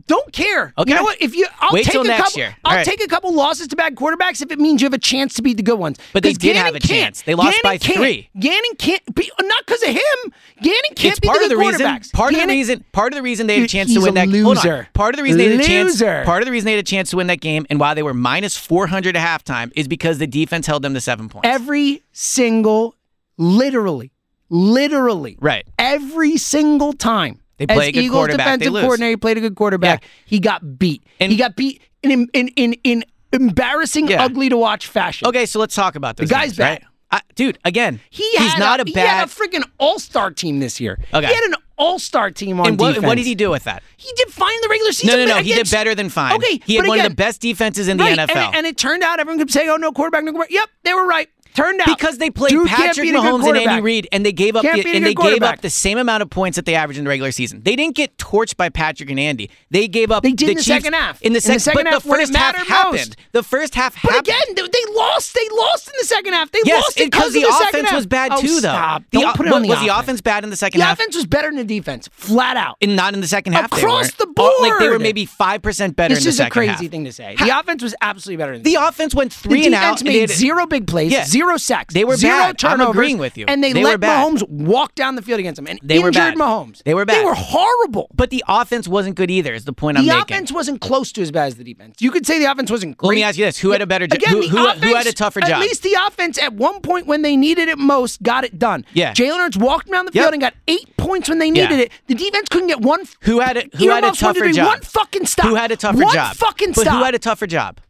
Don't 0.07 0.33
care. 0.33 0.73
Okay. 0.79 0.91
You 0.91 0.97
know 0.97 1.03
what? 1.03 1.21
If 1.21 1.35
you, 1.35 1.47
I'll 1.61 1.73
Wait 1.73 1.85
take 1.85 1.93
till 1.93 2.03
a 2.03 2.05
next 2.07 2.23
couple, 2.23 2.39
year. 2.41 2.57
All 2.65 2.71
I'll 2.71 2.77
right. 2.79 2.87
take 2.87 3.03
a 3.03 3.09
couple 3.09 3.35
losses 3.35 3.69
to 3.69 3.77
bad 3.77 3.97
quarterbacks 3.97 4.41
if 4.41 4.51
it 4.51 4.59
means 4.59 4.81
you 4.81 4.87
have 4.87 4.95
a 4.95 4.99
chance 4.99 5.35
to 5.35 5.43
beat 5.43 5.57
the 5.57 5.63
good 5.63 5.79
ones. 5.79 5.99
But 6.13 6.23
they 6.23 6.33
did 6.33 6.55
Gannon 6.55 6.65
have 6.65 6.75
a 6.75 6.81
chance. 6.81 7.23
They 7.23 7.35
lost 7.35 7.61
Gannon 7.63 7.79
by 7.79 7.79
three. 7.79 8.31
Gannon 8.39 8.77
can't 8.79 9.03
be 9.15 9.31
not 9.41 9.67
because 9.67 9.83
of 9.83 9.89
him. 9.89 10.33
Gannon 10.63 10.81
can't 10.95 11.13
it's 11.13 11.21
be 11.21 11.29
part 11.29 11.41
the, 11.41 11.45
of 11.45 11.51
the 11.51 11.57
reason. 11.57 12.01
Part 12.13 12.31
Gannon, 12.33 12.45
of 12.45 12.49
the 12.49 12.55
reason. 12.55 12.85
Part 12.93 13.13
of 13.13 13.17
the 13.17 13.23
reason 13.23 13.47
they 13.47 13.57
had 13.57 13.65
a 13.65 13.69
chance 13.69 13.93
to 13.93 14.01
win 14.01 14.15
that. 14.15 14.31
game. 14.31 14.87
Part 14.95 15.15
of 15.15 15.17
the 15.17 15.23
reason 15.23 15.39
they 15.39 15.51
had 15.51 15.61
a 15.61 15.65
chance. 15.65 16.01
Part 16.01 16.43
of 16.43 16.47
the 16.47 16.53
reason 16.53 16.65
they 16.67 16.73
had 16.73 16.81
a 16.81 16.83
chance 16.83 17.11
to 17.11 17.17
win 17.17 17.27
that 17.27 17.41
game 17.41 17.67
and 17.69 17.81
why 17.81 17.95
they 17.95 18.03
were 18.03 18.15
minus 18.15 18.57
four 18.57 18.87
hundred 18.87 19.17
at 19.17 19.45
halftime 19.45 19.73
is 19.77 19.89
because 19.89 20.19
the 20.19 20.27
defense 20.27 20.67
held 20.67 20.83
them 20.83 20.95
to 20.95 21.01
seven 21.01 21.29
points. 21.29 21.49
Every 21.49 22.03
single, 22.13 22.95
literally, 23.37 24.13
literally, 24.49 25.37
right. 25.41 25.67
Every 25.79 26.37
single 26.37 26.93
time 26.93 27.41
they 27.59 27.67
play 27.67 27.77
As 27.77 27.89
a 27.89 27.93
good 27.93 28.05
Eagles 28.05 28.17
quarterback. 28.19 28.47
defensive 28.47 28.65
they 28.65 28.71
lose. 28.71 28.83
coordinator, 28.83 29.11
he 29.11 29.17
played 29.17 29.37
a 29.39 29.41
good 29.41 29.55
quarterback. 29.57 30.03
Yeah. 30.03 30.09
He 30.27 30.41
got 30.41 30.79
beat. 30.79 31.03
And- 31.21 31.31
he 31.33 31.37
got 31.39 31.55
beat 31.57 31.83
in 32.03 32.29
in 32.33 32.49
in, 32.49 32.75
in 32.85 33.05
embarrassing, 33.33 34.09
Yeah. 34.09 34.23
ugly 34.25 34.49
to 34.49 34.57
watch 34.57 34.87
fashion. 34.87 35.29
Okay, 35.29 35.47
so 35.47 35.59
let's 35.59 35.75
talk 35.75 35.95
about 35.97 36.17
this. 36.17 36.31
guy's 36.31 36.57
bad. 36.57 36.65
Right? 36.71 36.85
I, 37.11 37.21
dude, 37.37 37.59
again, 37.65 38.01
He 38.11 38.23
he's 38.37 38.59
not 38.59 38.81
a, 38.81 38.83
a 38.83 38.87
He 38.87 38.93
had 38.93 39.25
a 39.25 39.31
freaking 39.31 39.65
all 39.79 39.99
star 39.99 40.31
team 40.31 40.59
this 40.61 40.79
year. 40.79 40.99
Okay. 41.15 41.27
He 41.27 41.33
had 41.35 41.45
an 41.45 41.55
all 41.79 41.99
star 41.99 42.31
team 42.31 42.61
on 42.61 42.67
and 42.69 42.79
what, 42.81 42.89
defense. 42.89 43.07
what 43.07 43.15
did 43.17 43.25
he 43.25 43.35
do 43.35 43.51
with 43.51 43.65
that? 43.65 43.83
He 43.97 44.13
did 44.15 44.29
fine 44.29 44.55
in 44.55 44.61
the 44.61 44.69
regular 44.69 44.93
season. 44.93 45.19
no, 45.19 45.25
no. 45.25 45.37
no. 45.37 45.43
He 45.43 45.55
did 45.55 45.71
better 45.71 45.95
than 45.95 46.11
fine. 46.11 46.35
Okay, 46.35 46.61
He 46.67 46.75
had 46.75 46.87
one 46.87 46.99
of 47.01 47.09
the 47.09 47.15
best 47.15 47.41
defenses 47.41 47.89
in 47.89 47.97
the 47.97 48.05
right, 48.05 48.19
NFL. 48.19 48.37
And, 48.37 48.57
and 48.57 48.67
it 48.67 48.77
turned 48.77 49.03
out 49.03 49.21
everyone 49.21 49.39
could 49.39 49.51
say, 49.51 49.69
"Oh 49.69 49.77
no, 49.77 49.91
quarterback, 49.91 50.25
no 50.25 50.33
quarterback." 50.33 50.53
Yep, 50.53 50.69
they 50.83 50.93
were 50.93 51.07
right 51.07 51.29
turned 51.59 51.81
out 51.81 51.87
because 51.87 52.19
they 52.19 52.31
played 52.31 52.53
Patrick 52.67 53.09
Mahomes 53.09 53.49
and 53.49 53.57
Andy 53.57 53.83
Reid, 53.83 54.09
and 54.13 54.25
they 54.25 54.33
gave 54.33 54.57
up 54.57 54.63
the, 54.63 54.71
and 54.71 55.05
they 55.05 55.15
gave 55.15 55.43
up 55.43 55.61
the 55.61 55.71
same 55.71 55.99
amount 55.99 56.23
of 56.23 56.31
points 56.31 56.57
that 56.57 56.65
they 56.65 56.75
averaged 56.75 56.99
in 56.99 57.05
the 57.05 57.09
regular 57.09 57.33
season. 57.33 57.63
They 57.63 57.77
didn't 57.77 57.97
get 57.97 58.17
torched 58.19 58.57
by 58.57 58.69
Patrick 58.69 59.11
and 59.11 59.21
Andy. 59.21 59.51
They 59.71 59.89
gave 59.89 60.11
up. 60.11 60.23
They 60.23 60.33
did 60.33 60.49
the 60.49 60.51
in 60.53 60.57
the 60.59 60.63
second 60.63 60.93
half. 60.95 61.21
In 61.23 61.33
the, 61.33 61.41
sec- 61.41 61.51
in 61.51 61.55
the 61.57 61.61
second 61.61 61.87
half, 61.87 62.03
the 62.03 62.09
first 62.09 62.35
half 62.35 62.57
most. 62.57 62.69
happened. 62.69 63.17
The 63.33 63.43
first 63.43 63.75
half 63.75 63.95
but 63.95 64.13
happened. 64.13 64.29
again, 64.29 64.55
they, 64.55 64.63
they 64.63 64.95
lost. 64.95 65.35
They 65.35 65.49
lost 65.53 65.89
in 65.89 65.95
the 65.99 66.07
second 66.07 66.33
half. 66.33 66.51
They 66.51 66.61
yes, 66.65 66.83
lost 66.83 66.97
because 66.97 67.33
the, 67.33 67.43
the 67.43 67.49
offense 67.49 67.93
was 67.93 68.07
bad 68.07 68.33
oh, 68.33 68.41
too, 68.41 68.49
oh, 68.49 68.55
though. 68.55 68.69
Stop. 68.69 69.03
The, 69.11 69.21
Don't 69.21 69.37
put 69.37 69.47
it 69.47 69.53
on 69.53 69.67
was 69.67 69.81
the 69.81 69.97
offense 69.97 70.21
bad 70.21 70.45
in 70.45 70.51
the 70.51 70.57
second 70.57 70.81
half? 70.81 70.97
The 70.97 71.03
offense 71.03 71.17
was 71.17 71.27
better 71.27 71.49
than 71.49 71.57
the 71.57 71.65
defense, 71.65 72.09
flat 72.13 72.57
out. 72.57 72.77
And 72.81 72.97
not 72.97 73.15
in 73.15 73.21
the 73.21 73.29
second 73.29 73.55
half. 73.55 73.73
Across 73.73 74.13
the 74.15 74.27
board, 74.27 74.53
like 74.61 74.79
they 74.79 74.89
were 74.89 74.99
maybe 74.99 75.25
five 75.25 75.63
percent 75.63 75.97
better. 75.97 76.15
This 76.15 76.27
is 76.27 76.41
a 76.41 76.51
crazy 76.51 76.89
thing 76.89 77.05
to 77.05 77.13
say. 77.13 77.37
The 77.37 77.59
offense 77.59 77.83
was 77.83 77.95
absolutely 78.01 78.43
better. 78.43 78.53
than 78.55 78.63
The 78.63 78.77
offense 78.77 79.15
went 79.15 79.33
three 79.33 79.67
and 79.67 79.75
out. 79.75 80.03
Made 80.03 80.31
zero 80.31 80.67
big 80.67 80.87
plays. 80.87 81.27
Zero 81.27 81.48
zero 81.49 81.57
sacks. 81.57 81.95
They 81.95 82.05
were 82.05 82.17
zero 82.17 82.33
bad. 82.33 82.59
turnovers. 82.59 82.87
I'm 82.87 82.91
agreeing 82.91 83.19
with 83.19 83.37
you. 83.37 83.47
And 83.49 83.63
they, 83.63 83.73
they 83.73 83.83
let 83.83 84.01
Mahomes 84.01 84.49
walk 84.49 84.95
down 84.95 85.17
the 85.17 85.23
field 85.23 85.41
against 85.41 85.57
them. 85.57 85.67
And 85.67 85.79
they 85.83 85.97
injured 85.97 86.15
were 86.15 86.19
bad. 86.19 86.37
Mahomes. 86.37 86.83
They 86.85 86.95
were 86.95 87.05
bad. 87.05 87.21
They 87.21 87.25
were 87.25 87.35
horrible. 87.35 88.09
But 88.15 88.31
the 88.31 88.45
offense 88.49 88.87
wasn't 88.87 89.17
good 89.17 89.31
either. 89.31 89.53
Is 89.55 89.65
the 89.65 89.73
point 89.73 89.97
the 89.97 90.01
I'm 90.01 90.07
making? 90.07 90.27
The 90.27 90.35
offense 90.35 90.53
wasn't 90.53 90.81
close 90.81 91.13
to 91.13 91.23
as 91.23 91.31
bad 91.31 91.47
as 91.47 91.57
the 91.57 91.65
defense. 91.65 91.97
You 92.01 92.11
could 92.11 92.27
say 92.27 92.39
the 92.39 92.51
offense 92.51 92.71
wasn't. 92.71 92.97
Great. 92.97 93.09
Let 93.09 93.15
me 93.15 93.23
ask 93.23 93.39
you 93.39 93.45
this: 93.45 93.59
Who 93.59 93.71
had 93.71 93.83
a 93.83 93.87
better 93.87 94.07
job? 94.07 94.17
Again, 94.17 94.35
who, 94.35 94.49
who, 94.49 94.67
offense, 94.67 94.85
who, 94.85 94.95
had 94.95 95.07
a 95.07 95.13
tougher 95.13 95.41
job? 95.41 95.51
At 95.51 95.61
least 95.61 95.83
the 95.83 95.97
offense, 96.07 96.39
at 96.39 96.55
one 96.55 96.81
point 96.81 97.07
when 97.07 97.23
they 97.23 97.37
needed 97.37 97.69
it 97.69 97.79
most, 97.79 98.23
got 98.23 98.45
it 98.45 98.59
done. 98.59 98.85
Yeah. 98.93 99.13
Jalen 99.13 99.39
Hurts 99.39 99.57
walked 99.57 99.89
around 99.91 100.07
the 100.07 100.13
field 100.13 100.27
yep. 100.27 100.33
and 100.33 100.41
got 100.41 100.55
eight 100.67 100.97
points 100.97 101.29
when 101.29 101.39
they 101.39 101.51
needed 101.51 101.79
yeah. 101.79 101.85
it. 101.85 101.93
The 102.07 102.15
defense 102.15 102.49
couldn't 102.49 102.69
get 102.69 102.81
one. 102.81 103.05
Who 103.23 103.41
had 103.41 103.57
it? 103.57 103.75
who 103.75 103.89
had 103.89 104.05
a 104.05 104.13
tougher 104.13 104.51
job? 104.51 104.67
One 104.67 104.81
fucking 104.81 105.27
stop. 105.27 105.47
Who 105.47 105.55
had 105.55 105.71
a 105.71 105.77
tougher 105.77 105.99
one 105.99 106.15
job? 106.15 106.29
One 106.29 106.35
fucking 106.35 106.73
stop. 106.75 106.85
But 106.85 106.93
who 106.93 107.05
had 107.05 107.15
a 107.15 107.19
tougher 107.19 107.47
job? 107.47 107.81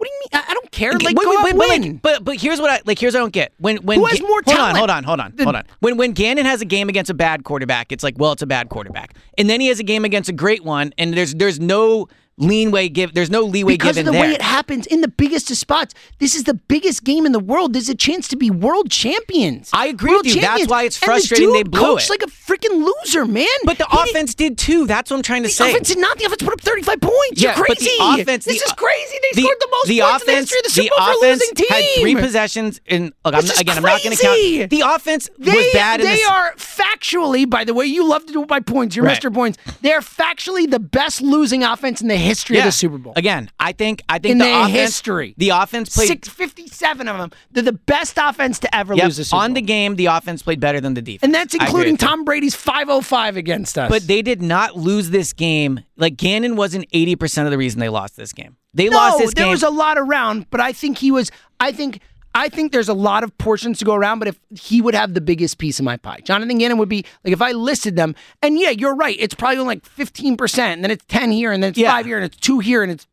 What 0.00 0.06
do 0.06 0.12
you 0.14 0.20
mean? 0.32 0.42
I, 0.48 0.54
don't 0.54 0.70
care. 0.70 0.92
Like, 0.92 1.14
wait, 1.14 1.24
go 1.24 1.42
wait, 1.44 1.54
wait, 1.54 1.80
win. 1.80 1.96
But, 1.98 2.12
like, 2.12 2.20
but 2.20 2.24
but 2.24 2.40
here's 2.40 2.58
what 2.58 2.70
I 2.70 2.80
like. 2.86 2.98
Here's 2.98 3.12
what 3.12 3.20
I 3.20 3.22
don't 3.22 3.34
get. 3.34 3.52
When 3.58 3.76
when 3.78 3.98
who 3.98 4.06
has 4.06 4.18
Ga- 4.18 4.26
more 4.26 4.40
talent? 4.40 4.78
Hold 4.78 4.88
on, 4.88 5.04
hold 5.04 5.20
on, 5.20 5.30
hold 5.32 5.40
on, 5.40 5.44
hold 5.44 5.56
on. 5.56 5.64
When 5.80 5.98
when 5.98 6.12
Gannon 6.12 6.46
has 6.46 6.62
a 6.62 6.64
game 6.64 6.88
against 6.88 7.10
a 7.10 7.14
bad 7.14 7.44
quarterback, 7.44 7.92
it's 7.92 8.02
like, 8.02 8.14
well, 8.16 8.32
it's 8.32 8.40
a 8.40 8.46
bad 8.46 8.70
quarterback, 8.70 9.14
and 9.36 9.50
then 9.50 9.60
he 9.60 9.66
has 9.66 9.78
a 9.78 9.82
game 9.82 10.06
against 10.06 10.30
a 10.30 10.32
great 10.32 10.64
one, 10.64 10.94
and 10.96 11.12
there's 11.12 11.34
there's 11.34 11.60
no 11.60 12.08
leeway 12.40 12.88
give. 12.88 13.14
There's 13.14 13.30
no 13.30 13.42
leeway 13.42 13.74
because 13.74 13.96
given 13.96 14.08
of 14.08 14.12
the 14.14 14.18
there. 14.18 14.28
way 14.28 14.34
it 14.34 14.42
happens 14.42 14.86
in 14.86 15.02
the 15.02 15.08
biggest 15.08 15.50
of 15.50 15.56
spots. 15.56 15.94
This 16.18 16.34
is 16.34 16.44
the 16.44 16.54
biggest 16.54 17.04
game 17.04 17.26
in 17.26 17.32
the 17.32 17.38
world. 17.38 17.74
There's 17.74 17.88
a 17.88 17.94
chance 17.94 18.26
to 18.28 18.36
be 18.36 18.50
world 18.50 18.90
champions. 18.90 19.70
I 19.72 19.86
agree 19.86 20.10
world 20.10 20.24
with 20.24 20.34
you. 20.34 20.40
Champions. 20.40 20.60
That's 20.62 20.70
why 20.70 20.82
it's 20.84 20.96
frustrating 20.96 21.48
and 21.48 21.54
the 21.54 21.62
dude 21.64 21.72
they 21.72 21.78
blew 21.78 21.96
it. 21.96 22.10
like 22.10 22.22
a 22.22 22.26
freaking 22.26 22.84
loser, 22.84 23.26
man. 23.26 23.46
But 23.64 23.78
the 23.78 23.86
he 23.86 24.10
offense 24.10 24.34
did, 24.34 24.56
did 24.56 24.58
too. 24.58 24.86
That's 24.86 25.10
what 25.10 25.18
I'm 25.18 25.22
trying 25.22 25.42
to 25.42 25.48
the 25.48 25.54
say. 25.54 25.70
Offense 25.70 25.88
did 25.88 25.98
not. 25.98 26.18
The 26.18 26.24
offense 26.24 26.42
put 26.42 26.54
up 26.54 26.60
35 26.60 27.00
points. 27.00 27.14
Yeah, 27.34 27.56
You're 27.56 27.64
crazy. 27.64 27.90
But 27.98 28.16
the 28.16 28.22
offense. 28.22 28.44
This 28.46 28.60
the, 28.60 28.66
is 28.66 28.72
crazy. 28.72 29.18
They 29.22 29.28
the, 29.34 29.42
scored 29.42 29.56
the 29.60 29.68
most 29.70 29.88
the 29.88 30.00
points 30.00 30.22
offense, 30.22 30.22
in 30.22 30.34
the 30.34 30.40
history 30.40 30.58
of 30.58 30.64
the 30.64 30.70
Super 30.70 30.94
Bowl 30.96 31.06
for 31.06 31.26
a 31.26 31.30
losing 31.30 31.54
team. 31.54 31.66
Had 31.68 31.84
three 32.00 32.14
possessions. 32.14 32.80
And 32.86 33.04
look, 33.24 33.34
I'm, 33.34 33.40
again, 33.40 33.54
crazy. 33.54 33.70
I'm 33.70 33.82
not 33.82 34.02
going 34.02 34.16
to 34.16 34.22
count. 34.22 34.70
The 34.70 34.80
offense 34.80 35.30
they, 35.38 35.52
was 35.52 35.66
bad. 35.72 36.00
They 36.00 36.22
are 36.22 36.54
factually, 36.54 37.48
by 37.48 37.64
the 37.64 37.74
way, 37.74 37.86
you 37.86 38.08
love 38.08 38.26
to 38.26 38.32
do 38.32 38.42
it 38.42 38.48
by 38.48 38.60
points. 38.60 38.96
You're 38.96 39.04
right. 39.04 39.20
Mr. 39.20 39.32
Points. 39.32 39.58
They're 39.82 40.00
factually 40.00 40.70
the 40.70 40.80
best 40.80 41.20
losing 41.20 41.62
offense 41.62 42.00
in 42.00 42.08
the 42.08 42.16
history 42.16 42.29
history 42.30 42.56
yeah. 42.56 42.62
of 42.62 42.66
the 42.66 42.72
Super 42.72 42.98
Bowl. 42.98 43.12
Again, 43.16 43.50
I 43.60 43.72
think 43.72 44.02
I 44.08 44.18
think 44.18 44.32
in 44.32 44.38
the, 44.38 44.44
the 44.44 44.50
offense, 44.50 44.72
history, 44.72 45.34
the 45.36 45.50
offense 45.50 45.94
played 45.94 46.08
six 46.08 46.28
fifty 46.28 46.66
seven 46.66 47.08
of 47.08 47.18
them. 47.18 47.30
They're 47.50 47.62
the 47.62 47.72
best 47.72 48.18
offense 48.18 48.58
to 48.60 48.74
ever 48.74 48.94
yep. 48.94 49.04
lose 49.04 49.18
a 49.18 49.24
Super 49.24 49.42
on 49.42 49.50
Bowl. 49.50 49.54
the 49.56 49.62
game. 49.62 49.96
The 49.96 50.06
offense 50.06 50.42
played 50.42 50.60
better 50.60 50.80
than 50.80 50.94
the 50.94 51.02
defense, 51.02 51.22
and 51.22 51.34
that's 51.34 51.54
including 51.54 51.96
Tom 51.96 52.24
Brady's 52.24 52.54
five 52.54 52.88
oh 52.88 53.00
five 53.00 53.36
against 53.36 53.78
us. 53.78 53.90
But 53.90 54.06
they 54.06 54.22
did 54.22 54.42
not 54.42 54.76
lose 54.76 55.10
this 55.10 55.32
game. 55.32 55.80
Like 55.96 56.16
Gannon 56.16 56.56
wasn't 56.56 56.86
eighty 56.92 57.16
percent 57.16 57.46
of 57.46 57.50
the 57.50 57.58
reason 57.58 57.80
they 57.80 57.88
lost 57.88 58.16
this 58.16 58.32
game. 58.32 58.56
They 58.72 58.88
no, 58.88 58.96
lost 58.96 59.18
this 59.18 59.34
there 59.34 59.42
game. 59.42 59.48
There 59.48 59.50
was 59.50 59.62
a 59.62 59.70
lot 59.70 59.98
around, 59.98 60.48
but 60.50 60.60
I 60.60 60.72
think 60.72 60.98
he 60.98 61.10
was. 61.10 61.30
I 61.58 61.72
think 61.72 62.00
I 62.34 62.48
think 62.48 62.72
there's 62.72 62.88
a 62.88 62.94
lot 62.94 63.24
of 63.24 63.36
portions 63.38 63.78
to 63.80 63.84
go 63.84 63.94
around, 63.94 64.20
but 64.20 64.28
if 64.28 64.38
he 64.50 64.80
would 64.80 64.94
have 64.94 65.14
the 65.14 65.20
biggest 65.20 65.58
piece 65.58 65.78
of 65.78 65.84
my 65.84 65.96
pie, 65.96 66.20
Jonathan 66.22 66.58
Gannon 66.58 66.78
would 66.78 66.88
be 66.88 67.04
like 67.24 67.32
if 67.32 67.42
I 67.42 67.52
listed 67.52 67.96
them. 67.96 68.14
And 68.40 68.58
yeah, 68.58 68.70
you're 68.70 68.94
right. 68.94 69.16
It's 69.18 69.34
probably 69.34 69.58
like 69.64 69.84
15 69.84 70.36
percent, 70.36 70.74
and 70.74 70.84
then 70.84 70.90
it's 70.90 71.04
10 71.06 71.32
here, 71.32 71.50
and 71.52 71.62
then 71.62 71.70
it's 71.70 71.78
yeah. 71.78 71.90
five 71.90 72.06
here, 72.06 72.16
and 72.16 72.24
it's 72.24 72.36
two 72.36 72.60
here, 72.60 72.82
and 72.82 72.92
it's 72.92 73.06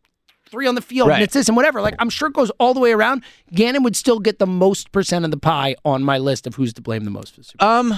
three 0.50 0.68
on 0.68 0.76
the 0.76 0.82
field, 0.82 1.10
right. 1.10 1.16
and 1.16 1.24
it's 1.24 1.34
this 1.34 1.48
and 1.48 1.56
whatever. 1.56 1.82
Like 1.82 1.96
I'm 2.00 2.10
sure 2.10 2.28
it 2.28 2.34
goes 2.34 2.52
all 2.60 2.74
the 2.74 2.80
way 2.80 2.92
around. 2.92 3.24
Gannon 3.54 3.84
would 3.84 3.96
still 3.96 4.20
get 4.20 4.40
the 4.40 4.48
most 4.48 4.92
percent 4.92 5.26
of 5.26 5.32
the 5.32 5.38
pie 5.38 5.76
on 5.84 6.04
my 6.04 6.18
list 6.18 6.48
of 6.48 6.56
who's 6.56 6.74
to 6.74 6.82
blame 6.82 7.04
the 7.04 7.12
most 7.12 7.36
for 7.36 7.44
Super. 7.44 7.64
Um. 7.64 7.94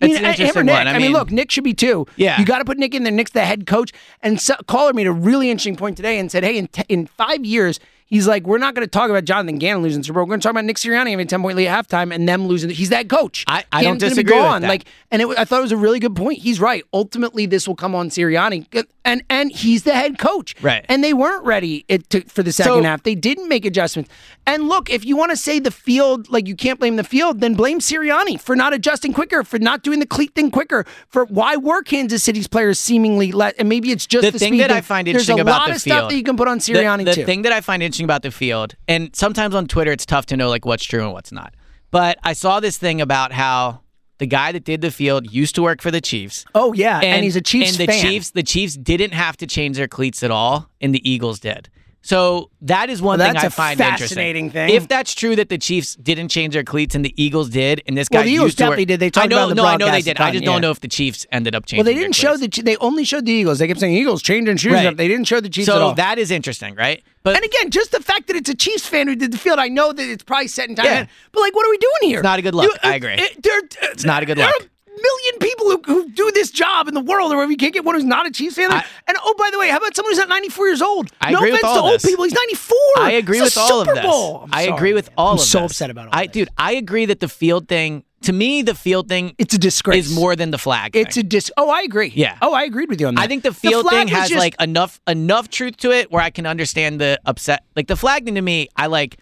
I 0.00 0.06
mean, 0.06 0.22
Nick. 0.22 0.40
I 0.40 0.62
mean, 0.62 0.68
I 0.68 0.98
mean, 0.98 1.12
look, 1.12 1.30
Nick 1.30 1.52
should 1.52 1.62
be 1.62 1.74
too. 1.74 2.06
Yeah, 2.16 2.40
you 2.40 2.44
got 2.44 2.58
to 2.58 2.64
put 2.64 2.76
Nick 2.76 2.92
in 2.92 3.04
there. 3.04 3.12
Nick's 3.12 3.30
the 3.30 3.44
head 3.44 3.68
coach, 3.68 3.92
and 4.20 4.40
so, 4.40 4.56
Caller 4.66 4.92
made 4.92 5.06
a 5.06 5.12
really 5.12 5.48
interesting 5.48 5.76
point 5.76 5.96
today 5.96 6.18
and 6.18 6.28
said, 6.28 6.42
"Hey, 6.42 6.58
in, 6.58 6.66
t- 6.66 6.82
in 6.88 7.06
five 7.06 7.44
years, 7.44 7.78
He's 8.12 8.28
like, 8.28 8.46
we're 8.46 8.58
not 8.58 8.74
going 8.74 8.84
to 8.86 8.90
talk 8.90 9.08
about 9.08 9.24
Jonathan 9.24 9.56
Gannon 9.56 9.82
losing 9.82 10.02
Super 10.02 10.16
Bowl. 10.16 10.24
We're 10.24 10.32
going 10.32 10.40
to 10.40 10.42
talk 10.42 10.50
about 10.50 10.66
Nick 10.66 10.76
Sirianni 10.76 11.12
having 11.12 11.20
a 11.20 11.24
ten 11.24 11.40
point 11.40 11.56
lead 11.56 11.68
at 11.68 11.88
halftime 11.88 12.14
and 12.14 12.28
them 12.28 12.46
losing. 12.46 12.68
He's 12.68 12.90
that 12.90 13.08
coach. 13.08 13.42
I, 13.46 13.64
I 13.72 13.82
don't 13.82 13.96
disagree 13.96 14.34
gone. 14.34 14.56
with 14.56 14.62
that. 14.64 14.68
Like, 14.68 14.84
and 15.10 15.22
it, 15.22 15.28
I 15.38 15.46
thought 15.46 15.60
it 15.60 15.62
was 15.62 15.72
a 15.72 15.78
really 15.78 15.98
good 15.98 16.14
point. 16.14 16.38
He's 16.40 16.60
right. 16.60 16.84
Ultimately, 16.92 17.46
this 17.46 17.66
will 17.66 17.74
come 17.74 17.94
on 17.94 18.10
Sirianni, 18.10 18.86
and 19.06 19.24
and 19.30 19.50
he's 19.50 19.84
the 19.84 19.94
head 19.94 20.18
coach. 20.18 20.54
Right. 20.60 20.84
And 20.90 21.02
they 21.02 21.14
weren't 21.14 21.42
ready 21.46 21.86
it 21.88 22.10
to, 22.10 22.20
for 22.24 22.42
the 22.42 22.52
second 22.52 22.72
so, 22.72 22.82
half. 22.82 23.02
They 23.02 23.14
didn't 23.14 23.48
make 23.48 23.64
adjustments. 23.64 24.10
And 24.46 24.68
look, 24.68 24.90
if 24.90 25.06
you 25.06 25.16
want 25.16 25.30
to 25.30 25.36
say 25.36 25.58
the 25.58 25.70
field, 25.70 26.28
like 26.28 26.46
you 26.46 26.54
can't 26.54 26.78
blame 26.78 26.96
the 26.96 27.04
field, 27.04 27.40
then 27.40 27.54
blame 27.54 27.78
Sirianni 27.78 28.38
for 28.38 28.54
not 28.54 28.74
adjusting 28.74 29.14
quicker, 29.14 29.42
for 29.42 29.58
not 29.58 29.82
doing 29.82 30.00
the 30.00 30.06
cleat 30.06 30.34
thing 30.34 30.50
quicker, 30.50 30.84
for 31.08 31.24
why 31.24 31.56
were 31.56 31.82
Kansas 31.82 32.22
City's 32.22 32.46
players 32.48 32.78
seemingly 32.78 33.32
let, 33.32 33.54
And 33.58 33.70
maybe 33.70 33.90
it's 33.90 34.06
just 34.06 34.22
the, 34.22 34.32
the 34.32 34.38
thing 34.38 34.58
that 34.58 34.68
thing. 34.68 34.76
I 34.76 34.80
find 34.82 35.08
interesting 35.08 35.36
There's 35.36 35.46
a 35.46 35.48
about 35.48 35.68
lot 35.68 35.76
of 35.76 35.80
field. 35.80 35.96
stuff 35.96 36.10
that 36.10 36.16
you 36.16 36.24
can 36.24 36.36
put 36.36 36.48
on 36.48 36.58
Sirianni 36.58 36.98
the, 36.98 37.04
the 37.04 37.14
too. 37.14 37.24
thing 37.24 37.42
that 37.42 37.52
I 37.52 37.62
find 37.62 37.82
interesting 37.82 38.01
posting 38.02 38.04
about 38.04 38.22
the 38.22 38.30
field, 38.30 38.74
and 38.88 39.14
sometimes 39.14 39.54
on 39.54 39.66
Twitter 39.66 39.92
it's 39.92 40.06
tough 40.06 40.26
to 40.26 40.36
know 40.36 40.48
like 40.48 40.64
what's 40.64 40.84
true 40.84 41.02
and 41.02 41.12
what's 41.12 41.32
not. 41.32 41.54
But 41.90 42.18
I 42.22 42.32
saw 42.32 42.60
this 42.60 42.78
thing 42.78 43.00
about 43.00 43.32
how 43.32 43.80
the 44.18 44.26
guy 44.26 44.52
that 44.52 44.64
did 44.64 44.80
the 44.80 44.90
field 44.90 45.32
used 45.32 45.54
to 45.56 45.62
work 45.62 45.82
for 45.82 45.90
the 45.90 46.00
Chiefs. 46.00 46.44
Oh 46.54 46.72
yeah, 46.72 46.96
and, 46.96 47.04
and 47.04 47.24
he's 47.24 47.36
a 47.36 47.40
Chiefs 47.40 47.78
and 47.78 47.80
the 47.80 47.92
fan. 47.92 48.02
Chiefs 48.02 48.30
the 48.30 48.42
Chiefs 48.42 48.76
didn't 48.76 49.12
have 49.12 49.36
to 49.38 49.46
change 49.46 49.76
their 49.76 49.88
cleats 49.88 50.22
at 50.22 50.30
all, 50.30 50.68
and 50.80 50.94
the 50.94 51.08
Eagles 51.08 51.40
did. 51.40 51.68
So 52.02 52.50
that 52.62 52.90
is 52.90 53.00
one 53.00 53.18
well, 53.18 53.28
thing 53.28 53.34
that's 53.34 53.44
I 53.44 53.46
a 53.46 53.50
find 53.50 53.78
fascinating 53.78 54.50
thing. 54.50 54.70
If 54.70 54.88
that's 54.88 55.14
true 55.14 55.36
that 55.36 55.48
the 55.48 55.56
Chiefs 55.56 55.94
didn't 55.94 56.28
change 56.28 56.54
their 56.54 56.64
cleats 56.64 56.96
and 56.96 57.04
the 57.04 57.14
Eagles 57.16 57.48
did, 57.48 57.80
and 57.86 57.96
this 57.96 58.08
guy 58.08 58.18
well, 58.18 58.24
the 58.24 58.32
Eagles 58.32 58.54
definitely 58.56 58.86
did. 58.86 58.98
They 58.98 59.08
talked 59.08 59.32
I 59.32 59.36
about 59.36 59.48
the 59.50 59.54
no, 59.54 59.64
I 59.64 59.76
know 59.76 59.88
they 59.88 60.02
did. 60.02 60.20
I 60.20 60.32
just 60.32 60.42
yeah. 60.42 60.50
don't 60.50 60.60
know 60.60 60.72
if 60.72 60.80
the 60.80 60.88
Chiefs 60.88 61.26
ended 61.30 61.54
up 61.54 61.64
changing. 61.64 61.84
Well, 61.84 61.94
they 61.94 61.98
didn't 61.98 62.16
show 62.16 62.36
the. 62.36 62.48
They 62.48 62.76
only 62.78 63.04
showed 63.04 63.24
the 63.24 63.32
Eagles. 63.32 63.60
They 63.60 63.68
kept 63.68 63.78
saying 63.78 63.94
Eagles 63.94 64.20
changing 64.20 64.56
shoes 64.56 64.72
right. 64.72 64.86
up. 64.86 64.96
They 64.96 65.06
didn't 65.06 65.26
show 65.26 65.40
the 65.40 65.48
Chiefs. 65.48 65.66
So 65.66 65.94
that 65.94 66.18
is 66.18 66.32
interesting, 66.32 66.74
right? 66.74 67.02
But 67.22 67.36
and 67.36 67.44
again, 67.44 67.70
just 67.70 67.92
the 67.92 68.00
fact 68.00 68.26
that 68.26 68.34
it's 68.34 68.48
a 68.48 68.54
Chiefs 68.54 68.86
fan 68.86 69.06
who 69.06 69.14
did 69.14 69.32
the 69.32 69.38
field, 69.38 69.60
I 69.60 69.68
know 69.68 69.92
that 69.92 70.08
it's 70.08 70.24
probably 70.24 70.48
set 70.48 70.68
in 70.68 70.74
time. 70.74 70.86
Yeah. 70.86 71.06
But 71.30 71.40
like, 71.40 71.54
what 71.54 71.64
are 71.64 71.70
we 71.70 71.78
doing 71.78 72.10
here? 72.10 72.18
It's 72.18 72.24
not 72.24 72.40
a 72.40 72.42
good 72.42 72.54
look. 72.54 72.64
You, 72.64 72.76
I 72.82 72.94
uh, 72.94 72.96
agree. 72.96 73.14
It, 73.14 73.46
uh, 73.46 73.86
it's 73.92 74.04
not 74.04 74.24
a 74.24 74.26
good 74.26 74.38
look 74.38 74.68
million 75.00 75.38
people 75.40 75.66
who, 75.70 75.82
who 75.86 76.08
do 76.10 76.30
this 76.32 76.50
job 76.50 76.88
in 76.88 76.94
the 76.94 77.00
world, 77.00 77.32
or 77.32 77.42
if 77.44 77.50
you 77.50 77.56
can't 77.56 77.74
get 77.74 77.84
one 77.84 77.94
who's 77.94 78.04
not 78.04 78.26
a 78.26 78.30
Chiefs 78.30 78.56
fan. 78.56 78.70
I, 78.70 78.84
and 79.06 79.16
oh, 79.22 79.34
by 79.38 79.50
the 79.50 79.58
way, 79.58 79.68
how 79.68 79.78
about 79.78 79.94
someone 79.96 80.12
who's 80.12 80.18
not 80.18 80.28
94 80.28 80.66
years 80.66 80.82
old? 80.82 81.10
I 81.20 81.32
no 81.32 81.38
offense 81.38 81.60
to 81.60 81.66
old 81.68 81.94
this. 81.94 82.04
people, 82.04 82.24
he's 82.24 82.34
94. 82.34 82.76
I 82.98 83.12
agree 83.12 83.38
it's 83.38 83.56
with 83.56 83.58
all 83.58 83.84
Super 83.84 83.90
of 83.90 83.96
this. 83.96 84.50
I 84.52 84.64
sorry, 84.64 84.76
agree 84.76 84.92
with 84.94 85.08
man. 85.08 85.14
all 85.16 85.28
I'm 85.30 85.34
of 85.34 85.40
so 85.40 85.60
this. 85.62 85.72
upset 85.72 85.90
about 85.90 86.06
all 86.08 86.12
I, 86.14 86.26
this. 86.26 86.32
Dude, 86.34 86.48
I 86.58 86.72
agree 86.74 87.06
that 87.06 87.20
the 87.20 87.28
field 87.28 87.68
thing 87.68 88.04
to 88.22 88.32
me, 88.32 88.62
the 88.62 88.74
field 88.74 89.08
thing 89.08 89.34
it's 89.38 89.54
a 89.54 89.58
disgrace. 89.58 90.06
Is 90.06 90.14
more 90.14 90.36
than 90.36 90.50
the 90.50 90.58
flag. 90.58 90.94
It's 90.96 91.16
thing. 91.16 91.24
a 91.26 91.28
dis. 91.28 91.50
Oh, 91.56 91.70
I 91.70 91.82
agree. 91.82 92.12
Yeah. 92.14 92.38
Oh, 92.40 92.54
I 92.54 92.62
agreed 92.64 92.88
with 92.88 93.00
you 93.00 93.08
on 93.08 93.16
that. 93.16 93.22
I 93.22 93.26
think 93.26 93.42
the 93.42 93.52
field 93.52 93.86
the 93.86 93.90
thing 93.90 94.08
has 94.08 94.28
just- 94.28 94.38
like 94.38 94.54
enough 94.60 95.00
enough 95.06 95.48
truth 95.48 95.76
to 95.78 95.90
it 95.90 96.10
where 96.10 96.22
I 96.22 96.30
can 96.30 96.46
understand 96.46 97.00
the 97.00 97.20
upset. 97.26 97.64
Like 97.76 97.88
the 97.88 97.96
flag 97.96 98.24
thing 98.24 98.36
to 98.36 98.42
me, 98.42 98.68
I 98.76 98.86
like. 98.86 99.18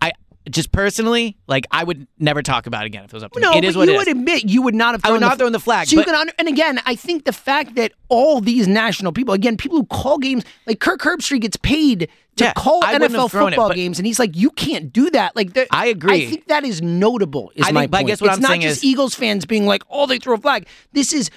I 0.00 0.12
just 0.50 0.72
personally, 0.72 1.36
like 1.46 1.66
I 1.70 1.84
would 1.84 2.06
never 2.18 2.42
talk 2.42 2.66
about 2.66 2.82
it 2.84 2.86
again 2.86 3.04
if 3.04 3.10
it 3.12 3.14
was 3.14 3.22
up 3.22 3.32
to 3.32 3.40
No, 3.40 3.52
me. 3.52 3.58
It 3.58 3.60
but 3.62 3.68
is 3.68 3.76
what 3.76 3.88
you 3.88 3.94
it 3.94 3.96
would 3.98 4.08
is. 4.08 4.12
admit 4.12 4.44
you 4.50 4.62
would 4.62 4.74
not 4.74 4.94
have. 4.94 5.00
I 5.04 5.10
would 5.10 5.20
not 5.20 5.26
the, 5.26 5.30
have 5.30 5.38
thrown 5.38 5.52
the 5.52 5.60
flag, 5.60 5.86
So 5.88 5.96
you 5.96 6.04
can, 6.04 6.30
and 6.38 6.48
again, 6.48 6.80
I 6.86 6.94
think 6.96 7.24
the 7.24 7.32
fact 7.32 7.74
that 7.76 7.92
all 8.08 8.40
these 8.40 8.68
national 8.68 9.12
people, 9.12 9.32
again, 9.34 9.56
people 9.56 9.78
who 9.78 9.86
call 9.86 10.18
games, 10.18 10.44
like 10.66 10.80
Kirk 10.80 11.00
Herbstreit 11.00 11.40
gets 11.40 11.56
paid 11.56 12.08
to 12.36 12.44
Yeah, 12.44 12.52
call 12.54 12.84
I 12.84 12.94
NFL 12.98 13.30
thrown 13.30 13.48
it, 13.52 13.56
football 13.56 13.70
games, 13.72 13.98
and 13.98 14.06
he's 14.06 14.18
like, 14.18 14.36
you 14.36 14.50
can't 14.50 14.92
do 14.92 15.08
that. 15.10 15.34
Like, 15.36 15.56
I 15.70 15.86
agree. 15.86 16.26
I 16.26 16.30
think 16.30 16.46
that 16.48 16.64
is 16.64 16.82
notable. 16.82 17.52
Is 17.54 17.66
I 17.66 17.72
my 17.72 17.80
think- 17.82 17.90
but 17.92 17.96
I 17.98 18.02
guess 18.02 18.20
what 18.20 18.28
it's 18.28 18.36
I'm 18.36 18.42
not 18.42 18.60
just 18.60 18.78
is- 18.78 18.84
Eagles 18.84 19.14
fans 19.14 19.46
being 19.46 19.66
like, 19.66 19.82
oh, 19.88 20.06
they 20.06 20.18
throw 20.18 20.34
a 20.34 20.38
flag. 20.38 20.66
This 20.92 21.12
is 21.12 21.30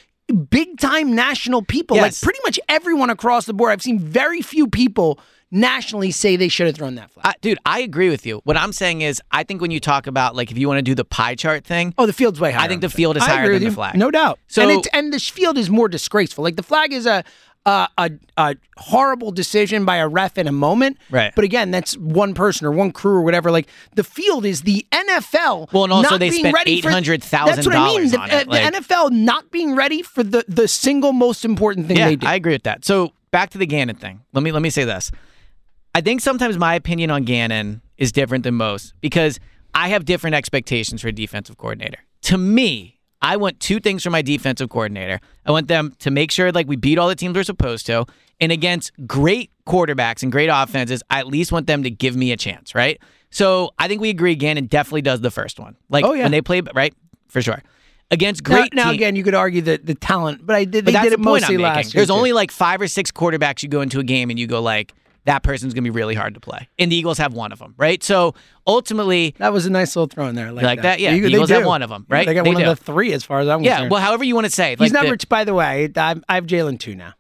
big 0.50 0.78
time 0.80 1.16
national 1.16 1.62
people. 1.62 1.96
Yes. 1.96 2.22
Like 2.22 2.28
pretty 2.28 2.40
much 2.44 2.60
everyone 2.68 3.10
across 3.10 3.46
the 3.46 3.54
board. 3.54 3.72
I've 3.72 3.82
seen 3.82 4.00
very 4.00 4.42
few 4.42 4.68
people 4.68 5.20
nationally 5.52 6.12
say 6.12 6.36
they 6.36 6.48
should 6.50 6.68
have 6.68 6.76
thrown 6.76 6.96
that 6.96 7.12
flag. 7.12 7.26
I, 7.28 7.34
dude, 7.42 7.58
I 7.66 7.80
agree 7.80 8.10
with 8.10 8.26
you. 8.26 8.42
What 8.44 8.58
I'm 8.58 8.74
saying 8.74 9.02
is, 9.02 9.22
I 9.32 9.44
think 9.44 9.62
when 9.62 9.72
you 9.72 9.80
talk 9.80 10.08
about 10.08 10.36
like 10.36 10.52
if 10.52 10.58
you 10.58 10.68
want 10.68 10.78
to 10.80 10.82
do 10.84 10.96
the 10.96 11.06
pie 11.06 11.36
chart 11.36 11.64
thing, 11.66 11.94
Oh, 11.98 12.06
the 12.06 12.14
field's 12.14 12.40
way 12.40 12.52
higher. 12.52 12.66
I 12.66 12.68
think 12.68 12.82
the 12.82 12.90
field 12.90 13.18
is 13.18 13.24
I 13.24 13.28
higher 13.30 13.54
than 13.54 13.64
the 13.64 13.72
flag. 13.72 13.96
No 13.96 14.12
doubt. 14.12 14.40
So- 14.48 14.62
and 14.62 14.72
it's 14.72 14.88
and 14.94 15.14
the 15.14 15.20
field 15.20 15.58
is 15.58 15.70
more 15.70 15.88
disgraceful. 15.88 16.44
Like 16.44 16.56
the 16.56 16.64
flag 16.64 16.92
is 16.94 17.06
a 17.06 17.24
a, 17.66 17.90
a 17.98 18.12
a 18.38 18.56
horrible 18.78 19.32
decision 19.32 19.84
by 19.84 19.98
a 19.98 20.08
ref 20.08 20.38
in 20.38 20.48
a 20.48 20.52
moment. 20.54 20.98
Right. 21.10 21.34
But 21.36 21.44
again, 21.44 21.70
that's 21.72 21.98
one 21.98 22.34
person 22.34 22.66
or 22.66 22.72
one 22.72 22.92
crew 22.92 23.16
or 23.18 23.22
whatever. 23.24 23.52
Like 23.52 23.68
the 23.96 24.06
field 24.06 24.46
is 24.46 24.62
the 24.62 24.86
NFL. 24.92 25.72
Well, 25.74 25.84
and 25.84 25.92
also 25.94 26.12
not 26.12 26.20
they 26.22 26.30
being 26.30 26.44
spent 26.44 26.56
ready 26.56 26.82
for- 26.82 26.90
$800,000 26.90 27.30
That's 27.30 27.68
what 27.68 27.76
I 27.76 27.88
mean. 27.88 28.10
The, 28.10 28.20
on 28.20 28.30
it, 28.30 28.34
uh, 28.34 28.44
the 28.44 28.50
like- 28.50 28.74
NFL 28.74 29.12
not 29.12 29.52
being 29.52 29.76
ready 29.76 30.02
for 30.02 30.24
the 30.24 30.46
the 30.48 30.68
single 30.68 31.12
most 31.14 31.44
important 31.44 31.88
thing 31.88 31.98
yeah, 31.98 32.08
they 32.08 32.16
do. 32.16 32.26
I 32.28 32.36
agree 32.36 32.54
with 32.54 32.64
that. 32.64 32.86
So 32.86 33.12
back 33.32 33.50
to 33.52 33.58
the 33.58 33.66
Gannon 33.66 33.98
thing. 33.98 34.22
Let 34.34 34.44
me 34.44 34.52
let 34.54 34.62
me 34.62 34.70
say 34.70 34.86
this. 34.86 35.12
I 35.98 36.02
think 36.02 36.22
sometimes 36.22 36.60
my 36.60 36.76
opinion 36.76 37.10
on 37.10 37.24
Gannon 37.24 37.82
is 37.98 38.12
different 38.12 38.44
than 38.44 38.54
most 38.54 38.94
because 39.02 39.40
I 39.74 39.88
have 39.90 40.06
different 40.06 40.36
expectations 40.36 41.02
for 41.02 41.08
a 41.08 41.12
defensive 41.12 41.58
coordinator. 41.58 41.98
To 42.24 42.38
me, 42.38 43.00
I 43.20 43.36
want 43.38 43.60
two 43.60 43.80
things 43.80 44.04
from 44.04 44.12
my 44.12 44.22
defensive 44.22 44.70
coordinator. 44.70 45.20
I 45.44 45.50
want 45.50 45.70
them 45.70 45.96
to 45.98 46.12
make 46.12 46.30
sure 46.30 46.52
like 46.52 46.68
we 46.68 46.76
beat 46.76 47.00
all 47.00 47.08
the 47.08 47.16
teams 47.16 47.36
we're 47.36 47.42
supposed 47.42 47.88
to, 47.88 48.06
and 48.40 48.52
against 48.52 48.92
great 49.08 49.50
quarterbacks 49.66 50.22
and 50.22 50.32
great 50.32 50.50
offenses, 50.54 51.02
I 51.10 51.18
at 51.18 51.26
least 51.26 51.52
want 51.52 51.66
them 51.66 51.82
to 51.82 51.90
give 51.90 52.16
me 52.16 52.32
a 52.32 52.38
chance, 52.38 52.76
right? 52.76 53.02
So 53.32 53.72
I 53.80 53.88
think 53.88 54.00
we 54.00 54.12
agree. 54.12 54.36
Gannon 54.36 54.68
definitely 54.68 55.02
does 55.02 55.22
the 55.22 55.32
first 55.32 55.60
one. 55.60 55.78
Like 55.90 56.06
Oh, 56.06 56.14
yeah. 56.14 56.24
when 56.26 56.32
they 56.32 56.44
play, 56.44 56.62
right 56.76 56.94
for 57.28 57.42
sure. 57.42 57.64
Against 58.12 58.44
great 58.44 58.72
now 58.76 58.86
team- 58.92 58.94
again, 58.94 59.16
you 59.16 59.24
could 59.24 59.34
argue 59.34 59.64
that 59.64 59.88
the 59.88 59.96
talent, 59.96 60.46
but 60.46 60.56
I 60.56 60.64
did. 60.66 60.86
but 60.86 60.94
They 60.94 61.02
did 61.02 61.14
it 61.14 61.24
point 61.24 61.42
mostly 61.42 61.58
last 61.58 61.96
year. 61.96 62.02
There's 62.02 62.10
too. 62.10 62.14
only 62.14 62.34
like 62.34 62.52
five 62.52 62.82
or 62.82 62.88
six 62.88 63.12
quarterbacks 63.12 63.64
you 63.64 63.70
go 63.70 63.82
into 63.82 64.00
a 64.00 64.04
game 64.04 64.30
and 64.30 64.38
you 64.38 64.46
go 64.46 64.62
like, 64.62 64.94
that 65.28 65.44
person's 65.44 65.74
gonna 65.74 65.84
be 65.84 65.90
really 65.92 66.16
hard 66.16 66.34
to 66.34 66.40
play, 66.40 66.68
and 66.80 66.92
the 66.92 66.96
Eagles 66.96 67.18
have 67.20 67.34
one 67.34 67.52
of 67.52 67.60
them, 67.60 67.74
right? 67.78 68.04
So 68.04 68.34
ultimately, 68.66 69.36
that 69.38 69.54
was 69.54 69.66
a 69.66 69.70
nice 69.70 69.96
little 69.96 70.08
throw 70.08 70.28
in 70.28 70.36
there. 70.36 70.52
Like, 70.52 70.66
like 70.66 70.82
that, 70.82 71.00
yeah, 71.00 71.12
They- 71.12 71.20
the 71.22 71.28
Eagles 71.28 71.50
have 71.52 71.66
one 71.66 71.82
of 71.84 71.90
them, 71.90 72.06
right? 72.10 72.26
they 72.26 72.34
got 72.34 72.44
They 72.44 72.50
one 72.54 72.62
do. 72.64 72.70
of 72.70 72.80
the 72.80 72.84
three, 72.84 73.14
as 73.14 73.24
far 73.24 73.40
as 73.42 73.48
I'm 73.48 73.62
yeah. 73.62 73.72
concerned. 73.76 73.86
Yeah, 73.92 73.94
well, 73.94 74.02
however 74.02 74.24
you 74.24 74.34
want 74.36 74.46
to 74.46 74.52
say. 74.52 74.72
He's 74.72 74.80
like 74.80 74.92
number. 74.94 75.16
the- 75.16 75.28
by 75.28 75.44
the 75.44 75.54
way, 75.54 75.90
I, 75.96 76.16
I 76.28 76.36
have 76.36 76.46
Jalen 76.48 76.80
two 76.80 76.96
now. 76.96 77.14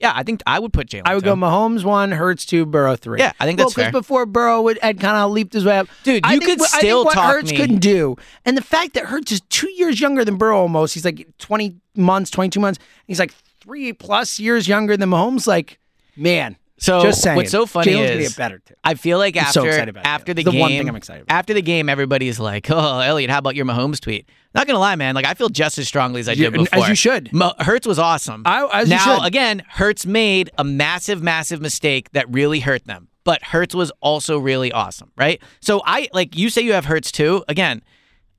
yeah, 0.00 0.12
I 0.14 0.22
think 0.22 0.42
I 0.46 0.58
would 0.58 0.72
put 0.72 0.88
Jalen. 0.88 1.02
I 1.04 1.14
would 1.14 1.22
two. 1.24 1.30
go 1.30 1.36
Mahomes 1.36 1.84
one, 1.84 2.10
Hurts 2.12 2.44
two, 2.46 2.66
Burrow 2.66 2.96
three. 2.96 3.18
Yeah, 3.20 3.32
I 3.38 3.44
think 3.46 3.58
well, 3.58 3.68
that's 3.68 3.74
fair. 3.74 3.92
before 3.92 4.26
Burrow 4.26 4.62
would, 4.62 4.78
had 4.82 4.98
kind 4.98 5.16
of 5.16 5.30
leaped 5.30 5.52
his 5.52 5.64
way 5.64 5.78
up, 5.78 5.88
Dude, 6.04 6.24
I 6.24 6.34
you 6.34 6.40
think 6.40 6.58
could 6.58 6.62
I 6.74 6.78
still 6.78 7.04
think 7.04 7.06
what 7.06 7.14
talk 7.14 7.32
Hurts 7.34 7.50
me- 7.52 7.56
couldn't 7.58 7.78
do, 7.80 8.16
and 8.44 8.56
the 8.56 8.62
fact 8.62 8.94
that 8.94 9.04
Hurts 9.06 9.30
is 9.30 9.40
two 9.50 9.70
years 9.70 10.00
younger 10.00 10.24
than 10.24 10.36
Burrow 10.36 10.58
almost. 10.58 10.94
He's 10.94 11.04
like 11.04 11.26
twenty 11.38 11.76
months, 11.94 12.30
twenty 12.30 12.50
two 12.50 12.60
months. 12.60 12.80
He's 13.06 13.18
like 13.20 13.32
three 13.60 13.92
plus 13.92 14.40
years 14.40 14.66
younger 14.66 14.96
than 14.96 15.10
Mahomes. 15.10 15.46
Like, 15.46 15.78
man. 16.16 16.56
So 16.80 17.02
just 17.02 17.20
saying. 17.22 17.36
what's 17.36 17.50
so 17.50 17.66
funny 17.66 17.92
Jalen's 17.92 18.26
is 18.28 18.34
better 18.36 18.58
too. 18.58 18.74
I 18.82 18.94
feel 18.94 19.18
like 19.18 19.36
I'm 19.36 19.42
after 19.44 19.52
so 19.60 19.66
after 19.68 20.32
Jalen. 20.32 20.36
the 20.36 20.42
the 20.44 20.50
game, 20.50 20.60
one 20.60 20.70
thing 20.70 20.88
I'm 20.88 20.96
excited 20.96 21.22
about. 21.24 21.34
after 21.34 21.52
the 21.52 21.60
game, 21.62 21.88
everybody's 21.90 22.40
like, 22.40 22.70
"Oh, 22.70 23.00
Elliot, 23.00 23.30
how 23.30 23.38
about 23.38 23.54
your 23.54 23.66
Mahomes 23.66 24.00
tweet?" 24.00 24.26
Not 24.54 24.66
gonna 24.66 24.78
lie, 24.78 24.96
man. 24.96 25.14
Like 25.14 25.26
I 25.26 25.34
feel 25.34 25.50
just 25.50 25.76
as 25.78 25.86
strongly 25.86 26.20
as 26.20 26.28
I 26.28 26.32
You- 26.32 26.50
did 26.50 26.68
as 26.72 26.88
you 26.88 26.94
should. 26.94 27.32
Mo- 27.32 27.52
Hurts 27.58 27.86
was 27.86 27.98
awesome. 27.98 28.42
I- 28.46 28.66
as 28.80 28.88
you 28.88 28.96
now 28.96 29.22
again, 29.24 29.62
Hurts 29.68 30.06
made 30.06 30.50
a 30.58 30.64
massive, 30.64 31.22
massive 31.22 31.60
mistake 31.60 32.10
that 32.12 32.24
really 32.30 32.60
hurt 32.60 32.86
them. 32.86 33.08
But 33.24 33.42
Hurts 33.42 33.74
was 33.74 33.92
also 34.00 34.38
really 34.38 34.72
awesome, 34.72 35.12
right? 35.18 35.40
So 35.60 35.82
I 35.84 36.08
like 36.14 36.34
you 36.36 36.48
say 36.48 36.62
you 36.62 36.72
have 36.72 36.86
Hurts 36.86 37.12
too. 37.12 37.44
Again, 37.48 37.82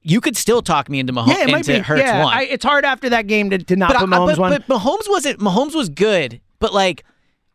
you 0.01 0.19
could 0.19 0.35
still 0.35 0.63
talk 0.63 0.89
me 0.89 0.97
into 0.99 1.13
Mahomes 1.13 1.27
Yeah, 1.27 1.43
it 1.43 1.51
might 1.51 1.67
be. 1.67 1.77
Hurts 1.77 2.01
yeah, 2.01 2.23
one. 2.23 2.33
I, 2.33 2.43
it's 2.45 2.65
hard 2.65 2.85
after 2.85 3.07
that 3.09 3.27
game 3.27 3.51
to, 3.51 3.59
to 3.59 3.75
not 3.75 3.89
but, 3.93 3.99
put 3.99 4.09
I- 4.11 4.17
Mahomes 4.17 4.27
but, 4.27 4.39
one. 4.39 4.51
but 4.51 4.67
Mahomes 4.67 5.07
wasn't. 5.07 5.39
Mahomes 5.39 5.75
was 5.75 5.89
good, 5.89 6.41
but 6.59 6.73
like 6.73 7.05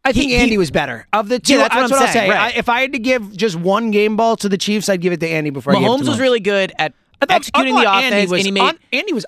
I 0.06 0.12
think 0.12 0.30
he- 0.30 0.36
Andy 0.36 0.50
he- 0.52 0.58
was 0.58 0.70
better 0.70 1.06
of 1.12 1.28
the 1.28 1.38
two. 1.38 1.54
Yeah, 1.54 1.68
that's 1.68 1.74
what 1.74 1.84
I'm 1.84 1.92
I'll 1.92 1.98
saying, 2.12 2.12
say. 2.12 2.28
right. 2.30 2.54
I, 2.54 2.58
if 2.58 2.68
I 2.68 2.80
had 2.82 2.92
to 2.92 2.98
give 2.98 3.36
just 3.36 3.56
one 3.56 3.90
game 3.90 4.16
ball 4.16 4.36
to 4.36 4.48
the 4.48 4.56
Chiefs, 4.58 4.88
I'd 4.88 5.00
give 5.00 5.12
it 5.12 5.20
to 5.20 5.28
Andy 5.28 5.50
before 5.50 5.72
I 5.74 5.76
gave 5.80 5.84
it 5.84 5.88
Mahomes 5.90 6.04
to 6.04 6.10
was 6.10 6.20
really 6.20 6.40
good 6.40 6.72
at 6.78 6.80
I 6.80 6.84
thought- 6.88 6.94
executing 7.28 7.74
the 7.74 7.80
offense, 7.82 8.12
Andy 8.14 8.26
was 8.30 8.40
and 8.40 8.46
he 8.46 8.50
made. 8.52 8.60
un- 8.62 8.78
Andy 8.92 9.12
was 9.12 9.26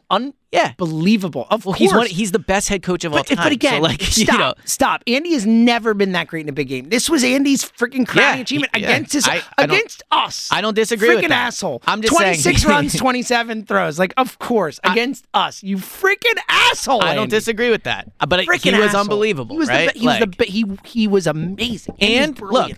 Yeah. 0.53 0.73
unbelievable. 0.79 1.47
Of 1.51 1.65
well, 1.65 1.75
course, 1.75 1.79
he's 1.79 1.93
one. 1.93 2.07
He's 2.07 2.33
the 2.33 2.39
best 2.39 2.69
head 2.69 2.83
coach 2.83 3.05
of 3.05 3.13
all 3.13 3.19
but, 3.21 3.27
time. 3.29 3.37
but 3.39 3.53
again, 3.53 3.75
so 3.75 3.81
like 3.83 4.01
stop, 4.03 4.33
you 4.33 4.39
know, 4.39 4.55
stop. 4.65 5.03
Andy 5.07 5.33
has 5.33 5.47
never 5.47 5.95
been 5.95 6.13
that 6.13 6.27
great 6.27 6.45
in 6.45 6.49
a 6.49 6.53
big 6.53 6.69
game. 6.69 6.89
This 6.89 7.09
was 7.11 7.25
Andy's 7.25 7.65
freaking 7.65 8.07
crowning 8.07 8.37
Yeah, 8.39 8.43
achievement 8.43 8.73
yeah. 8.77 8.87
against 8.91 9.13
his 9.15 9.27
I- 9.29 9.43
I 9.57 9.65
against 9.65 10.03
us. 10.11 10.49
I 10.53 10.61
don't 10.61 10.75
disagree 10.75 11.09
freaking 11.09 11.17
with 11.23 11.29
that. 11.31 11.47
asshole. 11.49 11.83
I'm 11.87 12.01
just 12.03 12.15
twenty 12.15 12.35
saying- 12.35 12.57
six 12.57 12.65
runs, 12.71 12.95
twenty 12.97 13.23
seven 13.23 13.65
throws. 13.65 13.99
Like, 13.99 14.15
of 14.17 14.39
course, 14.39 14.81
against 14.85 15.27
us. 15.35 15.63
You 15.63 15.77
freaking 15.79 16.39
asshole. 16.49 17.03
I 17.03 17.15
don't 17.15 17.25
Andy. 17.25 17.37
disagree 17.37 17.71
with 17.71 17.85
that. 17.85 18.11
Uh, 18.21 18.27
But 18.27 18.41
Freaking 18.47 18.75
he 18.75 18.79
was 18.79 18.89
asshole. 18.89 19.01
unbelievable, 19.03 19.55
He 19.57 19.59
was 19.61 19.69
right? 19.69 19.93
the, 19.93 19.99
he 19.99 20.07
was 20.07 20.19
the 20.39 20.45
he 20.45 20.65
he 20.85 21.09
was 21.09 21.27
amazing. 21.27 21.95
Andy's 22.01 22.41
and 22.41 22.41
look, 22.41 22.73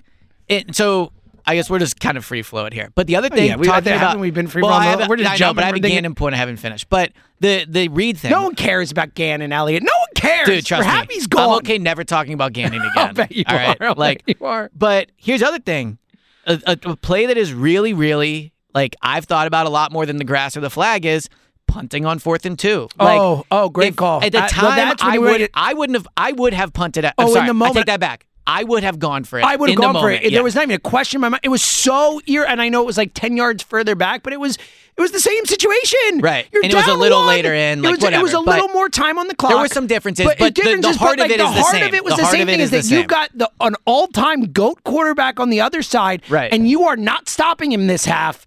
it, 0.49 0.75
so 0.75 1.13
I 1.51 1.55
guess 1.57 1.69
we're 1.69 1.79
just 1.81 1.99
kind 2.01 2.17
of 2.17 2.25
free 2.25 2.43
flowing 2.43 2.73
here. 2.73 2.91
But 2.95 3.07
the 3.07 3.17
other 3.17 3.29
oh, 3.31 3.35
thing, 3.35 3.45
Oh, 3.45 3.47
yeah, 3.49 3.57
we- 3.57 3.67
talking 3.67 3.93
haven't 3.93 4.09
about, 4.09 4.21
we 4.21 4.31
been 4.31 4.47
free 4.47 4.63
well? 4.63 4.73
I 4.73 4.85
have, 4.85 5.09
We're 5.09 5.17
just 5.17 5.29
I 5.29 5.35
know, 5.35 5.39
jumping 5.39 5.57
but 5.57 5.65
I 5.65 5.67
have 5.67 5.77
a 5.77 5.81
Gannon 5.81 6.15
point 6.15 6.35
I 6.35 6.39
haven't 6.39 6.59
finished. 6.59 6.89
But 6.89 7.13
the 7.41 7.67
the 7.69 7.89
Reid 7.89 8.19
thing, 8.19 8.31
No 8.31 8.43
one 8.45 8.55
cares 8.55 8.91
about 8.91 9.15
Gannon, 9.15 9.53
Elliott. 9.53 9.83
No 9.83 9.93
one 9.99 10.09
cares. 10.15 10.47
dude, 10.47 10.65
trust 10.67 10.81
We're 10.87 10.93
me, 10.93 10.97
happy 10.99 11.15
he's 11.15 11.27
gone. 11.27 11.49
I'm 11.49 11.55
okay 11.57 11.79
never 11.79 12.05
talking 12.05 12.35
about 12.35 12.53
Gannon 12.53 12.81
again. 12.81 12.93
I'll 12.97 13.13
bet 13.15 13.33
you 13.33 13.45
All 13.49 13.57
right, 13.57 13.81
are. 13.81 13.95
Like 13.95 14.23
you 14.27 14.35
are. 14.47 14.71
But 14.77 15.11
here's 15.17 15.41
the 15.41 15.47
other 15.49 15.59
thing: 15.59 15.99
a, 16.47 16.61
a, 16.67 16.91
a 16.91 16.97
play 16.97 17.27
that 17.27 17.37
is 17.37 17.53
really, 17.53 17.93
really 17.93 18.53
like 18.75 18.95
I've 19.03 19.25
thought 19.25 19.47
about 19.47 19.67
a 19.67 19.71
lot 19.71 19.91
more 19.93 20.07
than 20.07 20.19
the 20.19 20.25
grass 20.25 20.57
or 20.57 20.61
the 20.61 20.71
flag 20.71 21.05
is 21.05 21.29
punting 21.67 22.05
on 22.07 22.19
fourth 22.19 22.47
and 22.47 22.59
two. 22.59 22.89
Oh, 22.99 23.05
like, 23.05 23.21
Oh, 23.21 23.47
oh, 23.51 23.69
great 23.69 23.89
if- 23.91 23.97
call. 23.97 24.23
At 24.23 24.33
the 24.33 24.45
I- 24.45 24.49
time, 24.49 24.97
I 25.01 25.19
would, 25.19 25.51
I 25.55 25.73
wouldn't 25.75 25.97
have, 25.97 26.07
I 26.17 26.33
wouldn't 26.33 26.59
have 26.61 26.73
punted 26.73 27.05
at. 27.05 27.15
Oh, 27.19 27.23
I'm 27.23 27.29
in 27.29 27.35
sorry, 27.35 27.47
the 27.47 27.51
I 27.51 27.53
moment- 27.53 27.77
take 27.77 27.87
that 27.87 28.01
back. 28.01 28.27
I 28.51 28.65
would 28.65 28.83
have 28.83 28.99
gone 28.99 29.25
for 29.25 29.39
it. 29.39 29.45
I 29.45 29.57
would 29.57 29.69
have 29.71 29.79
gone 29.79 29.95
for 29.95 30.03
moment, 30.03 30.25
it. 30.25 30.33
yeah. 30.33 30.39
There 30.39 30.43
was 30.45 30.55
not 30.55 30.65
even 30.65 30.75
a 30.77 30.79
question 30.81 31.19
in 31.19 31.21
my 31.23 31.29
mind. 31.29 31.41
It 31.45 31.49
was 31.51 31.63
so 31.63 32.21
ear, 32.27 32.45
and 32.45 32.61
I 32.61 32.69
know 32.69 32.83
it 32.83 32.87
was 32.87 32.97
like 32.99 33.13
ten 33.15 33.37
yards 33.37 33.63
further 33.63 33.95
back, 33.95 34.23
but 34.23 34.33
it 34.33 34.41
was 34.41 34.57
it 34.57 35.01
was 35.01 35.13
the 35.13 35.21
same 35.21 35.47
situation. 35.47 36.21
Right. 36.21 36.47
You're 36.53 36.63
And 36.65 36.73
it 36.73 36.77
was 36.77 36.87
a 36.89 36.95
little 36.95 37.19
one. 37.21 37.29
later 37.29 37.55
in, 37.55 37.79
It 37.79 37.83
like, 37.83 38.01
was, 38.01 38.05
it 38.05 38.21
was 38.23 38.35
a 38.35 38.41
whatever, 38.41 38.53
little 38.53 38.69
but 38.69 38.75
more 38.75 38.89
time 38.89 39.19
on 39.19 39.29
the 39.29 39.35
clock. 39.35 39.53
there 39.53 39.61
were 39.61 39.69
some 39.69 39.87
differences, 39.87 40.27
but 40.27 40.37
the- 40.39 40.51
the 40.51 40.93
heart 40.99 41.17
but, 41.17 41.27
of 41.27 41.31
like, 41.31 41.31
it 41.31 41.41
is 41.41 41.49
the 41.49 41.55
the 41.55 41.61
heart 41.63 41.83
of 41.83 41.95
it 41.95 42.05
was 42.05 42.17
The 42.17 42.23
the, 42.23 42.29
same 42.29 42.47
thing. 42.49 42.61
is 42.61 42.73
Is 42.73 42.89
that 42.91 42.95
you've 42.97 43.07
got 43.07 43.31
the 43.35 43.51
an 43.61 43.77
all 43.87 44.09
time 44.09 44.53
goat 44.53 44.83
quarterback 44.85 45.39
on 45.41 45.49
the 45.51 45.61
other 45.61 45.83
side, 45.83 46.23
Right. 46.29 46.53
And 46.53 46.69
you 46.69 46.83
are 46.85 46.97
not 46.97 47.29
stopping 47.29 47.73
him 47.73 47.87
this 47.87 48.05
half. 48.05 48.45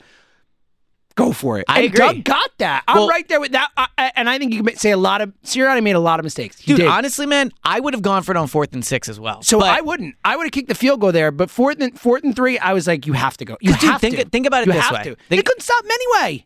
Go 1.15 1.31
for 1.31 1.59
it. 1.59 1.65
I 1.67 1.81
and 1.81 1.85
agree. 1.93 1.97
Doug 1.99 2.23
got 2.23 2.49
that. 2.57 2.83
I'm 2.87 2.97
Well- 2.97 3.07
right 3.07 3.27
there 3.27 3.39
with 3.39 3.51
that. 3.51 3.69
I, 3.77 4.11
and 4.15 4.27
I 4.27 4.39
think 4.39 4.51
you 4.53 4.63
can 4.63 4.75
say 4.77 4.89
a 4.91 4.97
lot 4.97 5.21
of 5.21 5.31
Sirianni 5.43 5.83
made 5.83 5.95
a 5.95 5.99
lot 5.99 6.19
of 6.19 6.23
mistakes. 6.23 6.57
He 6.59 6.71
Dude, 6.71 6.77
did. 6.81 6.87
honestly, 6.87 7.25
man, 7.27 7.51
I 7.63 7.79
would 7.79 7.93
have 7.93 8.01
gone 8.01 8.23
for 8.23 8.31
it 8.31 8.37
on 8.37 8.47
fourth 8.47 8.73
and 8.73 8.83
six 8.83 9.07
as 9.07 9.19
well. 9.19 9.43
So 9.43 9.59
But- 9.59 9.69
I 9.69 9.81
wouldn't. 9.81 10.15
I 10.25 10.35
would 10.35 10.45
have 10.45 10.51
kicked 10.51 10.69
the 10.69 10.75
field 10.75 11.01
goal 11.01 11.11
there, 11.11 11.29
but 11.31 11.51
fourth 11.51 11.79
and 11.81 11.99
fourth 11.99 12.23
and 12.23 12.35
three, 12.35 12.57
I 12.57 12.73
was 12.73 12.87
like, 12.87 13.05
you 13.05 13.13
have 13.13 13.37
to 13.37 13.45
go. 13.45 13.57
You 13.61 13.73
dude, 13.73 13.89
have 13.91 14.01
think- 14.01 14.15
to. 14.17 14.25
think 14.25 14.47
about 14.47 14.63
it 14.63 14.67
you 14.67 14.73
this 14.73 14.81
have 14.81 14.91
way. 14.93 14.97
To. 15.03 15.03
Think- 15.15 15.19
they 15.29 15.41
couldn't 15.43 15.61
stop 15.61 15.83
him 15.85 15.91
anyway. 15.91 16.45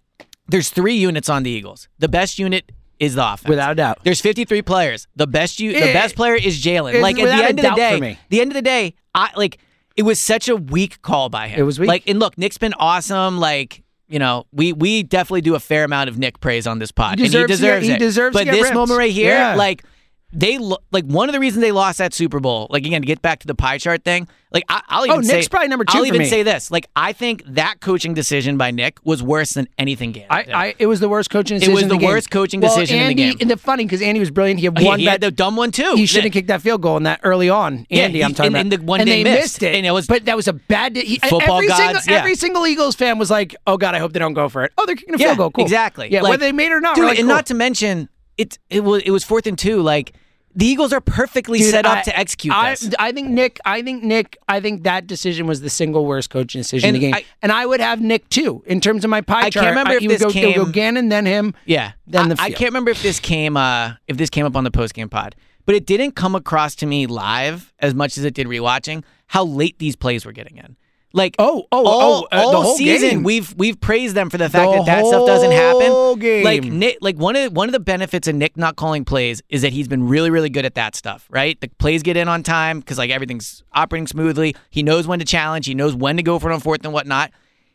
there's 0.50 0.70
three 0.70 0.96
units 0.96 1.30
on 1.30 1.44
the 1.44 1.50
Eagles. 1.50 1.88
The 2.00 2.08
best 2.10 2.38
unit 2.40 2.72
is 3.00 3.16
the 3.16 3.24
offense, 3.26 3.48
Without 3.50 3.72
a 3.72 3.76
doubt. 3.76 4.00
There's 4.04 4.20
53 4.22 4.62
players. 4.64 5.08
The 5.16 5.28
best 5.28 5.60
you, 5.60 5.72
the 5.72 5.90
Eh, 5.90 5.94
best 5.94 6.16
player 6.16 6.36
is 6.36 6.62
Jalen. 6.64 7.02
Like 7.02 7.20
at 7.20 7.26
the 7.26 7.46
end 7.46 7.60
of 7.60 7.66
the 7.66 7.76
day, 7.76 8.18
the 8.30 8.42
end 8.42 8.52
of 8.52 8.56
the 8.56 8.62
day, 8.62 8.96
I 9.16 9.30
like 9.36 9.60
it 9.96 10.02
was 10.04 10.20
such 10.20 10.48
a 10.50 10.56
weak 10.56 11.02
call 11.02 11.30
by 11.30 11.48
him. 11.48 11.60
It 11.60 11.64
was 11.64 11.80
weak. 11.80 11.88
Like 11.88 12.04
and 12.08 12.20
look, 12.20 12.38
Nick's 12.38 12.58
been 12.58 12.74
awesome. 12.74 13.40
Like. 13.40 13.84
You 14.10 14.20
know, 14.20 14.46
we 14.54 14.72
we 14.74 15.04
definitely 15.04 15.42
do 15.42 15.56
a 15.56 15.60
fair 15.60 15.84
amount 15.84 16.10
of 16.10 16.18
Nick 16.18 16.40
praise 16.40 16.66
on 16.66 16.80
this 16.80 16.92
pod, 16.92 17.20
He 17.20 17.26
and 17.26 17.34
he 17.34 17.40
deserves 17.46 17.48
get- 17.48 17.56
deserves 17.58 17.86
he 17.88 17.92
it. 17.94 18.00
deserves 18.00 18.34
but 18.34 18.46
this 18.46 18.62
ripped. 18.64 18.74
moment 18.76 18.98
right 18.98 19.12
here, 19.12 19.34
Yeah. 19.34 19.56
like 19.56 19.84
they 20.34 20.58
lo- 20.58 20.78
like 20.92 21.06
one 21.06 21.30
of 21.30 21.34
the 21.34 21.40
reasons 21.40 21.62
they 21.62 21.72
lost 21.72 22.00
that 22.00 22.14
Super 22.14 22.40
Bowl. 22.40 22.68
Like 22.70 22.86
again, 22.86 23.02
to 23.02 23.08
get 23.08 23.22
back 23.22 23.40
to 23.40 23.48
the 23.48 23.56
pie 23.56 23.78
chart 23.78 24.04
thing. 24.04 24.28
Like 24.52 24.64
I, 24.70 24.82
I'll 24.88 25.02
oh, 25.02 25.06
even 25.06 25.18
Oh, 25.20 25.22
say, 25.24 25.36
Nick's 25.36 25.48
probably 25.50 25.68
number 25.68 25.84
two 25.86 25.98
I'll 25.98 26.06
even 26.06 26.20
me. 26.20 26.26
say 26.26 26.42
this. 26.44 26.72
Like 26.72 26.88
I 26.96 27.12
think 27.14 27.44
that 27.48 27.80
coaching 27.82 28.14
decision 28.14 28.58
by 28.58 28.72
Nick 28.72 29.00
was 29.04 29.22
worse 29.22 29.54
than 29.54 29.68
anything 29.78 30.14
game. 30.14 30.28
I. 30.30 30.46
I, 30.54 30.76
it 30.80 30.88
was 30.88 31.00
the 31.02 31.10
worst 31.10 31.30
coaching 31.30 31.56
decision 31.60 31.72
It 31.74 31.76
was 31.76 31.88
the 31.90 31.98
game. 31.98 32.08
worst 32.08 32.30
coaching 32.32 32.62
well, 32.62 32.74
decision 32.74 32.98
in 32.98 33.04
the 33.04 33.10
Andy, 33.10 33.24
game. 33.32 33.38
And 33.42 33.50
the 33.52 33.58
funny 33.58 33.84
because 33.86 34.02
Andy 34.02 34.20
was 34.22 34.32
brilliant. 34.32 34.60
He 34.60 34.66
had 34.66 34.78
Oh, 34.80 34.86
one 34.86 35.00
he 35.00 35.06
bet. 35.06 35.14
had 35.14 35.22
the 35.22 35.32
dumb 35.32 35.56
one 35.58 35.72
too. 35.72 35.94
He 35.96 36.06
should 36.06 36.24
have 36.24 36.32
kicked 36.34 36.48
that 36.48 36.62
field 36.62 36.82
goal 36.82 36.96
in 36.98 37.04
that 37.04 37.20
early 37.24 37.50
on. 37.50 37.86
Yeah, 37.90 38.04
Andy, 38.04 38.20
he- 38.20 38.24
I'm 38.24 38.34
talking 38.34 38.48
and- 38.56 38.56
about. 38.56 38.62
and 38.62 38.72
the 38.72 38.86
one 38.90 39.00
and 39.02 39.10
they 39.10 39.24
they 39.24 39.34
missed, 39.36 39.62
it. 39.64 39.76
and 39.76 39.86
it 39.86 39.92
was- 39.92 40.08
but 40.08 40.26
that 40.26 40.36
was 40.38 40.48
a 40.48 40.54
bad. 40.54 40.96
He, 40.96 41.20
Football 41.20 41.58
every 41.58 41.68
gods, 41.68 41.82
single 41.82 42.02
yeah. 42.14 42.20
every 42.20 42.36
single 42.36 42.66
Eagles 42.68 42.96
fan 42.96 43.18
was 43.20 43.30
like, 43.30 43.56
"Oh 43.66 43.76
God, 43.78 43.96
I 43.96 44.00
hope 44.00 44.14
they 44.14 44.20
don't 44.20 44.34
go 44.34 44.48
for 44.50 44.64
it." 44.64 44.72
Oh, 44.78 44.86
they're 44.86 44.96
kicking 44.96 45.16
a 45.16 45.18
yeah, 45.18 45.28
field 45.28 45.38
goal. 45.40 45.52
Cool. 45.52 45.64
exactly. 45.66 46.10
Yeah, 46.12 46.22
Like, 46.22 46.32
whether 46.32 46.46
they 46.46 46.52
made 46.54 46.68
it 46.68 46.74
or 46.74 46.82
not. 46.82 46.96
dude, 46.96 47.06
like, 47.06 47.20
and 47.20 47.28
cool. 47.28 47.36
not 47.36 47.46
to 47.48 47.54
mention 47.54 48.08
it. 48.38 48.58
It 48.70 48.84
was 48.84 49.02
it 49.04 49.12
was 49.12 49.24
fourth 49.24 49.48
and 49.48 49.58
two. 49.58 49.82
Like 49.82 50.14
the 50.56 50.66
Eagles 50.66 50.92
are 50.92 51.02
perfectly 51.02 51.60
Dude, 51.60 51.70
set 51.70 51.86
up 51.86 52.00
I- 52.00 52.02
to 52.04 52.18
execute 52.18 52.54
I, 52.54 52.72
this. 52.72 52.94
I 52.98 53.12
think 53.12 53.30
Nick. 53.30 53.60
I 53.66 53.82
think 53.84 54.04
Nick. 54.04 54.38
I 54.48 54.60
think 54.60 54.84
that 54.84 55.06
decision 55.08 55.46
was 55.48 55.62
the 55.62 55.70
single 55.70 56.06
worst 56.06 56.30
coaching 56.30 56.62
decision 56.62 56.88
in 56.90 56.94
the 56.94 57.00
game, 57.00 57.14
I- 57.14 57.26
and 57.42 57.52
I 57.52 57.66
would 57.66 57.80
have 57.80 58.02
Nick 58.02 58.28
too 58.30 58.64
in 58.66 58.82
terms 58.82 59.04
of 59.04 59.10
my 59.10 59.22
pie 59.22 59.44
I 59.44 59.50
can't 59.50 59.68
remember 59.68 59.94
if 59.94 60.02
this 60.08 60.24
go, 60.24 60.32
came- 60.32 60.56
go 60.56 60.66
Gannon, 60.66 61.10
then 61.10 61.26
him. 61.26 61.54
Yeah. 61.66 61.92
Then 62.08 62.30
the 62.30 62.38
I 62.40 62.50
can't 62.50 62.70
remember 62.72 62.92
if 62.92 63.04
this 63.04 63.20
came 63.20 63.56
uh 63.58 63.94
if 64.08 64.18
this 64.18 64.30
came 64.30 64.46
up 64.46 64.56
on 64.56 64.64
the 64.64 64.72
post 64.72 64.94
game 64.94 65.10
pod, 65.10 65.36
but 65.66 65.76
it 65.76 65.86
didn't 65.86 66.14
come 66.14 66.34
across 66.36 66.74
to 66.76 66.86
me 66.86 67.06
live 67.08 67.74
as 67.80 67.94
much 67.94 68.18
as 68.18 68.24
it 68.24 68.34
did 68.34 68.48
rewatching 68.48 69.04
how 69.28 69.44
late 69.44 69.78
these 69.80 69.96
plays 69.96 70.26
were 70.26 70.32
getting 70.32 70.58
in. 70.58 70.78
Like 71.14 71.36
Oh, 71.40 71.66
oh, 71.72 71.86
all, 71.88 72.12
oh, 72.24 72.28
uh, 72.32 72.38
the 72.52 72.58
all 72.58 72.64
whole 72.64 72.78
season 72.78 73.10
game. 73.10 73.24
we've 73.24 73.54
we've 73.58 73.80
praised 73.80 74.14
them 74.14 74.30
for 74.30 74.38
the 74.38 74.50
fact 74.50 74.70
The 74.72 74.78
that 74.80 74.86
that 74.86 75.06
stuff 75.06 75.26
doesn't 75.26 75.52
happen. 75.52 76.20
game. 76.20 76.44
Like 76.44 76.64
Nick, 76.64 76.98
like 77.02 77.16
one 77.18 77.36
of 77.36 77.54
one 77.54 77.70
of 77.70 77.74
the 77.74 77.80
benefits 77.80 78.28
of 78.28 78.36
Nick 78.36 78.58
not 78.58 78.76
calling 78.76 79.06
plays 79.06 79.42
is 79.50 79.62
that 79.62 79.72
he's 79.74 79.88
been 79.88 80.08
really 80.08 80.30
really 80.30 80.50
good 80.50 80.66
at 80.66 80.76
that 80.76 80.96
stuff. 80.96 81.26
Right, 81.32 81.60
the 81.62 81.70
plays 81.80 82.04
get 82.04 82.18
in 82.18 82.28
on 82.28 82.44
time 82.44 82.80
because 82.80 82.98
like 82.98 83.10
everything's 83.10 83.64
operating 83.74 84.08
smoothly. 84.08 84.56
He 84.70 84.84
knows 84.84 85.08
when 85.08 85.20
to 85.20 85.26
challenge. 85.26 85.66
He 85.66 85.74
knows 85.76 85.96
when 85.96 86.18
to 86.18 86.24
go 86.24 86.40
for 86.40 86.52
it 86.52 86.54
on 86.54 86.60
fourth 86.60 86.84
and 86.84 86.94
whatnot. 86.94 87.32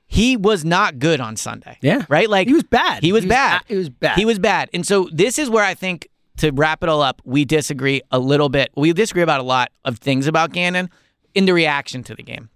He 0.07 0.37
was 0.37 0.63
not 0.63 0.99
good 0.99 1.21
on 1.23 1.37
Sunday. 1.37 1.79
Yeah. 1.81 2.05
right. 2.11 2.29
Like 2.29 2.47
He 2.47 2.53
was 2.53 2.65
bad. 2.65 3.03
He 3.03 3.13
was 3.13 3.23
He 3.25 3.29
was 3.29 3.35
bad. 3.35 3.63
he 3.67 3.77
was 3.77 3.89
bad. 3.89 4.19
He 4.19 4.25
was 4.27 4.39
bad. 4.39 4.69
And 4.75 4.87
so 4.87 5.09
this 5.11 5.39
is 5.39 5.49
where 5.49 5.65
I 5.65 5.73
think 5.73 6.07
to 6.37 6.51
wrap 6.51 6.83
it 6.83 6.91
all 6.91 7.01
up, 7.01 7.23
we 7.25 7.47
disagree 7.47 8.03
a 8.11 8.19
little 8.19 8.51
bit. 8.51 8.71
We 8.77 8.93
disagree 8.93 9.23
about 9.23 9.41
a 9.41 9.45
lot 9.45 9.73
of 9.87 9.99
things 9.99 10.27
about 10.27 10.53
Gannon 10.53 10.91
in 11.35 11.47
the 11.47 11.55
reaction 11.55 12.03
to 12.05 12.15
the 12.15 12.23
game. 12.23 12.51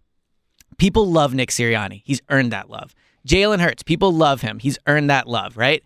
People 0.78 1.10
love 1.10 1.34
Nick 1.34 1.50
Sirianni. 1.50 2.02
He's 2.04 2.20
earned 2.28 2.52
that 2.52 2.70
love. 2.70 2.94
Jalen 3.26 3.60
Hurts, 3.60 3.82
people 3.82 4.12
love 4.12 4.42
him. 4.42 4.58
He's 4.58 4.78
earned 4.86 5.10
that 5.10 5.28
love, 5.28 5.56
right? 5.56 5.82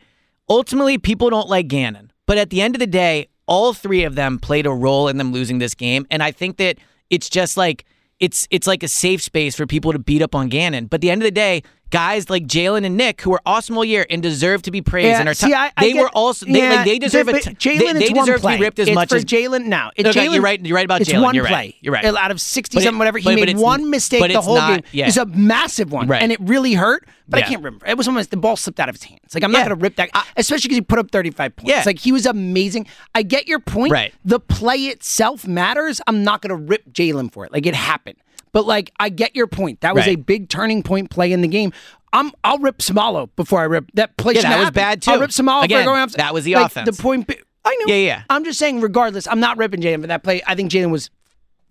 Ultimately, 0.49 0.99
people 0.99 1.31
don't 1.31 1.49
like 1.49 1.69
Gannon. 1.69 2.13
But 2.27 2.39
at 2.39 2.51
the 2.51 2.61
end 2.61 2.75
of 2.75 2.81
the 2.81 2.87
day, 2.87 3.29
all 3.47 3.73
three 3.73 4.05
of 4.05 4.15
them 4.15 4.39
played 4.39 4.67
a 4.67 4.71
role 4.71 5.09
in 5.09 5.17
them 5.17 5.33
losing 5.33 5.59
this 5.59 5.75
game. 5.75 6.07
And 6.11 6.23
I 6.23 6.31
think 6.31 6.59
that 6.59 6.79
it's 7.09 7.29
just 7.29 7.57
like 7.57 7.85
it's 8.21 8.47
it's 8.51 8.67
like 8.67 8.83
a 8.83 8.89
safe 8.89 9.23
space 9.23 9.57
for 9.57 9.67
people 9.67 9.93
to 9.93 9.99
beat 9.99 10.23
up 10.23 10.35
on 10.35 10.49
Gannon. 10.49 10.87
But 10.87 10.97
at 10.97 11.01
the 11.01 11.11
end 11.11 11.23
of 11.23 11.27
the 11.27 11.33
day, 11.33 11.63
guys 11.91 12.31
like 12.31 12.47
Jalen 12.47 12.85
and 12.87 12.97
Nick, 12.97 13.21
who 13.21 13.33
are 13.33 13.41
awesome 13.45 13.77
all 13.77 13.85
year 13.85 14.07
and 14.09 14.23
deserve 14.23 14.63
to 14.63 14.71
be 14.71 14.81
praised 14.81 15.09
Yeah, 15.09 15.21
and 15.21 15.29
are 15.29 15.35
see, 15.35 15.49
t- 15.49 15.55
I- 15.55 15.73
I 15.77 15.85
they 15.85 15.93
get- 15.93 16.03
were 16.03 16.09
also 16.11 16.47
they, 16.47 16.53
yeah, 16.59 16.71
like 16.77 16.85
they 16.87 16.99
deserve 16.99 17.27
but 17.27 17.35
it. 17.37 17.59
Jalen, 17.59 17.79
they, 17.79 17.93
they 17.93 18.13
deserve 18.13 18.43
to 18.43 18.49
be 18.49 18.59
ripped 18.59 18.79
as 18.79 18.89
it's 18.89 18.95
much 18.95 19.09
for 19.11 19.17
as 19.17 19.25
Jalen. 19.25 19.67
Now, 19.67 19.91
it's 19.97 20.09
Okay, 20.09 20.27
Jalen. 20.27 20.33
you're 20.35 20.43
right- 20.43 20.65
you're 20.67 20.77
right 20.77 20.85
about 20.85 21.01
it's 21.01 21.11
Jalen. 21.11 21.23
one 21.23 21.35
You're 21.35 21.45
right. 21.45 21.51
play. 21.51 21.77
You're 21.81 21.93
right. 21.95 22.05
Out 22.05 22.31
of 22.31 22.41
sixty 22.41 22.77
But 22.77 22.85
something, 22.85 22.99
whatever, 22.99 23.19
he 23.19 23.25
but- 23.25 23.31
but 23.33 23.35
made 23.41 23.49
it's- 23.51 23.63
one 23.63 23.91
mistake 23.91 24.21
but 24.21 24.31
the 24.33 24.41
whole 24.41 24.57
not- 24.57 24.71
game. 24.83 24.85
yeah. 24.93 25.09
It's 25.09 25.17
a 25.17 25.27
massive 25.27 25.93
one, 25.93 26.07
Right. 26.09 26.23
and 26.23 26.33
it 26.33 26.41
really 26.41 26.75
hurt. 26.75 27.07
But 27.29 27.39
Yeah. 27.41 27.45
I 27.45 27.49
can't 27.49 27.63
remember. 27.63 27.87
It 27.87 27.97
was 27.97 28.09
almost 28.09 28.31
the 28.33 28.37
ball 28.37 28.57
slipped 28.57 28.81
out 28.81 28.89
of 28.89 28.97
his 28.97 29.05
hands. 29.05 29.21
Like 29.35 29.45
I'm 29.45 29.53
not 29.53 29.59
going 29.59 29.69
to 29.69 29.75
rip 29.77 29.95
that, 29.97 30.11
especially 30.37 30.63
because 30.69 30.77
he 30.79 30.81
put 30.83 30.99
up 30.99 31.13
35 31.13 31.55
points. 31.55 31.71
Yeah. 31.71 31.85
Like 31.87 32.01
he 32.01 32.11
was 32.11 32.27
amazing. 32.27 32.89
I 33.15 33.23
get 33.23 33.47
your 33.47 33.61
point. 33.61 33.93
Right. 33.93 34.13
The 34.25 34.41
play 34.41 34.79
itself 34.87 35.47
matters. 35.47 36.01
I'm 36.09 36.25
not 36.25 36.43
going 36.43 36.49
to 36.51 36.57
rip 36.57 36.93
Jalen 36.93 37.33
for 37.33 37.45
it. 37.45 37.53
Like 37.53 37.67
it 37.67 37.75
happened. 37.77 38.17
But 38.53 38.67
like 38.67 38.91
I 38.99 39.09
get 39.09 39.35
your 39.37 39.47
point. 39.47 39.81
That 39.81 39.95
was 39.95 40.07
Right. 40.07 40.17
a 40.17 40.21
big 40.21 40.49
turning 40.49 40.83
point 40.83 41.11
play 41.11 41.33
in 41.33 41.41
the 41.41 41.49
game. 41.49 41.73
I'm 42.13 42.33
I'll 42.43 42.59
rip 42.59 42.79
Samalo 42.79 43.29
before 43.37 43.61
I 43.61 43.65
rip 43.65 43.87
that 43.95 44.17
play. 44.17 44.35
Yeah, 44.35 44.43
that 44.43 44.59
was 44.61 44.71
bad, 44.73 45.01
too. 45.03 45.13
I'll 45.13 45.21
rip 45.21 45.31
Samalo 45.31 45.63
Again, 45.63 45.83
for 45.83 45.91
going 45.91 46.03
off. 46.03 46.13
that 46.15 46.35
was 46.35 46.45
the 46.45 46.55
like, 46.57 46.67
offense. 46.67 46.97
The 46.97 47.03
point. 47.03 47.31
I 47.65 47.77
know. 47.87 47.95
Yeah, 47.95 48.05
yeah. 48.07 48.23
I'm 48.29 48.43
just 48.45 48.59
saying. 48.59 48.81
Regardless, 48.81 49.29
I'm 49.29 49.39
not 49.39 49.59
ripping 49.59 49.81
Jalen 49.81 50.01
for 50.01 50.07
that 50.09 50.23
play. 50.25 50.43
I 50.47 50.55
think 50.57 50.73
Jalen 50.73 50.91
was 50.91 51.11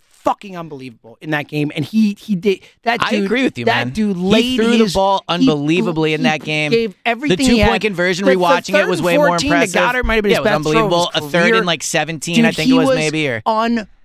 fucking 0.07 0.57
unbelievable 0.57 1.17
in 1.21 1.31
that 1.31 1.47
game, 1.47 1.71
and 1.75 1.83
he 1.83 2.15
he 2.19 2.35
did 2.35 2.59
that. 2.83 2.99
I 3.03 3.15
agree 3.15 3.43
with 3.43 3.57
you, 3.57 3.65
that 3.65 3.87
man. 3.87 3.93
dude 3.93 4.15
He 4.17 4.21
laid 4.23 4.55
threw 4.57 4.71
the 4.77 4.83
his- 4.85 4.93
ball 4.93 5.23
he- 5.27 5.33
unbelievably 5.33 6.13
in 6.13 6.19
he 6.21 6.23
that 6.23 6.41
game. 6.41 6.71
Gave 6.71 6.95
everything 7.05 7.37
The 7.37 7.43
he 7.43 7.49
two-point 7.57 7.71
had. 7.73 7.81
conversion, 7.81 8.25
The- 8.25 8.31
the 8.31 8.37
rewatching 8.37 8.79
it 8.81 8.87
was 8.87 9.01
way 9.01 9.17
more 9.17 9.27
14 9.27 9.49
to 9.49 9.55
impressive. 9.55 9.81
Goedert 9.81 10.03
might 10.05 10.15
have 10.15 10.23
been 10.23 10.31
Yeah, 10.31 10.37
his 10.37 10.45
it 10.45 10.49
was 10.49 10.57
best 10.57 10.63
throw 10.63 10.71
unbelievable. 10.83 11.11
his 11.15 11.23
A 11.25 11.29
third 11.29 11.55
and, 11.55 11.65
like, 11.65 11.83
17, 11.83 12.35
Dude, 12.35 12.45
I 12.45 12.51
think 12.51 12.67
he 12.67 12.75
it 12.75 12.77
was 12.85 12.95
maybe, 12.95 13.27
or- 13.27 13.41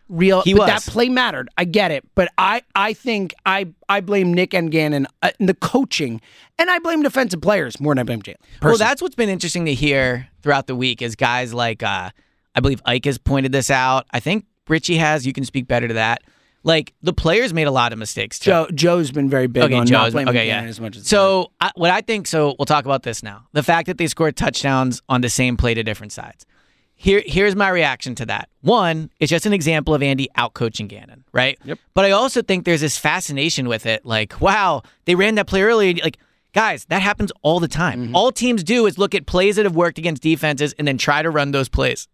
unreal. 0.08 0.42
He 0.42 0.52
but 0.54 0.60
was. 0.60 0.84
that 0.84 0.92
play 0.92 1.08
mattered. 1.08 1.48
I 1.56 1.64
get 1.64 1.90
it, 1.90 2.04
but 2.14 2.28
I 2.38 2.62
I 2.74 2.92
think 2.92 3.34
I 3.46 3.68
I 3.88 4.00
blame 4.00 4.32
Nick 4.32 4.54
and 4.54 4.70
Gannon 4.70 5.06
uh, 5.22 5.30
in 5.38 5.46
the 5.46 5.54
coaching, 5.54 6.20
and 6.58 6.70
I 6.70 6.78
blame 6.78 7.02
defensive 7.02 7.40
players 7.40 7.80
more 7.80 7.94
than 7.94 8.00
I 8.00 8.02
blame 8.04 8.22
Jalen. 8.22 8.36
Well, 8.62 8.76
that's 8.76 9.02
what's 9.02 9.14
been 9.14 9.28
interesting 9.28 9.64
to 9.66 9.74
hear 9.74 10.28
throughout 10.42 10.66
the 10.66 10.76
week 10.76 11.02
is 11.02 11.16
guys 11.16 11.54
like 11.54 11.82
uh, 11.82 12.10
I 12.54 12.60
believe 12.60 12.80
Ike 12.84 13.04
has 13.06 13.18
pointed 13.18 13.52
this 13.52 13.70
out. 13.70 14.06
I 14.12 14.20
think 14.20 14.46
Richie 14.68 14.96
has. 14.96 15.26
You 15.26 15.32
can 15.32 15.44
speak 15.44 15.66
better 15.66 15.88
to 15.88 15.94
that. 15.94 16.22
Like 16.66 16.94
the 17.02 17.12
players 17.12 17.52
made 17.52 17.66
a 17.66 17.70
lot 17.70 17.92
of 17.92 17.98
mistakes 17.98 18.38
too. 18.38 18.50
Joe 18.50 18.68
Joe's 18.74 19.10
been 19.10 19.28
very 19.28 19.46
big 19.46 19.64
okay, 19.64 19.74
on 19.74 19.80
not 19.80 20.04
Joe's 20.04 20.12
blaming 20.12 20.30
okay, 20.30 20.46
Gannon 20.46 20.64
yeah. 20.64 20.70
as 20.70 20.80
much 20.80 20.96
as 20.96 21.06
so 21.06 21.52
I, 21.60 21.70
what 21.74 21.90
I 21.90 22.00
think. 22.00 22.26
So 22.26 22.54
we'll 22.58 22.64
talk 22.64 22.86
about 22.86 23.02
this 23.02 23.22
now. 23.22 23.46
The 23.52 23.62
fact 23.62 23.86
that 23.86 23.98
they 23.98 24.06
scored 24.06 24.36
touchdowns 24.36 25.02
on 25.08 25.20
the 25.20 25.28
same 25.28 25.58
play 25.58 25.74
to 25.74 25.82
different 25.82 26.12
sides. 26.12 26.46
Here, 27.04 27.22
here's 27.26 27.54
my 27.54 27.68
reaction 27.68 28.14
to 28.14 28.24
that. 28.26 28.48
One, 28.62 29.10
it's 29.20 29.28
just 29.28 29.44
an 29.44 29.52
example 29.52 29.94
of 29.94 30.02
Andy 30.02 30.30
outcoaching 30.38 30.88
Gannon, 30.88 31.22
right? 31.32 31.58
Yep. 31.62 31.78
But 31.92 32.06
I 32.06 32.12
also 32.12 32.40
think 32.40 32.64
there's 32.64 32.80
this 32.80 32.96
fascination 32.96 33.68
with 33.68 33.84
it. 33.84 34.06
Like, 34.06 34.40
wow, 34.40 34.80
they 35.04 35.14
ran 35.14 35.34
that 35.34 35.46
play 35.46 35.60
early. 35.60 35.96
Like, 35.96 36.16
guys, 36.54 36.86
that 36.86 37.02
happens 37.02 37.30
all 37.42 37.60
the 37.60 37.68
time. 37.68 38.04
Mm-hmm. 38.06 38.16
All 38.16 38.32
teams 38.32 38.64
do 38.64 38.86
is 38.86 38.96
look 38.96 39.14
at 39.14 39.26
plays 39.26 39.56
that 39.56 39.66
have 39.66 39.76
worked 39.76 39.98
against 39.98 40.22
defenses 40.22 40.72
and 40.78 40.88
then 40.88 40.96
try 40.96 41.20
to 41.20 41.28
run 41.28 41.50
those 41.50 41.68
plays 41.68 42.08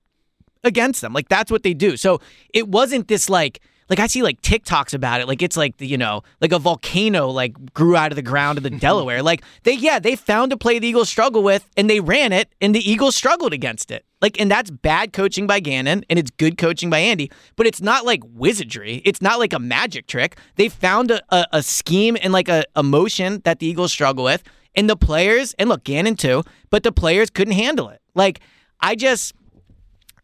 against 0.64 1.02
them. 1.02 1.12
Like 1.12 1.28
that's 1.28 1.52
what 1.52 1.62
they 1.62 1.72
do. 1.72 1.96
So 1.96 2.20
it 2.52 2.66
wasn't 2.66 3.06
this 3.06 3.30
like 3.30 3.60
like 3.90 3.98
I 3.98 4.06
see 4.06 4.22
like 4.22 4.40
TikToks 4.40 4.94
about 4.94 5.20
it. 5.20 5.26
Like 5.28 5.42
it's 5.42 5.56
like 5.56 5.76
the, 5.78 5.86
you 5.86 5.98
know 5.98 6.22
like 6.40 6.52
a 6.52 6.58
volcano 6.58 7.28
like 7.28 7.74
grew 7.74 7.96
out 7.96 8.12
of 8.12 8.16
the 8.16 8.22
ground 8.22 8.56
of 8.56 8.62
the 8.62 8.70
Delaware. 8.86 9.22
Like 9.22 9.42
they 9.64 9.74
yeah 9.74 9.98
they 9.98 10.16
found 10.16 10.52
a 10.52 10.56
play 10.56 10.78
the 10.78 10.86
Eagles 10.86 11.10
struggle 11.10 11.42
with 11.42 11.68
and 11.76 11.90
they 11.90 12.00
ran 12.00 12.32
it 12.32 12.54
and 12.60 12.74
the 12.74 12.88
Eagles 12.88 13.16
struggled 13.16 13.52
against 13.52 13.90
it. 13.90 14.06
Like 14.22 14.40
and 14.40 14.50
that's 14.50 14.70
bad 14.70 15.12
coaching 15.12 15.46
by 15.46 15.58
Gannon 15.60 16.04
and 16.08 16.18
it's 16.18 16.30
good 16.30 16.56
coaching 16.56 16.88
by 16.88 17.00
Andy. 17.00 17.30
But 17.56 17.66
it's 17.66 17.82
not 17.82 18.06
like 18.06 18.22
wizardry. 18.24 19.02
It's 19.04 19.20
not 19.20 19.40
like 19.40 19.52
a 19.52 19.58
magic 19.58 20.06
trick. 20.06 20.38
They 20.54 20.68
found 20.68 21.10
a, 21.10 21.20
a, 21.34 21.46
a 21.54 21.62
scheme 21.62 22.16
and 22.22 22.32
like 22.32 22.48
a, 22.48 22.64
a 22.76 22.84
motion 22.84 23.40
that 23.44 23.58
the 23.58 23.66
Eagles 23.66 23.92
struggle 23.92 24.24
with. 24.24 24.42
And 24.76 24.88
the 24.88 24.96
players, 24.96 25.52
and 25.58 25.68
look, 25.68 25.82
Gannon 25.82 26.14
too, 26.14 26.44
but 26.70 26.84
the 26.84 26.92
players 26.92 27.28
couldn't 27.28 27.54
handle 27.54 27.88
it. 27.88 28.00
Like, 28.14 28.38
I 28.78 28.94
just, 28.94 29.34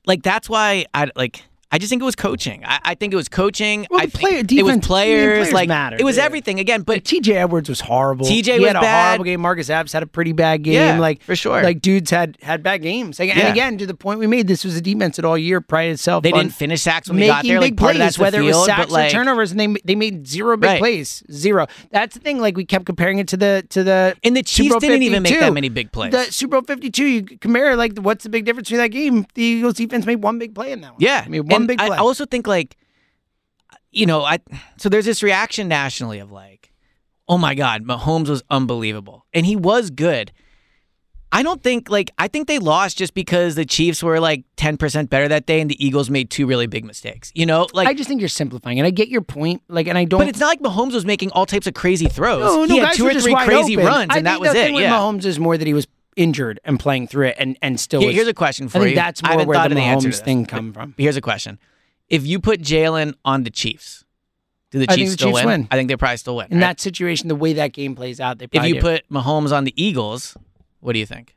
like 0.07 0.23
that's 0.23 0.49
why 0.49 0.87
I 0.95 1.11
like 1.17 1.43
I 1.73 1.79
just 1.79 1.91
think 1.91 2.01
it 2.01 2.05
was 2.05 2.15
coaching. 2.15 2.63
I, 2.65 2.79
I 2.85 2.95
think 2.95 3.13
it 3.13 3.17
was 3.17 3.29
coaching. 3.29 3.87
Well, 3.91 4.01
I 4.01 4.07
player- 4.07 4.37
it 4.39 4.43
was 4.43 4.47
defense- 4.47 4.69
I 4.69 4.73
mean, 4.73 4.81
players, 4.83 5.37
players 5.39 5.53
like 5.53 5.69
mattered, 5.69 6.01
it 6.01 6.05
was 6.05 6.17
yeah. 6.17 6.25
everything 6.25 6.61
again. 6.61 6.83
But 6.83 7.03
TJ 7.05 7.35
Edwards 7.35 7.69
was 7.69 7.81
horrible. 7.81 8.25
TJ 8.27 8.45
he 8.55 8.59
was 8.61 8.67
had 8.69 8.77
a 8.77 8.81
bad. 8.81 9.07
horrible 9.09 9.25
game. 9.25 9.41
Marcus 9.41 9.69
Epps 9.69 9.93
had 9.93 10.03
a 10.03 10.07
pretty 10.07 10.33
bad 10.33 10.63
game. 10.63 10.75
Yeah, 10.75 10.99
like 11.01 11.23
for 11.23 11.35
sure. 11.35 11.63
Like 11.63 11.81
dudes 11.81 12.11
had 12.11 12.39
had 12.41 12.63
bad 12.63 12.83
games. 12.83 13.19
Like, 13.19 13.29
Yeah. 13.31 13.41
And 13.41 13.49
again, 13.49 13.79
to 13.79 13.87
the 13.87 13.95
point 13.95 14.21
we 14.21 14.27
made, 14.29 14.47
this 14.47 14.65
was 14.65 14.77
a 14.77 14.81
defense 14.81 15.17
that 15.17 15.25
all 15.25 15.37
year 15.37 15.61
prided 15.61 15.95
itself. 15.95 16.23
they 16.23 16.31
didn't 16.33 16.51
finish 16.53 16.83
sacks 16.83 17.09
when 17.09 17.19
we 17.19 17.27
got 17.27 17.45
there. 17.45 17.61
Like 17.61 17.73
big 17.73 17.79
part 17.79 17.91
plays, 17.91 17.97
of 17.97 17.99
that's 18.01 18.17
the 18.17 18.23
whether 18.23 18.41
it 18.41 18.45
was 18.45 18.65
sacks 18.67 18.91
like 18.93 19.09
or 19.11 19.17
turnovers, 19.17 19.51
and 19.51 19.59
they 19.61 19.75
they 19.85 19.97
made 19.97 20.27
zero 20.27 20.57
big 20.57 20.67
Right. 20.69 20.79
plays, 20.79 21.25
zero. 21.33 21.67
That's 21.91 22.15
the 22.15 22.21
thing. 22.21 22.39
Like 22.39 22.57
we 22.57 22.65
kept 22.65 22.87
comparing 22.87 23.19
it 23.19 23.27
to 23.29 23.37
the 23.37 23.65
to 23.71 23.83
the 23.83 24.17
And 24.23 24.37
the 24.37 24.43
Chiefs 24.45 24.77
didn't 24.77 25.03
even 25.03 25.23
make 25.25 25.39
that 25.41 25.53
many 25.53 25.69
big 25.69 25.91
plays. 25.91 26.13
The 26.13 26.25
Super 26.33 26.53
Bowl 26.61 26.63
Fifty 26.63 26.91
Two, 26.91 27.07
you 27.07 27.23
compare 27.25 27.75
like 27.77 27.99
what's 27.99 28.23
the 28.23 28.31
big 28.31 28.45
difference 28.45 28.69
between 28.69 28.83
that 28.83 28.89
game? 28.89 29.27
The 29.35 29.43
Eagles 29.43 29.75
defense 29.75 30.07
made 30.07 30.23
one 30.23 30.39
big 30.39 30.55
play 30.55 30.71
in 30.73 30.81
that 30.83 30.93
one. 30.93 31.01
Yeah, 31.01 31.23
I 31.25 31.29
mean 31.29 31.45
one 31.57 31.63
And 31.63 31.69
big 31.69 31.81
I 31.81 31.97
also 31.99 32.27
think 32.27 32.47
like, 32.47 32.77
you 33.91 34.07
know, 34.07 34.23
I 34.23 34.39
so 34.77 34.89
there's 34.89 35.07
this 35.07 35.23
reaction 35.23 35.69
nationally 35.69 36.19
of 36.19 36.31
like, 36.31 36.73
oh 37.29 37.39
my 37.39 37.55
God, 37.55 37.85
Mahomes 37.85 38.29
was 38.29 38.43
unbelievable, 38.51 39.27
and 39.33 39.47
he 39.47 39.57
was 39.57 39.91
good. 39.91 40.33
I 41.33 41.43
don't 41.43 41.63
think 41.63 41.91
like 41.91 42.13
I 42.19 42.29
think 42.29 42.47
they 42.47 42.59
lost 42.59 42.97
just 42.97 43.13
because 43.13 43.57
the 43.57 43.65
Chiefs 43.65 44.03
were 44.03 44.21
like 44.21 44.45
ten 44.57 44.77
percent 44.77 45.11
better 45.11 45.29
that 45.29 45.45
day, 45.45 45.61
and 45.61 45.71
the 45.71 45.85
Eagles 45.85 46.09
made 46.09 46.31
two 46.31 46.47
really 46.47 46.67
big 46.67 46.85
mistakes. 46.85 47.33
You 47.35 47.47
know, 47.47 47.67
like 47.73 47.89
I 47.89 47.95
just 47.95 48.09
think 48.09 48.21
you're 48.21 48.29
simplifying, 48.29 48.79
and 48.79 48.87
I 48.87 48.91
get 48.91 49.09
your 49.09 49.23
point. 49.23 49.63
Like, 49.69 49.87
and 49.89 49.99
I 49.99 50.05
don't. 50.05 50.21
But 50.21 50.29
it's 50.29 50.39
not 50.39 50.47
like 50.47 50.61
Mahomes 50.61 50.93
was 50.93 51.05
making 51.05 51.33
all 51.33 51.45
types 51.45 51.67
of 51.67 51.75
crazy 51.75 52.07
throws. 52.07 52.41
No, 52.41 52.65
no, 52.65 52.75
he 52.75 52.79
had 52.79 52.95
two 52.95 53.07
or 53.07 53.15
three 53.15 53.35
crazy 53.35 53.77
open. 53.77 53.87
runs, 53.87 54.11
I 54.11 54.19
and 54.19 54.27
that 54.27 54.41
was 54.41 54.55
it. 54.55 54.73
Yeah. 54.73 54.93
Mahomes 54.93 55.25
is 55.25 55.39
more 55.39 55.59
that 55.59 55.67
he 55.67 55.75
was 55.75 55.87
injured 56.17 56.59
and 56.65 56.81
playing 56.81 57.07
through 57.09 57.29
it, 57.29 57.37
and 57.39 57.57
and 57.63 57.79
still. 57.79 58.01
Here- 58.01 58.09
was- 58.09 58.17
here's 58.17 58.29
a 58.29 58.35
question 58.35 58.69
for 58.69 58.79
I 58.79 58.81
think 58.81 58.91
you. 58.91 58.97
that's 58.97 59.23
more 59.23 59.45
where 59.47 59.59
the 59.59 59.65
of 59.67 59.71
the 59.75 59.81
answer 59.81 60.09
Mahomes 60.09 60.21
thing 60.25 60.47
come 60.47 60.73
from. 60.73 60.95
Here's 60.99 61.17
a 61.17 61.21
question: 61.21 61.59
If 62.09 62.27
you 62.27 62.41
put 62.41 62.61
Jalen 62.61 63.15
on 63.25 63.45
the 63.45 63.51
Chiefs, 63.51 64.05
do 64.71 64.79
the 64.79 64.85
I 64.91 64.95
Chiefs 64.95 64.97
think 64.97 65.09
the 65.11 65.13
still 65.13 65.29
Chiefs 65.31 65.45
win? 65.45 65.47
win. 65.63 65.69
I 65.71 65.77
think 65.77 65.89
they 65.89 65.97
probably 65.97 66.17
still 66.17 66.37
win. 66.37 66.47
In 66.51 66.57
right? 66.59 66.61
that 66.69 66.81
situation, 66.81 67.29
the 67.29 67.37
way 67.37 67.53
that 67.55 67.73
game 67.73 67.95
plays 67.95 68.19
out, 68.21 68.39
they 68.39 68.49
if 68.51 68.65
you 68.65 68.75
do. 68.75 68.81
put 68.81 69.09
Mahomes 69.11 69.53
on 69.57 69.65
the 69.65 69.75
Eagles, 69.81 70.37
what 70.81 70.95
do 70.95 70.99
you 70.99 71.07
think? 71.07 71.35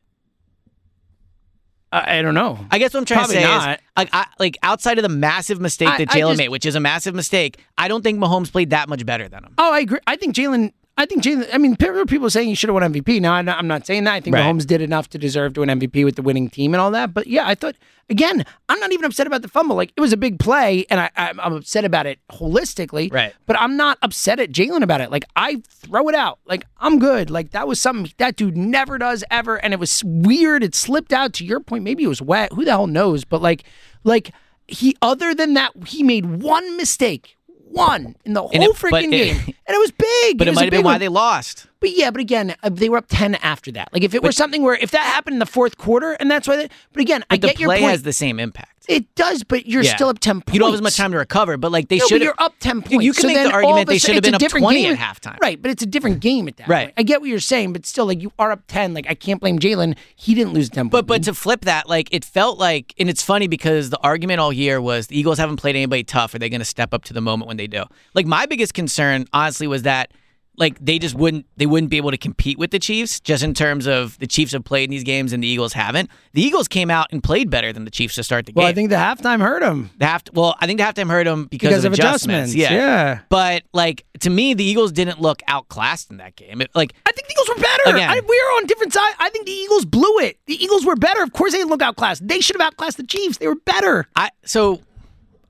I, 1.91 2.19
I 2.19 2.21
don't 2.21 2.35
know. 2.35 2.59
I 2.69 2.77
guess 2.77 2.93
what 2.93 2.99
I'm 2.99 3.05
trying 3.05 3.19
Probably 3.21 3.35
to 3.37 3.41
say 3.41 3.47
not. 3.47 3.71
is, 3.79 3.83
like, 3.97 4.09
I, 4.13 4.25
like 4.37 4.57
outside 4.61 4.99
of 4.99 5.01
the 5.03 5.09
massive 5.09 5.59
mistake 5.59 5.87
I- 5.89 5.97
that 5.99 6.09
Jalen 6.09 6.37
made, 6.37 6.49
which 6.49 6.65
is 6.65 6.75
a 6.75 6.79
massive 6.79 7.15
mistake, 7.15 7.59
I 7.77 7.87
don't 7.87 8.03
think 8.03 8.19
Mahomes 8.19 8.51
played 8.51 8.69
that 8.69 8.89
much 8.89 9.05
better 9.05 9.27
than 9.27 9.43
him. 9.43 9.55
Oh, 9.57 9.73
I 9.73 9.79
agree. 9.79 9.99
I 10.07 10.15
think 10.15 10.35
Jalen. 10.35 10.71
I 10.99 11.05
think 11.05 11.23
Jalen. 11.23 11.47
I 11.53 11.57
mean, 11.57 11.75
there 11.79 11.97
are 11.97 12.05
people 12.05 12.29
saying 12.29 12.49
he 12.49 12.55
should 12.55 12.67
have 12.69 12.73
won 12.75 12.83
MVP. 12.93 13.21
Now, 13.21 13.33
I'm 13.33 13.45
not, 13.45 13.57
I'm 13.57 13.67
not 13.67 13.87
saying 13.87 14.03
that. 14.03 14.13
I 14.13 14.19
think 14.19 14.35
Right. 14.35 14.43
Mahomes 14.43 14.67
did 14.67 14.81
enough 14.81 15.09
to 15.11 15.17
deserve 15.17 15.53
to 15.53 15.61
win 15.61 15.69
MVP 15.69 16.03
with 16.03 16.17
the 16.17 16.21
winning 16.21 16.49
team 16.49 16.73
and 16.73 16.81
all 16.81 16.91
that. 16.91 17.13
But 17.13 17.25
yeah, 17.27 17.47
I 17.47 17.55
thought 17.55 17.75
again, 18.09 18.43
I'm 18.67 18.79
not 18.81 18.91
even 18.91 19.05
upset 19.05 19.25
about 19.25 19.41
the 19.41 19.47
fumble. 19.47 19.77
Like 19.77 19.93
it 19.95 20.01
was 20.01 20.11
a 20.11 20.17
big 20.17 20.39
play, 20.39 20.85
and 20.89 20.99
I, 20.99 21.09
I'm, 21.15 21.39
I'm 21.39 21.53
upset 21.53 21.85
about 21.85 22.05
it 22.05 22.19
holistically. 22.31 23.11
Right. 23.13 23.33
But 23.45 23.57
I'm 23.59 23.77
not 23.77 23.97
upset 24.01 24.41
at 24.41 24.51
Jalen 24.51 24.83
about 24.83 24.99
it. 24.99 25.09
Like 25.09 25.23
I 25.37 25.61
throw 25.69 26.09
it 26.09 26.15
out. 26.15 26.39
Like 26.45 26.65
I'm 26.79 26.99
good. 26.99 27.29
Like 27.29 27.51
that 27.51 27.65
was 27.65 27.81
something 27.81 28.11
that 28.17 28.35
dude 28.35 28.57
never 28.57 28.97
does 28.97 29.23
ever, 29.31 29.55
and 29.55 29.73
it 29.73 29.79
was 29.79 30.03
weird. 30.03 30.63
It 30.63 30.75
slipped 30.75 31.13
out. 31.13 31.31
To 31.33 31.45
your 31.45 31.61
point, 31.61 31.85
maybe 31.85 32.03
it 32.03 32.07
was 32.07 32.21
wet. 32.21 32.51
Who 32.51 32.65
the 32.65 32.71
hell 32.71 32.87
knows? 32.87 33.23
But 33.23 33.41
like, 33.41 33.63
like. 34.03 34.33
he 34.67 34.95
other 35.01 35.33
than 35.33 35.55
that, 35.55 35.71
he 35.87 36.03
made 36.03 36.25
one 36.43 36.77
mistake, 36.77 37.37
one 37.69 38.15
in 38.25 38.33
the 38.33 38.41
whole 38.41 38.51
it- 38.51 38.59
but 38.59 38.75
freaking 38.75 39.05
it- 39.07 39.09
game, 39.11 39.37
and 39.67 39.75
it 39.75 39.79
was 39.79 39.91
big. 39.91 40.37
But 40.37 40.47
it 40.47 40.51
was 40.51 40.55
might 40.57 40.63
have 40.65 40.71
been 40.71 40.79
big 40.79 40.85
why 40.85 40.97
they 40.97 41.07
lost. 41.07 41.67
But 41.79 41.91
yeah, 41.95 42.11
but 42.11 42.19
again, 42.21 42.55
uh, 42.63 42.69
they 42.69 42.89
were 42.89 42.97
up 42.97 43.05
ten 43.07 43.35
after 43.35 43.71
that. 43.73 43.89
Like 43.93 44.03
if 44.03 44.13
it 44.13 44.21
were 44.23 44.31
something 44.31 44.63
where 44.63 44.75
if 44.75 44.91
that 44.91 45.03
happened 45.03 45.35
in 45.35 45.39
the 45.39 45.45
fourth 45.45 45.77
quarter, 45.77 46.13
and 46.13 46.29
that's 46.29 46.47
why. 46.47 46.55
They, 46.57 46.69
but 46.93 47.01
again, 47.01 47.23
I 47.29 47.35
But 47.35 47.41
the 47.41 47.47
get 47.47 47.59
your 47.59 47.67
play 47.69 47.79
point. 47.79 47.91
has 47.91 48.03
the 48.03 48.13
same 48.13 48.39
impact. 48.39 48.78
It 48.89 49.13
does, 49.15 49.43
but 49.43 49.67
you're 49.67 49.83
Yeah. 49.83 49.95
still 49.95 50.09
up 50.09 50.19
ten 50.19 50.41
points. 50.41 50.53
You 50.53 50.59
don't 50.59 50.69
have 50.71 50.75
as 50.79 50.81
much 50.81 50.97
time 50.97 51.11
to 51.11 51.17
recover, 51.17 51.55
but 51.57 51.71
like 51.71 51.87
they 51.87 51.99
no, 51.99 52.07
should. 52.07 52.21
you're 52.21 52.33
up 52.39 52.53
ten 52.59 52.81
points. 52.81 53.03
You 53.05 53.13
can 53.13 53.21
So 53.21 53.27
make 53.27 53.37
the 53.37 53.51
argument 53.51 53.87
they 53.87 53.99
should 53.99 54.15
have 54.15 54.23
been 54.23 54.33
up 54.35 54.41
twenty 54.41 54.81
game. 54.81 54.93
at 54.93 54.99
halftime. 54.99 55.37
Right, 55.39 55.61
but 55.61 55.69
it's 55.71 55.83
a 55.83 55.85
different 55.85 56.19
game 56.19 56.47
at 56.47 56.57
that 56.57 56.67
Right. 56.67 56.85
point. 56.87 56.93
I 56.97 57.03
get 57.03 57.21
what 57.21 57.29
you're 57.29 57.39
saying, 57.39 57.71
but 57.73 57.85
still, 57.85 58.07
like 58.07 58.21
you 58.21 58.31
are 58.39 58.51
up 58.51 58.63
ten. 58.67 58.93
Like 58.93 59.05
I 59.07 59.13
can't 59.13 59.39
blame 59.39 59.59
Jalen. 59.59 59.95
He 60.15 60.33
didn't 60.33 60.53
lose 60.53 60.69
ten. 60.69 60.87
But 60.89 61.05
but 61.05 61.23
to 61.23 61.33
flip 61.33 61.61
that, 61.61 61.87
like 61.87 62.09
it 62.11 62.25
felt 62.25 62.57
like, 62.57 62.93
and 62.99 63.09
it's 63.09 63.21
funny 63.23 63.47
because 63.47 63.91
the 63.91 63.99
argument 63.99 64.39
all 64.39 64.51
year 64.51 64.81
was 64.81 65.07
the 65.07 65.17
Eagles 65.19 65.37
haven't 65.37 65.57
played 65.57 65.75
anybody 65.75 66.03
tough. 66.03 66.33
Are 66.33 66.39
they 66.39 66.49
going 66.49 66.59
to 66.59 66.65
step 66.65 66.93
up 66.93 67.03
to 67.05 67.13
the 67.13 67.21
moment 67.21 67.47
when 67.47 67.57
they 67.57 67.67
do? 67.67 67.83
Like 68.15 68.25
my 68.25 68.45
biggest 68.47 68.73
concern, 68.73 69.27
honestly, 69.33 69.67
was 69.67 69.83
that 69.83 70.11
like 70.59 70.77
they 70.83 70.99
just 70.99 71.15
wouldn't 71.15 71.45
they 71.57 71.65
wouldn't 71.65 71.89
be 71.89 71.97
able 71.97 72.11
to 72.11 72.17
compete 72.17 72.59
with 72.59 72.71
the 72.71 72.79
Chiefs 72.79 73.19
just 73.19 73.43
in 73.43 73.53
terms 73.53 73.87
of 73.87 74.19
the 74.19 74.27
Chiefs 74.27 74.51
have 74.51 74.63
played 74.63 74.83
in 74.85 74.91
these 74.91 75.03
games 75.03 75.33
and 75.33 75.41
the 75.41 75.47
Eagles 75.47 75.73
haven't. 75.73 76.09
The 76.33 76.41
Eagles 76.41 76.67
came 76.67 76.91
out 76.91 77.07
and 77.11 77.23
played 77.23 77.49
better 77.49 77.73
than 77.73 77.85
the 77.85 77.91
Chiefs 77.91 78.15
to 78.15 78.23
start 78.23 78.45
the 78.45 78.51
game. 78.51 78.61
well. 78.61 78.67
I 78.67 78.73
think 78.73 78.89
the 78.89 78.97
halftime 78.97 79.39
hurt 79.41 79.63
him 79.63 79.89
the 79.97 80.05
half 80.05 80.23
well, 80.33 80.55
I 80.59 80.67
think 80.67 80.79
the 80.79 80.83
halftime 80.83 81.09
hurt 81.09 81.23
them 81.23 81.45
because, 81.45 81.69
because 81.69 81.85
of, 81.85 81.93
of 81.93 81.99
adjustments. 81.99 82.53
Yeah. 82.53 82.73
yeah. 82.73 83.19
But 83.29 83.63
like 83.73 84.05
to 84.19 84.29
me, 84.29 84.53
the 84.53 84.63
Eagles 84.63 84.91
didn't 84.91 85.21
look 85.21 85.41
outclassed 85.47 86.11
in 86.11 86.17
that 86.17 86.35
game. 86.35 86.61
It, 86.61 86.69
like 86.75 86.93
I 87.05 87.11
think 87.11 87.27
the 87.27 87.33
Eagles 87.33 87.49
were 87.49 87.61
better. 87.61 87.95
Again. 87.95 88.09
I, 88.09 88.19
we 88.19 88.41
were 88.41 88.57
on 88.57 88.65
different 88.65 88.93
sides. 88.93 89.15
I 89.19 89.29
think 89.29 89.45
the 89.45 89.51
Eagles 89.51 89.85
blew 89.85 90.19
it. 90.19 90.37
The 90.45 90.61
Eagles 90.61 90.85
were 90.85 90.95
better. 90.95 91.23
Of 91.23 91.33
course, 91.33 91.53
they 91.53 91.59
didn't 91.59 91.69
look 91.69 91.81
outclassed. 91.81 92.27
They 92.27 92.41
should 92.41 92.57
have 92.59 92.67
outclassed 92.67 92.97
the 92.97 93.03
Chiefs. 93.03 93.37
They 93.37 93.47
were 93.47 93.55
better. 93.55 94.07
I 94.15 94.29
so 94.43 94.81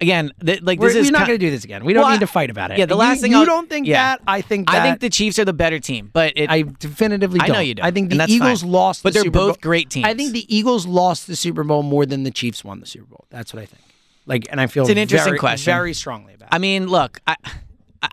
again, 0.01 0.31
th- 0.45 0.61
like 0.61 0.79
We're, 0.79 0.87
this 0.87 0.95
is 0.97 1.07
we're 1.07 1.11
not 1.19 1.27
going 1.27 1.39
to 1.39 1.45
do 1.45 1.51
this 1.51 1.63
again. 1.63 1.83
We 1.85 1.93
don't 1.93 2.03
Well, 2.03 2.11
need 2.11 2.19
to 2.21 2.27
fight 2.27 2.49
about 2.49 2.71
it. 2.71 2.77
Yeah, 2.77 2.85
the 2.85 2.93
You- 2.95 2.99
last 2.99 3.21
thing 3.21 3.31
you 3.31 3.37
I'll- 3.39 3.45
don't 3.45 3.69
think 3.69 3.87
yeah. 3.87 4.15
that. 4.15 4.21
I 4.27 4.41
think 4.41 4.67
that. 4.69 4.75
I 4.75 4.83
think 4.89 4.99
the 5.01 5.09
Chiefs 5.09 5.39
are 5.39 5.45
the 5.45 5.53
better 5.53 5.79
team, 5.79 6.09
but 6.13 6.33
it, 6.35 6.49
I 6.49 6.63
definitively 6.63 7.39
don't. 7.39 7.51
I 7.51 7.53
know 7.53 7.59
you 7.59 7.75
don't, 7.75 7.85
I 7.85 7.91
think 7.91 8.09
the 8.09 8.25
Eagles 8.27 8.61
fine. 8.61 8.71
lost, 8.71 9.03
But 9.03 9.09
the 9.13 9.19
they're 9.19 9.23
Super 9.25 9.39
both 9.39 9.61
Bowl. 9.61 9.69
great 9.69 9.89
teams. 9.89 10.05
I 10.07 10.13
think 10.13 10.33
the 10.33 10.45
Eagles 10.55 10.85
lost 10.85 11.27
the 11.27 11.35
Super 11.35 11.63
Bowl 11.63 11.83
more 11.83 12.05
than 12.05 12.23
the 12.23 12.31
Chiefs 12.31 12.63
won 12.63 12.79
the 12.79 12.85
Super 12.85 13.05
Bowl. 13.05 13.25
That's 13.29 13.53
what 13.53 13.61
I 13.61 13.65
think. 13.65 13.81
Like, 14.25 14.47
and 14.51 14.61
I 14.61 14.67
feel 14.67 14.83
It's 14.83 14.91
an 14.91 14.97
interesting 14.97 15.29
very, 15.31 15.39
question. 15.39 15.65
very 15.71 15.93
strongly 15.93 16.33
about. 16.35 16.47
it. 16.47 16.55
I 16.55 16.57
mean, 16.59 16.87
look, 16.87 17.19
I 17.27 17.35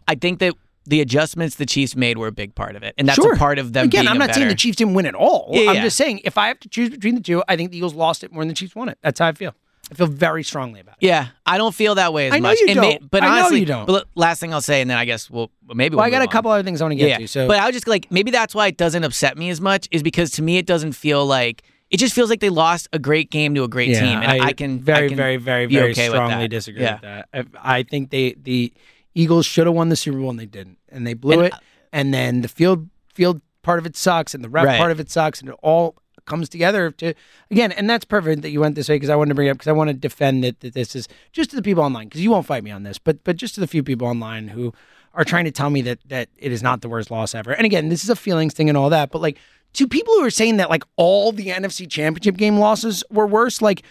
I- 0.08 0.14
think 0.14 0.38
that 0.40 0.54
the 0.88 1.00
adjustments 1.00 1.56
the 1.56 1.66
Chiefs 1.66 1.96
made 1.96 2.16
were 2.16 2.28
a 2.28 2.32
big 2.32 2.54
part 2.54 2.76
of 2.76 2.82
it, 2.84 2.94
and 2.96 3.08
that's 3.08 3.16
sure. 3.16 3.34
a 3.34 3.36
part 3.36 3.58
of 3.58 3.72
them. 3.72 3.86
Again, 3.86 4.06
I'm 4.08 4.18
not 4.18 4.32
saying 4.34 4.48
the 4.48 4.54
Chiefs 4.54 4.76
didn't 4.76 4.94
win 4.94 5.04
at 5.06 5.14
all. 5.16 5.48
Yeah, 5.52 5.70
I'm 5.70 5.76
yeah. 5.76 5.82
just 5.82 5.96
saying 5.96 6.20
if 6.24 6.38
I 6.38 6.46
have 6.48 6.60
to 6.60 6.68
choose 6.68 6.90
between 6.90 7.16
the 7.16 7.20
two, 7.20 7.42
I 7.48 7.56
think 7.56 7.70
the 7.72 7.76
Eagles 7.76 7.94
lost 7.94 8.22
it 8.24 8.32
more 8.32 8.42
than 8.42 8.48
the 8.48 8.54
Chiefs 8.54 8.74
won 8.76 8.88
it. 8.88 8.96
That's 9.02 9.18
how 9.18 9.26
I 9.28 9.32
feel. 9.32 9.52
I 9.90 9.94
feel 9.94 10.06
very 10.08 10.42
strongly 10.42 10.80
about 10.80 10.96
it. 11.00 11.06
Yeah, 11.06 11.28
I 11.44 11.58
don't 11.58 11.74
feel 11.74 11.94
that 11.94 12.12
way 12.12 12.26
as 12.26 12.32
I 12.32 12.38
know 12.38 12.48
much. 12.48 12.58
you 12.60 12.66
And 12.70 12.76
don't. 12.80 13.10
but 13.10 13.22
I 13.22 13.26
know 13.26 13.32
honestly, 13.40 13.60
you 13.60 13.66
don't. 13.66 13.86
But 13.86 14.08
last 14.16 14.40
thing 14.40 14.52
I'll 14.52 14.60
say, 14.60 14.80
and 14.80 14.90
then 14.90 14.98
I 14.98 15.04
guess 15.04 15.30
we'll 15.30 15.50
maybe. 15.68 15.94
Well, 15.94 16.02
we'll 16.02 16.06
I 16.06 16.10
got 16.10 16.22
a 16.22 16.26
on. 16.26 16.32
couple 16.32 16.50
other 16.50 16.64
things 16.64 16.80
I 16.80 16.84
want 16.84 16.92
to 16.92 16.96
get 16.96 17.08
yeah, 17.08 17.18
to. 17.18 17.28
So, 17.28 17.46
but 17.46 17.58
I 17.58 17.66
was 17.66 17.74
just 17.74 17.86
like, 17.86 18.10
maybe 18.10 18.30
that's 18.32 18.54
why 18.54 18.66
it 18.66 18.76
doesn't 18.76 19.04
upset 19.04 19.38
me 19.38 19.48
as 19.50 19.60
much, 19.60 19.86
is 19.92 20.02
because 20.02 20.30
to 20.32 20.42
me 20.42 20.58
it 20.58 20.66
doesn't 20.66 20.92
feel 20.92 21.24
like 21.24 21.62
it 21.90 21.98
just 21.98 22.14
feels 22.14 22.30
like 22.30 22.40
they 22.40 22.50
lost 22.50 22.88
a 22.92 22.98
great 22.98 23.30
game 23.30 23.54
to 23.54 23.62
a 23.62 23.68
great 23.68 23.90
yeah, 23.90 24.00
team, 24.00 24.18
and 24.22 24.42
I, 24.42 24.52
can 24.52 24.80
very, 24.80 25.04
I 25.04 25.08
can 25.08 25.16
very, 25.16 25.36
very, 25.36 25.66
very 25.66 25.92
okay 25.92 26.08
strongly 26.08 26.48
disagree 26.48 26.82
yeah. 26.82 26.94
with 26.94 27.02
that. 27.02 27.28
I, 27.62 27.78
I 27.78 27.82
think 27.84 28.10
they 28.10 28.34
the 28.34 28.72
Eagles 29.14 29.46
should 29.46 29.66
have 29.66 29.74
won 29.76 29.88
the 29.88 29.96
Super 29.96 30.18
Bowl 30.18 30.30
and 30.30 30.38
they 30.38 30.46
didn't, 30.46 30.78
and 30.88 31.06
they 31.06 31.14
blew 31.14 31.34
And, 31.38 31.42
it. 31.46 31.54
And 31.92 32.12
then 32.12 32.42
the 32.42 32.48
field 32.48 32.88
field 33.14 33.40
part 33.62 33.78
of 33.78 33.86
it 33.86 33.96
sucks, 33.96 34.34
and 34.34 34.42
the 34.42 34.48
ref 34.48 34.66
Right. 34.66 34.78
part 34.78 34.90
of 34.90 34.98
it 34.98 35.10
sucks, 35.10 35.40
and 35.40 35.48
it 35.50 35.54
all 35.62 35.96
comes 36.26 36.48
together 36.48 36.90
to 36.92 37.14
again. 37.50 37.72
And 37.72 37.88
that's 37.88 38.04
perfect 38.04 38.42
that 38.42 38.50
you 38.50 38.60
went 38.60 38.74
this 38.74 38.88
way 38.88 38.96
because 38.96 39.10
I 39.10 39.16
wanted 39.16 39.30
to 39.30 39.34
bring 39.34 39.48
it 39.48 39.50
up 39.50 39.58
because 39.58 39.68
I 39.68 39.72
want 39.72 39.88
to 39.88 39.94
defend 39.94 40.44
that, 40.44 40.60
that 40.60 40.74
this 40.74 40.94
is 40.94 41.08
just 41.32 41.50
to 41.50 41.56
the 41.56 41.62
people 41.62 41.82
online 41.82 42.08
because 42.08 42.20
you 42.20 42.30
won't 42.30 42.46
fight 42.46 42.64
me 42.64 42.70
on 42.70 42.82
this, 42.82 42.98
but 42.98 43.24
but 43.24 43.36
just 43.36 43.54
to 43.54 43.60
the 43.60 43.66
few 43.66 43.82
people 43.82 44.06
online 44.06 44.48
who 44.48 44.72
are 45.14 45.24
trying 45.24 45.46
to 45.46 45.50
tell 45.50 45.70
me 45.70 45.80
that 45.82 45.98
that 46.08 46.28
it 46.36 46.52
is 46.52 46.62
not 46.62 46.82
the 46.82 46.88
worst 46.88 47.10
loss 47.10 47.34
ever. 47.34 47.52
And 47.52 47.64
again, 47.64 47.88
this 47.88 48.04
is 48.04 48.10
a 48.10 48.16
feelings 48.16 48.54
thing 48.54 48.68
and 48.68 48.76
all 48.76 48.90
that, 48.90 49.10
but 49.10 49.22
like 49.22 49.38
to 49.74 49.86
people 49.86 50.14
who 50.14 50.24
are 50.24 50.30
saying 50.30 50.56
that 50.56 50.70
like 50.70 50.84
all 50.96 51.32
the 51.32 51.48
NFC 51.48 51.88
Championship 51.88 52.36
game 52.36 52.58
losses 52.58 53.04
were 53.10 53.26
worse, 53.26 53.60
like 53.60 53.82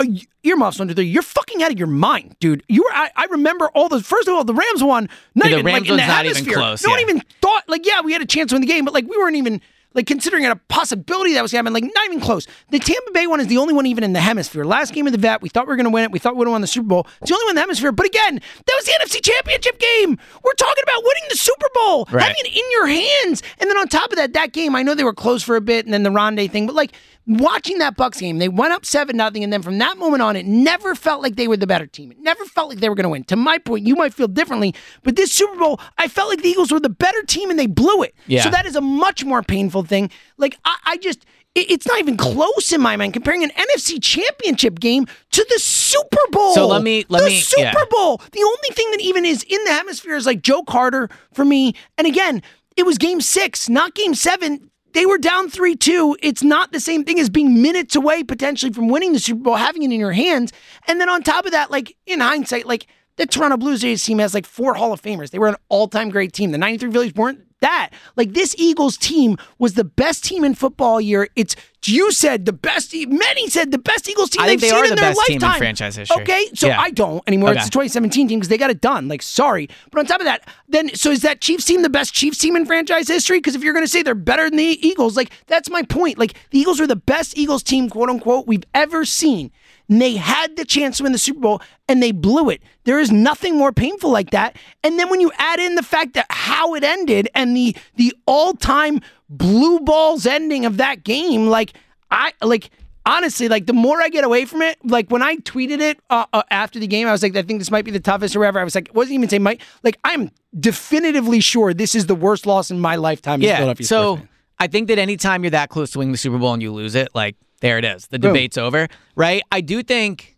uh, 0.00 0.06
earmuffs 0.42 0.80
under 0.80 0.92
there, 0.92 1.04
you're 1.04 1.22
fucking 1.22 1.62
out 1.62 1.70
of 1.70 1.78
your 1.78 1.86
mind, 1.86 2.34
dude. 2.40 2.62
You 2.68 2.82
were. 2.82 2.92
I, 2.92 3.10
I 3.14 3.26
remember 3.26 3.68
all 3.74 3.88
those. 3.88 4.04
First 4.04 4.26
of 4.26 4.34
all, 4.34 4.42
the 4.42 4.54
Rams 4.54 4.82
won. 4.82 5.08
Not 5.34 5.50
Yeah, 5.50 5.56
the 5.56 5.58
even 5.60 5.66
Rams 5.66 5.82
like 5.82 5.90
in 5.90 5.96
the 5.96 6.06
not 6.06 6.26
even 6.26 6.52
close, 6.52 6.84
No 6.84 6.90
one 6.90 7.00
even 7.00 7.20
thought. 7.40 7.68
Like, 7.68 7.86
yeah, 7.86 8.00
we 8.00 8.12
had 8.12 8.20
a 8.20 8.26
chance 8.26 8.50
to 8.50 8.56
win 8.56 8.62
the 8.62 8.66
game, 8.66 8.84
but 8.84 8.92
like 8.94 9.06
we 9.06 9.16
weren't 9.16 9.36
even. 9.36 9.60
Like 9.94 10.06
considering 10.06 10.44
it 10.44 10.50
a 10.50 10.56
possibility 10.68 11.34
that 11.34 11.42
was 11.42 11.52
happening, 11.52 11.72
like 11.72 11.84
not 11.84 12.04
even 12.06 12.20
close. 12.20 12.46
The 12.70 12.78
Tampa 12.80 13.12
Bay 13.12 13.26
one 13.28 13.40
is 13.40 13.46
the 13.46 13.58
only 13.58 13.72
one 13.74 13.86
even 13.86 14.02
in 14.04 14.12
the 14.12 14.20
hemisphere. 14.20 14.64
Last 14.64 14.92
game 14.92 15.06
of 15.06 15.12
the 15.12 15.18
vet, 15.18 15.40
we 15.40 15.48
thought 15.48 15.66
we 15.66 15.70
were 15.72 15.76
going 15.76 15.84
to 15.84 15.90
win 15.90 16.04
it. 16.04 16.10
We 16.10 16.18
thought 16.18 16.34
we 16.34 16.38
would 16.38 16.48
have 16.48 16.52
won 16.52 16.60
the 16.62 16.66
Super 16.66 16.88
Bowl. 16.88 17.06
It's 17.20 17.30
the 17.30 17.34
only 17.34 17.44
one 17.44 17.50
in 17.52 17.54
the 17.56 17.60
hemisphere. 17.62 17.92
But 17.92 18.06
again, 18.06 18.34
that 18.34 18.74
was 18.76 18.84
the 18.84 18.92
NFC 19.00 19.24
Championship 19.24 19.78
game. 19.78 20.18
We're 20.42 20.52
talking 20.54 20.82
about 20.82 21.02
winning 21.04 21.22
the 21.30 21.36
Super 21.36 21.68
Bowl, 21.74 22.08
Right. 22.10 22.22
having 22.22 22.36
it 22.44 22.48
in 22.48 22.70
your 22.72 22.86
hands. 22.88 23.42
And 23.58 23.70
then 23.70 23.76
on 23.78 23.86
top 23.88 24.10
of 24.10 24.16
that, 24.16 24.32
that 24.32 24.52
game, 24.52 24.74
I 24.74 24.82
know 24.82 24.94
they 24.94 25.04
were 25.04 25.14
close 25.14 25.42
for 25.42 25.54
a 25.56 25.60
bit, 25.60 25.84
and 25.84 25.94
then 25.94 26.02
the 26.02 26.10
Rondé 26.10 26.50
thing, 26.50 26.66
but 26.66 26.74
like 26.74 26.92
watching 27.26 27.78
that 27.78 27.96
Bucs 27.96 28.18
game, 28.20 28.38
they 28.38 28.48
went 28.48 28.72
up 28.72 28.84
seven 28.84 29.16
nothing, 29.16 29.42
and 29.44 29.52
then 29.52 29.62
from 29.62 29.78
that 29.78 29.96
moment 29.98 30.22
on, 30.22 30.36
it 30.36 30.46
never 30.46 30.94
felt 30.94 31.22
like 31.22 31.36
they 31.36 31.48
were 31.48 31.56
the 31.56 31.66
better 31.66 31.86
team. 31.86 32.10
It 32.12 32.18
never 32.20 32.44
felt 32.44 32.68
like 32.68 32.78
they 32.80 32.88
were 32.88 32.94
going 32.94 33.04
to 33.04 33.10
win. 33.10 33.24
To 33.24 33.36
my 33.36 33.58
point, 33.58 33.86
you 33.86 33.94
might 33.96 34.12
feel 34.14 34.28
differently, 34.28 34.74
but 35.02 35.16
this 35.16 35.32
Super 35.32 35.56
Bowl, 35.58 35.80
I 35.98 36.08
felt 36.08 36.28
like 36.28 36.42
the 36.42 36.48
Eagles 36.48 36.70
were 36.70 36.80
the 36.80 36.88
better 36.90 37.22
team, 37.22 37.50
and 37.50 37.58
they 37.58 37.66
blew 37.66 38.02
it. 38.02 38.14
Yeah. 38.26 38.42
So 38.42 38.50
that 38.50 38.66
is 38.66 38.76
a 38.76 38.80
much 38.80 39.24
more 39.24 39.42
painful 39.42 39.84
thing. 39.84 40.10
Like 40.36 40.58
I, 40.64 40.76
I 40.84 40.96
just. 40.98 41.24
it- 41.54 41.70
It's 41.70 41.86
not 41.86 41.98
even 42.00 42.16
close 42.16 42.72
in 42.72 42.80
my 42.80 42.96
mind 42.96 43.12
comparing 43.12 43.44
an 43.44 43.50
NFC 43.50 44.02
championship 44.02 44.80
game 44.80 45.06
to 45.30 45.46
the 45.48 45.58
Super 45.60 46.18
Bowl. 46.32 46.52
So 46.54 46.66
let 46.66 46.82
me- 46.82 47.04
let 47.08 47.20
the 47.22 47.26
me- 47.30 47.38
Super 47.38 47.62
yeah. 47.62 47.84
Bowl. 47.90 48.20
The 48.32 48.42
only 48.42 48.70
thing 48.74 48.90
that 48.90 49.00
even 49.00 49.24
is 49.24 49.44
in 49.44 49.62
the 49.64 49.70
hemisphere 49.72 50.16
is 50.16 50.26
like 50.26 50.42
Joe 50.42 50.62
Carter 50.64 51.08
for 51.32 51.44
me. 51.44 51.74
And 51.96 52.06
again, 52.06 52.42
it 52.76 52.84
was 52.84 52.98
game 52.98 53.20
six, 53.20 53.68
not 53.68 53.94
game 53.94 54.14
seven. 54.14 54.68
They 54.94 55.06
were 55.06 55.18
down 55.18 55.50
3 55.50 55.76
2. 55.76 56.18
It's 56.22 56.42
not 56.42 56.72
the 56.72 56.80
same 56.80 57.04
thing 57.04 57.20
as 57.20 57.28
being 57.28 57.60
minutes 57.60 57.96
away 57.96 58.22
potentially 58.22 58.72
from 58.72 58.88
winning 58.88 59.12
the 59.12 59.18
Super 59.18 59.42
Bowl, 59.42 59.56
having 59.56 59.82
it 59.82 59.92
in 59.92 60.00
your 60.00 60.12
hands. 60.12 60.52
And 60.86 61.00
then 61.00 61.08
on 61.08 61.22
top 61.22 61.46
of 61.46 61.52
that, 61.52 61.70
like 61.70 61.96
in 62.06 62.20
hindsight, 62.20 62.64
like 62.64 62.86
the 63.16 63.26
Toronto 63.26 63.56
Blue 63.56 63.76
Jays 63.76 64.02
team 64.04 64.18
has 64.18 64.34
like 64.34 64.46
four 64.46 64.74
Hall 64.74 64.92
of 64.92 65.00
Famers. 65.02 65.30
They 65.30 65.38
were 65.38 65.48
an 65.48 65.56
all 65.68 65.88
time 65.88 66.10
great 66.10 66.32
team. 66.32 66.50
The 66.52 66.58
93 66.58 66.90
Phillies 66.92 67.14
weren't 67.14 67.40
that. 67.60 67.90
Like 68.16 68.34
this 68.34 68.54
Eagles 68.58 68.96
team 68.98 69.38
was 69.58 69.74
the 69.74 69.84
best 69.84 70.22
team 70.24 70.44
in 70.44 70.54
football 70.54 71.00
year. 71.00 71.28
It's 71.34 71.56
you 71.86 72.12
said 72.12 72.44
the 72.44 72.52
best. 72.52 72.94
Many 72.94 73.48
said 73.48 73.70
the 73.70 73.78
best 73.78 74.08
Eagles 74.08 74.30
team 74.30 74.42
I 74.42 74.48
they've 74.48 74.60
they 74.60 74.68
seen 74.68 74.78
are 74.78 74.84
in 74.84 74.90
the 74.90 74.96
their 74.96 75.10
best 75.14 75.26
team 75.26 75.36
in 75.36 75.42
lifetime. 75.42 75.58
franchise 75.58 75.96
history. 75.96 76.22
Okay, 76.22 76.46
so 76.54 76.66
Yeah. 76.66 76.80
I 76.80 76.90
don't 76.90 77.22
anymore. 77.26 77.50
Okay. 77.50 77.58
It's 77.58 77.66
the 77.66 77.72
2017 77.72 78.28
team 78.28 78.38
because 78.38 78.48
they 78.48 78.58
got 78.58 78.70
it 78.70 78.80
done. 78.80 79.08
Like, 79.08 79.22
sorry, 79.22 79.68
but 79.90 79.98
on 80.00 80.06
top 80.06 80.20
of 80.20 80.26
that, 80.26 80.48
then 80.68 80.94
so 80.94 81.10
is 81.10 81.22
that 81.22 81.40
Chiefs 81.40 81.64
team 81.64 81.82
the 81.82 81.90
best 81.90 82.12
Chiefs 82.14 82.38
team 82.38 82.56
in 82.56 82.66
franchise 82.66 83.08
history? 83.08 83.38
Because 83.38 83.54
if 83.54 83.62
you're 83.62 83.72
going 83.74 83.84
to 83.84 83.90
say 83.90 84.02
they're 84.02 84.14
better 84.14 84.48
than 84.50 84.56
the 84.58 84.86
Eagles, 84.86 85.16
like 85.16 85.30
that's 85.46 85.70
my 85.70 85.82
point. 85.82 86.18
Like 86.18 86.34
the 86.50 86.58
Eagles 86.58 86.80
are 86.80 86.86
the 86.86 86.96
best 86.96 87.36
Eagles 87.38 87.62
team, 87.62 87.88
quote 87.88 88.08
unquote, 88.10 88.46
we've 88.46 88.64
ever 88.74 89.04
seen. 89.04 89.50
And 89.94 90.02
they 90.02 90.16
had 90.16 90.56
the 90.56 90.64
chance 90.64 90.96
to 90.96 91.04
win 91.04 91.12
the 91.12 91.18
Super 91.18 91.38
Bowl 91.38 91.62
and 91.86 92.02
they 92.02 92.10
blew 92.10 92.50
it. 92.50 92.60
There 92.82 92.98
is 92.98 93.12
nothing 93.12 93.56
more 93.56 93.72
painful 93.72 94.10
like 94.10 94.30
that. 94.30 94.56
And 94.82 94.98
then 94.98 95.08
when 95.08 95.20
you 95.20 95.30
add 95.38 95.60
in 95.60 95.76
the 95.76 95.84
fact 95.84 96.14
that 96.14 96.26
how 96.30 96.74
it 96.74 96.82
ended 96.82 97.28
and 97.32 97.56
the 97.56 97.76
the 97.94 98.12
all-time 98.26 99.02
blue 99.28 99.78
balls 99.78 100.26
ending 100.26 100.66
of 100.66 100.78
that 100.78 101.04
game, 101.04 101.46
like 101.46 101.74
I 102.10 102.32
like 102.42 102.70
honestly, 103.06 103.46
like 103.46 103.66
the 103.66 103.72
more 103.72 104.02
I 104.02 104.08
get 104.08 104.24
away 104.24 104.46
from 104.46 104.62
it, 104.62 104.78
like 104.84 105.12
when 105.12 105.22
I 105.22 105.36
tweeted 105.36 105.78
it 105.78 106.00
uh, 106.10 106.26
uh, 106.32 106.42
after 106.50 106.80
the 106.80 106.88
game, 106.88 107.06
I 107.06 107.12
was 107.12 107.22
like, 107.22 107.36
I 107.36 107.42
think 107.42 107.60
this 107.60 107.70
might 107.70 107.84
be 107.84 107.92
the 107.92 108.00
toughest 108.00 108.34
or 108.34 108.40
whatever. 108.40 108.58
I 108.58 108.64
was 108.64 108.74
like, 108.74 108.90
wasn't 108.94 109.14
even 109.14 109.28
saying 109.28 109.44
might. 109.44 109.60
Like 109.84 110.00
I'm 110.02 110.32
definitively 110.58 111.38
sure 111.38 111.72
this 111.72 111.94
is 111.94 112.06
the 112.06 112.16
worst 112.16 112.46
loss 112.46 112.72
in 112.72 112.80
my 112.80 112.96
lifetime. 112.96 113.42
Yeah. 113.42 113.74
So. 113.82 114.22
I 114.56 114.68
think 114.68 114.86
that 114.86 115.00
anytime 115.00 115.42
you're 115.42 115.50
that 115.50 115.68
close 115.68 115.90
to 115.90 115.98
winning 115.98 116.12
the 116.12 116.18
Super 116.18 116.38
Bowl 116.38 116.52
and 116.52 116.62
you 116.62 116.72
lose 116.72 116.94
it, 116.94 117.08
like 117.12 117.34
there 117.64 117.78
it 117.78 117.84
is. 117.86 118.08
The 118.08 118.18
Boom. 118.18 118.34
debate's 118.34 118.58
over, 118.58 118.88
right? 119.16 119.42
I 119.50 119.62
do 119.62 119.82
think, 119.82 120.36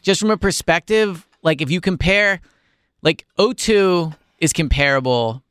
just 0.00 0.20
from 0.20 0.30
a 0.30 0.36
perspective, 0.36 1.26
like 1.42 1.60
if 1.60 1.72
you 1.72 1.80
compare, 1.80 2.40
like 3.02 3.26
02 3.36 4.12
is 4.38 4.52
comparable 4.52 5.42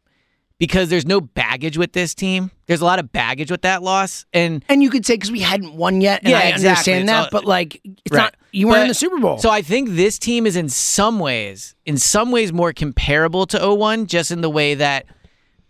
because 0.57 0.89
there's 0.89 1.05
no 1.05 1.19
baggage 1.19 1.77
with 1.77 1.91
this 1.91 2.15
team. 2.15 2.49
There's 2.65 2.79
a 2.79 2.85
lot 2.85 2.99
of 2.99 3.11
baggage 3.11 3.51
with 3.51 3.63
that 3.63 3.83
loss, 3.83 4.25
and 4.31 4.63
and 4.69 4.81
you 4.81 4.89
could 4.89 5.05
say 5.05 5.15
because 5.15 5.29
we 5.31 5.41
hadn't 5.41 5.73
won 5.73 5.99
yet, 5.99 6.21
and 6.23 6.31
Yeah, 6.31 6.37
I 6.39 6.41
exactly. 6.43 6.69
understand 6.69 7.09
that, 7.09 7.23
all- 7.25 7.29
but 7.31 7.43
like 7.45 7.81
it's 7.83 7.99
Right. 8.09 8.19
not. 8.23 8.35
You 8.53 8.69
weren't 8.69 8.83
in 8.83 8.87
the 8.87 8.93
Super 8.93 9.19
Bowl. 9.19 9.37
So 9.37 9.49
I 9.49 9.61
think 9.61 9.89
this 9.91 10.17
team 10.17 10.47
is 10.47 10.55
in 10.55 10.69
some 10.69 11.19
ways, 11.19 11.75
in 11.85 11.97
some 11.97 12.31
ways, 12.31 12.53
more 12.53 12.71
comparable 12.71 13.45
to 13.47 13.61
01, 13.61 14.07
just 14.07 14.31
in 14.31 14.39
the 14.39 14.49
way 14.49 14.75
that 14.75 15.05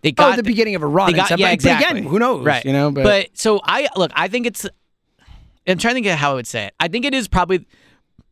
they 0.03 0.09
oh, 0.09 0.13
got 0.13 0.33
oh, 0.33 0.35
the 0.37 0.43
beginning 0.43 0.75
of 0.75 0.83
a 0.83 0.87
run. 0.87 1.11
They 1.11 1.17
got, 1.17 1.37
yeah, 1.37 1.49
exactly. 1.49 1.87
But 1.87 1.97
again, 1.97 2.03
who 2.11 2.19
knows? 2.19 2.45
Right. 2.45 2.63
You 2.63 2.73
know, 2.73 2.91
but, 2.91 3.29
so 3.33 3.59
I 3.63 3.89
look. 3.95 4.11
I 4.15 4.27
think 4.27 4.45
it's. 4.45 4.67
I'm 5.67 5.77
trying 5.77 5.93
to 5.93 5.95
think 6.01 6.07
of 6.07 6.17
how 6.19 6.31
I 6.31 6.35
would 6.35 6.47
say 6.47 6.65
it. 6.67 6.73
I 6.79 6.87
think 6.87 7.05
it 7.05 7.13
is 7.13 7.27
probably, 7.27 7.65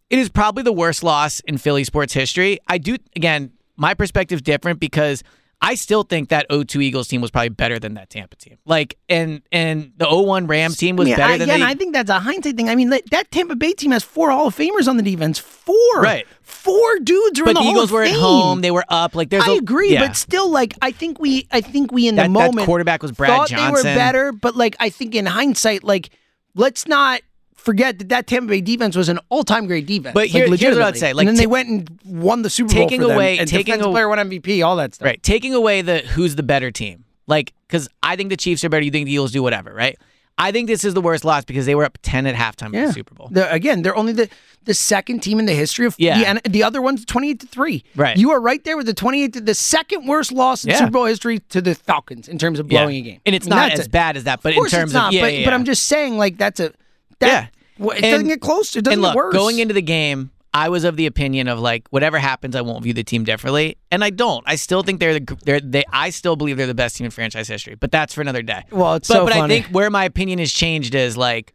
it 0.09 0.19
is 0.19 0.29
probably 0.29 0.63
the 0.63 0.73
worst 0.73 1.03
loss 1.03 1.39
in 1.41 1.57
Philly 1.57 1.83
sports 1.83 2.13
history. 2.13 2.59
I 2.67 2.77
do 2.77 2.97
again. 3.15 3.51
My 3.77 3.93
perspective's 3.93 4.41
different 4.41 4.79
because 4.79 5.21
I 5.61 5.75
still 5.75 6.03
think 6.03 6.29
that 6.29 6.47
0-2 6.49 6.81
Eagles 6.83 7.07
team 7.09 7.19
was 7.19 7.29
probably 7.31 7.49
better 7.49 7.77
than 7.79 7.95
that 7.95 8.09
Tampa 8.09 8.36
team. 8.38 8.57
Like, 8.65 8.97
and 9.09 9.41
and 9.51 9.91
the 9.97 10.05
0-1 10.05 10.47
Rams 10.49 10.77
team 10.77 10.95
was 10.95 11.09
Yeah, 11.09 11.17
better 11.17 11.33
I- 11.33 11.38
than 11.39 11.49
again, 11.49 11.59
the 11.61 11.65
I 11.65 11.73
think 11.73 11.93
that's 11.93 12.09
a 12.09 12.19
hindsight 12.19 12.55
thing. 12.55 12.69
I 12.69 12.75
mean, 12.75 12.89
that, 12.91 13.31
Tampa 13.31 13.55
Bay 13.55 13.73
team 13.73 13.91
has 13.91 14.03
four 14.03 14.31
Hall 14.31 14.47
of 14.47 14.55
Famers 14.55 14.88
on 14.88 14.95
the 14.97 15.03
defense. 15.03 15.39
Four, 15.39 15.75
Right. 15.97 16.25
Four 16.41 16.99
dudes 16.99 17.39
are 17.39 17.43
in 17.49 17.53
But 17.53 17.59
the, 17.59 17.65
the 17.65 17.69
Eagles 17.71 17.91
were 17.91 18.03
at 18.03 18.13
home. 18.13 18.61
They 18.61 18.71
were 18.71 18.86
up. 18.88 19.13
Like, 19.15 19.29
there's 19.29 19.43
I 19.47 19.53
a- 19.53 19.57
agree, 19.57 19.93
yeah. 19.93 20.07
but 20.07 20.15
still, 20.15 20.49
like, 20.49 20.73
I 20.81 20.91
think 20.91 21.19
we, 21.19 21.47
I 21.51 21.59
think 21.61 21.91
we 21.91 22.07
in 22.07 22.15
That- 22.15 22.27
the 22.27 22.33
that 22.33 22.47
moment 22.47 22.65
quarterback 22.65 23.01
was 23.01 23.11
Brad 23.11 23.29
thought 23.29 23.49
they 23.49 23.55
were 23.55 23.71
Johnson. 23.77 23.95
better, 23.95 24.31
but 24.31 24.55
like, 24.55 24.75
I 24.79 24.89
think 24.89 25.15
in 25.15 25.25
hindsight, 25.25 25.83
like, 25.83 26.11
let's 26.55 26.87
not 26.87 27.21
forget 27.55 27.97
that 27.99 28.09
that 28.09 28.27
Tampa 28.27 28.49
Bay 28.49 28.61
defense 28.61 28.95
was 28.95 29.09
an 29.09 29.19
all-time 29.29 29.65
great 29.67 29.85
defense. 29.87 30.13
But 30.13 30.25
like, 30.25 30.31
here- 30.31 30.55
here's 30.55 30.75
what 30.77 30.85
I'd 30.85 30.97
say, 30.97 31.13
like, 31.13 31.21
and 31.27 31.29
then 31.29 31.35
ta- 31.35 31.41
they 31.41 31.47
went 31.47 31.69
and 31.69 31.99
won 32.05 32.41
the 32.43 32.49
Super 32.49 32.73
Bowl 32.73 32.83
taking 32.83 33.01
them, 33.01 33.11
away- 33.11 33.37
and 33.39 33.47
taking 33.49 33.65
defensive 33.73 33.89
a- 33.89 33.91
player 33.93 34.07
won 34.09 34.19
MVP, 34.19 34.61
all 34.65 34.75
that 34.75 34.93
stuff. 34.95 35.05
Right. 35.05 35.21
Taking 35.23 35.53
away 35.53 35.81
the 35.81 35.99
who's 35.99 36.35
the 36.35 36.43
better 36.43 36.69
team. 36.71 37.05
Like, 37.27 37.53
because 37.67 37.89
I 38.03 38.15
think 38.15 38.29
the 38.29 38.37
Chiefs 38.37 38.63
are 38.63 38.69
better. 38.69 38.83
You 38.83 38.91
think 38.91 39.05
the 39.07 39.13
Eagles 39.13 39.31
do 39.31 39.41
whatever, 39.41 39.73
right? 39.73 39.97
I 40.38 40.51
think 40.51 40.67
this 40.67 40.83
is 40.83 40.93
the 40.93 41.01
worst 41.01 41.23
loss 41.23 41.45
because 41.45 41.65
they 41.65 41.75
were 41.75 41.86
up 41.86 41.97
10 42.01 42.27
at 42.27 42.36
halftime 42.36 42.73
in 42.75 42.88
the 42.88 42.93
Super 42.93 43.15
Bowl. 43.15 43.29
The- 43.31 43.49
again, 43.51 43.81
they're 43.81 43.95
only 43.95 44.13
the 44.13 44.29
the 44.65 44.73
second 44.73 45.19
team 45.19 45.38
in 45.39 45.45
the 45.45 45.53
history 45.53 45.86
of 45.86 45.95
Yeah. 45.99 46.33
the, 46.43 46.49
the 46.49 46.63
other 46.63 46.81
one's 46.81 47.05
twenty 47.05 47.29
eight 47.29 47.39
to 47.41 47.47
three. 47.47 47.83
Right. 47.95 48.17
You 48.17 48.31
are 48.31 48.41
right 48.41 48.63
there 48.63 48.75
with 48.75 48.88
the 48.88 48.95
twenty 48.95 49.23
eight 49.23 49.33
to 49.33 49.41
the 49.41 49.53
second 49.53 50.07
worst 50.07 50.31
loss 50.31 50.63
in 50.63 50.71
Yeah. 50.71 50.79
Super 50.79 50.91
Bowl 50.91 51.05
history 51.05 51.38
to 51.49 51.61
the 51.61 51.75
Falcons 51.75 52.27
in 52.27 52.38
terms 52.39 52.59
of 52.59 52.71
Yeah. 52.71 52.79
blowing 52.81 52.95
a 52.97 53.01
game. 53.01 53.19
And 53.27 53.36
it's 53.36 53.45
I 53.45 53.49
mean, 53.51 53.59
not 53.59 53.71
as 53.79 53.86
a- 53.86 53.89
bad 53.89 54.17
as 54.17 54.23
that, 54.23 54.41
but 54.41 54.53
in 54.53 54.65
terms 54.65 54.86
it's 54.91 54.93
not, 54.93 55.09
of 55.09 55.13
yeah, 55.13 55.21
but, 55.21 55.33
yeah, 55.33 55.45
but. 55.45 55.53
I'm 55.53 55.65
just 55.65 55.86
saying 55.86 56.17
like 56.17 56.38
that's 56.38 56.59
a 56.59 56.73
that 57.19 57.27
Yeah. 57.27 57.47
well, 57.77 57.91
it 57.95 58.03
And- 58.03 58.11
doesn't 58.11 58.27
get 58.27 58.41
close. 58.41 58.75
It 58.75 58.83
doesn't 58.83 58.93
and 58.93 59.01
look, 59.03 59.13
get 59.13 59.17
worse. 59.17 59.33
going 59.33 59.59
into 59.59 59.73
the 59.75 59.81
game, 59.83 60.31
I 60.55 60.69
was 60.69 60.85
of 60.85 60.95
the 60.95 61.05
opinion 61.05 61.49
of 61.49 61.59
like 61.59 61.85
whatever 61.89 62.17
happens, 62.17 62.55
I 62.55 62.61
won't 62.61 62.81
view 62.81 62.93
the 62.93 63.03
team 63.03 63.25
differently, 63.25 63.77
and 63.91 64.05
I 64.05 64.09
don't. 64.09 64.41
I 64.47 64.55
still 64.55 64.83
think 64.83 65.01
they're 65.01 65.19
the 65.19 65.37
they're 65.43 65.59
they. 65.59 65.83
I 65.91 66.11
still 66.11 66.37
believe 66.37 66.55
they're 66.55 66.65
the 66.65 66.73
best 66.73 66.95
team 66.95 67.03
in 67.03 67.11
franchise 67.11 67.49
history, 67.49 67.75
but 67.75 67.91
that's 67.91 68.13
for 68.13 68.21
another 68.21 68.41
day. 68.41 68.63
Well, 68.71 68.93
it's 68.95 69.09
but 69.09 69.15
so 69.15 69.25
but 69.25 69.33
I 69.33 69.47
think 69.49 69.65
where 69.67 69.89
my 69.89 70.05
opinion 70.05 70.39
has 70.39 70.53
changed 70.53 70.95
is 70.95 71.17
like, 71.17 71.53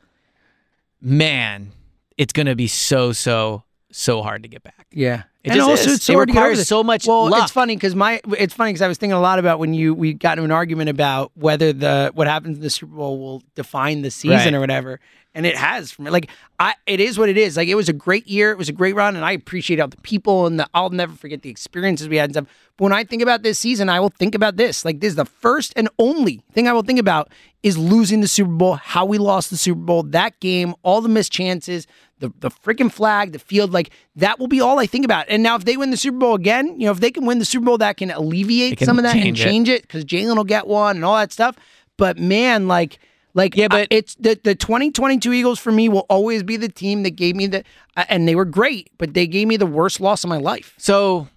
man, 1.01 1.73
it's 2.19 2.35
gonna 2.35 2.55
be 2.55 2.67
so 2.67 3.13
so 3.13 3.65
so 3.91 4.23
hard 4.23 4.43
to 4.43 4.51
get 4.51 4.63
back. 4.63 4.87
Yeah. 4.93 5.23
It 5.43 5.51
and 5.53 5.57
just 5.57 5.71
also, 5.71 5.89
is. 5.91 5.97
it's 5.97 6.05
so 6.05 6.13
It 6.13 6.17
hard 6.17 6.29
to 6.29 6.33
get 6.35 6.39
over 6.41 6.49
requires 6.51 6.69
so 6.69 6.85
much 6.85 7.07
Well, 7.07 7.31
luck. 7.31 7.45
it's 7.45 7.53
funny 7.53 7.75
because 7.75 7.95
my 7.95 8.21
it's 8.39 8.53
funny 8.53 8.71
because 8.73 8.83
I 8.83 8.89
was 8.89 8.99
thinking 8.99 9.15
a 9.15 9.21
lot 9.21 9.39
about 9.39 9.59
when 9.59 9.73
you 9.73 9.95
we 9.95 10.13
got 10.13 10.33
into 10.37 10.45
an 10.45 10.51
argument 10.51 10.91
about 10.91 11.33
whether 11.35 11.73
the 11.73 12.11
what 12.15 12.27
happens 12.27 12.59
in 12.59 12.63
the 12.63 12.69
Super 12.69 12.95
Bowl 12.95 13.19
will 13.19 13.43
define 13.55 14.03
the 14.03 14.11
season 14.11 14.37
Right. 14.37 14.55
or 14.55 14.61
whatever, 14.61 15.01
and 15.35 15.47
it 15.47 15.57
has 15.57 15.93
for 15.93 16.03
me. 16.03 16.11
Like 16.11 16.29
I, 16.59 16.75
it 16.87 17.01
is 17.01 17.17
what 17.19 17.31
it 17.31 17.39
is. 17.39 17.57
Like 17.57 17.69
it 17.69 17.75
was 17.75 17.89
a 17.89 17.95
great 17.95 18.27
year. 18.27 18.51
It 18.51 18.59
was 18.59 18.69
a 18.69 18.73
great 18.75 18.95
run, 18.95 19.17
and 19.17 19.25
I 19.25 19.33
appreciate 19.33 19.81
all 19.81 19.89
the 19.89 19.97
people 19.99 20.47
and 20.47 20.61
the. 20.61 20.69
I'll 20.75 20.91
never 20.91 21.15
forget 21.15 21.41
the 21.41 21.49
experiences 21.49 22.07
we 22.11 22.17
had 22.17 22.25
and 22.25 22.35
stuff. 22.35 22.47
But 22.77 22.85
when 22.85 22.93
I 22.93 23.05
think 23.05 23.23
about 23.23 23.43
this 23.43 23.59
season, 23.59 23.89
I 23.89 23.99
will 23.99 24.11
think 24.11 24.35
about 24.35 24.59
this. 24.59 24.85
Like 24.85 25.01
this 25.01 25.09
is 25.13 25.17
the 25.17 25.25
first 25.25 25.73
and 25.75 25.89
only 25.99 26.43
thing 26.53 26.69
I 26.69 26.75
will 26.75 26.83
think 26.83 26.99
about 27.01 27.31
is 27.63 27.79
losing 27.79 28.21
the 28.21 28.29
Super 28.29 28.51
Bowl, 28.53 28.75
how 28.75 29.07
we 29.07 29.17
lost 29.17 29.49
the 29.49 29.57
Super 29.57 29.81
Bowl, 29.81 30.03
that 30.03 30.39
game, 30.41 30.75
all 30.83 31.01
the 31.01 31.09
missed 31.09 31.33
chances, 31.33 31.87
the 32.21 32.33
the 32.39 32.51
freaking 32.51 32.91
flag, 32.93 33.33
the 33.33 33.39
field, 33.39 33.73
like 33.73 33.91
that 34.17 34.39
will 34.39 34.47
be 34.49 34.61
all 34.61 34.79
I 34.79 34.87
think 34.87 35.05
about. 35.05 35.27
And 35.29 35.43
now 35.43 35.57
if 35.57 35.65
they 35.65 35.77
win 35.77 35.91
the 35.91 35.97
Super 35.97 36.19
Bowl 36.19 36.35
again, 36.35 36.79
you 36.81 36.87
know, 36.87 36.93
if 36.93 37.01
they 37.01 37.11
can 37.11 37.27
win 37.27 37.39
the 37.41 37.45
Super 37.45 37.65
Bowl, 37.67 37.79
that 37.79 37.97
can 37.97 38.11
alleviate 38.11 38.79
can 38.79 38.85
some 38.87 38.99
of 38.99 39.03
that 39.05 39.15
and 39.17 39.25
change 39.25 39.41
it. 39.41 39.45
change 39.45 39.69
it 39.69 39.83
because 39.83 40.05
Jalen 40.05 40.37
will 40.37 40.45
get 40.45 40.67
one 40.67 40.97
and 40.97 41.05
all 41.05 41.17
that 41.17 41.33
stuff. 41.33 41.57
But 41.97 42.19
man, 42.19 42.69
like. 42.69 42.99
Like 43.33 43.55
Yeah, 43.57 43.69
but- 43.69 43.83
I- 43.83 43.87
it's 43.95 44.17
the 44.17 44.41
the 44.43 44.57
2022 44.57 45.33
Eagles 45.33 45.61
for 45.61 45.71
me 45.71 45.89
will 45.89 46.05
always 46.11 46.43
be 46.43 46.57
the 46.57 46.69
team 46.69 47.05
that 47.05 47.11
gave 47.13 47.37
me 47.37 47.47
the 47.47 47.63
uh, 47.97 48.05
and 48.09 48.27
they 48.27 48.35
were 48.35 48.45
great, 48.45 48.91
but 48.99 49.15
they 49.15 49.29
gave 49.29 49.47
me 49.47 49.57
the 49.57 49.67
worst 49.67 50.01
loss 50.01 50.25
of 50.25 50.29
my 50.31 50.39
life. 50.39 50.75
So 50.79 51.29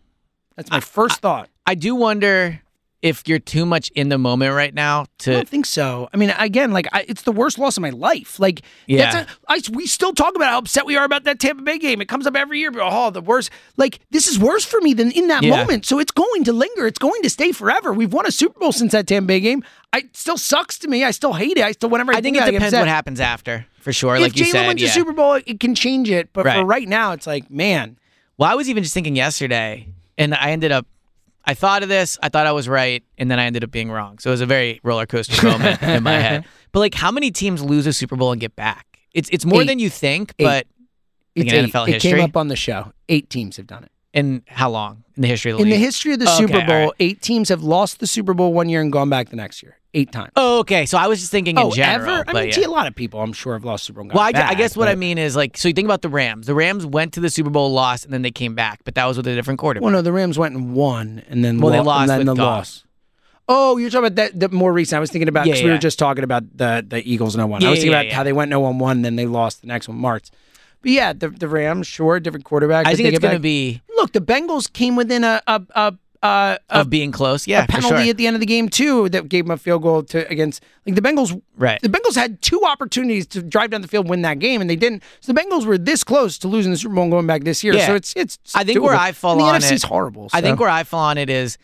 That's 0.56 0.72
my 0.72 0.80
first 0.80 1.20
thought. 1.22 1.50
I 1.68 1.76
do 1.76 1.94
wonder 1.94 2.62
if 3.04 3.28
you're 3.28 3.38
too 3.38 3.66
much 3.66 3.89
in 3.89 4.08
the 4.10 4.18
moment 4.18 4.56
right 4.56 4.74
now 4.74 5.06
to 5.20 5.32
I 5.32 5.36
don't 5.36 5.49
think 5.49 5.66
so. 5.66 6.08
I 6.14 6.18
mean, 6.18 6.34
again, 6.39 6.72
like 6.72 6.88
I, 6.93 7.04
it's 7.08 7.24
the 7.24 7.34
worst 7.34 7.60
loss 7.60 7.76
of 7.78 7.82
my 7.82 7.89
life. 7.89 8.39
Like, 8.39 8.62
Yeah. 8.88 9.12
that's 9.12 9.32
a, 9.32 9.36
I, 9.49 9.62
we 9.76 9.86
still 9.86 10.14
talk 10.14 10.36
about 10.36 10.47
how 10.49 10.58
upset 10.60 10.86
we 10.86 10.95
are 10.95 11.04
about 11.04 11.26
that 11.26 11.39
Tampa 11.39 11.62
Bay 11.64 11.78
game. 11.78 12.01
It 12.01 12.08
comes 12.08 12.26
up 12.26 12.36
every 12.36 12.60
year. 12.60 12.72
But, 12.72 12.82
oh, 12.84 13.10
the 13.12 13.20
worst. 13.22 13.49
Like, 13.76 13.99
this 14.12 14.28
is 14.28 14.39
worse 14.39 14.64
for 14.66 14.80
me 14.82 14.93
than 14.93 15.12
in 15.12 15.28
that 15.28 15.43
Yeah. 15.43 15.58
moment. 15.58 15.86
So 15.86 15.99
it's 15.99 16.12
going 16.14 16.45
to 16.45 16.54
linger. 16.54 16.88
It's 16.88 16.97
going 16.97 17.22
to 17.24 17.30
stay 17.30 17.51
forever. 17.51 17.91
We've 17.91 18.14
won 18.14 18.26
a 18.26 18.32
Super 18.32 18.58
Bowl 18.58 18.72
since 18.72 18.93
that 18.93 19.06
Tampa 19.06 19.28
Bay 19.28 19.41
game. 19.41 19.64
I 19.91 19.97
it 19.99 20.16
still 20.18 20.38
sucks 20.38 20.80
to 20.80 20.88
me. 20.88 21.04
I 21.04 21.12
still 21.12 21.34
hate 21.34 21.58
it. 21.58 21.64
I 21.66 21.74
still 21.74 21.89
whenever 21.89 22.14
I, 22.14 22.18
I 22.18 22.22
think 22.22 22.38
about 22.38 22.47
it 22.47 22.56
I 22.56 22.58
depends 22.58 22.74
what 22.74 22.88
happens 22.88 23.20
after, 23.20 23.66
for 23.82 23.91
sure. 23.93 24.16
If 24.16 24.22
like 24.22 24.38
you 24.38 24.45
Jalen 24.45 24.51
said, 24.51 24.68
wins 24.68 24.82
yeah. 24.82 24.88
the 24.88 24.93
Super 24.93 25.12
Bowl, 25.14 25.34
it 25.45 25.60
can 25.60 25.76
change 25.76 26.10
it. 26.10 26.30
But 26.34 26.43
for 26.43 26.47
Right. 26.47 26.64
right 26.66 26.88
now, 26.88 27.12
it's 27.12 27.28
like, 27.28 27.51
man, 27.51 27.97
Well, 28.38 28.49
I 28.49 28.56
was 28.56 28.70
even 28.70 28.82
just 28.82 28.93
thinking 28.95 29.16
yesterday, 29.16 29.89
and 30.18 30.34
I 30.34 30.51
ended 30.51 30.72
up. 30.72 30.88
I 31.46 31.54
thought 31.54 31.84
of 31.84 31.89
this. 31.89 32.18
I 32.24 32.30
thought 32.30 32.48
I 32.48 32.52
was 32.54 32.70
right, 32.70 33.04
and 33.18 33.30
then 33.30 33.39
I 33.39 33.46
ended 33.46 33.64
up 33.64 33.72
being 33.72 33.91
wrong. 33.91 34.18
So 34.20 34.30
it 34.30 34.34
was 34.34 34.41
a 34.41 34.46
very 34.46 34.80
roller 34.84 35.06
coaster 35.06 35.46
moment 35.46 35.82
in 35.84 36.04
my 36.04 36.14
head. 36.20 36.46
But 36.72 36.80
like, 36.80 36.96
how 36.96 37.12
many 37.12 37.30
teams 37.30 37.62
lose 37.62 37.86
a 37.86 37.94
Super 37.94 38.16
Bowl 38.16 38.32
and 38.32 38.41
get 38.41 38.56
back? 38.56 38.98
It's 39.14 39.30
it's 39.30 39.46
more 39.46 39.62
Eight. 39.62 39.68
than 39.68 39.78
you 39.78 39.91
think, 39.91 40.34
Eight. 40.39 40.44
but 40.46 40.68
it's. 41.36 41.52
NFL 41.54 41.88
it 41.88 41.94
history. 41.94 42.12
came 42.14 42.22
up 42.22 42.36
on 42.36 42.48
the 42.48 42.56
show. 42.56 42.91
Eight 43.10 43.30
teams 43.30 43.58
have 43.58 43.68
done 43.68 43.84
it. 43.84 43.91
in 44.14 44.41
how 44.48 44.72
long 44.72 45.04
in 45.16 45.22
the 45.22 45.28
history 45.28 45.52
of 45.52 45.58
the 45.60 45.64
In 45.64 45.70
the 45.70 45.76
history 45.78 46.14
of 46.14 46.20
the 46.20 46.26
Okay, 46.26 46.38
Super 46.38 46.66
Bowl, 46.66 46.86
right. 46.86 46.91
eight 47.00 47.22
teams 47.22 47.50
have 47.50 47.62
lost 47.62 48.00
the 48.00 48.08
Super 48.08 48.34
Bowl 48.34 48.54
one 48.54 48.70
year 48.70 48.82
and 48.82 48.91
gone 48.91 49.10
back 49.10 49.30
the 49.30 49.36
next 49.36 49.62
year. 49.62 49.78
Eight 49.96 50.12
times. 50.12 50.32
Oh, 50.36 50.60
okay. 50.60 50.88
So 50.88 50.98
I 50.98 51.06
was 51.06 51.20
just 51.20 51.32
thinking 51.32 51.56
in 51.56 51.64
oh, 51.64 51.72
general. 51.72 52.10
ever? 52.10 52.22
I 52.22 52.34
but 52.34 52.36
mean, 52.36 52.46
yeah. 52.48 52.54
see, 52.54 52.64
a 52.64 52.70
lot 52.70 52.88
of 52.88 52.96
people, 52.96 53.22
I'm 53.22 53.32
sure, 53.32 53.54
have 53.54 53.64
lost 53.64 53.84
Super 53.84 54.02
Bowl. 54.02 54.12
Well, 54.14 54.24
I, 54.24 54.32
gone 54.32 54.41
I 54.41 54.50
back, 54.50 54.58
guess 54.58 54.76
what 54.76 54.88
I 54.88 54.96
mean 54.96 55.20
is 55.20 55.36
like, 55.36 55.56
so 55.56 55.68
you 55.68 55.74
think 55.76 55.86
about 55.86 56.02
the 56.02 56.10
Rams. 56.10 56.48
The 56.48 56.56
Rams 56.56 56.84
went 56.84 57.14
to 57.14 57.20
the 57.20 57.30
Super 57.30 57.52
Bowl, 57.52 57.72
lost, 57.72 58.04
and 58.04 58.12
then 58.12 58.24
they 58.24 58.32
came 58.32 58.56
back, 58.56 58.80
but 58.86 58.96
that 58.96 59.06
was 59.06 59.18
with 59.18 59.28
a 59.28 59.36
different 59.36 59.60
quarterback. 59.60 59.84
Well, 59.84 59.94
no, 59.94 60.02
the 60.02 60.12
Rams 60.12 60.39
went 60.39 60.56
and 60.56 60.74
won, 60.74 61.22
and 61.30 61.46
then 61.46 61.60
Well, 61.60 61.72
they 61.72 61.80
lost 61.80 62.10
and 62.10 62.22
then 62.22 62.26
the 62.26 62.34
Goff. 62.34 62.58
loss. 62.58 62.84
Oh, 63.48 63.78
you're 63.78 63.89
talking 63.89 64.08
about 64.08 64.16
that 64.16 64.39
the 64.39 64.50
more 64.50 64.72
recent. 64.72 64.98
I 64.98 65.00
was 65.00 65.12
thinking 65.12 65.28
about 65.28 65.46
Yeah, 65.46 65.54
because 65.54 65.66
we 65.66 65.70
were 65.70 65.78
just 65.78 66.00
talking 66.00 66.24
about 66.24 66.44
the 66.58 66.84
the 66.88 67.08
Eagles 67.08 67.36
no 67.36 67.44
oh 67.44 67.48
one. 67.48 67.62
Yeah, 67.62 67.68
I 67.68 67.72
was 67.72 67.80
thinking 67.80 67.91
yeah, 67.91 67.98
about 68.00 68.08
yeah. 68.08 68.16
how 68.16 68.24
they 68.24 68.34
went 68.34 68.50
no 68.50 68.62
one 68.62 68.76
oh 68.76 68.84
one, 68.84 69.02
then 69.02 69.16
they 69.16 69.26
lost 69.26 69.62
the 69.62 69.68
next 69.68 69.88
one, 69.88 69.98
March. 69.98 70.30
But 70.82 70.91
yeah, 70.91 71.14
the 71.14 71.30
the 71.30 71.48
Rams, 71.48 71.86
sure, 71.86 72.20
different 72.20 72.46
quarterback. 72.46 72.88
I 72.88 72.96
think 72.96 73.10
it's 73.10 73.20
going 73.20 73.36
to 73.36 73.39
be 73.39 73.82
Look, 73.98 74.14
the 74.14 74.22
Bengals 74.22 74.72
came 74.72 74.96
within 74.96 75.24
a 75.24 75.41
a 75.46 75.62
a, 75.76 75.94
a, 76.24 76.58
of 76.70 76.90
being 76.90 77.12
close. 77.12 77.46
Yeah, 77.46 77.66
a 77.66 77.68
penalty 77.68 78.04
sure. 78.04 78.10
at 78.10 78.18
the 78.18 78.26
end 78.26 78.36
of 78.36 78.40
the 78.40 78.46
game 78.46 78.70
too 78.70 79.10
that 79.10 79.30
gave 79.30 79.46
them 79.46 79.52
a 79.52 79.58
field 79.58 79.84
goal 79.84 80.04
to 80.04 80.28
against 80.30 80.64
like 80.86 80.96
the 80.96 81.02
Bengals. 81.02 81.40
Right. 81.58 81.80
The 81.82 81.90
Bengals 81.90 82.16
had 82.16 82.42
two 82.42 82.62
opportunities 82.66 83.28
to 83.28 83.44
drive 83.44 83.70
down 83.70 83.82
the 83.82 83.88
field, 83.88 84.10
win 84.10 84.22
that 84.24 84.40
game, 84.40 84.62
and 84.62 84.70
they 84.70 84.76
didn't. 84.76 85.04
So 85.20 85.34
the 85.34 85.40
Bengals 85.40 85.66
were 85.66 85.78
this 85.78 86.04
close 86.04 86.38
to 86.40 86.48
losing 86.48 86.72
the 86.72 86.78
Super 86.78 86.96
Bowl 86.96 87.04
and 87.04 87.12
going 87.12 87.28
back 87.28 87.44
this 87.44 87.64
year. 87.64 87.74
Yeah. 87.74 87.88
So 87.88 87.96
it's 87.96 88.14
it's. 88.16 88.40
I 88.56 88.64
think 88.64 88.82
where. 88.82 88.96
I 88.96 89.12
fall 89.12 89.38
the 89.38 89.44
on 89.44 89.62
NFC 89.62 89.74
is 89.74 89.84
it- 89.84 89.88
horrible. 89.88 90.30
I 90.34 90.42
think 90.42 90.60
where 90.60 90.70
I 90.70 90.84
fall 90.84 91.04
on 91.06 91.18
it 91.18 91.30
is 91.30 91.58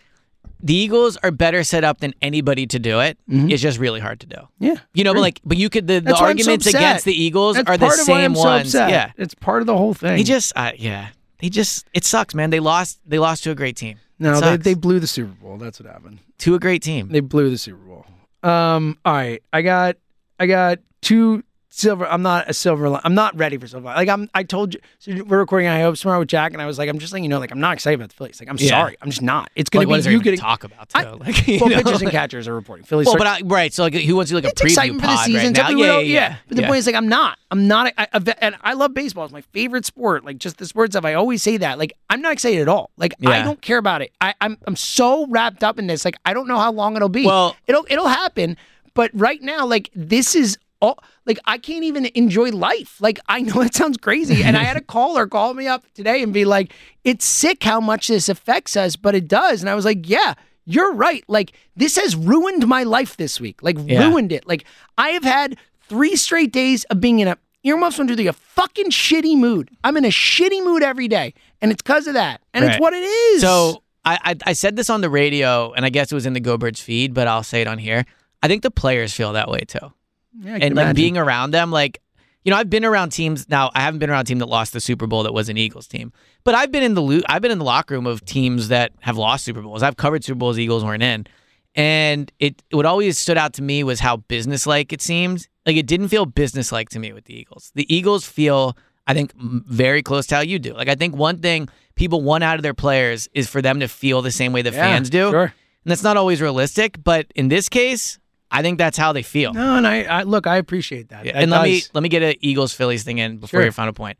the 0.61 0.73
Eagles 0.73 1.17
are 1.17 1.31
better 1.31 1.63
set 1.63 1.83
up 1.83 2.01
than 2.01 2.13
anybody 2.21 2.67
to 2.67 2.79
do 2.79 2.99
it. 2.99 3.17
It's 3.27 3.61
just 3.61 3.79
really 3.79 4.01
hard 4.01 4.19
to 4.21 4.27
do. 4.27 4.35
Mm-hmm. 4.35 4.65
yeah. 4.65 4.75
You 4.93 5.05
know, 5.05 5.13
but 5.13 5.21
like, 5.21 5.39
but 5.45 5.57
you 5.57 5.69
could 5.69 5.87
the, 5.87 5.95
the 5.95 6.01
That's 6.01 6.19
so 6.19 6.25
arguments 6.25 6.65
against 6.67 7.05
the 7.05 7.13
Eagles 7.13 7.55
That's 7.55 7.69
are 7.69 7.77
the 7.77 7.91
same 7.91 8.35
so 8.35 8.41
ones. 8.41 8.75
upset. 8.75 8.89
Yeah, 8.89 9.11
it's 9.17 9.35
part 9.35 9.61
of 9.61 9.67
the 9.67 9.77
whole 9.77 9.93
thing. 9.93 10.17
he 10.17 10.23
just, 10.23 10.51
uh, 10.57 10.71
yeah, 10.75 11.09
he 11.39 11.49
just, 11.49 11.87
it 11.93 12.03
sucks, 12.03 12.35
man. 12.35 12.49
They 12.49 12.59
lost, 12.59 12.99
they 13.05 13.19
lost 13.19 13.43
to 13.45 13.51
a 13.51 13.55
great 13.55 13.77
team. 13.77 13.99
No, 14.19 14.39
they, 14.39 14.57
they 14.57 14.73
blew 14.73 14.99
the 14.99 15.07
Super 15.07 15.31
Bowl. 15.31 15.57
That's 15.57 15.79
what 15.79 15.91
happened. 15.91 16.19
to 16.39 16.55
a 16.55 16.59
great 16.59 16.83
team. 16.83 17.09
They 17.09 17.21
blew 17.21 17.49
the 17.49 17.57
Super 17.57 17.77
Bowl. 17.77 18.05
Um. 18.43 18.97
All 19.05 19.13
right, 19.13 19.41
I 19.51 19.61
got 19.61 19.97
I 20.39 20.45
got 20.45 20.79
two 21.01 21.43
silver. 21.69 22.05
I'm 22.07 22.21
not 22.21 22.49
a 22.49 22.53
silver. 22.53 22.99
I'm 23.03 23.13
not 23.15 23.37
ready 23.37 23.57
for 23.57 23.67
silver. 23.67 23.85
Like 23.85 24.09
I'm. 24.09 24.29
I 24.33 24.43
told 24.43 24.73
you. 24.73 24.79
So 24.99 25.23
we're 25.23 25.39
recording. 25.39 25.67
I 25.67 25.81
hope 25.81 25.95
tomorrow 25.95 26.19
with 26.19 26.27
Jack, 26.27 26.53
and 26.53 26.61
I 26.61 26.65
was 26.65 26.77
like, 26.77 26.89
I'm 26.89 26.99
just 26.99 27.13
letting 27.13 27.23
you 27.23 27.29
know. 27.29 27.39
Like 27.39 27.51
I'm 27.51 27.59
not 27.59 27.73
excited 27.73 27.95
about 27.99 28.09
the 28.09 28.15
Phillies. 28.15 28.39
Like 28.39 28.49
I'm 28.49 28.57
Yeah. 28.59 28.69
sorry. 28.69 28.97
I'm 29.01 29.09
just 29.09 29.21
not. 29.21 29.49
It's 29.55 29.69
gonna 29.69 29.81
Like, 29.81 29.89
what 29.89 29.95
be 29.95 29.99
is 29.99 30.05
you 30.07 30.21
getting 30.21 30.39
talk 30.39 30.63
about? 30.63 30.89
I- 30.95 31.03
Like, 31.19 31.47
you 31.47 31.59
well, 31.59 31.69
know? 31.69 31.77
pitchers 31.77 32.01
and 32.01 32.11
catchers 32.11 32.47
are 32.47 32.53
reporting. 32.55 32.85
Phillies. 32.85 33.05
Well, 33.07 33.17
start- 33.17 33.41
but 33.41 33.51
I, 33.51 33.55
right, 33.55 33.73
so 33.73 33.83
like 33.83 33.93
who 33.93 34.15
wants 34.15 34.29
to 34.31 34.39
do 34.39 34.41
like 34.47 34.51
a 34.51 34.55
preview 34.55 34.65
excitement 34.65 35.01
for 35.01 35.07
the 35.07 35.17
season. 35.17 35.53
right 35.53 35.55
now? 35.55 35.67
people 35.69 35.83
Yeah, 35.85 35.99
yeah, 35.99 36.35
But 36.47 36.55
the 36.57 36.61
yeah. 36.63 36.67
point 36.67 36.79
is, 36.79 36.85
like, 36.87 36.95
I'm 36.95 37.07
not. 37.09 37.37
I'm 37.51 37.67
not. 37.67 37.93
I, 37.97 38.07
I, 38.13 38.35
and 38.39 38.55
I 38.61 38.73
love 38.73 38.93
baseball. 38.93 39.25
It's 39.25 39.33
my 39.33 39.41
favorite 39.41 39.85
sport. 39.85 40.23
Like, 40.25 40.37
just 40.37 40.57
the 40.57 40.65
sport 40.65 40.91
stuff. 40.91 41.05
I 41.05 41.13
always 41.15 41.41
say 41.43 41.57
that. 41.57 41.77
Like, 41.79 41.93
I'm 42.09 42.21
not 42.21 42.31
excited 42.33 42.61
at 42.61 42.67
all. 42.67 42.91
Like, 42.97 43.13
I 43.25 43.41
don't 43.43 43.61
care 43.61 43.77
about 43.77 44.01
it. 44.01 44.11
I, 44.21 44.33
I'm 44.41 44.57
I'm 44.65 44.75
so 44.75 45.27
wrapped 45.27 45.63
up 45.63 45.77
in 45.79 45.87
this. 45.87 46.05
Like, 46.05 46.15
I 46.25 46.33
don't 46.33 46.47
know 46.47 46.57
how 46.57 46.71
long 46.71 46.95
it'll 46.95 47.09
be. 47.09 47.25
Well- 47.25 47.55
it'll 47.67 47.85
it'll 47.89 48.07
happen. 48.07 48.55
But 48.95 49.11
right 49.13 49.41
now, 49.41 49.65
like, 49.65 49.89
this 49.95 50.35
is 50.35 50.57
all. 50.81 51.03
Like, 51.25 51.39
I 51.45 51.57
can't 51.57 51.83
even 51.83 52.05
enjoy 52.15 52.49
life. 52.51 52.99
Like, 53.01 53.19
I 53.27 53.41
know 53.41 53.61
it 53.61 53.75
sounds 53.75 53.97
crazy, 53.97 54.43
and 54.43 54.57
I 54.57 54.63
had 54.63 54.77
a 54.77 54.81
caller 54.95 55.27
call 55.27 55.53
me 55.53 55.67
up 55.67 55.83
today 55.93 56.21
and 56.23 56.33
be 56.33 56.45
like, 56.45 56.73
"It's 57.03 57.25
sick 57.25 57.63
how 57.63 57.79
much 57.79 58.07
this 58.07 58.29
affects 58.29 58.75
us, 58.77 58.95
but 58.95 59.15
it 59.15 59.27
does." 59.27 59.61
And 59.61 59.69
I 59.69 59.75
was 59.75 59.85
like, 59.85 60.07
"Yeah." 60.09 60.33
You're 60.65 60.93
right. 60.93 61.23
Like 61.27 61.53
this 61.75 61.95
has 61.95 62.15
ruined 62.15 62.67
my 62.67 62.83
life 62.83 63.17
this 63.17 63.41
week. 63.41 63.63
Like 63.63 63.75
Yeah. 63.83 64.07
ruined 64.07 64.31
it. 64.31 64.47
Like 64.47 64.65
I 64.99 65.09
have 65.11 65.23
had 65.23 65.57
three 65.87 66.15
straight 66.15 66.51
days 66.53 66.83
of 66.91 67.01
being 67.01 67.17
in 67.17 67.27
a 67.27 67.39
earmuffs 67.63 67.95
through 67.95 68.15
the 68.15 68.27
a 68.27 68.33
fucking 68.33 68.91
shitty 68.91 69.35
mood. 69.35 69.71
I'm 69.83 69.97
in 69.97 70.05
a 70.05 70.09
shitty 70.09 70.63
mood 70.63 70.83
every 70.83 71.07
day, 71.07 71.33
and 71.59 71.71
it's 71.71 71.81
because 71.81 72.05
of 72.05 72.13
that. 72.13 72.41
And 72.53 72.63
it's 72.65 72.79
what 72.79 72.93
it 72.93 73.01
is. 73.01 73.41
So 73.41 73.81
I, 74.05 74.19
I 74.23 74.35
I 74.51 74.53
said 74.53 74.75
this 74.75 74.91
on 74.91 75.01
the 75.01 75.09
radio, 75.09 75.71
and 75.73 75.85
I 75.85 75.89
guess 75.89 76.11
it 76.11 76.15
was 76.15 76.27
in 76.27 76.33
the 76.33 76.39
Go 76.39 76.55
Birds 76.55 76.79
feed, 76.79 77.15
but 77.15 77.27
I'll 77.27 77.41
say 77.41 77.61
it 77.61 77.67
on 77.67 77.79
here. 77.79 78.05
I 78.43 78.47
think 78.47 78.61
the 78.61 78.69
players 78.69 79.11
feel 79.11 79.33
that 79.33 79.49
way 79.49 79.61
too, 79.61 79.91
yeah, 80.37 80.53
and 80.53 80.61
like 80.61 80.71
imagine. 80.71 80.95
being 80.95 81.17
around 81.17 81.51
them, 81.51 81.71
like 81.71 82.01
you 82.11 82.21
You 82.45 82.51
know, 82.51 82.57
I've 82.57 82.69
been 82.69 82.85
around 82.85 83.09
teams. 83.09 83.49
Now, 83.49 83.69
I 83.75 83.81
haven't 83.81 83.99
been 83.99 84.09
around 84.09 84.21
a 84.21 84.23
team 84.25 84.39
that 84.39 84.47
lost 84.47 84.71
the 84.73 84.79
Super 84.79 85.07
Bowl 85.07 85.23
that 85.23 85.33
was 85.33 85.49
an 85.49 85.57
Eagles 85.57 85.87
team, 85.87 86.11
but 86.43 86.55
I've 86.55 86.71
been 86.71 86.83
in 86.83 86.93
the 86.93 87.01
lo- 87.01 87.21
I've 87.27 87.41
been 87.41 87.51
in 87.51 87.57
the 87.59 87.65
locker 87.65 87.95
room 87.95 88.07
of 88.07 88.23
teams 88.25 88.69
that 88.69 88.91
have 89.01 89.17
lost 89.17 89.43
Super 89.45 89.61
Bowls. 89.61 89.83
I've 89.83 89.97
covered 89.97 90.23
Super 90.23 90.37
Bowls 90.39 90.57
Eagles 90.57 90.83
weren't 90.83 91.03
in, 91.03 91.27
and 91.75 92.31
it 92.39 92.61
what 92.71 92.85
always 92.85 93.17
stood 93.17 93.37
out 93.37 93.53
to 93.53 93.61
me 93.61 93.83
was 93.83 93.99
how 93.99 94.17
businesslike 94.17 94.91
it 94.93 95.01
seemed. 95.01 95.47
Like 95.65 95.75
it 95.75 95.85
didn't 95.85 96.07
feel 96.07 96.25
businesslike 96.25 96.89
to 96.89 96.99
me 96.99 97.13
with 97.13 97.25
the 97.25 97.37
Eagles. 97.37 97.71
The 97.75 97.93
Eagles 97.93 98.25
feel, 98.25 98.75
I 99.05 99.13
think, 99.13 99.33
very 99.37 100.01
close 100.01 100.25
to 100.27 100.35
how 100.35 100.41
you 100.41 100.57
do. 100.59 100.73
Like 100.73 100.89
I 100.89 100.95
think 100.95 101.15
one 101.15 101.39
thing 101.39 101.67
people 101.95 102.21
want 102.21 102.43
out 102.43 102.55
of 102.55 102.63
their 102.63 102.73
players 102.73 103.27
is 103.33 103.47
for 103.49 103.61
them 103.61 103.79
to 103.81 103.87
feel 103.87 104.21
the 104.21 104.31
same 104.31 104.53
way 104.53 104.61
the 104.61 104.71
Yeah, 104.71 104.81
fans 104.83 105.09
do. 105.09 105.29
sure. 105.29 105.43
And 105.83 105.91
that's 105.91 106.03
not 106.03 106.17
always 106.17 106.41
realistic, 106.41 107.03
but 107.03 107.27
in 107.35 107.49
this 107.49 107.69
case, 107.69 108.17
I 108.51 108.61
think 108.61 108.77
that's 108.77 108.97
how 108.97 109.13
they 109.13 109.21
feel. 109.23 109.53
No, 109.53 109.75
and 109.75 109.85
I, 109.85 110.03
I 110.03 110.23
look, 110.23 110.47
I 110.47 110.57
appreciate 110.57 111.09
that. 111.09 111.25
Yeah, 111.25 111.33
That 111.33 111.43
and 111.43 111.51
let 111.51 111.63
me 111.63 111.81
let 111.93 112.01
me 112.01 112.09
get 112.09 112.23
an 112.23 112.33
Eagles 112.41 112.73
Phillies 112.73 113.03
thing 113.03 113.17
in 113.19 113.37
before 113.37 113.59
Sure. 113.59 113.63
your 113.63 113.71
final 113.71 113.93
point. 113.93 114.17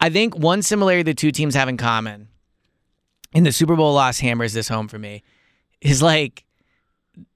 I 0.00 0.08
think 0.08 0.34
one 0.36 0.62
similarity 0.62 1.02
the 1.02 1.14
two 1.14 1.30
teams 1.30 1.54
have 1.54 1.68
in 1.68 1.76
common 1.76 2.28
in 3.32 3.44
the 3.44 3.52
Super 3.52 3.76
Bowl 3.76 3.92
loss 3.94 4.18
hammers 4.18 4.52
this 4.54 4.68
home 4.68 4.88
for 4.88 4.98
me 4.98 5.22
is 5.82 6.00
like 6.02 6.44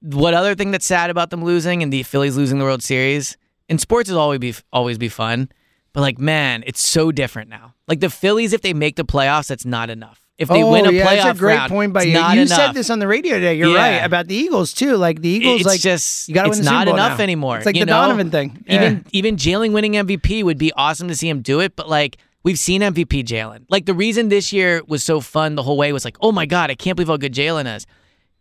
what 0.01 0.33
other 0.33 0.55
thing 0.55 0.71
that's 0.71 0.85
sad 0.85 1.09
about 1.11 1.29
them 1.29 1.43
losing 1.43 1.83
and 1.83 1.93
the 1.93 2.01
Phillies 2.03 2.35
losing 2.35 2.57
the 2.57 2.65
World 2.65 2.81
Series. 2.81 3.37
In 3.69 3.77
sports 3.77 4.09
is 4.09 4.15
always 4.15 4.39
be 4.39 4.55
always 4.73 4.97
be 4.97 5.09
fun, 5.09 5.49
but 5.93 6.01
like 6.01 6.17
man, 6.17 6.63
it's 6.65 6.81
so 6.81 7.11
different 7.11 7.49
now. 7.49 7.75
Like 7.87 7.99
the 7.99 8.09
Phillies, 8.09 8.51
if 8.51 8.61
they 8.61 8.73
make 8.73 8.95
the 8.95 9.05
playoffs, 9.05 9.47
that's 9.47 9.65
not 9.65 9.91
enough. 9.91 10.24
If 10.37 10.49
they 10.49 10.63
oh, 10.63 10.71
win 10.71 10.85
a 10.85 10.89
oh, 10.89 10.91
yeah, 10.91 11.05
playoff 11.05 11.23
that's 11.23 11.37
a 11.37 11.39
great 11.39 11.55
round, 11.55 11.71
point 11.71 11.93
by 11.93 12.03
you. 12.03 12.11
you 12.11 12.41
enough. 12.41 12.47
said 12.49 12.73
this 12.73 12.89
on 12.89 12.99
the 12.99 13.07
radio 13.07 13.35
today. 13.35 13.53
You're 13.55 13.69
Yeah. 13.69 13.77
right 13.99 14.05
about 14.05 14.27
the 14.27 14.35
Eagles 14.35 14.73
too. 14.73 14.97
Like 14.97 15.21
the 15.21 15.29
Eagles, 15.29 15.61
it's 15.61 15.65
like 15.65 15.79
just 15.79 16.27
you 16.27 16.33
got 16.35 16.43
to 16.43 16.49
it's 16.49 16.57
win 16.57 16.65
the 16.65 16.71
not 16.71 16.79
Super 16.81 16.91
Bowl 16.91 17.05
enough 17.05 17.17
now. 17.19 17.23
anymore. 17.23 17.57
It's 17.57 17.65
like 17.65 17.75
the 17.75 17.85
know? 17.85 17.93
Donovan 17.93 18.31
thing. 18.31 18.63
Even 18.67 19.05
even 19.11 19.37
Jalen 19.37 19.71
winning 19.71 19.93
MVP 19.93 20.43
would 20.43 20.57
be 20.57 20.73
awesome 20.73 21.07
to 21.07 21.15
see 21.15 21.29
him 21.29 21.41
do 21.41 21.61
it, 21.61 21.77
but 21.77 21.87
like 21.87 22.17
we've 22.43 22.59
seen 22.59 22.81
MVP 22.81 23.23
Jalen. 23.23 23.65
Like 23.69 23.85
the 23.85 23.93
reason 23.93 24.27
this 24.27 24.51
year 24.51 24.81
was 24.87 25.03
so 25.05 25.21
fun 25.21 25.55
the 25.55 25.63
whole 25.63 25.77
way 25.77 25.93
was 25.93 26.03
like, 26.03 26.17
oh 26.19 26.33
my 26.33 26.45
god, 26.45 26.69
I 26.69 26.75
can't 26.75 26.97
believe 26.97 27.07
how 27.07 27.15
good 27.17 27.33
Jalen 27.33 27.73
is. 27.73 27.87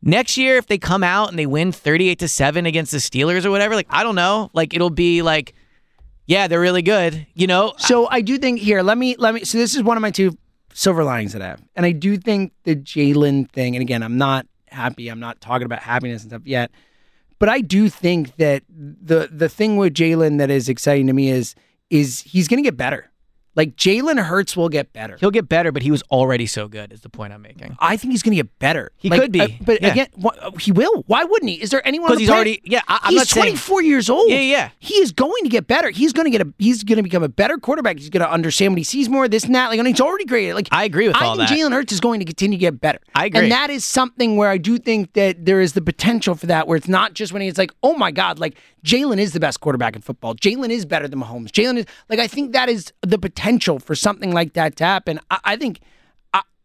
Next 0.03 0.37
year, 0.37 0.57
if 0.57 0.67
they 0.67 0.79
come 0.79 1.05
out 1.05 1.31
and 1.31 1.39
they 1.39 1.47
win 1.47 1.71
thirty-eight 1.71 2.19
to 2.19 2.29
seven 2.29 2.67
against 2.67 2.91
the 2.91 2.99
Steelers 2.99 3.45
or 3.47 3.51
whatever, 3.53 3.77
like 3.77 3.87
I 3.89 4.03
don't 4.03 4.17
know, 4.17 4.51
like 4.53 4.75
it'll 4.75 4.91
be 4.91 5.23
like, 5.23 5.55
yeah, 6.27 6.49
they're 6.49 6.61
really 6.61 6.83
good. 6.83 7.25
You 7.35 7.47
know, 7.47 7.73
So 7.79 8.09
I 8.11 8.21
do 8.21 8.37
think 8.37 8.59
here. 8.59 8.83
Let 8.83 8.99
me 8.99 9.15
let 9.17 9.33
me. 9.33 9.45
So 9.45 9.59
this 9.59 9.77
is 9.77 9.83
one 9.85 9.97
of 9.97 10.01
my 10.03 10.11
two 10.11 10.37
silver 10.75 11.05
linings 11.05 11.33
that 11.33 11.41
I 11.41 11.47
have, 11.47 11.63
and 11.75 11.87
I 11.87 11.93
do 11.93 12.19
think 12.19 12.53
the 12.65 12.77
Jalen 12.77 13.51
thing. 13.51 13.75
And 13.75 13.81
again, 13.81 14.03
I'm 14.03 14.19
not 14.19 14.47
happy. 14.67 15.09
I'm 15.09 15.21
not 15.21 15.41
talking 15.41 15.65
about 15.65 15.79
happiness 15.79 16.23
and 16.23 16.31
stuff 16.31 16.43
yet, 16.45 16.71
but 17.39 17.49
I 17.49 17.61
do 17.61 17.89
think 17.89 18.37
that 18.37 18.63
the 18.69 19.31
the 19.33 19.49
thing 19.49 19.79
with 19.79 19.95
Jalen 19.95 20.39
that 20.39 20.51
is 20.51 20.69
exciting 20.69 21.07
to 21.07 21.15
me 21.15 21.31
is 21.31 21.55
is 21.89 22.21
he's 22.21 22.49
going 22.49 22.63
to 22.63 22.67
get 22.67 22.77
better. 22.77 23.11
Like 23.57 23.77
Jalen 23.77 24.21
Hurts 24.23 24.57
will 24.57 24.69
get 24.69 24.93
better. 24.93 25.17
he'll 25.21 25.31
get 25.31 25.49
better, 25.49 25.71
but 25.71 25.83
he 25.83 25.91
was 25.91 26.03
already 26.11 26.47
so 26.47 26.67
good. 26.69 26.93
Is 26.93 27.03
the 27.03 27.09
point 27.09 27.33
I'm 27.33 27.43
making? 27.43 27.77
I 27.79 27.97
think 27.97 28.13
he's 28.13 28.23
going 28.23 28.33
to 28.37 28.43
get 28.43 28.59
better. 28.59 28.91
He 28.97 29.09
Like, 29.09 29.21
could 29.21 29.33
be, 29.33 29.41
uh, 29.43 29.49
but 29.61 29.81
yeah. 29.81 29.93
again, 29.93 30.07
wha- 30.17 30.51
he 30.59 30.73
will. 30.73 31.05
Why 31.07 31.23
wouldn't 31.25 31.49
he? 31.51 31.63
Is 31.63 31.71
there 31.71 31.87
anyone? 31.87 32.09
Because 32.09 32.21
he's 32.21 32.29
planet- 32.29 32.47
already. 32.49 32.61
Yeah, 32.65 32.83
I, 32.89 33.01
I'm 33.05 33.11
he's 33.13 33.21
not 33.21 33.27
saying. 33.29 33.47
24 33.55 33.83
years 33.83 34.11
old. 34.11 34.31
Yeah, 34.31 34.41
yeah. 34.41 34.71
He 34.81 34.95
is 34.95 35.13
going 35.13 35.45
to 35.45 35.49
get 35.49 35.67
better. 35.67 35.91
He's 35.91 36.13
going 36.13 36.25
to 36.27 36.31
get 36.37 36.41
a. 36.47 36.53
He's 36.59 36.83
going 36.83 36.97
to 36.97 37.03
become 37.03 37.23
a 37.23 37.29
better 37.29 37.57
quarterback. 37.59 37.99
He's 37.99 38.11
going 38.11 38.25
to 38.25 38.31
understand 38.31 38.73
what 38.73 38.79
he 38.79 38.85
sees 38.85 39.09
more. 39.09 39.29
This 39.29 39.45
and 39.45 39.55
that. 39.55 39.69
Like, 39.69 39.79
and 39.79 39.87
he's 39.87 40.01
already 40.01 40.25
great. 40.25 40.53
Like, 40.55 40.69
I 40.73 40.85
agree 40.85 41.07
with 41.07 41.17
I 41.17 41.25
all 41.25 41.37
think 41.37 41.49
that. 41.49 41.57
Jalen 41.57 41.73
Hurts 41.73 41.93
is 41.93 42.01
going 42.01 42.19
to 42.21 42.27
continue 42.27 42.59
to 42.59 42.61
get 42.61 42.81
better. 42.81 42.99
I 43.15 43.27
agree. 43.27 43.43
And 43.43 43.53
that 43.53 43.71
is 43.71 43.85
something 43.85 44.37
where 44.37 44.49
I 44.51 44.59
do 44.59 44.79
think 44.79 45.13
that 45.13 45.45
there 45.45 45.61
is 45.61 45.75
the 45.75 45.81
potential 45.83 46.35
for 46.35 46.47
that, 46.47 46.67
where 46.67 46.77
it's 46.77 46.89
not 46.89 47.15
just 47.15 47.33
when 47.33 47.43
he's 47.43 47.57
like, 47.59 47.71
oh 47.85 47.95
my 47.95 48.11
God, 48.11 48.41
like 48.41 48.57
Jalen 48.85 49.19
is 49.19 49.33
the 49.33 49.41
best 49.41 49.61
quarterback 49.61 49.95
in 49.95 50.03
football. 50.03 50.35
Jalen 50.35 50.71
is 50.71 50.85
better 50.85 51.07
than 51.07 51.21
Mahomes. 51.21 51.51
Jalen 51.51 51.79
is 51.79 51.87
like, 52.09 52.19
I 52.19 52.27
think 52.27 52.53
that 52.53 52.69
is 52.69 52.93
the 53.03 53.17
potential 53.19 53.44
for 53.79 53.95
something 53.95 54.33
like 54.33 54.55
that 54.55 54.77
to 54.77 54.85
happen. 54.85 55.21
I, 55.31 55.39
I 55.45 55.57
think. 55.57 55.81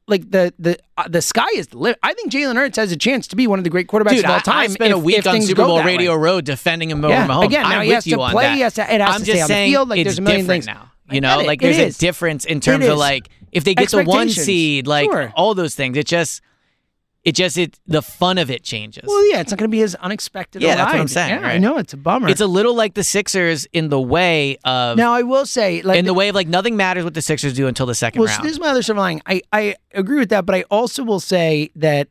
Like 0.07 0.31
the 0.31 0.51
the 0.57 0.75
uh, 0.97 1.07
the 1.07 1.21
sky 1.21 1.45
is 1.53 1.67
the 1.67 1.77
limit. 1.77 1.99
I 2.01 2.15
think 2.15 2.31
Jalen 2.31 2.55
Hurts 2.55 2.77
has 2.77 2.91
a 2.91 2.97
chance 2.97 3.27
to 3.27 3.35
be 3.35 3.45
one 3.45 3.59
of 3.59 3.63
the 3.63 3.69
great 3.69 3.85
quarterbacks 3.87 4.15
Dude, 4.15 4.25
of 4.25 4.31
all 4.31 4.39
time. 4.39 4.57
I, 4.57 4.65
spent 4.65 4.91
a 4.91 4.97
week 4.97 5.23
on 5.27 5.39
Super 5.43 5.63
Bowl 5.63 5.75
that 5.75 5.85
way. 5.85 5.91
Radio 5.97 6.15
Row 6.15 6.41
defending 6.41 6.89
him 6.89 7.05
over 7.05 7.13
Yeah. 7.13 7.27
Mahomes. 7.27 7.45
Again, 7.45 7.63
I'm 7.63 7.81
he 7.83 7.89
with 7.89 7.93
has 7.93 8.03
to 8.05 8.09
you 8.09 8.19
on 8.23 8.31
play, 8.31 8.53
he 8.55 8.61
has 8.61 8.73
to- 8.73 8.91
it 8.91 9.01
has 9.01 9.13
I'm 9.15 9.19
to 9.19 9.25
just 9.27 9.31
stay 9.35 9.41
on 9.43 9.47
the 9.47 9.53
saying 9.53 9.71
field, 9.71 9.89
like, 9.89 9.99
it's 9.99 10.07
there's 10.07 10.17
a 10.17 10.21
million 10.23 10.41
different 10.47 10.63
things. 10.65 10.75
now. 10.75 10.91
You 11.11 11.21
know, 11.21 11.37
like 11.41 11.61
It 11.61 11.73
there's 11.75 11.95
a 11.95 11.99
difference 11.99 12.45
in 12.45 12.59
terms 12.59 12.87
of 12.87 12.97
like 12.97 13.29
if 13.51 13.63
they 13.65 13.75
get 13.75 13.89
the 13.91 14.03
one 14.03 14.29
seed, 14.29 14.87
like 14.87 15.11
Sure. 15.11 15.31
all 15.35 15.53
those 15.53 15.75
things. 15.75 15.95
It 15.95 16.07
just, 16.07 16.41
it 17.25 17.33
just 17.35 17.57
it 17.57 17.77
the 17.85 18.01
fun 18.01 18.37
of 18.37 18.49
it 18.49 18.63
changes. 18.63 19.03
Well, 19.05 19.29
yeah, 19.29 19.41
it's 19.41 19.51
not 19.51 19.59
going 19.59 19.69
to 19.69 19.75
be 19.75 19.81
as 19.81 19.93
unexpected. 19.95 20.61
Yeah, 20.61 20.75
that's 20.75 20.93
what. 20.93 21.01
I'm 21.01 21.07
saying, 21.07 21.41
Yeah, 21.41 21.47
I 21.47 21.57
know 21.57 21.77
it's 21.77 21.93
a 21.93 21.97
bummer. 21.97 22.29
It's 22.29 22.39
a 22.41 22.47
little 22.47 22.73
like 22.75 22.93
the 22.93 23.03
Sixers 23.03 23.65
in 23.73 23.89
the 23.89 23.99
way 23.99 24.57
of 24.63 24.97
now 24.97 25.13
I 25.13 25.23
will 25.23 25.45
say, 25.45 25.81
like 25.81 25.99
in 25.99 26.05
the 26.05 26.13
way 26.13 26.29
of 26.29 26.35
like 26.35 26.47
nothing 26.47 26.77
matters 26.77 27.03
what 27.03 27.13
the 27.13 27.21
Sixers 27.21 27.53
do 27.53 27.67
until 27.67 27.85
the 27.85 27.95
second 27.95 28.19
Well, 28.21 28.29
so 28.29 28.35
round. 28.35 28.45
this 28.45 28.53
is 28.53 28.59
my 28.59 28.67
other 28.69 28.81
silver 28.81 29.01
lining. 29.01 29.21
I, 29.25 29.41
I 29.51 29.75
agree 29.93 30.17
with 30.19 30.29
that, 30.29 30.45
but 30.45 30.55
I 30.55 30.63
also 30.71 31.03
will 31.03 31.19
say 31.19 31.69
that, 31.75 32.07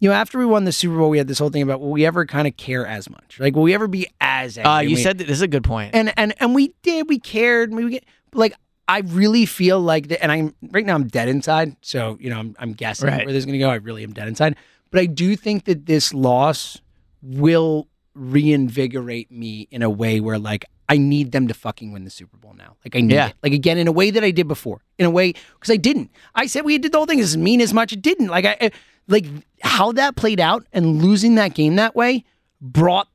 you 0.00 0.10
know, 0.10 0.14
after 0.14 0.38
we 0.38 0.44
won 0.44 0.64
the 0.64 0.72
Super 0.72 0.98
Bowl, 0.98 1.08
we 1.08 1.16
had 1.16 1.28
this 1.28 1.38
whole 1.38 1.48
thing 1.48 1.62
about 1.62 1.80
will 1.80 1.90
we 1.92 2.04
ever 2.04 2.26
kind 2.26 2.46
of 2.46 2.56
care 2.58 2.86
as 2.86 3.08
much? 3.08 3.38
Like, 3.40 3.54
will 3.56 3.62
we 3.62 3.72
ever 3.72 3.88
be 3.88 4.06
as 4.20 4.58
angry? 4.58 4.70
uh, 4.70 4.78
you 4.80 4.96
we- 4.96 5.02
said 5.02 5.16
that, 5.18 5.26
this 5.28 5.38
is 5.38 5.42
a 5.42 5.48
good 5.48 5.64
point. 5.64 5.94
and 5.94 6.12
and 6.18 6.34
and 6.40 6.54
we 6.54 6.74
did. 6.82 7.08
We 7.08 7.18
cared. 7.18 7.72
We 7.74 7.88
get 7.90 8.04
like. 8.34 8.54
I 8.88 9.00
really 9.00 9.46
feel 9.46 9.80
like 9.80 10.08
that, 10.08 10.22
and 10.22 10.30
I'm 10.30 10.54
right 10.70 10.86
now. 10.86 10.94
I'm 10.94 11.08
dead 11.08 11.28
inside, 11.28 11.76
so 11.80 12.16
you 12.20 12.30
know 12.30 12.38
I'm, 12.38 12.56
I'm 12.58 12.72
guessing 12.72 13.08
Right. 13.08 13.24
where 13.26 13.32
this 13.32 13.40
is 13.40 13.46
going 13.46 13.54
to 13.54 13.58
go. 13.58 13.70
I 13.70 13.76
really 13.76 14.02
am 14.04 14.12
dead 14.12 14.28
inside, 14.28 14.56
but 14.90 15.00
I 15.00 15.06
do 15.06 15.34
think 15.36 15.64
that 15.64 15.86
this 15.86 16.14
loss 16.14 16.80
will 17.22 17.88
reinvigorate 18.14 19.30
me 19.30 19.66
in 19.70 19.82
a 19.82 19.90
way 19.90 20.20
where 20.20 20.38
like 20.38 20.64
I 20.88 20.98
need 20.98 21.32
them 21.32 21.48
to 21.48 21.54
fucking 21.54 21.90
win 21.92 22.04
the 22.04 22.10
Super 22.10 22.36
Bowl 22.36 22.54
now. 22.54 22.76
Like 22.84 22.94
I 22.94 23.00
need 23.00 23.14
Yeah. 23.14 23.28
it. 23.28 23.34
Like 23.42 23.52
again, 23.52 23.76
in 23.78 23.88
a 23.88 23.92
way 23.92 24.10
that 24.10 24.22
I 24.22 24.30
did 24.30 24.46
before. 24.46 24.82
In 24.98 25.04
a 25.06 25.10
way 25.10 25.32
because 25.32 25.70
I 25.70 25.76
didn't. 25.76 26.10
I 26.34 26.46
said 26.46 26.64
we 26.64 26.78
did 26.78 26.92
the 26.92 26.98
whole 26.98 27.06
thing. 27.06 27.18
This 27.18 27.30
is 27.30 27.36
mean 27.36 27.60
as 27.60 27.74
much. 27.74 27.92
It 27.92 28.02
didn't. 28.02 28.28
Like 28.28 28.44
I- 28.44 28.70
like 29.08 29.26
how 29.62 29.92
that 29.92 30.16
played 30.16 30.40
out 30.40 30.66
and 30.72 31.02
losing 31.02 31.36
that 31.36 31.54
game 31.54 31.76
that 31.76 31.94
way 31.94 32.24
brought 32.60 33.08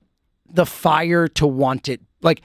the 0.50 0.66
fire 0.66 1.28
to 1.30 1.48
want 1.48 1.88
it. 1.90 2.00
Like 2.22 2.42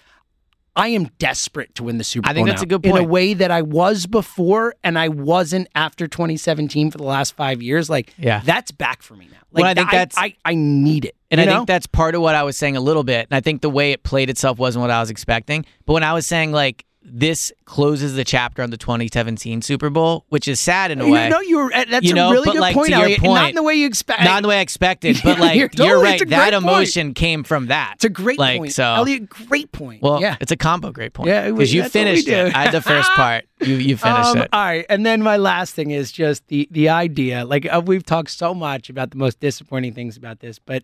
I 0.77 0.89
am 0.89 1.07
desperate 1.19 1.75
to 1.77 1.85
win 1.85 1.97
the 1.99 2.05
Super 2.05 2.25
Bowl. 2.27 2.31
I 2.31 2.35
think 2.35 2.47
that's 2.49 2.61
now 2.61 2.65
a 2.77 2.79
good 2.79 2.85
In 2.87 2.97
a 2.99 3.03
way 3.03 3.33
that 3.35 3.51
I 3.51 3.63
was 3.63 4.07
before, 4.07 4.75
and 4.85 4.99
I 4.99 5.09
wasn't 5.09 5.69
after 5.75 6.07
2017 6.07 6.91
for 6.91 6.99
the 6.99 7.05
last 7.05 7.35
five 7.35 7.63
years. 7.63 7.89
Like, 7.89 8.13
Yeah. 8.19 8.43
that's 8.45 8.71
back 8.73 9.03
for 9.03 9.15
me 9.17 9.27
now. 9.31 9.39
Like, 9.53 9.63
Well, 9.63 9.71
I 9.71 9.75
think 9.75 9.89
I, 9.89 9.97
that's- 9.97 10.19
I, 10.19 10.35
I 10.45 10.55
need 10.55 11.07
it. 11.07 11.17
And 11.31 11.41
I 11.41 11.45
know? 11.47 11.55
think 11.57 11.69
that's 11.69 11.87
part 11.87 12.15
of 12.15 12.21
what 12.21 12.35
I 12.35 12.43
was 12.43 12.57
saying 12.57 12.77
a 12.77 12.81
little 12.81 13.05
bit. 13.05 13.27
And 13.31 13.37
I 13.37 13.41
think 13.41 13.63
the 13.63 13.71
way 13.71 13.93
it 13.93 14.03
played 14.03 14.29
itself 14.31 14.59
wasn't 14.59 14.83
what 14.83 14.91
I 14.91 15.01
was 15.01 15.11
expecting. 15.11 15.65
But 15.87 15.95
when 15.95 16.03
I 16.05 16.13
was 16.13 16.27
saying 16.27 16.53
like 16.53 16.85
this 17.09 17.53
closes 17.67 18.17
the 18.17 18.25
chapter 18.25 18.63
on 18.63 18.71
the 18.71 18.77
2017 18.77 19.63
Super 19.63 19.91
Bowl, 19.91 20.25
which 20.29 20.49
is 20.49 20.59
sad 20.59 20.91
in 20.91 21.01
a 21.01 21.07
You 21.07 21.13
way. 21.13 21.29
know, 21.29 21.41
you 21.41 21.59
were. 21.59 21.73
uh, 21.73 21.85
That's 21.89 22.05
You 22.05 22.15
know, 22.15 22.31
a 22.31 22.33
really 22.33 22.51
good 22.51 22.61
like, 22.61 22.75
point, 22.75 22.91
Elliot. 22.91 23.23
and 23.23 23.33
Not 23.33 23.49
in 23.51 23.55
the 23.55 23.63
way 23.63 23.75
you 23.75 23.87
expect. 23.87 24.25
Not 24.25 24.39
in 24.39 24.43
the 24.43 24.49
way 24.49 24.59
I 24.59 24.61
expected, 24.61 25.17
but 25.25 25.39
like 25.39 25.57
you're 25.57 25.71
you're, 25.75 26.01
right. 26.03 26.19
That 26.19 26.29
great 26.51 26.53
point. 26.53 26.65
emotion 26.65 27.15
came 27.15 27.45
from 27.45 27.67
that. 27.69 27.93
It's 27.97 28.05
a 28.05 28.09
great 28.09 28.39
like, 28.41 28.59
point. 28.59 28.73
So, 28.73 28.83
Elliot, 28.85 29.29
great 29.29 29.71
point. 29.71 30.03
well, 30.03 30.21
yeah. 30.21 30.37
it's 30.41 30.51
a 30.51 30.57
combo 30.57 30.91
great 30.91 31.13
point. 31.13 31.29
Yeah, 31.29 31.47
it 31.47 31.53
was- 31.53 31.71
because 31.71 31.75
you 31.75 31.83
that's 31.83 31.95
what 31.95 32.01
we 32.01 32.07
finished 32.23 32.29
it. 32.29 32.55
I 32.57 32.63
had 32.65 32.73
the 32.73 32.83
first 32.83 33.09
part. 33.15 33.45
You 33.61 33.75
you 33.77 33.97
finished 33.97 34.29
Um, 34.31 34.39
it. 34.39 34.49
All 34.53 34.65
right, 34.65 34.85
and 34.89 35.07
then 35.07 35.23
my 35.23 35.37
last 35.37 35.75
thing 35.75 35.93
is 35.93 36.11
just 36.11 36.47
the 36.49 36.67
the 36.73 36.89
idea. 36.89 37.45
Like 37.45 37.67
uh, 37.73 37.81
we've 37.87 38.05
talked 38.05 38.31
so 38.31 38.53
much 38.53 38.91
about 38.91 39.11
the 39.13 39.17
most 39.17 39.39
disappointing 39.41 39.95
things 39.95 40.17
about 40.17 40.41
this, 40.41 40.59
but 40.59 40.83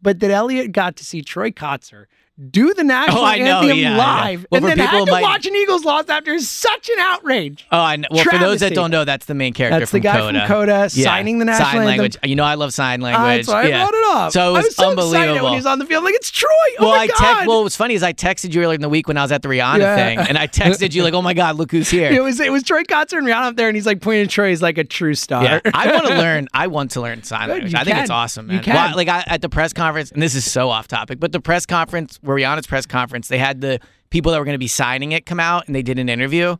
but 0.00 0.20
that 0.20 0.30
Elliot 0.30 0.72
got 0.72 0.94
to 0.96 1.04
see 1.04 1.22
Troy 1.22 1.50
Kotsur 1.50 2.04
do 2.50 2.72
the 2.74 2.84
national 2.84 3.18
Oh, 3.18 3.24
I 3.24 3.38
know, 3.38 3.60
anthem 3.62 3.78
yeah, 3.78 3.96
live, 3.96 4.46
Well, 4.50 4.58
and 4.58 4.66
then 4.68 4.76
people 4.78 4.98
had 5.00 5.04
to 5.06 5.10
might- 5.10 5.22
watch 5.22 5.46
an 5.46 5.56
Eagles 5.56 5.84
loss 5.84 6.08
after 6.08 6.32
is 6.34 6.48
such 6.48 6.88
an 6.88 6.98
outrage. 7.00 7.66
Oh, 7.72 7.80
I 7.80 7.96
know. 7.96 8.06
Well, 8.12 8.24
for 8.24 8.38
those 8.38 8.60
that 8.60 8.74
don't 8.74 8.90
know, 8.92 9.04
that's 9.04 9.26
the 9.26 9.34
main 9.34 9.52
character 9.52 9.78
That's 9.80 9.90
the 9.90 9.98
guy 10.00 10.18
Coda. 10.18 10.38
from 10.40 10.48
Coda 10.48 10.88
Yeah. 10.92 11.04
signing 11.04 11.40
the 11.40 11.44
national 11.46 11.64
sign 11.66 11.74
anthem. 11.76 11.86
language. 11.86 12.16
You 12.24 12.36
know, 12.36 12.44
I 12.44 12.54
love 12.54 12.72
sign 12.72 13.00
Uh, 13.02 13.06
language. 13.06 13.46
That's 13.46 13.48
why 13.48 13.62
I 13.62 13.66
yeah. 13.66 13.82
brought 13.84 13.94
it 13.94 14.04
up. 14.16 14.32
So 14.32 14.40
it 14.40 14.44
I 14.44 14.50
was, 14.50 14.64
was 14.66 14.76
so 14.76 14.90
unbelievable. 14.90 15.42
when 15.44 15.52
he 15.52 15.56
was 15.56 15.66
on 15.66 15.78
the 15.80 15.84
field. 15.86 16.04
Like 16.04 16.14
it's 16.14 16.30
Troy. 16.30 16.48
Oh 16.78 16.86
well, 16.86 16.90
my 16.90 17.02
I 17.02 17.06
god. 17.08 17.16
text. 17.16 17.46
Well, 17.48 17.62
what's 17.64 17.76
funny 17.76 17.94
is 17.94 18.02
I 18.04 18.12
texted 18.12 18.54
you 18.54 18.62
earlier 18.62 18.76
in 18.76 18.82
the 18.82 18.88
week 18.88 19.08
when 19.08 19.16
I 19.16 19.22
was 19.22 19.32
at 19.32 19.42
the 19.42 19.48
Rihanna 19.48 19.96
thing, 19.96 20.18
and 20.18 20.38
I 20.38 20.46
texted 20.46 20.94
you 20.94 21.02
like, 21.02 21.14
"Oh 21.14 21.22
my 21.22 21.34
God, 21.34 21.56
look 21.56 21.72
who's 21.72 21.90
here!" 21.90 22.12
it 22.12 22.22
was 22.22 22.38
it 22.38 22.52
was 22.52 22.62
Troy 22.62 22.84
Kotsur 22.84 23.18
and 23.18 23.26
Rihanna 23.26 23.48
up 23.48 23.56
there, 23.56 23.68
and 23.68 23.76
he's 23.76 23.86
like 23.86 24.00
pointing 24.00 24.24
at 24.24 24.30
Troy. 24.30 24.50
He's 24.50 24.62
like 24.62 24.78
a 24.78 24.84
true 24.84 25.14
star. 25.14 25.42
Yeah, 25.42 25.60
I 25.74 25.86
want 25.92 26.06
to 26.06 26.14
learn. 26.14 26.46
I 26.54 26.68
want 26.68 26.92
to 26.92 27.00
learn 27.00 27.24
sign 27.24 27.46
Good, 27.48 27.52
language. 27.54 27.74
I 27.74 27.82
think 27.84 27.94
can. 27.96 28.02
it's 28.04 28.10
awesome, 28.10 28.46
man. 28.46 28.62
Well, 28.64 28.94
like 28.96 29.08
I, 29.08 29.24
at 29.26 29.42
the 29.42 29.48
press 29.48 29.72
conference, 29.72 30.12
and 30.12 30.22
this 30.22 30.34
is 30.36 30.48
so 30.50 30.70
off 30.70 30.86
topic, 30.86 31.18
but 31.18 31.32
the 31.32 31.40
press 31.40 31.66
conference, 31.66 32.20
Rihanna's 32.34 32.66
press 32.66 32.86
conference, 32.86 33.28
they 33.28 33.38
had 33.38 33.60
the 33.60 33.80
people 34.10 34.32
that 34.32 34.38
were 34.38 34.44
going 34.44 34.54
to 34.54 34.58
be 34.58 34.68
signing 34.68 35.12
it 35.12 35.26
come 35.26 35.40
out, 35.40 35.66
and 35.66 35.74
they 35.76 35.82
did 35.82 35.98
an 35.98 36.08
interview. 36.08 36.56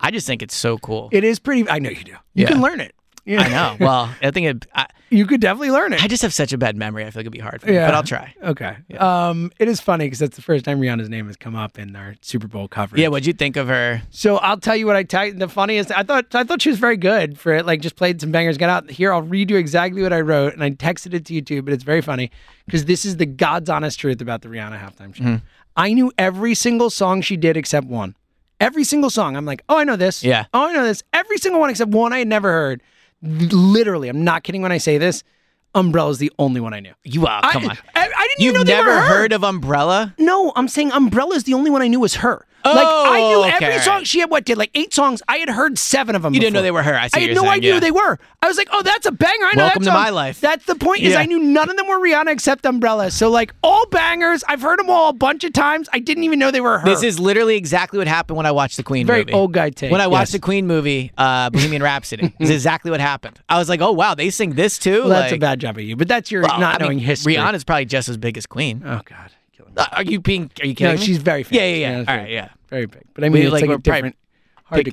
I 0.00 0.10
just 0.10 0.26
think 0.26 0.42
it's 0.42 0.56
so 0.56 0.76
cool. 0.78 1.08
It 1.12 1.24
is 1.24 1.38
pretty. 1.38 1.68
I 1.68 1.78
know 1.78 1.90
you 1.90 2.04
do. 2.04 2.12
You 2.34 2.42
Yeah. 2.44 2.48
can 2.48 2.60
learn 2.60 2.80
it. 2.80 2.93
Yeah. 3.24 3.40
I 3.42 3.48
know. 3.48 3.76
Well, 3.80 4.10
I 4.22 4.30
think 4.30 4.46
it. 4.46 4.66
I, 4.74 4.86
you 5.10 5.26
could 5.26 5.40
definitely 5.40 5.70
learn 5.70 5.92
it. 5.92 6.02
I 6.02 6.08
just 6.08 6.22
have 6.22 6.34
such 6.34 6.52
a 6.52 6.58
bad 6.58 6.76
memory. 6.76 7.04
I 7.06 7.10
feel 7.10 7.20
like 7.20 7.24
it'd 7.24 7.32
be 7.32 7.38
hard 7.38 7.60
for 7.60 7.68
me, 7.68 7.74
Yeah. 7.74 7.86
but 7.86 7.94
I'll 7.94 8.02
try. 8.02 8.34
Okay. 8.42 8.76
Um, 8.98 9.50
it 9.58 9.68
is 9.68 9.80
funny 9.80 10.06
because 10.06 10.18
that's 10.18 10.36
the 10.36 10.42
first 10.42 10.64
time 10.64 10.80
Rihanna's 10.80 11.08
name 11.08 11.26
has 11.28 11.36
come 11.36 11.54
up 11.54 11.78
in 11.78 11.94
our 11.96 12.16
Super 12.20 12.48
Bowl 12.48 12.68
coverage. 12.68 13.00
Yeah, 13.00 13.08
what'd 13.08 13.24
you 13.26 13.32
think 13.32 13.56
of 13.56 13.68
her? 13.68 14.02
So 14.10 14.36
I'll 14.38 14.58
tell 14.58 14.76
you 14.76 14.86
what 14.86 14.96
I. 15.14 15.30
The 15.30 15.48
funniest, 15.48 15.90
I 15.96 16.02
thought, 16.02 16.34
I 16.34 16.44
thought 16.44 16.60
she 16.62 16.68
was 16.68 16.78
very 16.78 16.96
good 16.96 17.38
for 17.38 17.52
it. 17.54 17.64
Like 17.64 17.80
just 17.80 17.96
played 17.96 18.20
some 18.20 18.30
bangers. 18.32 18.58
Got 18.58 18.70
out 18.70 18.90
here. 18.90 19.12
I'll 19.12 19.22
read 19.22 19.50
you 19.50 19.56
exactly 19.56 20.02
what 20.02 20.12
I 20.12 20.20
wrote, 20.20 20.52
and 20.54 20.62
I 20.62 20.70
texted 20.72 21.14
it 21.14 21.24
to 21.26 21.34
you 21.34 21.40
too. 21.42 21.62
But 21.62 21.72
it's 21.72 21.84
very 21.84 22.00
funny 22.02 22.30
because 22.66 22.84
this 22.84 23.04
is 23.04 23.16
the 23.16 23.26
God's 23.26 23.70
honest 23.70 23.98
truth 24.00 24.20
about 24.20 24.42
the 24.42 24.48
Rihanna 24.48 24.78
halftime 24.80 25.14
show. 25.14 25.40
I 25.76 25.92
knew 25.92 26.12
every 26.18 26.54
single 26.54 26.90
song 26.90 27.20
she 27.20 27.36
did 27.36 27.56
except 27.56 27.86
one. 27.86 28.14
Every 28.60 28.84
single 28.84 29.10
song. 29.10 29.36
I'm 29.36 29.44
like, 29.44 29.62
oh, 29.68 29.76
I 29.78 29.84
know 29.84 29.96
this. 29.96 30.22
Yeah. 30.22 30.46
Oh, 30.54 30.68
I 30.68 30.72
know 30.72 30.84
this. 30.84 31.02
Every 31.12 31.38
single 31.38 31.60
one 31.60 31.70
except 31.70 31.90
one 31.90 32.12
I 32.12 32.18
had 32.18 32.28
never 32.28 32.50
heard. 32.50 32.80
Literally, 33.24 34.08
I'm 34.08 34.22
not 34.22 34.44
kidding 34.44 34.62
when 34.62 34.72
I 34.72 34.78
say 34.78 34.98
this. 34.98 35.24
Umbrella 35.74 36.10
is 36.10 36.18
the 36.18 36.30
only 36.38 36.60
one 36.60 36.72
I 36.72 36.80
knew. 36.80 36.92
You 37.02 37.26
uh, 37.26 37.40
come 37.50 37.64
I, 37.64 37.70
on. 37.70 37.78
I, 37.94 38.08
I 38.16 38.28
didn't 38.28 38.44
You've 38.44 38.54
know 38.54 38.64
they 38.64 38.72
never 38.72 39.00
heard 39.00 39.32
of 39.32 39.42
Umbrella? 39.42 40.14
No, 40.18 40.52
I'm 40.54 40.68
saying 40.68 40.92
Umbrella 40.92 41.34
is 41.34 41.44
the 41.44 41.54
only 41.54 41.70
one 41.70 41.82
I 41.82 41.88
knew 41.88 42.00
was 42.00 42.16
her. 42.16 42.46
Like 42.64 42.86
I 42.86 43.20
Oh, 43.20 43.28
knew 43.42 43.54
okay, 43.54 43.66
every 43.66 43.80
song 43.80 44.04
she 44.04 44.20
had. 44.20 44.30
What 44.30 44.44
did 44.44 44.58
like 44.58 44.70
eight 44.74 44.92
songs? 44.94 45.22
I 45.28 45.36
had 45.38 45.48
heard 45.50 45.78
seven 45.78 46.14
of 46.16 46.22
them. 46.22 46.34
You 46.34 46.40
didn't 46.40 46.54
know 46.54 46.62
they 46.62 46.70
were 46.70 46.82
her. 46.82 46.94
I 46.94 47.08
see 47.08 47.18
I 47.18 47.26
had 47.26 47.34
no 47.34 47.42
saying, 47.42 47.52
idea 47.54 47.68
yeah. 47.70 47.74
who 47.74 47.80
they 47.80 47.90
were. 47.90 48.18
I 48.42 48.48
was 48.48 48.56
like, 48.56 48.68
oh, 48.72 48.82
that's 48.82 49.06
a 49.06 49.12
banger. 49.12 49.44
I 49.46 49.52
know 49.54 49.64
Welcome 49.64 49.84
that 49.84 49.90
to 49.90 49.96
my 49.96 50.10
life. 50.10 50.40
That's 50.40 50.64
the 50.66 50.74
point. 50.74 51.02
Is 51.02 51.12
Yeah. 51.12 51.20
I 51.20 51.26
knew 51.26 51.38
none 51.38 51.70
of 51.70 51.76
them 51.76 51.86
were 51.86 51.98
Rihanna 51.98 52.28
except 52.32 52.64
Umbrella. 52.66 53.10
So 53.10 53.30
like 53.30 53.54
all 53.62 53.86
bangers. 53.86 54.44
I've 54.48 54.62
heard 54.62 54.78
them 54.78 54.90
all 54.90 55.08
a 55.10 55.12
bunch 55.12 55.44
of 55.44 55.52
times. 55.52 55.88
I 55.92 55.98
didn't 55.98 56.24
even 56.24 56.38
know 56.38 56.50
they 56.50 56.60
were 56.60 56.78
her. 56.78 56.84
This 56.84 57.02
is 57.02 57.18
literally 57.18 57.56
exactly 57.56 57.98
what 57.98 58.08
happened 58.08 58.36
when 58.36 58.46
I 58.46 58.50
watched 58.52 58.76
the 58.76 58.82
Queen 58.82 59.06
movie. 59.06 59.12
Very 59.12 59.24
movie. 59.24 59.32
old 59.34 59.52
guy 59.52 59.70
take, 59.70 59.90
When 59.92 60.00
I 60.00 60.06
watched 60.06 60.28
yes. 60.28 60.32
the 60.32 60.38
Queen 60.40 60.66
movie, 60.66 61.12
uh, 61.18 61.50
Bohemian 61.50 61.82
Rhapsody, 61.82 62.32
is 62.40 62.50
exactly 62.50 62.90
what 62.90 63.00
happened. 63.00 63.38
I 63.48 63.58
was 63.58 63.68
like, 63.68 63.80
oh 63.80 63.92
wow, 63.92 64.14
they 64.14 64.30
sing 64.30 64.54
this 64.54 64.78
too. 64.78 65.00
well, 65.00 65.08
that's 65.10 65.32
a 65.32 65.38
bad 65.38 65.60
job 65.60 65.76
of 65.78 65.84
you. 65.84 65.96
But 65.96 66.08
that's 66.08 66.30
your 66.30 66.42
well, 66.42 66.58
not 66.60 66.76
I 66.80 66.84
knowing 66.84 66.98
mean, 66.98 67.06
history. 67.06 67.34
Rihanna's 67.34 67.64
probably 67.64 67.84
just 67.86 68.08
as 68.08 68.16
big 68.16 68.36
as 68.38 68.46
Queen. 68.46 68.82
Oh 68.84 69.00
God. 69.04 69.30
Are 69.76 70.02
you 70.02 70.20
being? 70.20 70.50
Are 70.62 70.66
you 70.66 70.74
kidding? 70.74 70.94
No, 70.94 71.00
me? 71.00 71.06
she's 71.06 71.18
very 71.18 71.42
famous. 71.42 71.60
Yeah, 71.62 71.68
yeah, 71.68 71.76
yeah. 71.76 71.96
that's 71.98 72.08
All 72.08 72.16
right, 72.16 72.30
yeah. 72.30 72.48
Very 72.68 72.86
big. 72.86 73.02
But 73.14 73.24
I 73.24 73.28
We, 73.28 73.34
mean, 73.34 73.42
it's 73.44 73.52
like, 73.52 73.62
like, 73.62 73.68
we're 73.68 73.74
a 73.76 73.78
different. 73.78 74.16
Hard 74.64 74.84
to, 74.86 74.92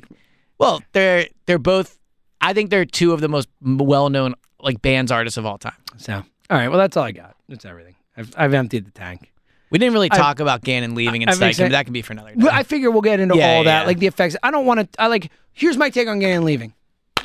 Well, 0.58 0.82
they're 0.92 1.26
they're 1.46 1.58
both. 1.58 1.98
I 2.40 2.52
think 2.52 2.70
they're 2.70 2.84
two 2.84 3.12
of 3.12 3.20
the 3.20 3.28
most 3.28 3.48
well 3.60 4.08
known 4.10 4.34
like 4.60 4.82
bands 4.82 5.10
artists 5.12 5.36
of 5.36 5.46
all 5.46 5.58
time. 5.58 5.72
so 5.96 6.14
all 6.14 6.58
right. 6.58 6.68
Well, 6.68 6.78
that's 6.78 6.96
all 6.96 7.04
I 7.04 7.12
got. 7.12 7.36
That's 7.48 7.64
everything. 7.64 7.94
I've 8.16 8.34
I've 8.36 8.54
emptied 8.54 8.84
the 8.86 8.90
tank. 8.90 9.32
We 9.70 9.78
didn't 9.78 9.94
really 9.94 10.10
I- 10.10 10.16
talk 10.18 10.38
about 10.40 10.62
Gannon 10.62 10.94
leaving 10.94 11.22
and 11.22 11.30
I've 11.30 11.38
Steichen, 11.38 11.70
that 11.70 11.84
can 11.84 11.92
be 11.94 12.02
for 12.02 12.12
another 12.12 12.30
day. 12.30 12.34
Well, 12.44 12.50
I 12.52 12.62
figure 12.62 12.90
we'll 12.90 13.00
get 13.00 13.20
into 13.20 13.36
Yeah, 13.36 13.46
all 13.52 13.56
yeah, 13.58 13.62
that, 13.64 13.80
yeah. 13.82 13.86
like 13.86 13.98
the 14.00 14.06
effects. 14.06 14.36
I 14.42 14.50
don't 14.50 14.66
want 14.66 14.80
to. 14.92 15.00
I 15.02 15.06
like. 15.06 15.30
Here's 15.54 15.76
my 15.78 15.88
take 15.90 16.08
on 16.08 16.18
Gannon 16.18 16.44
leaving. 16.44 16.74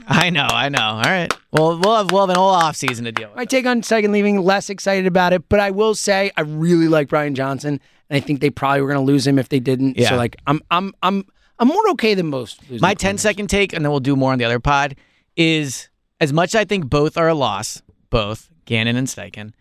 I 0.10 0.30
know, 0.30 0.47
I 0.49 0.70
know. 0.70 0.80
All 0.80 1.01
right. 1.01 1.34
Well, 1.51 1.78
we'll 1.78 1.97
have 1.97 2.12
we'll 2.12 2.22
have 2.22 2.30
an 2.30 2.38
whole 2.38 2.49
off 2.49 2.76
season 2.76 3.05
to 3.05 3.12
deal 3.12 3.28
with. 3.28 3.38
My 3.38 3.45
take 3.45 3.66
on 3.66 3.82
Steichen 3.82 4.12
leaving. 4.12 4.39
Less 4.39 4.70
excited 4.70 5.05
about 5.05 5.34
it, 5.34 5.49
but 5.49 5.60
I 5.60 5.72
will 5.72 5.95
say 5.95 6.32
I 6.38 6.41
really 6.41 6.88
like 6.88 7.10
Brian 7.10 7.36
Johnson, 7.36 7.82
and 8.10 8.18
I 8.18 8.20
think 8.20 8.39
they 8.39 8.49
probably 8.49 8.82
were 8.82 8.88
going 8.88 9.05
to 9.05 9.05
lose 9.05 9.28
him 9.28 9.38
if 9.38 9.49
they 9.49 9.60
didn't. 9.60 9.97
Yeah. 9.97 10.10
So 10.10 10.16
like, 10.16 10.38
I'm 10.47 10.62
I'm 10.72 10.93
I'm 11.03 11.26
I'm 11.60 11.68
more 11.68 11.89
okay 11.91 12.14
than 12.14 12.28
most. 12.28 12.62
losing 12.70 12.82
My 12.82 12.93
10 12.93 13.18
second 13.18 13.47
take, 13.47 13.74
and 13.74 13.84
then 13.84 13.91
we'll 13.91 13.99
do 13.99 14.16
more 14.16 14.32
on 14.32 14.39
the 14.39 14.45
other 14.45 14.60
pod, 14.60 14.95
is 15.36 15.89
as 16.20 16.32
much 16.32 16.55
as 16.55 16.62
I 16.62 16.66
think 16.66 16.89
both 16.89 17.18
are 17.18 17.28
a 17.28 17.34
loss, 17.34 17.82
both 18.10 18.49
Gannon 18.66 18.95
and 18.95 19.08
Steichen, 19.08 19.53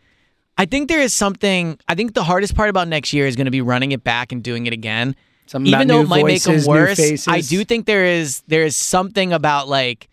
I 0.58 0.64
think 0.66 0.88
there 0.88 1.00
is 1.00 1.14
something, 1.14 1.78
I 1.88 1.94
think 1.94 2.14
the 2.14 2.24
hardest 2.24 2.54
part 2.54 2.70
about 2.70 2.88
next 2.88 3.12
year 3.12 3.26
is 3.26 3.36
going 3.36 3.46
to 3.46 3.50
be 3.50 3.60
running 3.60 3.92
it 3.92 4.04
back 4.04 4.32
and 4.32 4.42
doing 4.42 4.66
it 4.66 4.72
again. 4.72 5.16
Something 5.46 5.72
Even 5.72 5.88
though 5.88 5.98
new 5.98 6.04
it 6.04 6.08
might 6.08 6.24
make 6.24 6.42
them 6.42 6.60
voices, 6.60 6.66
worse. 6.66 7.28
I 7.28 7.40
do 7.40 7.64
think 7.64 7.86
there 7.86 8.04
is 8.04 8.42
there 8.48 8.64
is 8.64 8.74
something 8.74 9.32
about 9.32 9.68
like 9.68 10.08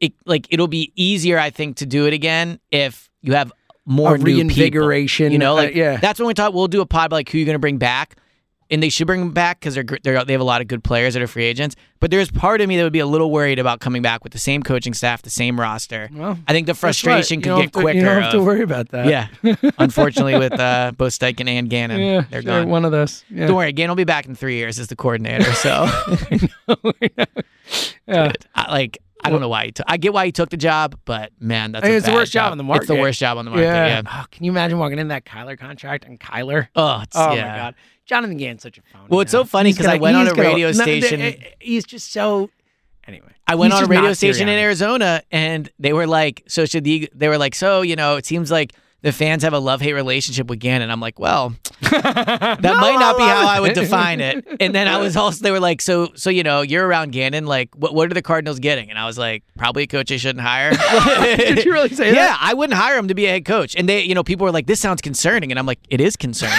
it 0.00 0.12
like 0.26 0.46
it'll 0.50 0.68
be 0.68 0.92
easier, 0.96 1.38
I 1.38 1.50
think, 1.50 1.76
to 1.78 1.86
do 1.86 2.06
it 2.06 2.12
again 2.12 2.58
if 2.70 3.08
you 3.22 3.34
have 3.34 3.52
more 3.86 4.16
new 4.18 4.24
people. 4.24 4.34
reinvigoration, 4.38 5.32
You 5.32 5.38
know, 5.38 5.52
uh, 5.52 5.62
like 5.64 5.74
yeah. 5.74 5.96
that's 5.98 6.18
when 6.18 6.26
we 6.26 6.34
talk. 6.34 6.52
We'll 6.54 6.68
do 6.68 6.80
a 6.80 6.86
pod 6.86 7.06
about, 7.06 7.16
like 7.16 7.28
who 7.28 7.38
you're 7.38 7.44
going 7.46 7.54
to 7.54 7.58
bring 7.58 7.76
back, 7.78 8.16
and 8.70 8.82
they 8.82 8.88
should 8.88 9.06
bring 9.06 9.20
them 9.20 9.32
back 9.32 9.60
because 9.60 9.74
they're, 9.74 9.84
they're 10.02 10.24
they 10.24 10.32
have 10.32 10.40
a 10.40 10.44
lot 10.44 10.60
of 10.62 10.68
good 10.68 10.82
players 10.82 11.12
that 11.14 11.22
are 11.22 11.26
free 11.26 11.44
agents. 11.44 11.76
But 12.00 12.10
there's 12.10 12.30
part 12.30 12.60
of 12.60 12.68
me 12.68 12.76
that 12.76 12.82
would 12.82 12.92
be 12.94 12.98
a 12.98 13.06
little 13.06 13.30
worried 13.30 13.58
about 13.58 13.80
coming 13.80 14.00
back 14.02 14.24
with 14.24 14.32
the 14.32 14.38
same 14.38 14.62
coaching 14.62 14.94
staff, 14.94 15.22
the 15.22 15.30
same 15.30 15.58
roster. 15.60 16.08
Well, 16.12 16.38
I 16.48 16.52
think 16.52 16.66
the 16.66 16.74
frustration 16.74 17.40
You 17.40 17.42
could 17.44 17.56
get 17.62 17.72
to- 17.74 17.80
quicker. 17.80 17.98
You 17.98 18.04
don't 18.04 18.22
have 18.22 18.32
to 18.32 18.42
worry 18.42 18.62
about 18.62 18.88
that. 18.90 19.06
yeah, 19.06 19.28
unfortunately, 19.78 20.38
with 20.38 20.52
uh, 20.58 20.92
both 20.96 21.18
Steichen 21.18 21.48
and 21.48 21.68
Gannon, 21.70 22.00
yeah. 22.00 22.24
they're 22.30 22.42
sure, 22.42 22.60
gone. 22.62 22.68
One 22.68 22.84
of 22.86 22.90
those. 22.92 23.22
Yeah. 23.30 23.46
Don't 23.48 23.56
worry, 23.56 23.72
Gannon 23.72 23.90
will 23.90 23.96
be 23.96 24.04
back 24.04 24.26
in 24.26 24.34
three 24.34 24.56
years 24.56 24.78
as 24.78 24.88
the 24.88 24.96
coordinator. 24.96 25.52
So, 25.52 25.86
Yeah. 28.06 28.32
I, 28.54 28.70
like, 28.72 28.98
I 29.24 29.30
don't 29.30 29.40
know 29.40 29.48
why 29.48 29.66
he 29.66 29.72
took. 29.72 29.86
I 29.88 29.96
get 29.96 30.12
why 30.12 30.26
he 30.26 30.32
took 30.32 30.50
the 30.50 30.56
job, 30.56 30.98
but 31.04 31.32
man, 31.40 31.72
that's 31.72 31.84
I 31.84 31.88
mean, 31.88 31.96
it's 31.96 32.06
the 32.06 32.12
worst 32.12 32.32
job 32.32 32.52
on 32.52 32.58
the 32.58 32.64
market. 32.64 32.82
It's 32.82 32.88
the 32.88 33.00
worst 33.00 33.18
job 33.18 33.38
on 33.38 33.44
the 33.44 33.50
market. 33.50 33.64
Yeah. 33.64 34.02
Oh, 34.06 34.24
can 34.30 34.44
you 34.44 34.50
imagine 34.52 34.78
walking 34.78 34.98
in 34.98 35.08
that 35.08 35.24
Kyler 35.24 35.58
contract 35.58 36.04
and 36.04 36.20
Kyler? 36.20 36.68
Oh, 36.76 37.00
it's, 37.02 37.16
Oh 37.16 37.32
yeah. 37.34 37.48
my 37.52 37.56
God, 37.56 37.74
Jonathan 38.06 38.36
Gannon's 38.36 38.62
such 38.62 38.78
a 38.78 38.82
phony. 38.82 39.06
Well, 39.08 39.20
it's 39.20 39.32
now. 39.32 39.40
so 39.40 39.44
funny 39.44 39.72
because 39.72 39.86
I 39.86 39.96
went 39.96 40.16
on 40.16 40.26
a 40.28 40.30
gonna- 40.30 40.42
radio 40.42 40.66
no, 40.68 40.72
the- 40.72 41.00
station- 41.00 41.20
eh, 41.20 41.34
he's 41.58 41.84
just 41.84 42.12
so. 42.12 42.50
Anyway, 43.06 43.28
I 43.46 43.54
went 43.54 43.72
on 43.74 43.84
a 43.84 43.86
radio 43.86 44.12
station 44.14 44.48
in 44.48 44.58
Arizona, 44.58 45.22
and 45.30 45.70
they 45.78 45.92
were 45.92 46.06
like, 46.06 46.42
"So 46.48 46.64
should 46.64 46.84
the?" 46.84 47.10
They 47.14 47.28
were 47.28 47.36
like, 47.36 47.54
"So 47.54 47.82
you 47.82 47.96
know, 47.96 48.16
it 48.16 48.24
seems 48.24 48.50
like 48.50 48.72
the 49.04 49.12
fans 49.12 49.42
have 49.42 49.52
a 49.52 49.58
love 49.58 49.80
hate 49.80 49.92
relationship 49.92 50.48
with 50.48 50.58
Gannon." 50.58 50.90
I'm 50.90 51.00
like, 51.00 51.18
"Well, 51.18 51.54
that 51.82 52.60
might 52.62 52.98
not 52.98 53.16
be 53.16 53.22
how 53.22 53.46
I 53.46 53.60
would 53.60 53.74
define 53.74 54.20
it." 54.20 54.44
And 54.58 54.74
then 54.74 54.88
I 54.88 54.98
was 54.98 55.16
also, 55.16 55.42
they 55.42 55.50
were 55.50 55.60
like, 55.60 55.80
"So, 55.80 56.08
so 56.14 56.30
you 56.30 56.42
know, 56.42 56.62
you're 56.62 56.86
around 56.86 57.12
Gannon. 57.12 57.46
Like, 57.46 57.74
what 57.76 57.94
what 57.94 58.10
are 58.10 58.14
the 58.14 58.22
Cardinals 58.22 58.58
getting?" 58.58 58.90
And 58.90 58.98
I 58.98 59.06
was 59.06 59.18
like, 59.18 59.44
"Probably 59.56 59.84
a 59.84 59.86
coach 59.86 60.08
they 60.08 60.18
shouldn't 60.18 60.44
hire." 60.44 60.72
Did 61.36 61.64
you 61.64 61.72
really 61.72 61.90
say 61.90 62.06
yeah, 62.06 62.14
that? 62.14 62.16
Yeah, 62.16 62.36
I 62.40 62.54
wouldn't 62.54 62.78
hire 62.78 62.98
him 62.98 63.08
to 63.08 63.14
be 63.14 63.26
a 63.26 63.30
head 63.30 63.44
coach. 63.44 63.76
And 63.76 63.88
they, 63.88 64.02
you 64.02 64.14
know, 64.14 64.24
people 64.24 64.44
were 64.44 64.52
like, 64.52 64.66
"This 64.66 64.80
sounds 64.80 65.02
concerning," 65.02 65.52
and 65.52 65.58
I'm 65.58 65.66
like, 65.66 65.80
"It 65.90 66.00
is 66.00 66.16
concerning." 66.16 66.58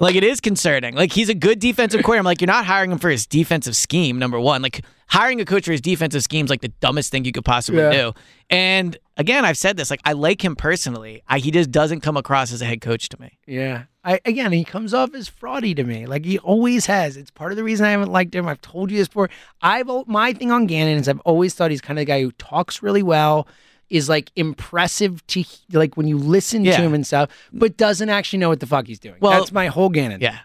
Like 0.00 0.14
it 0.14 0.24
is 0.24 0.40
concerning. 0.40 0.94
Like 0.94 1.12
he's 1.12 1.28
a 1.28 1.34
good 1.34 1.58
defensive 1.58 2.02
coordinator. 2.02 2.20
I'm 2.20 2.24
like, 2.24 2.40
you're 2.40 2.46
not 2.46 2.66
hiring 2.66 2.92
him 2.92 2.98
for 2.98 3.08
his 3.08 3.26
defensive 3.26 3.76
scheme. 3.76 4.18
Number 4.18 4.38
one, 4.38 4.62
like 4.62 4.84
hiring 5.08 5.40
a 5.40 5.44
coach 5.44 5.64
for 5.64 5.72
his 5.72 5.80
defensive 5.80 6.22
schemes 6.22 6.50
like 6.50 6.60
the 6.60 6.68
dumbest 6.80 7.10
thing 7.10 7.24
you 7.24 7.32
could 7.32 7.44
possibly 7.44 7.80
Yeah. 7.82 7.90
do. 7.92 8.12
And 8.50 8.96
again, 9.16 9.44
I've 9.44 9.56
said 9.58 9.76
this. 9.76 9.90
Like 9.90 10.00
I 10.04 10.12
like 10.12 10.44
him 10.44 10.56
personally. 10.56 11.22
I, 11.28 11.38
he 11.38 11.50
just 11.50 11.70
doesn't 11.70 12.00
come 12.00 12.16
across 12.16 12.52
as 12.52 12.60
a 12.62 12.64
head 12.64 12.80
coach 12.80 13.08
to 13.10 13.20
me. 13.20 13.38
Yeah. 13.46 13.84
I 14.04 14.20
again, 14.24 14.52
he 14.52 14.64
comes 14.64 14.94
off 14.94 15.14
as 15.14 15.28
fraudy 15.28 15.74
to 15.76 15.84
me, 15.84 16.06
like 16.06 16.24
he 16.24 16.38
always 16.38 16.86
has. 16.86 17.16
It's 17.16 17.30
part 17.30 17.50
of 17.52 17.56
the 17.56 17.64
reason 17.64 17.86
I 17.86 17.90
haven't 17.90 18.12
liked 18.12 18.34
him. 18.34 18.46
I've 18.48 18.60
told 18.60 18.90
you 18.90 18.98
this 18.98 19.08
before. 19.08 19.30
I've 19.62 19.88
my 20.06 20.32
thing 20.32 20.50
on 20.52 20.66
Gannon 20.66 20.98
is 20.98 21.08
I've 21.08 21.20
always 21.20 21.54
thought 21.54 21.70
he's 21.70 21.80
kind 21.80 21.98
of 21.98 22.02
the 22.02 22.06
guy 22.06 22.20
who 22.22 22.30
talks 22.32 22.82
really 22.82 23.02
well, 23.02 23.48
is 23.90 24.08
like 24.08 24.30
impressive 24.36 25.26
to 25.28 25.44
like 25.72 25.96
when 25.96 26.06
you 26.08 26.18
listen 26.18 26.64
Yeah. 26.64 26.76
to 26.76 26.82
him 26.82 26.94
and 26.94 27.06
stuff, 27.06 27.30
but 27.52 27.76
doesn't 27.76 28.08
actually 28.10 28.38
know 28.40 28.48
what 28.48 28.60
the 28.60 28.66
fuck 28.66 28.86
he's 28.86 28.98
doing. 29.00 29.16
Well, 29.20 29.32
that's 29.38 29.52
my 29.52 29.66
whole 29.66 29.88
Gannon. 29.88 30.20
Yeah. 30.20 30.38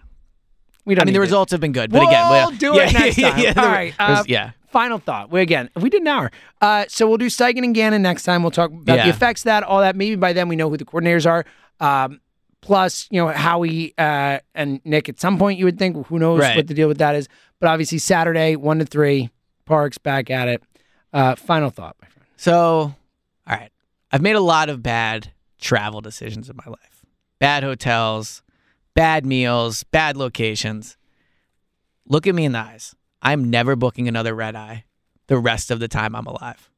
We 0.85 0.95
don't. 0.95 1.03
I 1.03 1.05
mean, 1.05 1.13
the 1.13 1.19
it. 1.19 1.21
results 1.21 1.51
have 1.51 1.61
been 1.61 1.71
good, 1.71 1.91
but 1.91 2.03
again 2.03 2.29
we'll 2.29 2.47
again, 2.49 2.59
well, 2.61 2.73
do 2.73 2.73
yeah, 2.79 2.87
it 2.89 2.93
next 2.93 3.15
time. 3.21 3.39
yeah, 3.39 3.53
All 3.57 3.67
right. 3.67 3.93
Uh, 3.99 4.23
yeah. 4.27 4.51
Final 4.71 4.99
thought. 4.99 5.29
We 5.29 5.41
again, 5.41 5.69
we 5.75 5.89
did 5.89 6.01
an 6.01 6.07
hour. 6.07 6.31
Uh, 6.61 6.85
so 6.87 7.07
we'll 7.07 7.17
do 7.17 7.27
Steichen 7.27 7.63
and 7.63 7.75
Gannon 7.75 8.01
next 8.01 8.23
time. 8.23 8.41
We'll 8.41 8.51
talk 8.51 8.71
about 8.71 8.97
Yeah. 8.97 9.03
the 9.03 9.09
effects 9.09 9.41
of 9.41 9.45
that, 9.45 9.63
all 9.63 9.81
that. 9.81 9.95
Maybe 9.97 10.15
by 10.15 10.31
then 10.33 10.47
we 10.47 10.55
know 10.55 10.69
who 10.69 10.77
the 10.77 10.85
coordinators 10.85 11.29
are. 11.29 11.45
Um, 11.85 12.21
plus, 12.61 13.07
you 13.11 13.21
know, 13.21 13.27
Howie 13.31 13.93
uh, 13.97 14.39
and 14.55 14.79
Nick. 14.85 15.09
At 15.09 15.19
some 15.19 15.37
point, 15.37 15.59
you 15.59 15.65
would 15.65 15.77
think, 15.77 16.07
who 16.07 16.19
knows 16.19 16.39
Right. 16.39 16.55
what 16.55 16.67
the 16.67 16.73
deal 16.73 16.87
with 16.87 16.99
that 16.99 17.15
is. 17.15 17.27
But 17.59 17.67
obviously, 17.69 17.97
Saturday, 17.97 18.55
one 18.55 18.79
to 18.79 18.85
three, 18.85 19.29
Parks 19.65 19.97
back 19.97 20.29
at 20.29 20.47
it. 20.47 20.63
Uh, 21.11 21.35
final 21.35 21.69
thought, 21.69 21.95
my 22.01 22.07
friend. 22.07 22.25
So, 22.37 22.53
all 22.55 22.95
right. 23.47 23.71
I've 24.11 24.21
made 24.21 24.35
a 24.37 24.41
lot 24.41 24.69
of 24.69 24.81
bad 24.81 25.31
travel 25.59 25.99
decisions 26.01 26.49
in 26.49 26.55
my 26.55 26.69
life. 26.69 27.05
Bad 27.39 27.63
hotels, 27.63 28.41
bad 28.93 29.25
meals, 29.25 29.83
bad 29.83 30.17
locations. 30.17 30.97
Look 32.07 32.27
at 32.27 32.35
me 32.35 32.45
in 32.45 32.51
the 32.51 32.59
eyes. 32.59 32.95
I'm 33.21 33.49
never 33.49 33.75
booking 33.75 34.07
another 34.07 34.33
red 34.33 34.55
eye 34.55 34.85
the 35.27 35.37
rest 35.37 35.71
of 35.71 35.79
the 35.79 35.87
time 35.87 36.15
I'm 36.15 36.25
alive. 36.25 36.69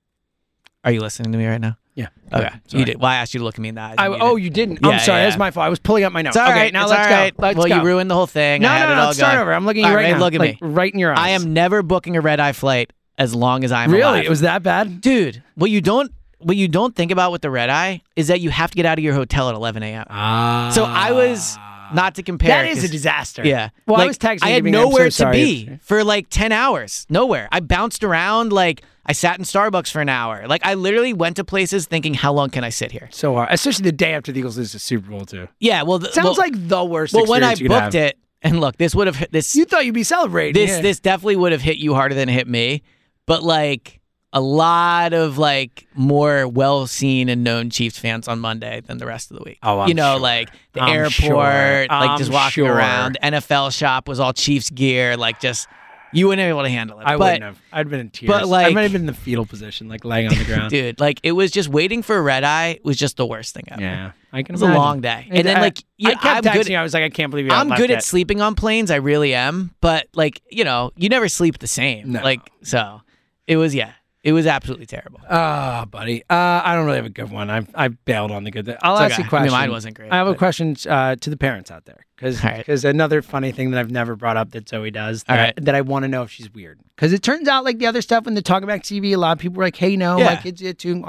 Are 0.84 0.91
you 0.91 0.99
listening 0.99 1.32
to 1.32 1.38
me 1.38 1.47
right 1.47 1.61
now? 1.61 1.78
Yeah. 1.95 2.07
Okay. 2.32 2.49
Sorry. 2.68 2.80
You 2.80 2.86
did. 2.86 2.99
Well, 2.99 3.09
I 3.09 3.16
asked 3.16 3.34
you 3.34 3.39
to 3.39 3.43
look 3.43 3.55
at 3.55 3.59
me 3.59 3.70
in 3.70 3.76
the 3.76 3.82
eyes. 3.82 3.95
I, 3.97 4.07
you 4.07 4.16
oh, 4.16 4.36
didn't. 4.36 4.43
you 4.43 4.49
didn't. 4.49 4.80
Yeah, 4.82 4.89
I'm 4.89 4.99
sorry. 4.99 5.22
yeah, 5.22 5.26
That's 5.26 5.38
my 5.38 5.51
fault. 5.51 5.66
I 5.66 5.70
was 5.70 5.80
pulling 5.80 6.03
up 6.03 6.11
my 6.11 6.24
notes. 6.24 6.36
It's 6.36 6.41
all 6.41 6.49
okay, 6.49 6.59
right, 6.59 6.74
now 6.74 6.84
it's 6.84 6.91
let's 6.91 7.32
go. 7.36 7.41
Let's 7.41 7.57
well, 7.57 7.68
go. 7.68 7.76
you 7.76 7.84
ruined 7.84 8.09
the 8.09 8.16
whole 8.16 8.28
thing. 8.28 8.64
No, 8.64 8.70
I 8.70 8.78
had 8.78 8.89
no, 8.89 8.95
no. 8.95 9.05
Let's 9.05 9.18
start 9.18 9.39
over. 9.39 9.53
I'm 9.53 9.66
looking 9.66 9.86
at 9.86 9.89
you 9.89 9.95
right, 9.95 10.03
right, 10.05 10.11
now. 10.11 10.20
Look 10.20 10.34
at 10.34 10.39
like, 10.39 10.61
me. 10.61 10.68
Right 10.68 10.91
in 10.91 10.99
your 10.99 11.14
eyes. 11.14 11.20
I 11.20 11.30
am 11.30 11.53
never 11.53 11.84
booking 11.84 12.18
a 12.18 12.22
red 12.22 12.39
eye 12.39 12.51
flight 12.51 12.91
as 13.18 13.36
long 13.36 13.64
as 13.64 13.72
I'm 13.72 13.91
really. 13.91 14.01
alive. 14.01 14.14
Really? 14.16 14.26
It 14.26 14.30
was 14.30 14.41
that 14.41 14.64
bad. 14.64 15.01
Dude, 15.01 15.43
what 15.55 15.70
you 15.70 15.82
don't 15.82 16.11
what 16.39 16.57
you 16.57 16.68
don't 16.68 16.95
think 16.95 17.11
about 17.11 17.32
with 17.32 17.41
the 17.41 17.49
red 17.49 17.70
eye 17.70 18.01
is 18.16 18.28
that 18.28 18.41
you 18.41 18.49
have 18.49 18.72
to 18.72 18.76
get 18.76 18.86
out 18.86 18.97
of 18.97 19.03
your 19.03 19.14
hotel 19.14 19.49
at 19.49 19.55
11 19.55 19.82
a.m. 19.84 20.05
Ah. 20.09 20.72
So 20.74 20.84
I 20.84 21.11
was 21.11 21.57
not 21.94 22.16
to 22.16 22.24
compare. 22.24 22.50
That 22.50 22.68
is 22.68 22.84
a 22.84 22.88
disaster. 22.88 23.46
Yeah. 23.46 23.70
Well, 23.86 24.02
I 24.02 24.08
was 24.08 24.18
texting. 24.18 24.39
I 24.44 24.50
had 24.50 24.66
I'm 24.66 24.74
so 24.74 24.82
nowhere 24.82 25.10
to 25.10 25.32
be 25.32 25.78
for 25.82 26.04
like 26.04 26.28
10 26.30 26.52
hours. 26.52 27.06
Nowhere. 27.10 27.48
I 27.52 27.60
bounced 27.60 28.04
around. 28.04 28.52
Like 28.54 28.82
I 29.06 29.14
sat 29.14 29.38
in 29.38 29.46
Starbucks 29.46 29.91
for 29.91 30.02
an 30.02 30.10
hour. 30.10 30.48
Like 30.48 30.66
I 30.66 30.76
literally 30.76 31.14
went 31.14 31.36
to 31.38 31.44
places 31.44 31.86
thinking, 31.86 32.14
how 32.14 32.34
long 32.34 32.50
can 32.50 32.64
I 32.64 32.70
sit 32.70 32.91
here? 32.91 33.10
So 33.12 33.36
hard, 33.36 33.50
especially 33.52 33.84
the 33.84 33.91
day 33.91 34.14
after 34.14 34.32
the 34.32 34.39
Eagles 34.39 34.58
lose 34.58 34.72
the 34.74 34.80
Super 34.80 35.10
Bowl 35.10 35.26
too. 35.26 35.48
Yeah. 35.60 35.84
Well, 35.84 36.00
th- 36.00 36.14
Sounds 36.14 36.26
well, 36.26 36.36
like 36.36 36.68
the 36.68 36.84
worst. 36.84 37.14
well 37.14 37.26
when 37.26 37.44
I 37.44 37.56
booked 37.56 37.72
have. 37.72 37.96
it, 37.96 38.18
and 38.41 38.60
look, 38.60 38.78
this 38.78 38.94
would 38.96 39.08
have 39.08 39.16
hit 39.16 39.32
this. 39.32 39.56
you 39.56 39.66
thought 39.66 39.86
you'd 39.86 39.94
be 39.94 40.04
celebrating. 40.04 40.54
this 40.54 40.72
yeah. 40.72 40.82
this 40.82 41.00
definitely 41.00 41.38
would 41.38 41.52
have 41.52 41.62
hit 41.62 41.78
you 41.78 41.94
harder 41.94 42.16
than 42.16 42.30
it 42.30 42.34
hit 42.34 42.48
me. 42.48 42.84
But 43.26 43.44
like 43.44 44.02
a 44.36 44.42
lot 44.42 45.14
of 45.14 45.38
like 45.38 45.88
more 45.94 46.48
well 46.48 46.88
seen 46.88 47.30
and 47.30 47.44
known 47.44 47.70
Chiefs 47.70 47.98
fans 48.00 48.28
on 48.28 48.40
Monday 48.40 48.82
than 48.82 48.98
the 48.98 49.06
rest 49.06 49.32
of 49.32 49.38
the 49.38 49.44
week. 49.44 49.60
Oh, 49.64 49.80
I'm 49.82 49.88
you 49.88 49.94
know, 49.94 50.14
sure. 50.14 50.20
like 50.22 50.50
the 50.74 50.82
I'm 50.82 50.94
airport, 50.94 51.12
sure. 51.14 51.86
like 51.90 52.18
just 52.18 52.32
walking 52.32 52.66
sure. 52.66 52.74
around. 52.74 53.18
NFL 53.24 53.78
shop 53.78 54.08
was 54.08 54.20
all 54.20 54.34
Chiefs 54.34 54.70
gear, 54.72 55.16
like 55.18 55.40
just 55.40 55.68
You 56.14 56.28
wouldn't 56.28 56.46
be 56.46 56.50
able 56.50 56.64
to 56.64 56.70
handle 56.70 57.00
it. 57.00 57.04
I 57.06 57.12
but, 57.16 57.20
wouldn't 57.20 57.44
have. 57.44 57.62
I'd 57.72 57.90
been 57.90 58.00
in 58.00 58.10
tears. 58.10 58.28
but, 58.28 58.48
like, 58.48 58.68
I 58.68 58.70
might 58.72 58.84
have 58.84 58.92
been 58.92 59.02
in 59.02 59.08
the 59.08 59.14
fetal 59.14 59.46
position, 59.46 59.88
like 59.88 60.04
laying 60.04 60.28
on 60.28 60.36
the 60.38 60.46
ground. 60.46 60.70
dude, 60.72 61.00
like 61.00 61.20
it 61.24 61.34
was 61.34 61.52
just 61.52 61.70
waiting 61.70 62.02
for 62.02 62.18
a 62.18 62.22
red 62.22 62.44
eye 62.44 62.80
was 62.84 62.98
just 62.98 63.18
the 63.18 63.26
worst 63.28 63.54
thing 63.54 63.66
ever. 63.68 63.82
Yeah, 63.82 64.12
I 64.32 64.42
can. 64.42 64.54
It 64.56 64.62
was 64.62 64.62
a 64.64 64.74
long 64.74 65.02
day. 65.02 65.28
And 65.30 65.48
then, 65.48 65.58
I- 65.58 65.62
like, 65.62 65.84
you- 65.98 66.10
I 66.10 66.14
kept 66.16 66.26
I'm 66.26 66.42
good- 66.54 66.66
texting. 66.66 66.70
you, 66.72 66.78
I 66.78 66.84
was 66.84 66.94
like, 66.96 67.04
I 67.04 67.10
can't 67.10 67.30
believe 67.30 67.46
you. 67.46 67.52
I'm 67.52 67.70
good 67.70 67.92
at 67.92 68.00
it. 68.00 68.04
sleeping 68.04 68.42
on 68.42 68.56
planes. 68.56 68.90
I 68.90 68.96
really 68.96 69.36
am. 69.36 69.76
But 69.80 70.08
like, 70.16 70.42
you 70.50 70.64
know, 70.64 70.92
you 70.98 71.10
never 71.10 71.28
sleep 71.30 71.60
the 71.60 71.68
same. 71.68 72.14
No. 72.14 72.22
Like, 72.24 72.42
so 72.64 73.02
it 73.48 73.58
was, 73.58 73.74
yeah, 73.76 73.92
it 74.24 74.32
was 74.32 74.48
absolutely 74.48 74.86
terrible. 74.86 75.20
Ah, 75.30 75.86
buddy. 75.90 76.22
Uh, 76.30 76.62
I 76.64 76.74
don't 76.76 76.86
really 76.86 76.96
have 76.98 77.06
a 77.06 77.10
good 77.10 77.30
one. 77.30 77.50
I've 77.50 77.68
I 77.76 77.90
bailed 77.90 78.32
on 78.32 78.44
the 78.46 78.52
good. 78.52 78.66
Thing. 78.66 78.78
I'll 78.82 78.96
It's 78.96 79.02
ask 79.02 79.14
okay. 79.14 79.24
you 79.24 79.28
a 79.28 79.30
question. 79.30 79.50
I 79.50 79.52
mean, 79.52 79.60
mine 79.60 79.72
wasn't 79.72 79.96
great, 79.96 80.12
I 80.12 80.16
have 80.16 80.28
a 80.28 80.36
question 80.36 80.76
uh, 80.90 81.16
to 81.18 81.30
the 81.30 81.36
parents 81.38 81.70
out 81.72 81.86
there 81.86 82.06
because 82.16 82.44
All 82.44 82.50
right. 82.52 82.84
another 82.86 83.22
funny 83.22 83.52
thing 83.52 83.72
that 83.72 83.80
I've 83.80 83.92
never 83.92 84.16
brought 84.16 84.38
up 84.38 84.52
that 84.52 84.70
Zoe 84.70 84.92
does 84.92 85.24
that, 85.26 85.36
right. 85.38 85.66
that 85.66 85.76
I 85.76 85.82
want 85.82 86.04
to 86.04 86.08
know 86.08 86.24
if 86.24 86.32
she's 86.32 86.50
weird 86.54 86.80
because 86.96 87.12
it 87.12 87.22
turns 87.22 87.48
out 87.50 87.64
like 87.66 87.80
the 87.80 87.86
other 87.88 88.02
stuff 88.02 88.24
when 88.26 88.34
they 88.34 88.42
talk 88.42 88.64
about 88.64 88.80
TV, 88.80 89.12
a 89.14 89.18
lot 89.18 89.34
of 89.34 89.40
people 89.40 89.60
are 89.62 89.66
like, 89.66 89.76
"Hey, 89.76 89.98
no, 89.98 90.18
my 90.18 90.38
kids 90.38 90.62
get 90.62 90.80
too." 90.80 91.04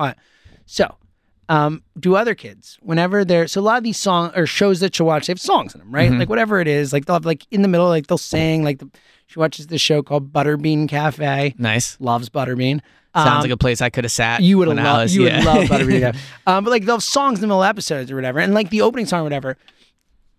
So. 0.67 0.97
Um, 1.47 1.83
do 2.01 2.17
other 2.17 2.35
kids 2.35 2.79
whenever 2.81 3.23
they're 3.23 3.47
so 3.49 3.61
a 3.61 3.63
lot 3.63 3.77
of 3.77 3.85
these 3.85 3.99
songs 3.99 4.33
or 4.35 4.47
shows 4.47 4.81
that 4.81 4.95
she'll 4.97 5.05
watch 5.05 5.27
they 5.27 5.31
have 5.33 5.39
songs 5.39 5.75
in 5.75 5.81
them 5.81 5.95
right 5.95 6.09
Mm-hmm. 6.09 6.21
like 6.21 6.31
whatever 6.31 6.59
it 6.59 6.67
is 6.67 6.91
like 6.91 7.05
they'll 7.05 7.17
have 7.17 7.27
like 7.27 7.47
in 7.51 7.61
the 7.61 7.69
middle 7.69 7.87
like 7.87 8.07
they'll 8.07 8.17
sing 8.17 8.65
like 8.65 8.79
the, 8.79 8.89
she 9.27 9.39
watches 9.39 9.67
this 9.67 9.83
show 9.83 10.03
called 10.03 10.33
Butterbean 10.33 10.89
Cafe 10.89 11.55
Nice. 11.59 11.99
loves 12.01 12.31
Butterbean 12.31 12.81
Sounds 13.15 13.29
Um, 13.29 13.41
like 13.43 13.51
a 13.51 13.57
place 13.57 13.81
I 13.81 13.91
could 13.91 14.05
have 14.05 14.11
sat. 14.13 14.41
you 14.43 14.59
would 14.59 14.69
have 14.69 14.77
loved. 14.77 15.13
You 15.13 15.27
yeah. 15.27 15.37
would 15.39 15.45
love 15.47 15.65
Butterbean. 15.69 16.01
Cafe. 16.01 16.19
um, 16.49 16.65
but 16.65 16.71
like 16.71 16.85
those 16.85 17.05
songs 17.05 17.39
in 17.39 17.43
the 17.43 17.47
middle 17.47 17.63
of 17.63 17.69
episodes 17.69 18.11
or 18.11 18.17
whatever, 18.17 18.41
and 18.41 18.55
like 18.55 18.71
the 18.71 18.81
opening 18.83 19.07
song 19.07 19.21
or 19.21 19.25
whatever, 19.25 19.57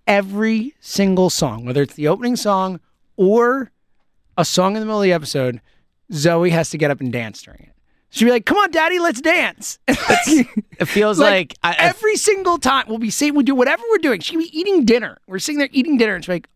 every 0.08 0.74
single 0.80 1.30
song, 1.30 1.66
whether 1.66 1.82
it's 1.82 1.96
the 1.96 2.08
opening 2.08 2.36
song 2.36 2.80
or 3.16 3.72
a 4.38 4.46
song 4.46 4.76
in 4.76 4.80
the 4.82 4.86
middle 4.86 5.00
of 5.02 5.04
the 5.04 5.14
episode, 5.14 5.62
Zoe 6.12 6.50
has 6.50 6.70
to 6.72 6.78
get 6.78 6.92
up 6.92 7.00
and 7.00 7.12
dance 7.12 7.42
during 7.42 7.62
it. 7.62 7.72
She'd 8.10 8.26
be 8.26 8.32
like, 8.32 8.46
"Come 8.46 8.58
on, 8.58 8.72
Daddy, 8.72 9.00
let's 9.00 9.22
dance." 9.22 9.80
It 10.78 10.88
feels 10.90 11.20
like, 11.20 11.54
I, 11.64 11.72
I- 11.72 11.76
every 11.78 12.18
single 12.18 12.58
time 12.58 12.86
we'll 12.90 12.98
be 12.98 13.10
saying 13.10 13.34
we'll 13.34 13.44
do 13.44 13.56
whatever 13.56 13.82
we're 13.90 13.98
doing. 14.00 14.20
She'd 14.20 14.38
be 14.38 14.58
eating 14.58 14.84
dinner. 14.86 15.20
We're 15.28 15.40
sitting 15.40 15.60
there 15.60 15.70
eating 15.72 15.98
dinner, 15.98 16.16
and 16.16 16.24
she's 16.24 16.30
like, 16.30 16.48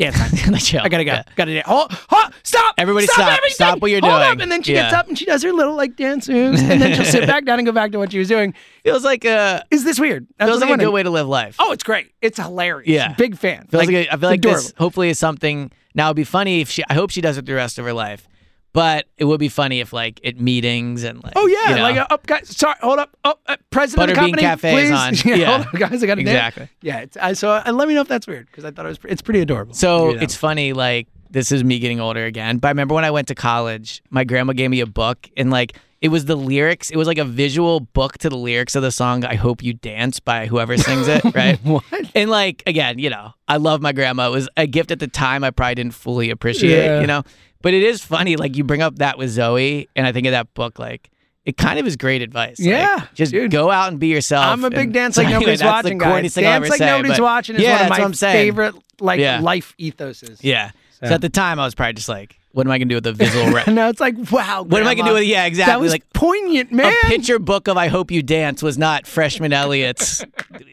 "Dance 0.00 0.16
time." 0.16 0.30
Like, 0.52 0.62
chill. 0.64 0.80
I 0.82 0.88
gotta 0.88 1.04
go. 1.04 1.12
Yeah. 1.12 1.22
Gotta 1.36 1.54
dance. 1.54 1.66
Hold, 1.66 1.92
hold, 2.08 2.32
stop. 2.42 2.74
Everybody 2.78 3.06
stop. 3.06 3.16
stop. 3.16 3.36
everything. 3.38 3.54
Stop 3.54 3.80
what 3.82 3.90
you're 3.90 4.00
Hold 4.00 4.12
doing. 4.12 4.32
Up. 4.32 4.38
And 4.40 4.50
then 4.50 4.62
she 4.62 4.72
gets 4.72 4.92
up 4.94 5.06
and 5.08 5.16
she 5.18 5.24
does 5.24 5.42
her 5.42 5.52
little 5.52 5.74
like 5.76 5.96
dance 5.96 6.28
moves, 6.28 6.60
and 6.62 6.80
then 6.82 6.94
she'll 6.96 7.04
sit 7.04 7.26
back 7.28 7.44
down 7.44 7.58
and 7.58 7.66
go 7.66 7.72
back 7.72 7.92
to 7.92 7.98
what 7.98 8.10
she 8.12 8.18
was 8.18 8.28
doing. 8.28 8.54
feels 8.82 9.04
like 9.04 9.24
a 9.24 9.64
Is 9.70 9.84
this 9.84 10.00
weird? 10.00 10.26
That's 10.38 10.50
feels 10.50 10.60
like 10.60 10.70
a 10.70 10.76
good 10.78 10.90
way 10.92 11.02
to 11.02 11.10
live 11.10 11.28
life. 11.28 11.56
Oh, 11.58 11.72
it's 11.72 11.84
great. 11.84 12.10
It's 12.22 12.38
hilarious. 12.38 12.88
Yeah. 12.88 13.12
Big 13.14 13.36
fan. 13.36 13.66
Feels 13.66 13.86
like, 13.86 13.94
a- 13.94 14.08
I 14.12 14.16
feel 14.16 14.28
like 14.30 14.38
adorable. 14.40 14.62
this 14.62 14.74
hopefully 14.76 15.10
is 15.10 15.18
something 15.18 15.70
now 15.94 16.06
it'd 16.08 16.16
be 16.16 16.24
funny 16.24 16.60
if 16.60 16.70
she 16.70 16.82
I 16.88 16.94
hope 16.94 17.10
she 17.10 17.20
does 17.20 17.36
it 17.38 17.46
the 17.46 17.54
rest 17.54 17.78
of 17.78 17.84
her 17.84 17.92
life. 17.92 18.26
But 18.72 19.06
it 19.18 19.24
would 19.24 19.40
be 19.40 19.48
funny 19.48 19.80
if 19.80 19.92
like 19.92 20.20
at 20.24 20.38
meetings 20.40 21.02
and 21.02 21.22
like 21.24 21.32
Oh 21.34 21.46
yeah, 21.46 21.70
you 21.70 21.76
know, 21.76 21.82
like 21.82 21.96
uh, 21.96 22.06
up, 22.08 22.26
guys. 22.26 22.56
Sorry, 22.56 22.76
hold 22.80 23.00
up. 23.00 23.16
Oh, 23.24 23.34
uh, 23.46 23.56
president 23.70 24.10
of 24.10 24.14
the 24.14 24.20
company, 24.20 24.42
Cafe 24.42 24.72
is 24.74 24.90
please. 24.90 25.24
on. 25.26 25.30
Yeah, 25.30 25.34
Yeah. 25.36 25.56
hold 25.62 25.66
on, 25.74 25.80
guys. 25.90 26.02
I 26.04 26.06
got 26.06 26.18
Exactly. 26.20 26.68
Yeah. 26.80 26.98
It's, 27.00 27.16
I, 27.16 27.32
so 27.32 27.50
uh, 27.50 27.72
let 27.72 27.88
me 27.88 27.94
know 27.94 28.02
if 28.02 28.08
that's 28.08 28.28
weird 28.28 28.46
because 28.46 28.64
I 28.64 28.70
thought 28.70 28.84
it 28.86 28.90
was. 28.90 28.98
pre- 28.98 29.10
It's 29.10 29.22
pretty 29.22 29.40
adorable. 29.40 29.74
So 29.74 30.10
you 30.10 30.18
it's 30.20 30.36
funny, 30.36 30.72
like 30.72 31.08
this 31.30 31.50
is 31.50 31.64
me 31.64 31.80
getting 31.80 31.98
older 32.00 32.24
again. 32.26 32.58
But 32.58 32.68
I 32.68 32.70
remember 32.70 32.94
when 32.94 33.04
I 33.04 33.10
went 33.10 33.26
to 33.28 33.34
college, 33.34 34.02
my 34.10 34.22
grandma 34.22 34.52
gave 34.52 34.70
me 34.70 34.78
a 34.80 34.86
book 34.86 35.28
and 35.36 35.50
like 35.50 35.76
it 36.00 36.08
was 36.08 36.24
the 36.26 36.36
lyrics. 36.36 36.90
It 36.90 36.96
was 36.96 37.06
like 37.08 37.18
a 37.18 37.24
visual 37.24 37.80
book 37.80 38.18
to 38.18 38.28
the 38.30 38.36
lyrics 38.36 38.74
of 38.76 38.82
the 38.82 38.90
song 38.92 39.24
"I 39.24 39.34
Hope 39.34 39.62
You 39.64 39.72
Dance" 39.74 40.18
by 40.20 40.46
whoever 40.46 40.76
sings 40.78 41.08
it, 41.08 41.22
right? 41.34 41.58
What? 41.64 41.82
And 42.14 42.30
like 42.30 42.62
again, 42.66 42.98
you 43.00 43.10
know, 43.10 43.34
I 43.48 43.56
love 43.56 43.82
my 43.82 43.90
grandma. 43.92 44.28
It 44.28 44.30
was 44.30 44.48
a 44.56 44.66
gift 44.68 44.92
at 44.92 45.00
the 45.00 45.08
time 45.08 45.42
I 45.44 45.50
probably 45.50 45.74
didn't 45.74 45.94
fully 45.94 46.30
appreciate, 46.30 46.84
Yeah. 46.84 47.00
you 47.00 47.06
know. 47.08 47.24
But 47.62 47.74
it 47.74 47.82
is 47.82 48.02
funny, 48.02 48.36
like 48.36 48.56
you 48.56 48.64
bring 48.64 48.80
up 48.82 48.96
that 48.96 49.18
with 49.18 49.30
Zoe, 49.30 49.88
and 49.94 50.06
I 50.06 50.12
think 50.12 50.26
of 50.26 50.32
that 50.32 50.52
book, 50.54 50.78
like 50.78 51.10
it 51.44 51.56
kind 51.56 51.78
of 51.78 51.86
is 51.86 51.96
great 51.96 52.22
advice. 52.22 52.58
Like, 52.58 52.68
Yeah, 52.68 53.06
just 53.14 53.32
dude. 53.32 53.50
go 53.50 53.70
out 53.70 53.88
and 53.90 53.98
be 53.98 54.08
yourself. 54.08 54.46
I'm 54.46 54.64
a 54.64 54.70
big 54.70 54.78
and- 54.78 54.92
dance 54.94 55.16
like 55.18 55.28
nobody's 55.28 55.60
that's 55.60 55.70
watching, 55.84 55.98
the 55.98 56.04
guys. 56.04 56.08
I'll 56.16 56.22
Dance 56.22 56.36
ever 56.38 56.68
like 56.68 56.78
say, 56.78 56.86
nobody's 56.86 57.16
but- 57.18 57.22
watching 57.22 57.56
is 57.56 57.62
yeah, 57.62 57.72
one 57.76 57.82
of 57.82 57.90
my 57.90 57.98
what 57.98 58.04
I'm 58.04 58.14
saying. 58.14 58.34
favorite 58.34 58.74
like 59.00 59.20
Yeah. 59.20 59.40
life 59.40 59.74
ethoses. 59.78 60.38
Yeah. 60.42 60.70
So. 61.00 61.06
So- 61.08 61.14
at 61.14 61.20
the 61.22 61.28
time, 61.30 61.58
I 61.58 61.64
was 61.64 61.74
probably 61.74 61.94
just 61.94 62.08
like, 62.08 62.36
what 62.52 62.66
am 62.66 62.72
I 62.72 62.78
gonna 62.78 62.88
do 62.88 62.96
with 62.96 63.06
a 63.06 63.12
visual? 63.12 63.46
Re- 63.52 63.62
no, 63.68 63.88
it's 63.88 64.00
like 64.00 64.16
wow. 64.30 64.62
What 64.62 64.80
am 64.82 64.88
I 64.88 64.94
gonna 64.94 65.10
do 65.10 65.14
with- 65.14 65.24
yeah, 65.24 65.44
exactly, 65.46 65.72
That 65.72 65.80
was 65.80 65.92
like, 65.92 66.10
poignant, 66.12 66.72
man. 66.72 66.92
a 67.04 67.08
picture 67.08 67.38
book 67.38 67.68
of 67.68 67.76
"I 67.76 67.88
Hope 67.88 68.10
You 68.10 68.22
Dance" 68.22 68.62
was 68.62 68.76
not 68.76 69.06
freshman 69.06 69.52
Elliot's 69.52 70.24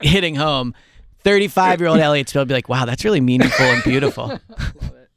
hitting 0.02 0.36
home. 0.36 0.74
Thirty-five-year-old 1.24 2.00
Elliot's 2.02 2.32
still 2.32 2.46
be 2.46 2.54
like, 2.54 2.68
"Wow, 2.70 2.86
that's 2.86 3.04
really 3.06 3.22
meaningful 3.22 3.66
and 3.66 3.84
beautiful." 3.84 4.40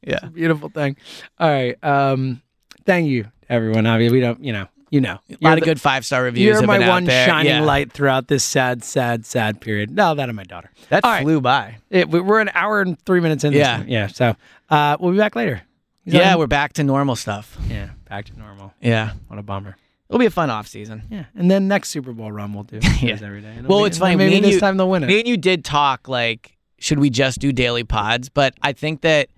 Yeah. 0.03 0.21
Beautiful 0.33 0.69
thing. 0.69 0.97
All 1.39 1.49
right. 1.51 1.77
Um, 1.85 2.43
thank 2.85 3.09
you, 3.09 3.27
everyone. 3.49 3.87
Obviously, 3.87 4.17
we 4.19 4.21
don't. 4.21 4.43
You 4.43 4.53
know. 4.53 4.67
You 4.91 5.01
know. 5.01 5.21
A 5.31 5.37
lot 5.45 5.57
of 5.57 5.63
good 5.63 5.81
five-star 5.81 6.25
reviews. 6.25 6.59
You're 6.59 6.67
my 6.67 6.89
one 6.89 7.07
shining 7.07 7.47
Yeah. 7.53 7.61
light 7.63 7.93
throughout 7.93 8.27
this 8.27 8.43
sad, 8.43 8.83
sad, 8.83 9.25
sad 9.25 9.61
period. 9.61 9.93
No, 9.93 10.17
that 10.17 10.29
and 10.29 10.35
my 10.35 10.43
daughter. 10.43 10.69
That 10.89 11.05
All 11.05 11.13
right. 11.13 11.23
flew 11.23 11.41
by. 11.41 11.77
It, 11.91 12.09
we- 12.11 12.21
we're 12.21 12.41
an 12.41 12.51
hour 12.55 12.81
and 12.81 13.01
three 13.07 13.21
minutes 13.21 13.45
in. 13.45 13.53
Yeah. 13.53 13.79
This 13.79 13.89
yeah. 13.89 14.07
So 14.09 14.35
uh, 14.69 14.97
we'll 14.99 15.13
be 15.13 15.19
back 15.19 15.37
later. 15.37 15.63
Yeah, 16.05 16.35
we're 16.35 16.49
back 16.49 16.73
to 16.73 16.83
normal 16.83 17.15
stuff. 17.15 17.57
yeah 17.69 17.91
back 18.09 18.25
to 18.25 18.37
normal. 18.39 18.75
Yeah, 18.81 19.13
What 19.29 19.39
a 19.39 19.43
bummer. 19.43 19.77
it'll 20.09 20.19
be 20.19 20.27
a 20.27 20.31
fun 20.31 20.51
off 20.51 20.67
season. 20.67 21.03
Yeah, 21.09 21.27
and 21.37 21.49
then 21.49 21.69
next 21.69 21.91
Super 21.91 22.13
Bowl 22.13 22.33
run 22.33 22.53
we'll 22.53 22.65
do 22.65 22.81
Yeah. 23.01 23.13
every 23.23 23.43
day. 23.43 23.55
And 23.57 23.69
Well, 23.69 23.79
it'll 23.79 23.85
it's 23.85 23.99
be- 23.99 24.01
funny. 24.01 24.17
Maybe 24.17 24.41
this 24.41 24.55
you, 24.55 24.61
time 24.61 24.77
they'll 24.77 24.91
win 24.91 25.05
it. 25.05 25.07
Me 25.07 25.21
and 25.21 25.29
you 25.29 25.37
did 25.37 25.65
talk 25.65 26.09
like, 26.09 26.57
should 26.81 26.99
we 26.99 27.11
just 27.11 27.39
do 27.39 27.53
daily 27.53 27.85
pods? 27.85 28.29
But 28.29 28.55
I 28.61 28.73
think 28.73 29.03
that 29.03 29.29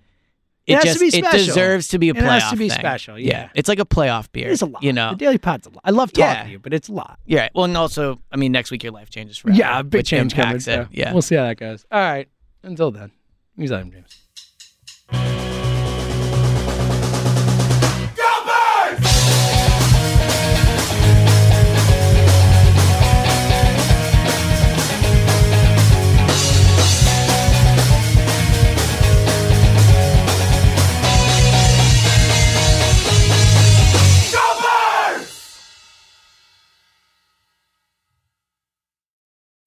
It 0.65 0.73
it, 0.73 0.83
has 0.85 0.93
to 0.93 0.99
be 0.99 1.11
special. 1.11 1.39
it 1.39 1.45
deserves 1.45 1.87
to 1.89 1.99
be 1.99 2.09
a 2.09 2.13
playoff. 2.13 2.37
It 2.37 2.41
has 2.41 2.49
to 2.51 2.57
be 2.57 2.69
thing. 2.69 2.79
special, 2.79 3.19
yeah. 3.19 3.49
it's 3.53 3.67
like 3.67 3.79
a 3.79 3.85
playoff 3.85 4.31
beer. 4.31 4.49
It's 4.49 4.61
a 4.61 4.65
lot. 4.65 4.81
You 4.81 4.93
know, 4.93 5.09
the 5.09 5.17
Daily 5.17 5.37
Pod's 5.37 5.67
a 5.67 5.69
lot. 5.69 5.81
I 5.83 5.91
love 5.91 6.13
talking 6.13 6.23
Yeah. 6.23 6.43
to 6.45 6.49
you, 6.51 6.59
but 6.59 6.73
it's 6.73 6.87
a 6.87 6.93
lot. 6.93 7.19
Yeah. 7.25 7.49
Well, 7.53 7.65
and 7.65 7.75
also, 7.75 8.19
I 8.31 8.37
mean, 8.37 8.53
next 8.53 8.71
week 8.71 8.81
your 8.83 8.93
life 8.93 9.09
changes 9.09 9.37
forever. 9.37 9.57
Yeah, 9.57 9.79
a 9.79 9.83
big 9.83 10.05
change 10.05 10.33
coming. 10.33 10.55
it. 10.65 10.87
Yeah. 10.91 11.11
we'll 11.11 11.21
see 11.21 11.35
how 11.35 11.43
that 11.43 11.57
goes. 11.57 11.85
All 11.91 11.99
right. 11.99 12.29
Until 12.63 12.91
then, 12.91 13.11
he's 13.57 13.73
Adam 13.73 13.91
James. 13.91 15.42